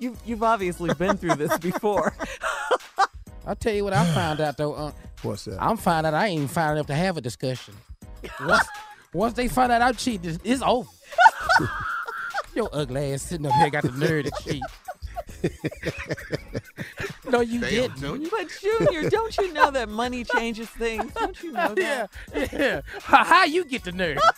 You, 0.00 0.16
you've 0.24 0.44
obviously 0.44 0.94
been 0.94 1.16
through 1.16 1.34
this 1.34 1.58
before. 1.58 2.14
I'll 3.46 3.56
tell 3.56 3.72
you 3.74 3.82
what 3.82 3.92
I 3.92 4.04
found 4.14 4.40
out 4.40 4.56
though. 4.56 4.72
Uh, 4.74 4.92
What's 5.22 5.46
that? 5.46 5.60
I'm 5.60 5.76
finding 5.76 6.14
out 6.14 6.14
I 6.14 6.26
ain't 6.28 6.36
even 6.36 6.46
found 6.48 6.76
enough 6.78 6.86
to 6.86 6.94
have 6.94 7.16
a 7.16 7.20
discussion. 7.20 7.74
Once, 8.40 8.64
once 9.12 9.34
they 9.34 9.48
find 9.48 9.72
out 9.72 9.82
I'm 9.82 9.96
cheating, 9.96 10.30
it's- 10.30 10.40
it's 10.44 10.62
over. 10.62 10.88
Your 12.58 12.68
ugly 12.72 13.12
ass 13.12 13.22
sitting 13.22 13.46
up 13.46 13.52
here 13.52 13.70
got 13.70 13.84
the 13.84 13.92
nerve 13.92 14.24
to 14.24 14.32
cheat. 14.42 14.62
no, 17.30 17.38
you 17.40 17.60
Damn, 17.60 17.70
didn't. 17.70 17.98
Junior. 17.98 18.28
but 18.32 18.48
Junior, 18.60 19.08
don't 19.10 19.38
you 19.38 19.52
know 19.52 19.70
that 19.70 19.88
money 19.88 20.24
changes 20.24 20.68
things? 20.70 21.12
Don't 21.14 21.40
you 21.40 21.52
know 21.52 21.72
that? 21.76 22.10
yeah. 22.34 22.80
How, 23.00 23.22
how 23.22 23.44
you 23.44 23.64
get 23.64 23.84
the 23.84 23.92
nerve? 23.92 24.18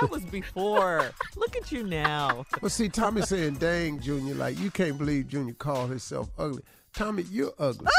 That 0.00 0.10
was 0.10 0.24
before. 0.24 1.10
Look 1.36 1.54
at 1.54 1.70
you 1.70 1.82
now. 1.82 2.46
But 2.62 2.72
see, 2.72 2.88
Tommy 2.88 3.20
saying, 3.20 3.56
"Dang, 3.56 4.00
Junior, 4.00 4.34
like 4.34 4.58
you 4.58 4.70
can't 4.70 4.96
believe 4.96 5.28
Junior 5.28 5.52
called 5.52 5.90
himself 5.90 6.30
ugly." 6.38 6.62
Tommy, 6.94 7.24
you're 7.30 7.52
ugly. 7.58 7.86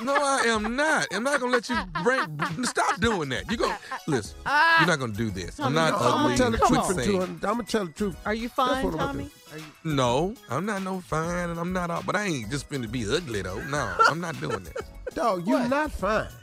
No, 0.00 0.14
I 0.14 0.42
am 0.46 0.76
not. 0.76 1.08
I'm 1.12 1.24
not 1.24 1.40
gonna 1.40 1.50
let 1.50 1.68
you 1.68 1.76
bring. 2.04 2.20
Stop 2.62 3.00
doing 3.00 3.30
that. 3.30 3.50
You 3.50 3.56
go 3.56 3.74
listen. 4.06 4.38
You're 4.46 4.86
not 4.86 5.00
gonna 5.00 5.12
do 5.12 5.28
this. 5.28 5.58
I'm 5.58 5.74
not 5.74 5.92
I'm 5.94 6.00
gonna 6.22 6.36
tell 6.36 6.50
the 6.52 6.58
Quit 6.58 6.84
truth. 6.84 7.04
saying- 7.04 7.20
I'm 7.20 7.38
gonna 7.40 7.62
tell 7.64 7.86
the 7.86 7.92
truth. 7.92 8.16
Are 8.24 8.32
you 8.32 8.48
fine, 8.48 8.84
what 8.84 8.92
I'm 8.94 8.98
Tommy? 9.00 9.30
Are 9.52 9.58
you, 9.58 9.64
No, 9.82 10.34
I'm 10.48 10.64
not 10.66 10.84
no 10.84 11.00
fine, 11.00 11.50
and 11.50 11.58
I'm 11.58 11.72
not. 11.72 11.90
All, 11.90 12.04
but 12.06 12.14
I 12.14 12.26
ain't 12.26 12.48
just 12.48 12.70
finna 12.70 12.88
be 12.88 13.12
ugly 13.12 13.42
though. 13.42 13.60
No, 13.64 13.92
I'm 14.06 14.20
not 14.20 14.40
doing 14.40 14.62
that. 14.62 14.76
Dog, 15.16 15.44
you're 15.48 15.68
not 15.68 15.90
fine. 15.90 16.28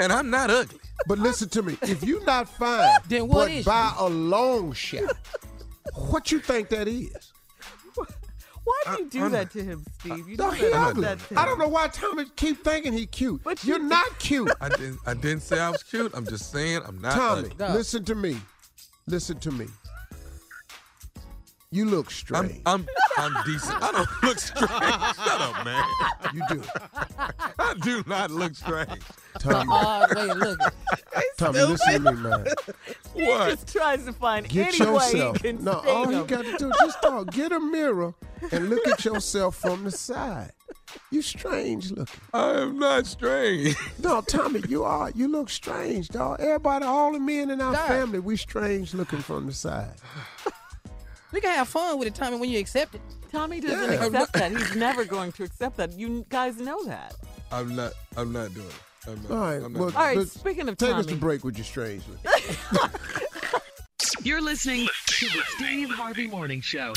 And 0.00 0.12
I'm 0.12 0.28
not 0.28 0.50
ugly. 0.50 0.80
But 1.06 1.20
listen 1.20 1.48
to 1.50 1.62
me. 1.62 1.78
If 1.82 2.02
you're 2.02 2.24
not 2.24 2.48
fine, 2.48 2.88
Then 3.08 3.28
what 3.28 3.46
but 3.46 3.50
is 3.52 3.64
by 3.64 3.92
a 3.98 4.06
long 4.08 4.72
shot, 4.72 5.16
what 5.94 6.32
you 6.32 6.40
think 6.40 6.70
that 6.70 6.88
is? 6.88 7.32
Why 8.68 8.96
do 8.96 9.02
you 9.02 9.08
do 9.10 9.22
I'm- 9.22 9.32
that 9.32 9.50
to 9.52 9.62
him, 9.64 9.84
Steve? 10.00 10.28
You 10.28 10.36
No, 10.36 10.46
know 10.46 10.50
he 10.52 10.62
that, 10.68 10.74
ugly. 10.88 11.02
that 11.04 11.18
I 11.36 11.44
don't 11.46 11.58
know 11.58 11.68
why 11.68 11.88
Tommy 11.88 12.24
keep 12.36 12.62
thinking 12.64 12.92
he 12.92 13.06
cute. 13.06 13.42
But 13.44 13.64
you're 13.64 13.78
you- 13.78 13.88
not 13.88 14.18
cute. 14.18 14.50
I 14.60 14.68
didn't. 14.68 14.98
I 15.06 15.14
didn't 15.14 15.40
say 15.42 15.58
I 15.60 15.70
was 15.70 15.82
cute. 15.82 16.12
I'm 16.14 16.26
just 16.26 16.50
saying 16.52 16.80
I'm 16.86 17.00
not 17.00 17.14
Tommy, 17.14 17.48
ugly. 17.60 17.68
listen 17.74 18.04
to 18.04 18.14
me. 18.14 18.40
Listen 19.06 19.38
to 19.40 19.50
me. 19.50 19.66
You 21.70 21.84
look 21.84 22.06
I'm, 22.06 22.10
strange. 22.12 22.60
I'm 22.64 22.86
I'm 23.18 23.34
decent. 23.44 23.82
I 23.82 23.92
don't 23.92 24.22
look 24.22 24.38
strange. 24.38 24.70
Shut 24.70 25.40
up, 25.40 25.64
man. 25.66 25.84
you 26.32 26.42
do. 26.48 26.62
I 27.58 27.74
do 27.82 28.02
not 28.06 28.30
look 28.30 28.54
strange. 28.54 29.02
Tommy, 29.38 29.68
Odd 29.70 30.14
way 30.16 30.28
of 30.30 30.36
looking. 30.38 30.66
Tommy, 31.36 31.60
listen 31.62 32.04
to 32.04 32.12
me, 32.12 32.20
man. 32.22 32.46
He 33.14 33.24
What? 33.26 33.50
just 33.50 33.70
tries 33.72 34.04
to 34.06 34.12
find 34.14 34.48
Get 34.48 34.80
any 34.80 34.90
way 34.90 35.04
he 35.12 35.38
can 35.38 35.62
no, 35.62 35.80
sting 35.80 35.94
all 35.94 36.10
you 36.10 36.24
got 36.24 36.44
to 36.44 36.56
do 36.56 36.70
is 36.70 36.76
just 36.80 37.02
talk. 37.02 37.30
Get 37.32 37.52
a 37.52 37.60
mirror 37.60 38.14
and 38.50 38.70
look 38.70 38.86
at 38.88 39.04
yourself 39.04 39.56
from 39.56 39.84
the 39.84 39.90
side. 39.90 40.52
You 41.10 41.20
strange 41.20 41.90
looking. 41.90 42.20
I 42.32 42.60
am 42.62 42.78
not 42.78 43.06
strange. 43.06 43.76
No, 44.02 44.22
Tommy, 44.22 44.62
you 44.68 44.84
are. 44.84 45.10
You 45.14 45.28
look 45.28 45.50
strange, 45.50 46.08
dog. 46.08 46.40
Everybody, 46.40 46.86
all 46.86 47.12
the 47.12 47.20
men 47.20 47.50
in 47.50 47.60
our 47.60 47.74
Dog. 47.74 47.88
family, 47.88 48.20
we 48.20 48.36
strange 48.38 48.94
looking 48.94 49.18
from 49.20 49.46
the 49.46 49.52
side. 49.52 49.92
We 51.32 51.40
can 51.40 51.54
have 51.54 51.68
fun 51.68 51.98
with 51.98 52.08
it, 52.08 52.14
Tommy, 52.14 52.38
when 52.38 52.48
you 52.50 52.58
accept 52.58 52.94
it. 52.94 53.00
Tommy 53.30 53.60
doesn't 53.60 53.92
Yeah. 53.92 54.06
accept 54.06 54.32
that. 54.34 54.50
He's 54.52 54.74
never 54.76 55.04
going 55.04 55.32
to 55.32 55.44
accept 55.44 55.76
that. 55.76 55.92
You 55.92 56.24
guys 56.30 56.56
know 56.58 56.82
that. 56.84 57.14
I'm 57.52 57.74
not. 57.76 57.92
I'm 58.16 58.32
not 58.32 58.54
doing 58.54 58.66
it. 58.66 59.08
I'm 59.08 59.22
not, 59.22 59.30
all 59.30 59.36
right. 59.38 59.54
I'm 59.62 59.72
not 59.72 59.80
well, 59.80 59.92
all 59.96 60.02
right. 60.02 60.16
let's 60.16 60.32
speaking 60.32 60.68
of 60.68 60.76
take 60.78 60.90
us 60.90 61.04
Tommy. 61.06 61.14
to 61.14 61.20
break 61.20 61.44
with 61.44 61.56
your 61.56 61.64
strange 61.64 62.02
looking. 62.08 62.90
You're 64.22 64.40
listening 64.42 64.86
to 65.06 65.26
the 65.26 65.42
Steve 65.56 65.90
Harvey 65.90 66.26
Morning 66.26 66.60
Show. 66.60 66.92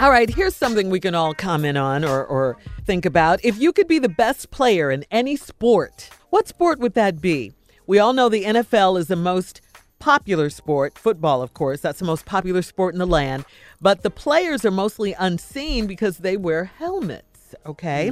All 0.00 0.10
right, 0.10 0.30
here's 0.32 0.54
something 0.54 0.90
we 0.90 1.00
can 1.00 1.14
all 1.14 1.34
comment 1.34 1.76
on 1.76 2.04
or, 2.04 2.24
or 2.24 2.56
think 2.84 3.04
about. 3.04 3.44
If 3.44 3.58
you 3.58 3.72
could 3.72 3.88
be 3.88 3.98
the 3.98 4.08
best 4.08 4.50
player 4.50 4.90
in 4.92 5.04
any 5.10 5.34
sport, 5.36 6.08
what 6.30 6.46
sport 6.46 6.78
would 6.78 6.94
that 6.94 7.20
be? 7.20 7.52
We 7.86 7.98
all 7.98 8.12
know 8.12 8.28
the 8.28 8.44
NFL 8.44 8.98
is 8.98 9.08
the 9.08 9.16
most 9.16 9.60
popular 9.98 10.50
sport, 10.50 10.98
football, 10.98 11.42
of 11.42 11.54
course. 11.54 11.80
That's 11.80 11.98
the 11.98 12.04
most 12.04 12.24
popular 12.24 12.62
sport 12.62 12.94
in 12.94 12.98
the 12.98 13.06
land. 13.06 13.44
But 13.80 14.02
the 14.02 14.10
players 14.10 14.64
are 14.64 14.70
mostly 14.70 15.14
unseen 15.18 15.86
because 15.86 16.18
they 16.18 16.36
wear 16.36 16.64
helmets, 16.64 17.54
okay? 17.66 18.08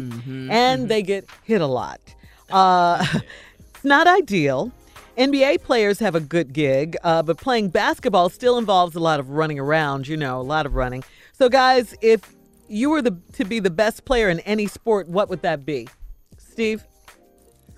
and 0.50 0.88
they 0.88 1.02
get 1.02 1.26
hit 1.44 1.60
a 1.60 1.66
lot. 1.66 2.00
Uh, 2.50 3.04
it's 3.74 3.84
not 3.84 4.06
ideal. 4.06 4.72
NBA 5.16 5.62
players 5.62 5.98
have 6.00 6.14
a 6.14 6.20
good 6.20 6.52
gig, 6.52 6.96
uh, 7.02 7.22
but 7.22 7.38
playing 7.38 7.70
basketball 7.70 8.28
still 8.28 8.58
involves 8.58 8.94
a 8.94 9.00
lot 9.00 9.18
of 9.18 9.30
running 9.30 9.58
around, 9.58 10.06
you 10.06 10.16
know, 10.16 10.38
a 10.40 10.42
lot 10.42 10.66
of 10.66 10.74
running. 10.74 11.02
So, 11.32 11.48
guys, 11.48 11.94
if 12.02 12.34
you 12.68 12.90
were 12.90 13.00
the 13.00 13.16
to 13.34 13.44
be 13.44 13.58
the 13.58 13.70
best 13.70 14.04
player 14.04 14.28
in 14.28 14.40
any 14.40 14.66
sport, 14.66 15.08
what 15.08 15.30
would 15.30 15.42
that 15.42 15.64
be? 15.64 15.88
Steve? 16.38 16.84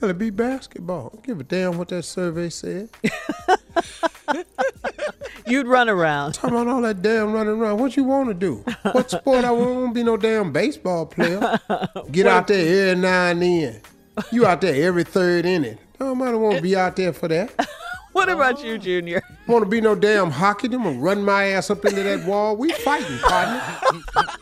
Gotta 0.01 0.15
be 0.15 0.31
basketball. 0.31 1.11
Don't 1.11 1.25
give 1.25 1.41
a 1.41 1.45
damn 1.45 1.77
what 1.77 1.89
that 1.89 2.05
survey 2.05 2.51
said. 2.51 2.89
You'd 5.47 5.66
run 5.66 5.89
around. 5.89 6.35
Talking 6.35 6.57
about 6.57 6.69
all 6.69 6.83
that 6.83 7.03
damn 7.03 7.33
running 7.33 7.55
around. 7.55 7.81
What 7.81 7.97
you 7.97 8.05
want 8.05 8.29
to 8.29 8.35
do? 8.35 8.65
What 8.93 9.11
sport? 9.11 9.45
I 9.45 9.51
won't 9.51 9.95
be 9.95 10.05
no 10.05 10.16
damn 10.16 10.53
baseball 10.53 11.07
player. 11.07 11.59
Get 12.12 12.27
out 12.27 12.47
there 12.47 12.91
every 12.91 13.03
now 13.03 13.27
and 13.27 13.43
then. 13.43 13.81
You 14.31 14.47
out 14.47 14.61
there 14.61 14.87
every 14.87 15.05
third 15.05 15.47
inning. 15.47 15.79
Don't 15.99 16.19
matter. 16.19 16.39
Want 16.39 16.57
to 16.57 16.62
be 16.62 16.77
out 16.77 16.95
there 16.97 17.12
for 17.12 17.29
that. 17.29 17.69
What 18.12 18.28
about 18.28 18.62
you, 18.64 18.78
Junior? 18.78 19.22
Want 19.47 19.64
to 19.64 19.68
be 19.68 19.80
no 19.80 19.94
damn 19.94 20.30
hockey? 20.30 20.66
I'm 20.68 20.82
gonna 20.82 20.98
run 20.98 21.24
my 21.24 21.44
ass 21.44 21.70
up 21.70 21.85
into 21.85 22.02
that 22.02 22.26
wall. 22.26 22.56
We 22.56 22.72
fighting, 22.72 23.18
partner. 23.18 23.62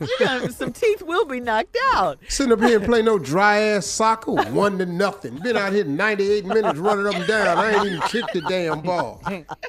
You're 0.00 0.08
gonna, 0.18 0.50
some 0.50 0.72
teeth 0.72 1.02
will 1.02 1.24
be 1.24 1.40
knocked 1.40 1.76
out. 1.92 2.18
Sitting 2.28 2.52
up 2.52 2.60
here 2.60 2.78
and 2.78 2.84
play 2.86 3.02
no 3.02 3.18
dry 3.18 3.58
ass 3.58 3.86
soccer, 3.86 4.32
one 4.32 4.78
to 4.78 4.86
nothing. 4.86 5.38
Been 5.38 5.56
out 5.56 5.72
here 5.72 5.84
98 5.84 6.44
minutes 6.44 6.78
running 6.78 7.06
up 7.06 7.14
and 7.14 7.26
down. 7.26 7.58
I 7.58 7.72
ain't 7.74 7.86
even 7.86 8.00
kicked 8.02 8.32
the 8.34 8.40
damn 8.42 8.80
ball. 8.80 9.22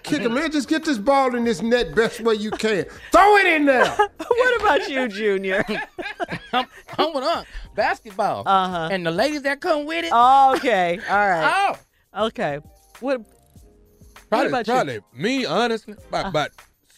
Kick 0.03 0.21
it, 0.21 0.31
man. 0.31 0.51
Just 0.51 0.67
get 0.67 0.83
this 0.83 0.97
ball 0.97 1.35
in 1.35 1.43
this 1.43 1.61
net 1.61 1.95
best 1.95 2.21
way 2.21 2.35
you 2.35 2.51
can. 2.51 2.85
Throw 3.11 3.37
it 3.37 3.47
in 3.47 3.65
there. 3.65 3.85
What 4.35 4.61
about 4.61 4.89
you, 4.89 5.07
Junior? 5.07 5.63
I'm, 6.51 6.65
I'm 6.97 7.13
with. 7.13 7.45
Basketball. 7.73 8.43
Uh-huh. 8.45 8.89
And 8.91 9.05
the 9.05 9.11
ladies 9.11 9.43
that 9.43 9.61
come 9.61 9.85
with 9.85 10.03
it. 10.05 10.11
Okay, 10.11 10.99
all 11.09 11.29
right. 11.29 11.73
Oh, 12.13 12.25
Okay. 12.27 12.59
What? 12.99 13.21
Probably, 14.29 14.47
about 14.47 14.67
you? 14.67 14.73
probably 14.73 14.99
me, 15.13 15.45
honestly, 15.45 15.95
about, 16.09 16.27
about 16.27 16.51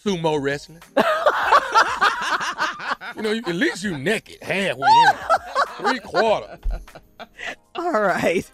sumo 0.03 0.41
wrestling. 0.41 0.82
you 3.15 3.22
know, 3.22 3.32
you, 3.32 3.41
at 3.45 3.56
least 3.56 3.84
you 3.84 3.98
naked 3.98 4.38
halfway 4.41 4.88
in, 4.88 5.14
three 5.78 5.99
quarter. 5.99 6.60
All 7.76 8.02
right. 8.02 8.49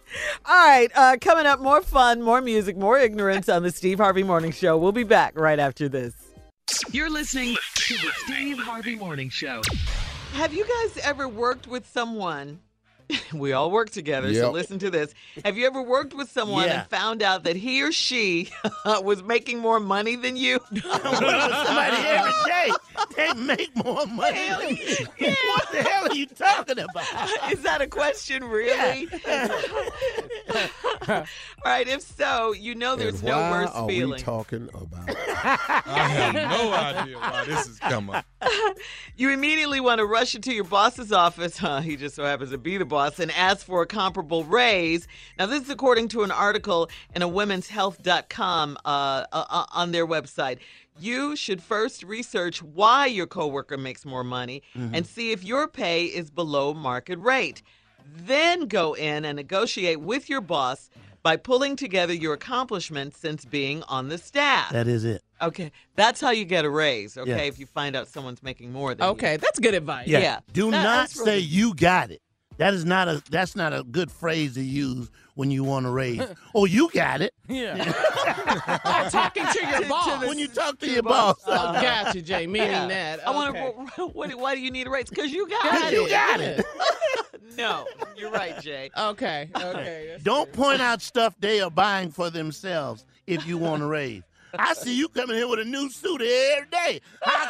All 0.46 0.68
right. 0.68 0.92
Uh, 0.96 1.18
coming 1.22 1.46
up, 1.46 1.62
more 1.62 1.82
fun, 1.82 2.22
more 2.22 2.42
music, 2.42 2.76
more 2.76 2.98
ignorance 2.98 3.48
on 3.48 3.64
the 3.64 3.72
Steve 3.72 4.00
Harvey 4.00 4.24
Morning 4.24 4.52
Show. 4.52 4.78
We'll 4.78 4.92
be 4.92 5.04
back 5.04 5.38
right 5.38 5.60
after 5.60 5.88
this. 5.88 6.14
You're 6.92 7.10
listening 7.10 7.56
to 7.76 7.94
the 7.96 8.12
Steve 8.26 8.60
Harvey 8.60 8.96
Morning 8.96 9.30
Show. 9.30 9.62
Have 10.34 10.54
you 10.54 10.66
guys 10.66 10.98
ever 11.04 11.28
worked 11.28 11.68
with 11.68 11.88
someone 11.88 12.60
we 13.34 13.52
all 13.54 13.72
work 13.72 13.90
together, 13.90 14.34
so 14.34 14.52
listen 14.52 14.80
to 14.80 14.90
this. 14.90 15.14
Have 15.44 15.58
you 15.58 15.66
ever 15.68 15.82
worked 15.82 16.14
with 16.14 16.32
someone 16.32 16.66
Yeah. 16.66 16.82
and 16.82 16.90
found 16.90 17.22
out 17.22 17.44
that 17.44 17.56
he 17.56 17.82
or 17.84 17.92
she 17.92 18.50
was 18.86 19.24
making 19.24 19.60
more 19.60 19.80
money 19.80 20.16
than 20.16 20.38
you? 20.38 20.60
Somebody 20.82 21.98
every 21.98 22.32
day 22.48 22.72
they 23.18 23.34
make 23.34 23.76
more 23.76 24.06
money. 24.08 24.40
than 24.50 24.70
you. 24.78 25.06
What 25.48 25.72
the 25.72 25.84
hell 25.84 26.08
are 26.12 26.16
you 26.16 26.26
talking 26.28 26.80
about? 26.80 27.52
Is 27.52 27.62
that 27.64 27.82
a 27.82 27.88
question, 27.88 28.44
really? 28.44 29.08
All 31.10 31.24
right, 31.66 31.88
if 31.88 32.02
so, 32.02 32.54
you 32.54 32.76
know 32.76 32.96
there's 32.96 33.16
And 33.16 33.24
no 33.26 33.38
why 33.40 33.52
worse 33.52 33.72
are 33.72 33.88
feeling. 33.88 34.12
we 34.14 34.20
talking 34.20 34.70
about? 34.74 35.10
I 35.10 36.08
have 36.10 36.34
no 36.36 36.74
idea 36.74 37.18
why 37.18 37.46
this 37.46 37.68
is 37.68 37.80
coming. 37.80 38.22
You 39.16 39.30
immediately 39.30 39.80
want 39.80 40.00
to 40.00 40.06
rush 40.06 40.36
into 40.36 40.54
your 40.54 40.64
boss's 40.64 41.12
office. 41.12 41.58
Huh, 41.58 41.82
he 41.82 41.96
just 41.96 42.16
so 42.16 42.24
happens 42.24 42.52
to 42.52 42.58
be 42.58 42.78
the 42.78 42.86
boss 42.94 43.20
and 43.20 43.32
ask 43.32 43.66
for 43.66 43.82
a 43.82 43.88
comparable 43.88 44.44
raise. 44.44 45.08
Now, 45.40 45.48
this 45.48 45.64
is 45.64 45.70
according 45.70 46.10
to 46.10 46.22
an 46.24 46.30
article 46.32 46.90
in 47.16 47.22
a 47.24 47.28
womenshealth.com 47.28 48.78
uh, 48.86 48.88
uh, 48.88 49.46
uh, 49.50 49.66
on 49.74 49.92
their 49.92 50.06
website. 50.06 50.60
You 51.00 51.36
should 51.36 51.62
first 51.62 52.04
research 52.04 52.62
why 52.62 53.08
your 53.08 53.26
coworker 53.26 53.78
makes 53.78 54.06
more 54.06 54.24
money 54.24 54.62
Mhm. 54.76 54.92
and 54.94 55.08
see 55.08 55.32
if 55.32 55.44
your 55.44 55.68
pay 55.68 56.06
is 56.06 56.30
below 56.30 56.74
market 56.74 57.18
rate. 57.20 57.64
Then 58.16 58.68
go 58.68 58.94
in 58.94 59.26
and 59.26 59.36
negotiate 59.38 60.00
with 60.02 60.30
your 60.30 60.42
boss 60.42 60.90
by 61.24 61.38
pulling 61.38 61.76
together 61.78 62.14
your 62.14 62.34
accomplishments 62.34 63.18
since 63.18 63.46
being 63.46 63.82
on 63.84 64.10
the 64.10 64.18
staff. 64.18 64.72
That 64.72 64.88
is 64.88 65.04
it. 65.06 65.24
Okay, 65.42 65.72
that's 65.96 66.20
how 66.22 66.32
you 66.32 66.46
get 66.46 66.64
a 66.66 66.70
raise. 66.70 67.18
Okay, 67.18 67.30
Yeah. 67.32 67.38
if 67.52 67.58
you 67.60 67.66
find 67.66 67.96
out 67.96 68.08
someone's 68.08 68.44
making 68.44 68.72
more 68.72 68.94
than 68.94 69.08
Okay, 69.10 69.32
you. 69.34 69.38
that's 69.40 69.58
good 69.58 69.74
advice. 69.74 70.08
Yeah. 70.08 70.40
Do 70.52 70.70
That- 70.70 70.84
not 70.84 70.84
that's 70.84 71.14
say 71.16 71.36
really- 71.38 71.42
you 71.44 71.74
got 71.76 72.12
it. 72.12 72.22
That 72.58 72.74
is 72.74 72.86
not 72.86 73.08
a 73.08 73.24
that's 73.30 73.56
not 73.56 73.74
a 73.74 73.84
good 73.84 74.12
phrase 74.12 74.54
to 74.56 74.62
use 74.64 75.10
when 75.36 75.50
you 75.50 75.64
want 75.64 75.86
to 75.86 75.92
raise. 75.92 76.22
oh, 76.54 76.66
you 76.66 76.90
got 76.92 77.22
it. 77.22 77.34
Yeah. 77.50 77.92
oh, 78.86 79.08
talking 79.12 79.46
to 79.46 79.68
your 79.68 79.86
boss. 79.90 80.26
when 80.26 80.40
you 80.40 80.48
talk 80.48 80.80
to 80.80 80.90
your 80.90 81.04
boss. 81.04 81.36
Oh, 81.46 81.74
gotcha, 81.74 82.22
Jay. 82.22 82.48
Meaning 82.48 82.72
Yeah. 82.72 82.88
that. 82.88 83.28
I 83.28 83.32
want 83.32 83.56
to. 83.96 84.06
What, 84.08 84.34
why 84.36 84.56
do 84.56 84.62
you 84.62 84.72
need 84.72 84.88
a 84.88 84.90
raise? 84.90 85.10
Because 85.10 85.32
you 85.32 85.48
got 85.50 85.64
Got 85.64 85.94
it. 85.94 85.98
it. 85.98 86.02
You 86.02 86.10
got 86.10 86.40
it. 86.40 86.66
no, 87.58 87.86
you're 88.16 88.32
right, 88.32 88.60
Jay. 88.62 88.90
Okay. 88.98 89.50
Okay. 89.56 90.08
that's 90.12 90.24
Don't 90.24 90.52
good. 90.52 90.56
point 90.60 90.82
out 90.82 91.02
stuff 91.02 91.36
they 91.40 91.60
are 91.62 91.70
buying 91.72 92.12
for 92.12 92.30
themselves 92.30 93.06
if 93.28 93.46
you 93.46 93.58
want 93.58 93.82
to 93.82 93.88
raise. 93.88 94.24
I 94.58 94.74
see 94.74 94.96
you 94.98 95.08
coming 95.10 95.36
here 95.36 95.48
with 95.48 95.60
a 95.60 95.66
new 95.66 95.90
suit 95.90 96.22
every 96.22 96.70
day. 96.70 97.02
How 97.22 97.46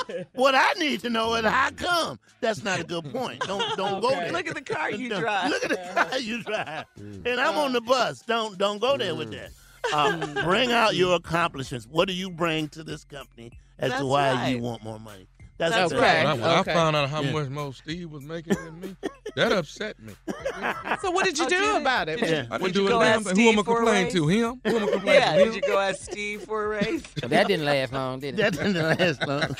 come? 0.00 0.02
what 0.34 0.54
I 0.54 0.72
need 0.78 1.00
to 1.00 1.10
know 1.10 1.34
is 1.34 1.44
how 1.44 1.70
come. 1.70 2.18
That's 2.40 2.62
not 2.64 2.80
a 2.80 2.84
good 2.84 3.10
point. 3.12 3.40
Don't 3.40 3.76
don't 3.76 4.00
go 4.00 4.10
there. 4.10 4.32
Look 4.32 4.46
at 4.48 4.54
the 4.54 4.62
car 4.62 4.90
you 4.90 5.08
Don't- 5.08 5.20
drive. 5.20 5.50
Look 5.50 5.64
at 5.64 5.70
the 5.70 5.76
car 5.94 6.18
you 6.18 6.42
drive. 6.42 6.84
And 6.96 7.40
I'm 7.40 7.56
on 7.58 7.72
the 7.72 7.80
bus. 7.80 8.20
Don't 8.22 8.56
don't 8.58 8.80
go 8.80 8.96
there 8.96 9.14
with 9.14 9.30
that. 9.32 9.50
Uh, 9.92 10.42
bring 10.44 10.72
out 10.72 10.94
your 10.96 11.14
accomplishments. 11.16 11.86
What 11.90 12.08
do 12.08 12.14
you 12.14 12.30
bring 12.30 12.68
to 12.70 12.82
this 12.82 13.04
company 13.04 13.52
as 13.78 13.90
That's 13.90 14.00
to 14.02 14.06
why 14.06 14.32
right. 14.32 14.48
you 14.48 14.58
want 14.62 14.82
more 14.82 14.98
money? 14.98 15.26
That's, 15.58 15.74
That's 15.74 15.92
the- 15.92 15.98
right. 15.98 16.18
When 16.18 16.26
I, 16.26 16.34
when 16.34 16.58
Okay. 16.60 16.70
I 16.70 16.74
found 16.74 16.94
out 16.96 17.10
how 17.10 17.20
Yeah. 17.20 17.32
much 17.32 17.48
more 17.48 17.72
Steve 17.74 18.10
was 18.10 18.22
making 18.22 18.54
than 18.54 18.80
me, 18.80 18.96
that 19.36 19.50
upset 19.52 19.98
me. 20.00 20.14
So 21.02 21.10
what 21.10 21.24
did 21.24 21.36
you 21.38 21.48
do 21.48 21.58
did- 21.58 21.80
about 21.82 22.08
it? 22.08 22.20
Yeah. 22.20 22.46
I 22.50 22.58
Did 22.58 22.64
didn't 22.64 22.66
you 22.66 22.72
do 22.72 22.88
go 22.88 23.00
it. 23.02 23.06
ask 23.06 23.22
Who 23.24 23.28
am 23.30 23.30
I 23.30 23.34
Steve 23.34 23.54
gonna 23.56 23.64
for 23.64 23.72
a 23.72 23.76
complain 23.76 24.04
raise? 24.04 24.12
to? 24.12 24.28
Him? 24.28 24.60
Who 24.64 24.70
am 24.70 24.76
I 24.76 24.78
gonna 24.78 24.92
complain 24.92 25.14
Yeah, 25.14 25.36
to? 25.36 25.44
did 25.44 25.54
you 25.56 25.60
go 25.62 25.78
ask 25.78 26.02
Steve 26.02 26.42
for 26.42 26.64
a 26.64 26.68
raise? 26.68 27.02
So 27.20 27.28
that 27.28 27.48
didn't 27.48 27.66
last 27.66 27.92
long, 27.92 28.20
did 28.20 28.34
it? 28.34 28.36
That 28.38 28.52
didn't 28.52 28.98
last 28.98 29.26
long. 29.26 29.56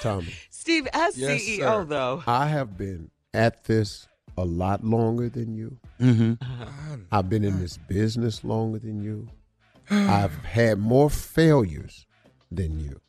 Tommy, 0.00 0.34
Steve, 0.50 0.86
as 0.92 1.16
Yes, 1.18 1.40
CEO 1.42 1.58
sir. 1.58 1.84
though. 1.84 2.22
I 2.26 2.46
have 2.48 2.76
been 2.76 3.10
at 3.34 3.64
this 3.64 4.06
a 4.38 4.44
lot 4.44 4.84
longer 4.84 5.28
than 5.28 5.54
you. 5.54 5.78
Mm-hmm. 6.00 6.34
I've 7.10 7.28
been 7.28 7.44
in 7.44 7.58
this 7.60 7.76
business 7.76 8.44
longer 8.44 8.78
than 8.78 9.02
you. 9.02 9.28
I've 9.90 10.34
had 10.44 10.78
more 10.78 11.10
failures 11.10 12.06
than 12.52 12.78
you. 12.78 13.00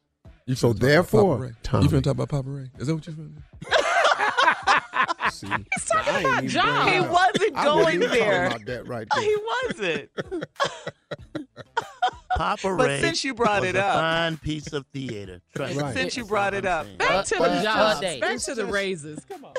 You 0.45 0.55
So 0.55 0.69
finna 0.69 0.71
talk 0.73 0.77
about 0.77 0.87
therefore, 0.87 1.33
Papa 1.35 1.43
Ray. 1.43 1.51
Tommy- 1.63 1.83
you 1.83 1.89
finna 1.89 2.03
talk 2.03 2.11
about 2.13 2.29
Papa 2.29 2.49
Ray? 2.49 2.69
Is 2.79 2.87
that 2.87 2.95
what 2.95 3.07
you 3.07 3.13
finna 3.13 3.35
do? 3.35 3.41
See, 5.31 5.47
He's 5.47 5.85
talking 5.85 6.25
about 6.25 6.37
even 6.43 6.49
John. 6.49 6.87
He 6.91 6.99
wasn't 6.99 7.55
I 7.55 7.63
going 7.63 7.77
wasn't 7.83 8.03
even 8.03 8.09
there. 8.11 8.49
Talking 8.49 8.63
about 8.63 8.65
that 8.73 8.87
right 8.87 9.07
He 9.19 9.35
wasn't. 9.69 10.09
Papa 12.37 12.75
But 12.77 12.87
Ray 12.87 13.01
since 13.01 13.23
you 13.23 13.33
brought 13.33 13.61
was 13.61 13.69
it 13.71 13.75
a 13.75 13.85
up- 13.85 13.93
fine 13.95 14.37
piece 14.37 14.73
of 14.73 14.85
theater. 14.93 15.41
Trust 15.55 15.75
Right. 15.79 15.93
Since 15.93 16.17
you 16.17 16.23
That's 16.23 16.29
brought 16.29 16.53
all 16.53 16.59
it 16.59 16.65
I'm 16.65 16.79
up. 16.79 16.85
saying. 16.85 16.97
Back 16.97 17.25
to 17.25 17.35
But- 17.37 17.49
the 17.49 17.55
but 17.55 17.63
jobs. 17.63 17.99
Jay, 17.99 18.19
Back 18.19 18.35
it's 18.35 18.45
to 18.45 18.55
the 18.55 18.65
raises. 18.65 19.25
Come 19.25 19.45
on. 19.45 19.53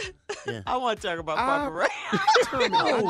I 0.66 0.76
want 0.76 1.00
to 1.00 1.06
talk 1.09 1.18
about 1.18 1.38
ah. 1.38 1.42
I- 1.42 1.59
Papa 1.59 1.70
Ray. 1.74 1.88
Tommy, 2.44 2.64
I 2.76 3.00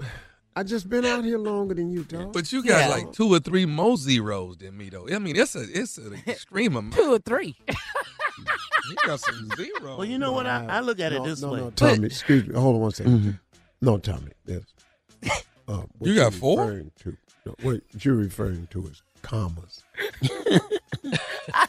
just, 0.00 0.10
I 0.54 0.62
just 0.62 0.88
been 0.88 1.04
out 1.06 1.24
here 1.24 1.38
longer 1.38 1.74
than 1.74 1.90
you, 1.90 2.04
dog. 2.04 2.32
But 2.32 2.52
you 2.52 2.62
got 2.62 2.80
Yeah. 2.80 2.88
like 2.88 3.12
two 3.12 3.32
or 3.32 3.38
three 3.38 3.64
more 3.66 3.96
zeros 3.96 4.58
than 4.58 4.76
me, 4.76 4.90
though. 4.90 5.08
I 5.08 5.18
mean, 5.18 5.36
it's 5.36 5.54
a 5.56 5.62
it's 5.62 5.96
an 5.98 6.14
extreme 6.26 6.76
amount. 6.76 6.94
Two 6.94 7.14
or 7.14 7.18
three. 7.18 7.56
You 8.88 8.96
got 9.06 9.20
some 9.20 9.48
zeros. 9.56 9.96
Well, 9.98 10.04
you 10.04 10.18
know 10.18 10.32
what? 10.32 10.44
I, 10.44 10.66
I 10.66 10.80
look 10.80 10.98
at 10.98 11.12
it 11.12 11.22
this 11.22 11.40
no, 11.40 11.52
way. 11.52 11.60
No, 11.60 11.70
Tommy, 11.70 12.06
excuse 12.06 12.48
me. 12.48 12.54
Hold 12.54 12.74
on 12.74 12.80
one 12.80 12.90
second. 12.90 13.18
Mm-hmm. 13.20 13.30
No, 13.80 13.98
Tommy. 13.98 14.32
Yes. 14.46 14.62
Uh, 15.68 15.82
You 16.00 16.16
got 16.16 16.22
you're 16.22 16.30
four? 16.32 16.64
referring 16.66 16.90
To, 17.04 17.16
no, 17.46 17.54
what 17.62 17.80
you're 18.00 18.16
referring 18.16 18.66
to 18.72 18.88
is 18.88 19.00
commas. 19.22 19.84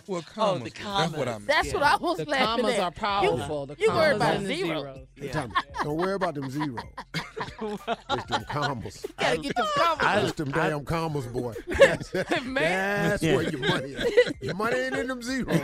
Well, 0.08 0.20
Oh, 0.20 0.34
commas. 0.34 0.64
the 0.64 0.70
That's 0.84 0.84
what 0.84 0.84
commas. 0.84 1.28
I 1.28 1.32
meant. 1.32 1.48
That's 1.48 1.74
what 1.74 1.84
I 1.84 1.96
was 1.98 2.18
The 2.18 2.26
laughing 2.26 2.64
commas 2.64 2.74
at. 2.78 2.80
are 2.82 2.92
powerful. 2.92 3.66
The 3.68 3.76
you 3.80 3.90
worry 3.90 4.16
about 4.16 4.36
and 4.36 4.46
the 4.46 4.56
zero. 4.56 4.68
zeros. 4.82 5.00
Hey, 5.16 5.28
Tommy, 5.30 5.54
don't 5.84 5.98
worry 5.98 6.14
about 6.14 6.36
them 6.36 6.50
zeros. 6.50 6.84
it's 7.62 8.26
them 8.26 8.46
commas. 8.50 9.06
Gotta 9.20 9.38
get 9.38 9.56
the 9.56 9.68
commas. 9.76 10.06
I, 10.06 10.20
it's 10.22 10.34
them 10.34 10.52
damn 10.52 10.86
commas, 10.86 11.26
boy. 11.28 11.54
That's, 11.68 12.14
Man. 12.44 13.10
that's 13.10 13.24
where 13.24 13.44
your 13.50 13.60
money 13.62 13.88
is. 13.94 14.34
Your 14.42 14.56
money 14.56 14.78
ain't 14.78 14.96
in 14.96 15.08
them 15.08 15.22
zeros. 15.22 15.62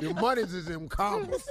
Your 0.00 0.14
money's 0.14 0.52
is 0.52 0.68
in 0.68 0.88
commas. 0.88 1.48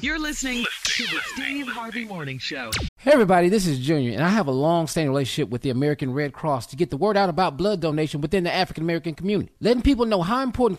You're 0.00 0.18
listening 0.18 0.64
to 0.84 1.02
the 1.04 1.20
Steve 1.34 1.68
Harvey 1.68 2.06
Morning 2.06 2.38
Show. 2.38 2.70
Hey 2.98 3.12
everybody, 3.12 3.48
this 3.50 3.66
is 3.66 3.78
Junior, 3.78 4.12
and 4.14 4.22
I 4.24 4.30
have 4.30 4.46
a 4.48 4.50
long-standing 4.52 5.10
relationship 5.10 5.50
with 5.50 5.60
the 5.62 5.70
American 5.70 6.12
Red 6.12 6.32
Cross 6.32 6.66
to 6.68 6.76
get 6.76 6.90
the 6.90 6.96
word 6.96 7.16
out 7.16 7.28
about 7.28 7.56
blood 7.58 7.80
donation 7.80 8.20
within 8.22 8.42
the 8.44 8.52
African 8.52 8.82
American 8.82 9.14
community, 9.14 9.52
letting 9.60 9.82
people 9.82 10.06
know 10.06 10.22
how 10.22 10.42
important 10.42 10.78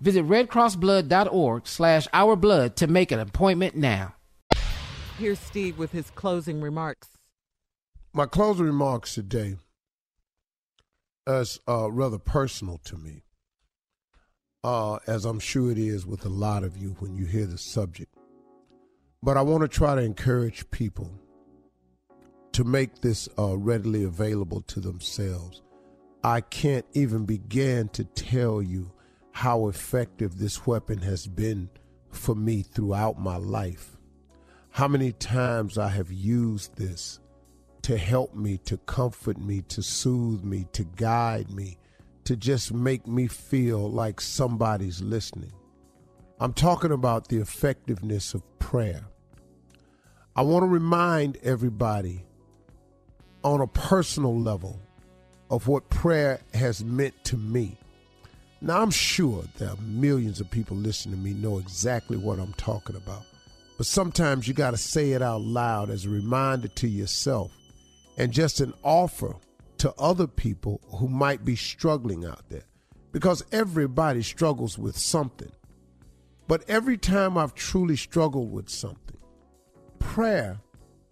Visit 0.00 0.26
redcrossblood.org 0.26 1.66
slash 1.66 2.08
our 2.12 2.36
blood 2.36 2.76
to 2.76 2.86
make 2.86 3.12
an 3.12 3.18
appointment 3.18 3.76
now. 3.76 4.14
Here's 5.18 5.38
Steve 5.38 5.76
with 5.76 5.92
his 5.92 6.10
closing 6.10 6.62
remarks. 6.62 7.08
My 8.14 8.24
closing 8.24 8.66
remarks 8.66 9.14
today 9.14 9.56
is 11.26 11.60
uh, 11.68 11.90
rather 11.92 12.18
personal 12.18 12.78
to 12.84 12.96
me, 12.96 13.22
uh, 14.64 14.96
as 15.06 15.26
I'm 15.26 15.38
sure 15.38 15.70
it 15.70 15.78
is 15.78 16.06
with 16.06 16.24
a 16.24 16.30
lot 16.30 16.64
of 16.64 16.76
you 16.76 16.96
when 17.00 17.14
you 17.14 17.26
hear 17.26 17.46
the 17.46 17.58
subject. 17.58 18.14
But 19.22 19.36
I 19.36 19.42
want 19.42 19.60
to 19.62 19.68
try 19.68 19.94
to 19.94 20.00
encourage 20.00 20.70
people 20.70 21.12
to 22.52 22.64
make 22.64 23.02
this 23.02 23.28
uh, 23.38 23.56
readily 23.58 24.04
available 24.04 24.62
to 24.62 24.80
themselves. 24.80 25.60
I 26.24 26.40
can't 26.40 26.86
even 26.94 27.26
begin 27.26 27.90
to 27.90 28.04
tell 28.04 28.62
you 28.62 28.90
how 29.40 29.68
effective 29.68 30.36
this 30.36 30.66
weapon 30.66 30.98
has 30.98 31.26
been 31.26 31.66
for 32.10 32.34
me 32.34 32.60
throughout 32.60 33.18
my 33.18 33.38
life. 33.38 33.96
How 34.68 34.86
many 34.86 35.12
times 35.12 35.78
I 35.78 35.88
have 35.88 36.12
used 36.12 36.76
this 36.76 37.20
to 37.80 37.96
help 37.96 38.34
me, 38.34 38.58
to 38.66 38.76
comfort 38.76 39.38
me, 39.40 39.62
to 39.62 39.82
soothe 39.82 40.44
me, 40.44 40.66
to 40.72 40.84
guide 40.84 41.50
me, 41.50 41.78
to 42.24 42.36
just 42.36 42.74
make 42.74 43.06
me 43.06 43.28
feel 43.28 43.90
like 43.90 44.20
somebody's 44.20 45.00
listening. 45.00 45.54
I'm 46.38 46.52
talking 46.52 46.92
about 46.92 47.28
the 47.28 47.38
effectiveness 47.38 48.34
of 48.34 48.42
prayer. 48.58 49.06
I 50.36 50.42
want 50.42 50.64
to 50.64 50.68
remind 50.68 51.38
everybody 51.38 52.26
on 53.42 53.62
a 53.62 53.66
personal 53.66 54.38
level 54.38 54.82
of 55.48 55.66
what 55.66 55.88
prayer 55.88 56.42
has 56.52 56.84
meant 56.84 57.24
to 57.24 57.38
me. 57.38 57.79
Now, 58.62 58.82
I'm 58.82 58.90
sure 58.90 59.44
there 59.56 59.70
are 59.70 59.76
millions 59.76 60.40
of 60.40 60.50
people 60.50 60.76
listening 60.76 61.16
to 61.16 61.20
me 61.20 61.32
know 61.32 61.58
exactly 61.58 62.18
what 62.18 62.38
I'm 62.38 62.52
talking 62.54 62.96
about. 62.96 63.22
But 63.78 63.86
sometimes 63.86 64.46
you 64.46 64.52
got 64.52 64.72
to 64.72 64.76
say 64.76 65.12
it 65.12 65.22
out 65.22 65.40
loud 65.40 65.88
as 65.88 66.04
a 66.04 66.10
reminder 66.10 66.68
to 66.68 66.88
yourself 66.88 67.56
and 68.18 68.30
just 68.30 68.60
an 68.60 68.74
offer 68.82 69.36
to 69.78 69.94
other 69.98 70.26
people 70.26 70.82
who 70.96 71.08
might 71.08 71.42
be 71.42 71.56
struggling 71.56 72.26
out 72.26 72.46
there. 72.50 72.64
Because 73.12 73.42
everybody 73.50 74.22
struggles 74.22 74.76
with 74.76 74.96
something. 74.98 75.50
But 76.46 76.68
every 76.68 76.98
time 76.98 77.38
I've 77.38 77.54
truly 77.54 77.96
struggled 77.96 78.52
with 78.52 78.68
something, 78.68 79.16
prayer 79.98 80.60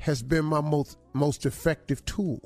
has 0.00 0.22
been 0.22 0.44
my 0.44 0.60
most, 0.60 0.98
most 1.14 1.46
effective 1.46 2.04
tool. 2.04 2.42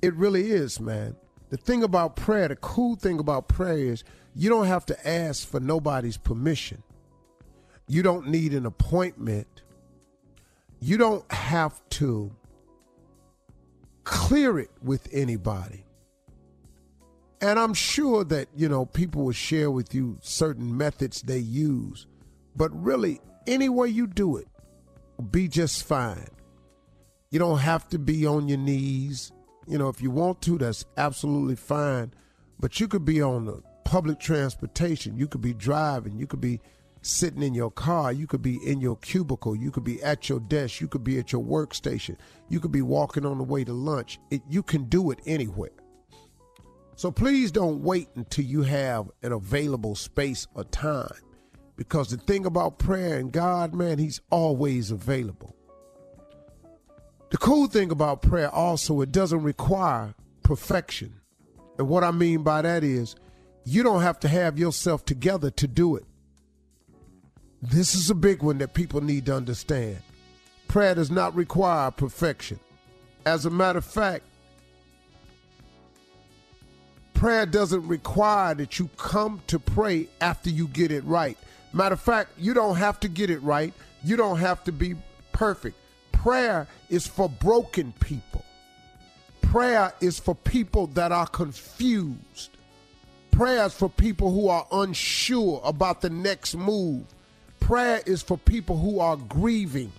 It 0.00 0.14
really 0.14 0.50
is, 0.50 0.80
man. 0.80 1.16
The 1.50 1.56
thing 1.56 1.82
about 1.82 2.16
prayer, 2.16 2.48
the 2.48 2.56
cool 2.56 2.96
thing 2.96 3.18
about 3.18 3.48
prayer 3.48 3.78
is 3.78 4.04
you 4.34 4.48
don't 4.48 4.66
have 4.66 4.86
to 4.86 5.08
ask 5.08 5.48
for 5.48 5.60
nobody's 5.60 6.16
permission. 6.16 6.82
You 7.88 8.02
don't 8.02 8.28
need 8.28 8.52
an 8.52 8.66
appointment. 8.66 9.62
You 10.80 10.98
don't 10.98 11.30
have 11.32 11.80
to 11.90 12.34
clear 14.04 14.58
it 14.58 14.70
with 14.82 15.08
anybody. 15.12 15.84
And 17.40 17.58
I'm 17.58 17.74
sure 17.74 18.24
that, 18.24 18.48
you 18.56 18.68
know, 18.68 18.86
people 18.86 19.24
will 19.26 19.32
share 19.32 19.70
with 19.70 19.94
you 19.94 20.18
certain 20.22 20.76
methods 20.76 21.22
they 21.22 21.38
use, 21.38 22.06
but 22.56 22.70
really, 22.72 23.20
any 23.46 23.68
way 23.68 23.88
you 23.88 24.06
do 24.06 24.36
it 24.36 24.48
will 25.16 25.24
be 25.24 25.46
just 25.46 25.84
fine. 25.84 26.28
You 27.30 27.38
don't 27.38 27.58
have 27.58 27.88
to 27.90 27.98
be 27.98 28.26
on 28.26 28.48
your 28.48 28.58
knees. 28.58 29.32
You 29.66 29.78
know, 29.78 29.88
if 29.88 30.00
you 30.00 30.10
want 30.10 30.40
to, 30.42 30.58
that's 30.58 30.84
absolutely 30.96 31.56
fine. 31.56 32.12
But 32.60 32.80
you 32.80 32.88
could 32.88 33.04
be 33.04 33.20
on 33.20 33.46
the 33.46 33.62
public 33.84 34.18
transportation. 34.18 35.16
You 35.16 35.26
could 35.26 35.40
be 35.40 35.54
driving. 35.54 36.18
You 36.18 36.26
could 36.26 36.40
be 36.40 36.60
sitting 37.02 37.42
in 37.42 37.54
your 37.54 37.70
car. 37.70 38.12
You 38.12 38.26
could 38.26 38.42
be 38.42 38.58
in 38.64 38.80
your 38.80 38.96
cubicle. 38.96 39.56
You 39.56 39.70
could 39.70 39.84
be 39.84 40.02
at 40.02 40.28
your 40.28 40.40
desk. 40.40 40.80
You 40.80 40.88
could 40.88 41.04
be 41.04 41.18
at 41.18 41.32
your 41.32 41.42
workstation. 41.42 42.16
You 42.48 42.60
could 42.60 42.72
be 42.72 42.82
walking 42.82 43.26
on 43.26 43.38
the 43.38 43.44
way 43.44 43.64
to 43.64 43.72
lunch. 43.72 44.18
It, 44.30 44.42
you 44.48 44.62
can 44.62 44.84
do 44.84 45.10
it 45.10 45.20
anywhere. 45.26 45.70
So 46.94 47.10
please 47.10 47.52
don't 47.52 47.82
wait 47.82 48.08
until 48.14 48.44
you 48.44 48.62
have 48.62 49.10
an 49.22 49.32
available 49.32 49.94
space 49.94 50.46
or 50.54 50.64
time. 50.64 51.10
Because 51.76 52.08
the 52.08 52.16
thing 52.16 52.46
about 52.46 52.78
prayer 52.78 53.18
and 53.18 53.30
God, 53.30 53.74
man, 53.74 53.98
He's 53.98 54.20
always 54.30 54.90
available. 54.90 55.55
The 57.30 57.38
cool 57.38 57.66
thing 57.66 57.90
about 57.90 58.22
prayer 58.22 58.50
also, 58.50 59.00
it 59.00 59.10
doesn't 59.10 59.42
require 59.42 60.14
perfection. 60.42 61.14
And 61.78 61.88
what 61.88 62.04
I 62.04 62.10
mean 62.10 62.42
by 62.42 62.62
that 62.62 62.84
is, 62.84 63.16
you 63.64 63.82
don't 63.82 64.02
have 64.02 64.20
to 64.20 64.28
have 64.28 64.58
yourself 64.58 65.04
together 65.04 65.50
to 65.50 65.66
do 65.66 65.96
it. 65.96 66.04
This 67.60 67.94
is 67.94 68.10
a 68.10 68.14
big 68.14 68.42
one 68.42 68.58
that 68.58 68.74
people 68.74 69.00
need 69.00 69.26
to 69.26 69.34
understand. 69.34 69.98
Prayer 70.68 70.94
does 70.94 71.10
not 71.10 71.34
require 71.34 71.90
perfection. 71.90 72.60
As 73.24 73.44
a 73.44 73.50
matter 73.50 73.78
of 73.78 73.84
fact, 73.84 74.22
prayer 77.12 77.44
doesn't 77.44 77.88
require 77.88 78.54
that 78.54 78.78
you 78.78 78.88
come 78.96 79.42
to 79.48 79.58
pray 79.58 80.06
after 80.20 80.48
you 80.48 80.68
get 80.68 80.92
it 80.92 81.02
right. 81.04 81.36
Matter 81.72 81.94
of 81.94 82.00
fact, 82.00 82.30
you 82.38 82.54
don't 82.54 82.76
have 82.76 83.00
to 83.00 83.08
get 83.08 83.30
it 83.30 83.42
right. 83.42 83.74
You 84.04 84.16
don't 84.16 84.38
have 84.38 84.62
to 84.64 84.72
be 84.72 84.94
perfect. 85.32 85.76
Prayer 86.26 86.66
is 86.88 87.06
for 87.06 87.28
broken 87.28 87.92
people. 88.00 88.44
Prayer 89.42 89.92
is 90.00 90.18
for 90.18 90.34
people 90.34 90.88
that 90.88 91.12
are 91.12 91.28
confused. 91.28 92.50
Prayer 93.30 93.66
is 93.66 93.74
for 93.74 93.88
people 93.88 94.32
who 94.32 94.48
are 94.48 94.66
unsure 94.72 95.60
about 95.62 96.00
the 96.00 96.10
next 96.10 96.56
move. 96.56 97.04
Prayer 97.60 98.02
is 98.06 98.22
for 98.22 98.36
people 98.36 98.76
who 98.76 98.98
are 98.98 99.16
grieving. 99.16 99.92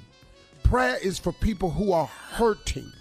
Prayer 0.64 0.98
is 1.02 1.18
for 1.18 1.32
people 1.32 1.70
who 1.70 1.94
are 1.94 2.08
hurting. 2.08 2.92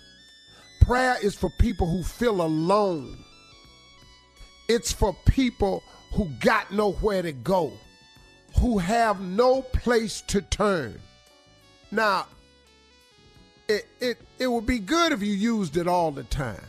Prayer 0.82 1.16
is 1.20 1.35
for 1.35 1.51
people 1.59 1.90
who 1.90 2.05
feel 2.05 2.40
alone. 2.40 3.19
It's 4.69 4.93
for 4.93 5.16
people 5.27 5.82
who 6.12 6.28
got 6.39 6.73
nowhere 6.73 7.23
to 7.23 7.32
go, 7.32 7.73
who 8.61 8.78
have 8.78 9.20
no 9.20 9.62
place 9.62 10.20
to 10.28 10.43
turn. 10.43 11.01
Now, 11.90 12.27
it, 13.68 13.86
it, 14.01 14.18
it 14.38 14.47
would 14.47 14.66
be 14.66 14.78
good 14.78 15.12
if 15.12 15.22
you 15.22 15.32
used 15.32 15.76
it 15.76 15.88
all 15.88 16.10
the 16.10 16.24
time. 16.24 16.62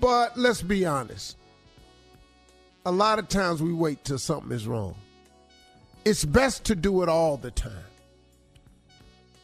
But 0.00 0.38
let's 0.38 0.62
be 0.62 0.86
honest. 0.86 1.36
A 2.84 2.92
lot 2.92 3.18
of 3.18 3.28
times 3.28 3.62
we 3.62 3.72
wait 3.72 4.04
till 4.04 4.18
something 4.18 4.52
is 4.52 4.66
wrong. 4.66 4.96
It's 6.04 6.24
best 6.24 6.64
to 6.64 6.74
do 6.74 7.02
it 7.02 7.08
all 7.08 7.36
the 7.36 7.50
time. 7.50 7.84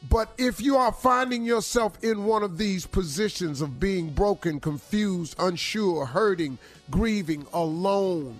But 0.09 0.33
if 0.37 0.61
you 0.61 0.77
are 0.77 0.91
finding 0.91 1.43
yourself 1.43 2.01
in 2.03 2.23
one 2.23 2.43
of 2.43 2.57
these 2.57 2.85
positions 2.85 3.61
of 3.61 3.79
being 3.79 4.11
broken, 4.11 4.59
confused, 4.59 5.35
unsure, 5.39 6.05
hurting, 6.05 6.57
grieving, 6.89 7.45
alone, 7.53 8.37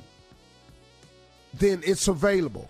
then 1.53 1.81
it's 1.85 2.07
available. 2.07 2.69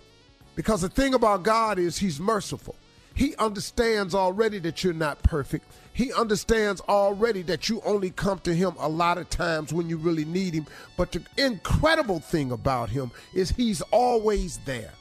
Because 0.56 0.82
the 0.82 0.88
thing 0.88 1.14
about 1.14 1.44
God 1.44 1.78
is 1.78 1.98
He's 1.98 2.18
merciful. 2.18 2.74
He 3.20 3.36
understands 3.36 4.14
already 4.14 4.60
that 4.60 4.82
you're 4.82 4.94
not 4.94 5.22
perfect. 5.22 5.70
He 5.92 6.10
understands 6.10 6.80
already 6.88 7.42
that 7.42 7.68
you 7.68 7.82
only 7.84 8.08
come 8.08 8.38
to 8.38 8.54
Him 8.54 8.72
a 8.78 8.88
lot 8.88 9.18
of 9.18 9.28
times 9.28 9.74
when 9.74 9.90
you 9.90 9.98
really 9.98 10.24
need 10.24 10.54
Him. 10.54 10.66
But 10.96 11.12
the 11.12 11.22
incredible 11.36 12.20
thing 12.20 12.50
about 12.50 12.88
Him 12.88 13.10
is 13.34 13.50
He's 13.50 13.82
always 13.90 14.58
there. 14.64 14.94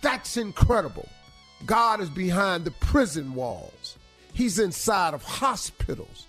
That's 0.00 0.36
incredible. 0.36 1.08
God 1.66 2.00
is 2.00 2.08
behind 2.08 2.66
the 2.66 2.70
prison 2.70 3.34
walls. 3.34 3.98
He's 4.32 4.60
inside 4.60 5.12
of 5.12 5.24
hospitals. 5.24 6.28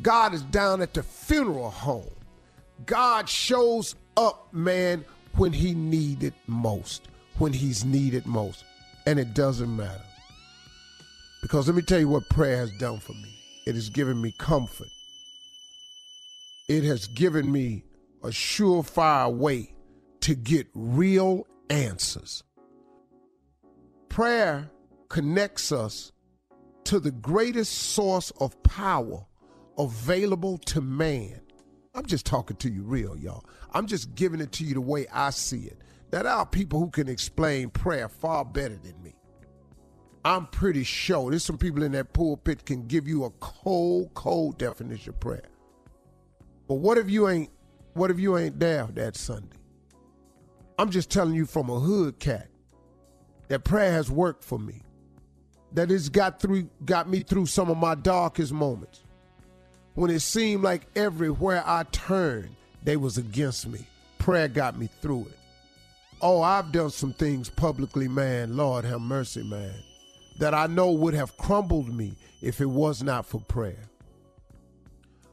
God 0.00 0.32
is 0.32 0.40
down 0.40 0.80
at 0.80 0.94
the 0.94 1.02
funeral 1.02 1.68
home. 1.68 2.08
God 2.86 3.28
shows 3.28 3.94
up, 4.16 4.48
man, 4.54 5.04
when 5.34 5.52
he 5.52 5.74
needed 5.74 6.32
most, 6.46 7.08
when 7.36 7.52
he's 7.52 7.84
needed 7.84 8.24
most. 8.24 8.64
And 9.04 9.18
it 9.18 9.34
doesn't 9.34 9.76
matter. 9.76 10.05
Because 11.46 11.68
let 11.68 11.76
me 11.76 11.82
tell 11.82 12.00
you 12.00 12.08
what 12.08 12.28
prayer 12.28 12.56
has 12.56 12.72
done 12.72 12.98
for 12.98 13.12
me. 13.12 13.32
It 13.68 13.76
has 13.76 13.88
given 13.88 14.20
me 14.20 14.34
comfort. 14.36 14.88
It 16.68 16.82
has 16.82 17.06
given 17.06 17.52
me 17.52 17.84
a 18.24 18.30
surefire 18.30 19.32
way 19.32 19.72
to 20.22 20.34
get 20.34 20.66
real 20.74 21.46
answers. 21.70 22.42
Prayer 24.08 24.68
connects 25.08 25.70
us 25.70 26.10
to 26.82 26.98
the 26.98 27.12
greatest 27.12 27.74
source 27.74 28.32
of 28.40 28.60
power 28.64 29.24
available 29.78 30.58
to 30.58 30.80
man. 30.80 31.40
I'm 31.94 32.06
just 32.06 32.26
talking 32.26 32.56
to 32.56 32.68
you 32.68 32.82
real, 32.82 33.16
y'all. 33.16 33.44
I'm 33.72 33.86
just 33.86 34.16
giving 34.16 34.40
it 34.40 34.50
to 34.50 34.64
you 34.64 34.74
the 34.74 34.80
way 34.80 35.06
I 35.12 35.30
see 35.30 35.66
it. 35.66 35.78
Now, 36.12 36.24
there 36.24 36.32
are 36.32 36.44
people 36.44 36.80
who 36.80 36.90
can 36.90 37.08
explain 37.08 37.70
prayer 37.70 38.08
far 38.08 38.44
better 38.44 38.80
than 38.82 39.00
me. 39.00 39.15
I'm 40.26 40.46
pretty 40.46 40.82
sure 40.82 41.30
there's 41.30 41.44
some 41.44 41.56
people 41.56 41.84
in 41.84 41.92
that 41.92 42.12
pulpit 42.12 42.66
can 42.66 42.88
give 42.88 43.06
you 43.06 43.26
a 43.26 43.30
cold, 43.38 44.12
cold 44.14 44.58
definition 44.58 45.10
of 45.10 45.20
prayer. 45.20 45.44
But 46.66 46.74
what 46.76 46.98
if 46.98 47.08
you 47.08 47.28
ain't 47.28 47.48
what 47.94 48.10
if 48.10 48.18
you 48.18 48.36
ain't 48.36 48.58
there 48.58 48.88
that 48.94 49.14
Sunday? 49.14 49.56
I'm 50.80 50.90
just 50.90 51.12
telling 51.12 51.36
you 51.36 51.46
from 51.46 51.70
a 51.70 51.78
hood 51.78 52.18
cat 52.18 52.48
that 53.46 53.62
prayer 53.62 53.92
has 53.92 54.10
worked 54.10 54.42
for 54.42 54.58
me. 54.58 54.82
That 55.74 55.92
it's 55.92 56.08
got 56.08 56.40
through 56.40 56.70
got 56.84 57.08
me 57.08 57.20
through 57.20 57.46
some 57.46 57.70
of 57.70 57.76
my 57.76 57.94
darkest 57.94 58.52
moments. 58.52 59.04
When 59.94 60.10
it 60.10 60.22
seemed 60.22 60.64
like 60.64 60.88
everywhere 60.96 61.62
I 61.64 61.84
turned, 61.92 62.56
they 62.82 62.96
was 62.96 63.16
against 63.16 63.68
me. 63.68 63.86
Prayer 64.18 64.48
got 64.48 64.76
me 64.76 64.88
through 65.00 65.26
it. 65.26 65.38
Oh, 66.20 66.42
I've 66.42 66.72
done 66.72 66.90
some 66.90 67.12
things 67.12 67.48
publicly, 67.48 68.08
man. 68.08 68.56
Lord 68.56 68.84
have 68.84 69.00
mercy, 69.00 69.44
man. 69.44 69.72
That 70.38 70.54
I 70.54 70.66
know 70.66 70.92
would 70.92 71.14
have 71.14 71.36
crumbled 71.36 71.88
me 71.92 72.16
if 72.42 72.60
it 72.60 72.66
was 72.66 73.02
not 73.02 73.26
for 73.26 73.40
prayer. 73.40 73.88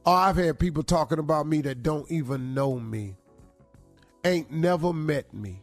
Oh, 0.06 0.14
I've 0.14 0.38
had 0.38 0.60
people 0.60 0.84
talking 0.84 1.20
about 1.20 1.48
me 1.48 1.62
that 1.62 1.84
don't 1.84 2.10
even 2.12 2.54
know 2.54 2.80
me, 2.80 3.16
ain't 4.26 4.52
never 4.52 4.92
met 4.92 5.34
me, 5.34 5.62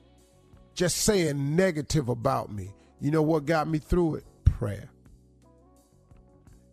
just 0.75 0.99
saying 0.99 1.57
negative 1.57 2.09
about 2.09 2.53
me. 2.53 2.73
You 3.01 3.11
know 3.11 3.23
what 3.23 3.47
got 3.47 3.69
me 3.69 3.79
through 3.79 4.17
it? 4.17 4.25
Prayer. 4.45 4.89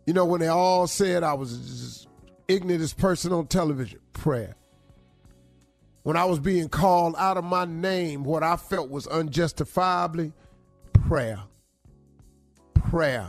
You 0.06 0.14
know, 0.14 0.26
when 0.26 0.40
they 0.40 0.48
all 0.48 0.88
said 0.88 1.24
I 1.24 1.34
was 1.34 2.08
ignorantest 2.48 2.98
person 2.98 3.34
on 3.34 3.48
television, 3.48 4.00
prayer. 4.14 4.56
When 6.04 6.16
I 6.16 6.24
was 6.24 6.40
being 6.40 6.70
called 6.70 7.16
out 7.18 7.36
of 7.36 7.44
my 7.44 7.66
name, 7.66 8.24
what 8.24 8.44
I 8.44 8.56
felt 8.56 8.90
was 8.90 9.08
unjustifiably, 9.08 10.32
prayer. 10.94 11.40
Prayer. 12.90 13.28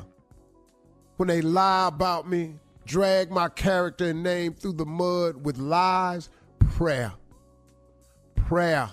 When 1.16 1.26
they 1.26 1.40
lie 1.40 1.88
about 1.88 2.28
me, 2.28 2.54
drag 2.86 3.32
my 3.32 3.48
character 3.48 4.10
and 4.10 4.22
name 4.22 4.54
through 4.54 4.74
the 4.74 4.86
mud 4.86 5.44
with 5.44 5.58
lies, 5.58 6.28
prayer. 6.60 7.12
Prayer. 8.36 8.88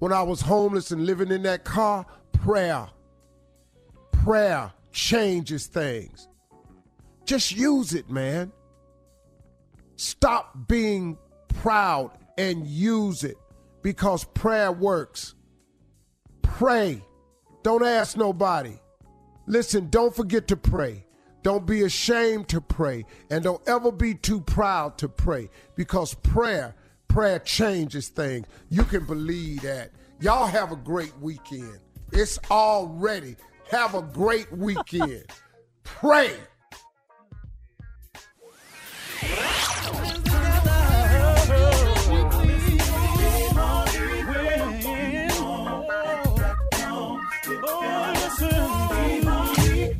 When 0.00 0.12
I 0.12 0.22
was 0.22 0.40
homeless 0.40 0.90
and 0.90 1.06
living 1.06 1.30
in 1.30 1.44
that 1.44 1.62
car, 1.62 2.04
prayer. 2.32 2.88
Prayer 4.10 4.72
changes 4.90 5.68
things. 5.68 6.26
Just 7.24 7.52
use 7.52 7.94
it, 7.94 8.10
man. 8.10 8.50
Stop 9.94 10.66
being 10.66 11.16
proud 11.60 12.10
and 12.36 12.66
use 12.66 13.22
it 13.22 13.36
because 13.82 14.24
prayer 14.24 14.72
works. 14.72 15.36
Pray. 16.42 17.00
Don't 17.62 17.84
ask 17.84 18.16
nobody. 18.16 18.76
Listen, 19.46 19.88
don't 19.90 20.14
forget 20.14 20.48
to 20.48 20.56
pray. 20.56 21.04
Don't 21.42 21.66
be 21.66 21.82
ashamed 21.82 22.48
to 22.48 22.60
pray. 22.60 23.04
And 23.30 23.42
don't 23.42 23.66
ever 23.68 23.90
be 23.90 24.14
too 24.14 24.40
proud 24.40 24.98
to 24.98 25.08
pray 25.08 25.50
because 25.74 26.14
prayer, 26.14 26.74
prayer 27.08 27.40
changes 27.40 28.08
things. 28.08 28.46
You 28.70 28.84
can 28.84 29.04
believe 29.06 29.62
that. 29.62 29.90
Y'all 30.20 30.46
have 30.46 30.70
a 30.70 30.76
great 30.76 31.16
weekend. 31.18 31.78
It's 32.12 32.38
already. 32.50 33.36
Have 33.70 33.94
a 33.94 34.02
great 34.02 34.52
weekend. 34.52 35.24
Pray. 35.82 36.36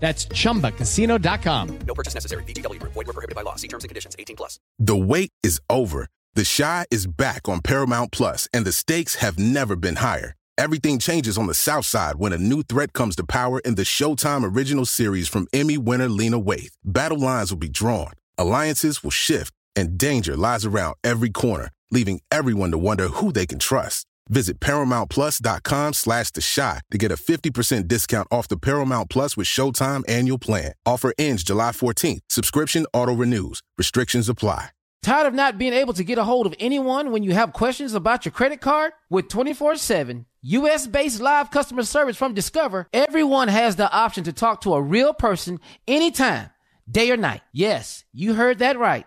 That's 0.00 0.26
chumbacasino.com. 0.26 1.78
No 1.80 1.94
purchase 1.94 2.14
necessary. 2.14 2.42
VGW 2.44 2.78
Group. 2.80 2.92
Void 2.94 3.08
were 3.08 3.12
prohibited 3.12 3.34
by 3.34 3.42
law. 3.42 3.56
See 3.56 3.68
terms 3.68 3.84
and 3.84 3.90
conditions. 3.90 4.16
18 4.18 4.36
plus. 4.36 4.58
The 4.78 4.96
wait 4.96 5.32
is 5.42 5.60
over. 5.68 6.06
The 6.34 6.44
Chi 6.56 6.86
is 6.90 7.06
back 7.08 7.48
on 7.48 7.62
Paramount 7.62 8.12
Plus, 8.12 8.46
and 8.52 8.64
the 8.64 8.72
stakes 8.72 9.16
have 9.16 9.38
never 9.38 9.74
been 9.74 9.96
higher. 9.96 10.34
Everything 10.58 10.98
changes 10.98 11.38
on 11.38 11.46
the 11.46 11.54
South 11.54 11.86
Side 11.86 12.16
when 12.16 12.32
a 12.32 12.38
new 12.38 12.64
threat 12.64 12.92
comes 12.92 13.14
to 13.14 13.24
power 13.24 13.60
in 13.60 13.76
the 13.76 13.82
Showtime 13.82 14.56
original 14.56 14.84
series 14.84 15.28
from 15.28 15.46
Emmy 15.52 15.78
winner 15.78 16.08
Lena 16.08 16.40
Waithe. 16.40 16.72
Battle 16.84 17.20
lines 17.20 17.52
will 17.52 17.60
be 17.60 17.68
drawn, 17.68 18.12
alliances 18.36 19.04
will 19.04 19.12
shift, 19.12 19.54
and 19.76 19.96
danger 19.96 20.36
lies 20.36 20.66
around 20.66 20.96
every 21.04 21.30
corner, 21.30 21.70
leaving 21.92 22.20
everyone 22.32 22.72
to 22.72 22.78
wonder 22.78 23.06
who 23.06 23.30
they 23.30 23.46
can 23.46 23.60
trust. 23.60 24.07
Visit 24.28 24.60
ParamountPlus.com 24.60 25.94
slash 25.94 26.30
The 26.30 26.40
Shot 26.40 26.82
to 26.90 26.98
get 26.98 27.10
a 27.12 27.16
50% 27.16 27.88
discount 27.88 28.28
off 28.30 28.48
the 28.48 28.56
Paramount 28.56 29.10
Plus 29.10 29.36
with 29.36 29.46
Showtime 29.46 30.04
annual 30.08 30.38
plan. 30.38 30.72
Offer 30.86 31.12
ends 31.18 31.42
July 31.42 31.70
14th. 31.70 32.20
Subscription 32.28 32.86
auto-renews. 32.92 33.62
Restrictions 33.76 34.28
apply. 34.28 34.70
Tired 35.02 35.28
of 35.28 35.34
not 35.34 35.58
being 35.58 35.72
able 35.72 35.94
to 35.94 36.02
get 36.02 36.18
a 36.18 36.24
hold 36.24 36.46
of 36.46 36.54
anyone 36.58 37.12
when 37.12 37.22
you 37.22 37.32
have 37.32 37.52
questions 37.52 37.94
about 37.94 38.24
your 38.24 38.32
credit 38.32 38.60
card? 38.60 38.92
With 39.08 39.28
24-7 39.28 40.24
U.S.-based 40.42 41.20
live 41.20 41.50
customer 41.50 41.84
service 41.84 42.16
from 42.16 42.34
Discover, 42.34 42.88
everyone 42.92 43.48
has 43.48 43.76
the 43.76 43.90
option 43.90 44.24
to 44.24 44.32
talk 44.32 44.60
to 44.62 44.74
a 44.74 44.82
real 44.82 45.14
person 45.14 45.60
anytime, 45.86 46.50
day 46.90 47.10
or 47.10 47.16
night. 47.16 47.42
Yes, 47.52 48.04
you 48.12 48.34
heard 48.34 48.58
that 48.58 48.78
right. 48.78 49.06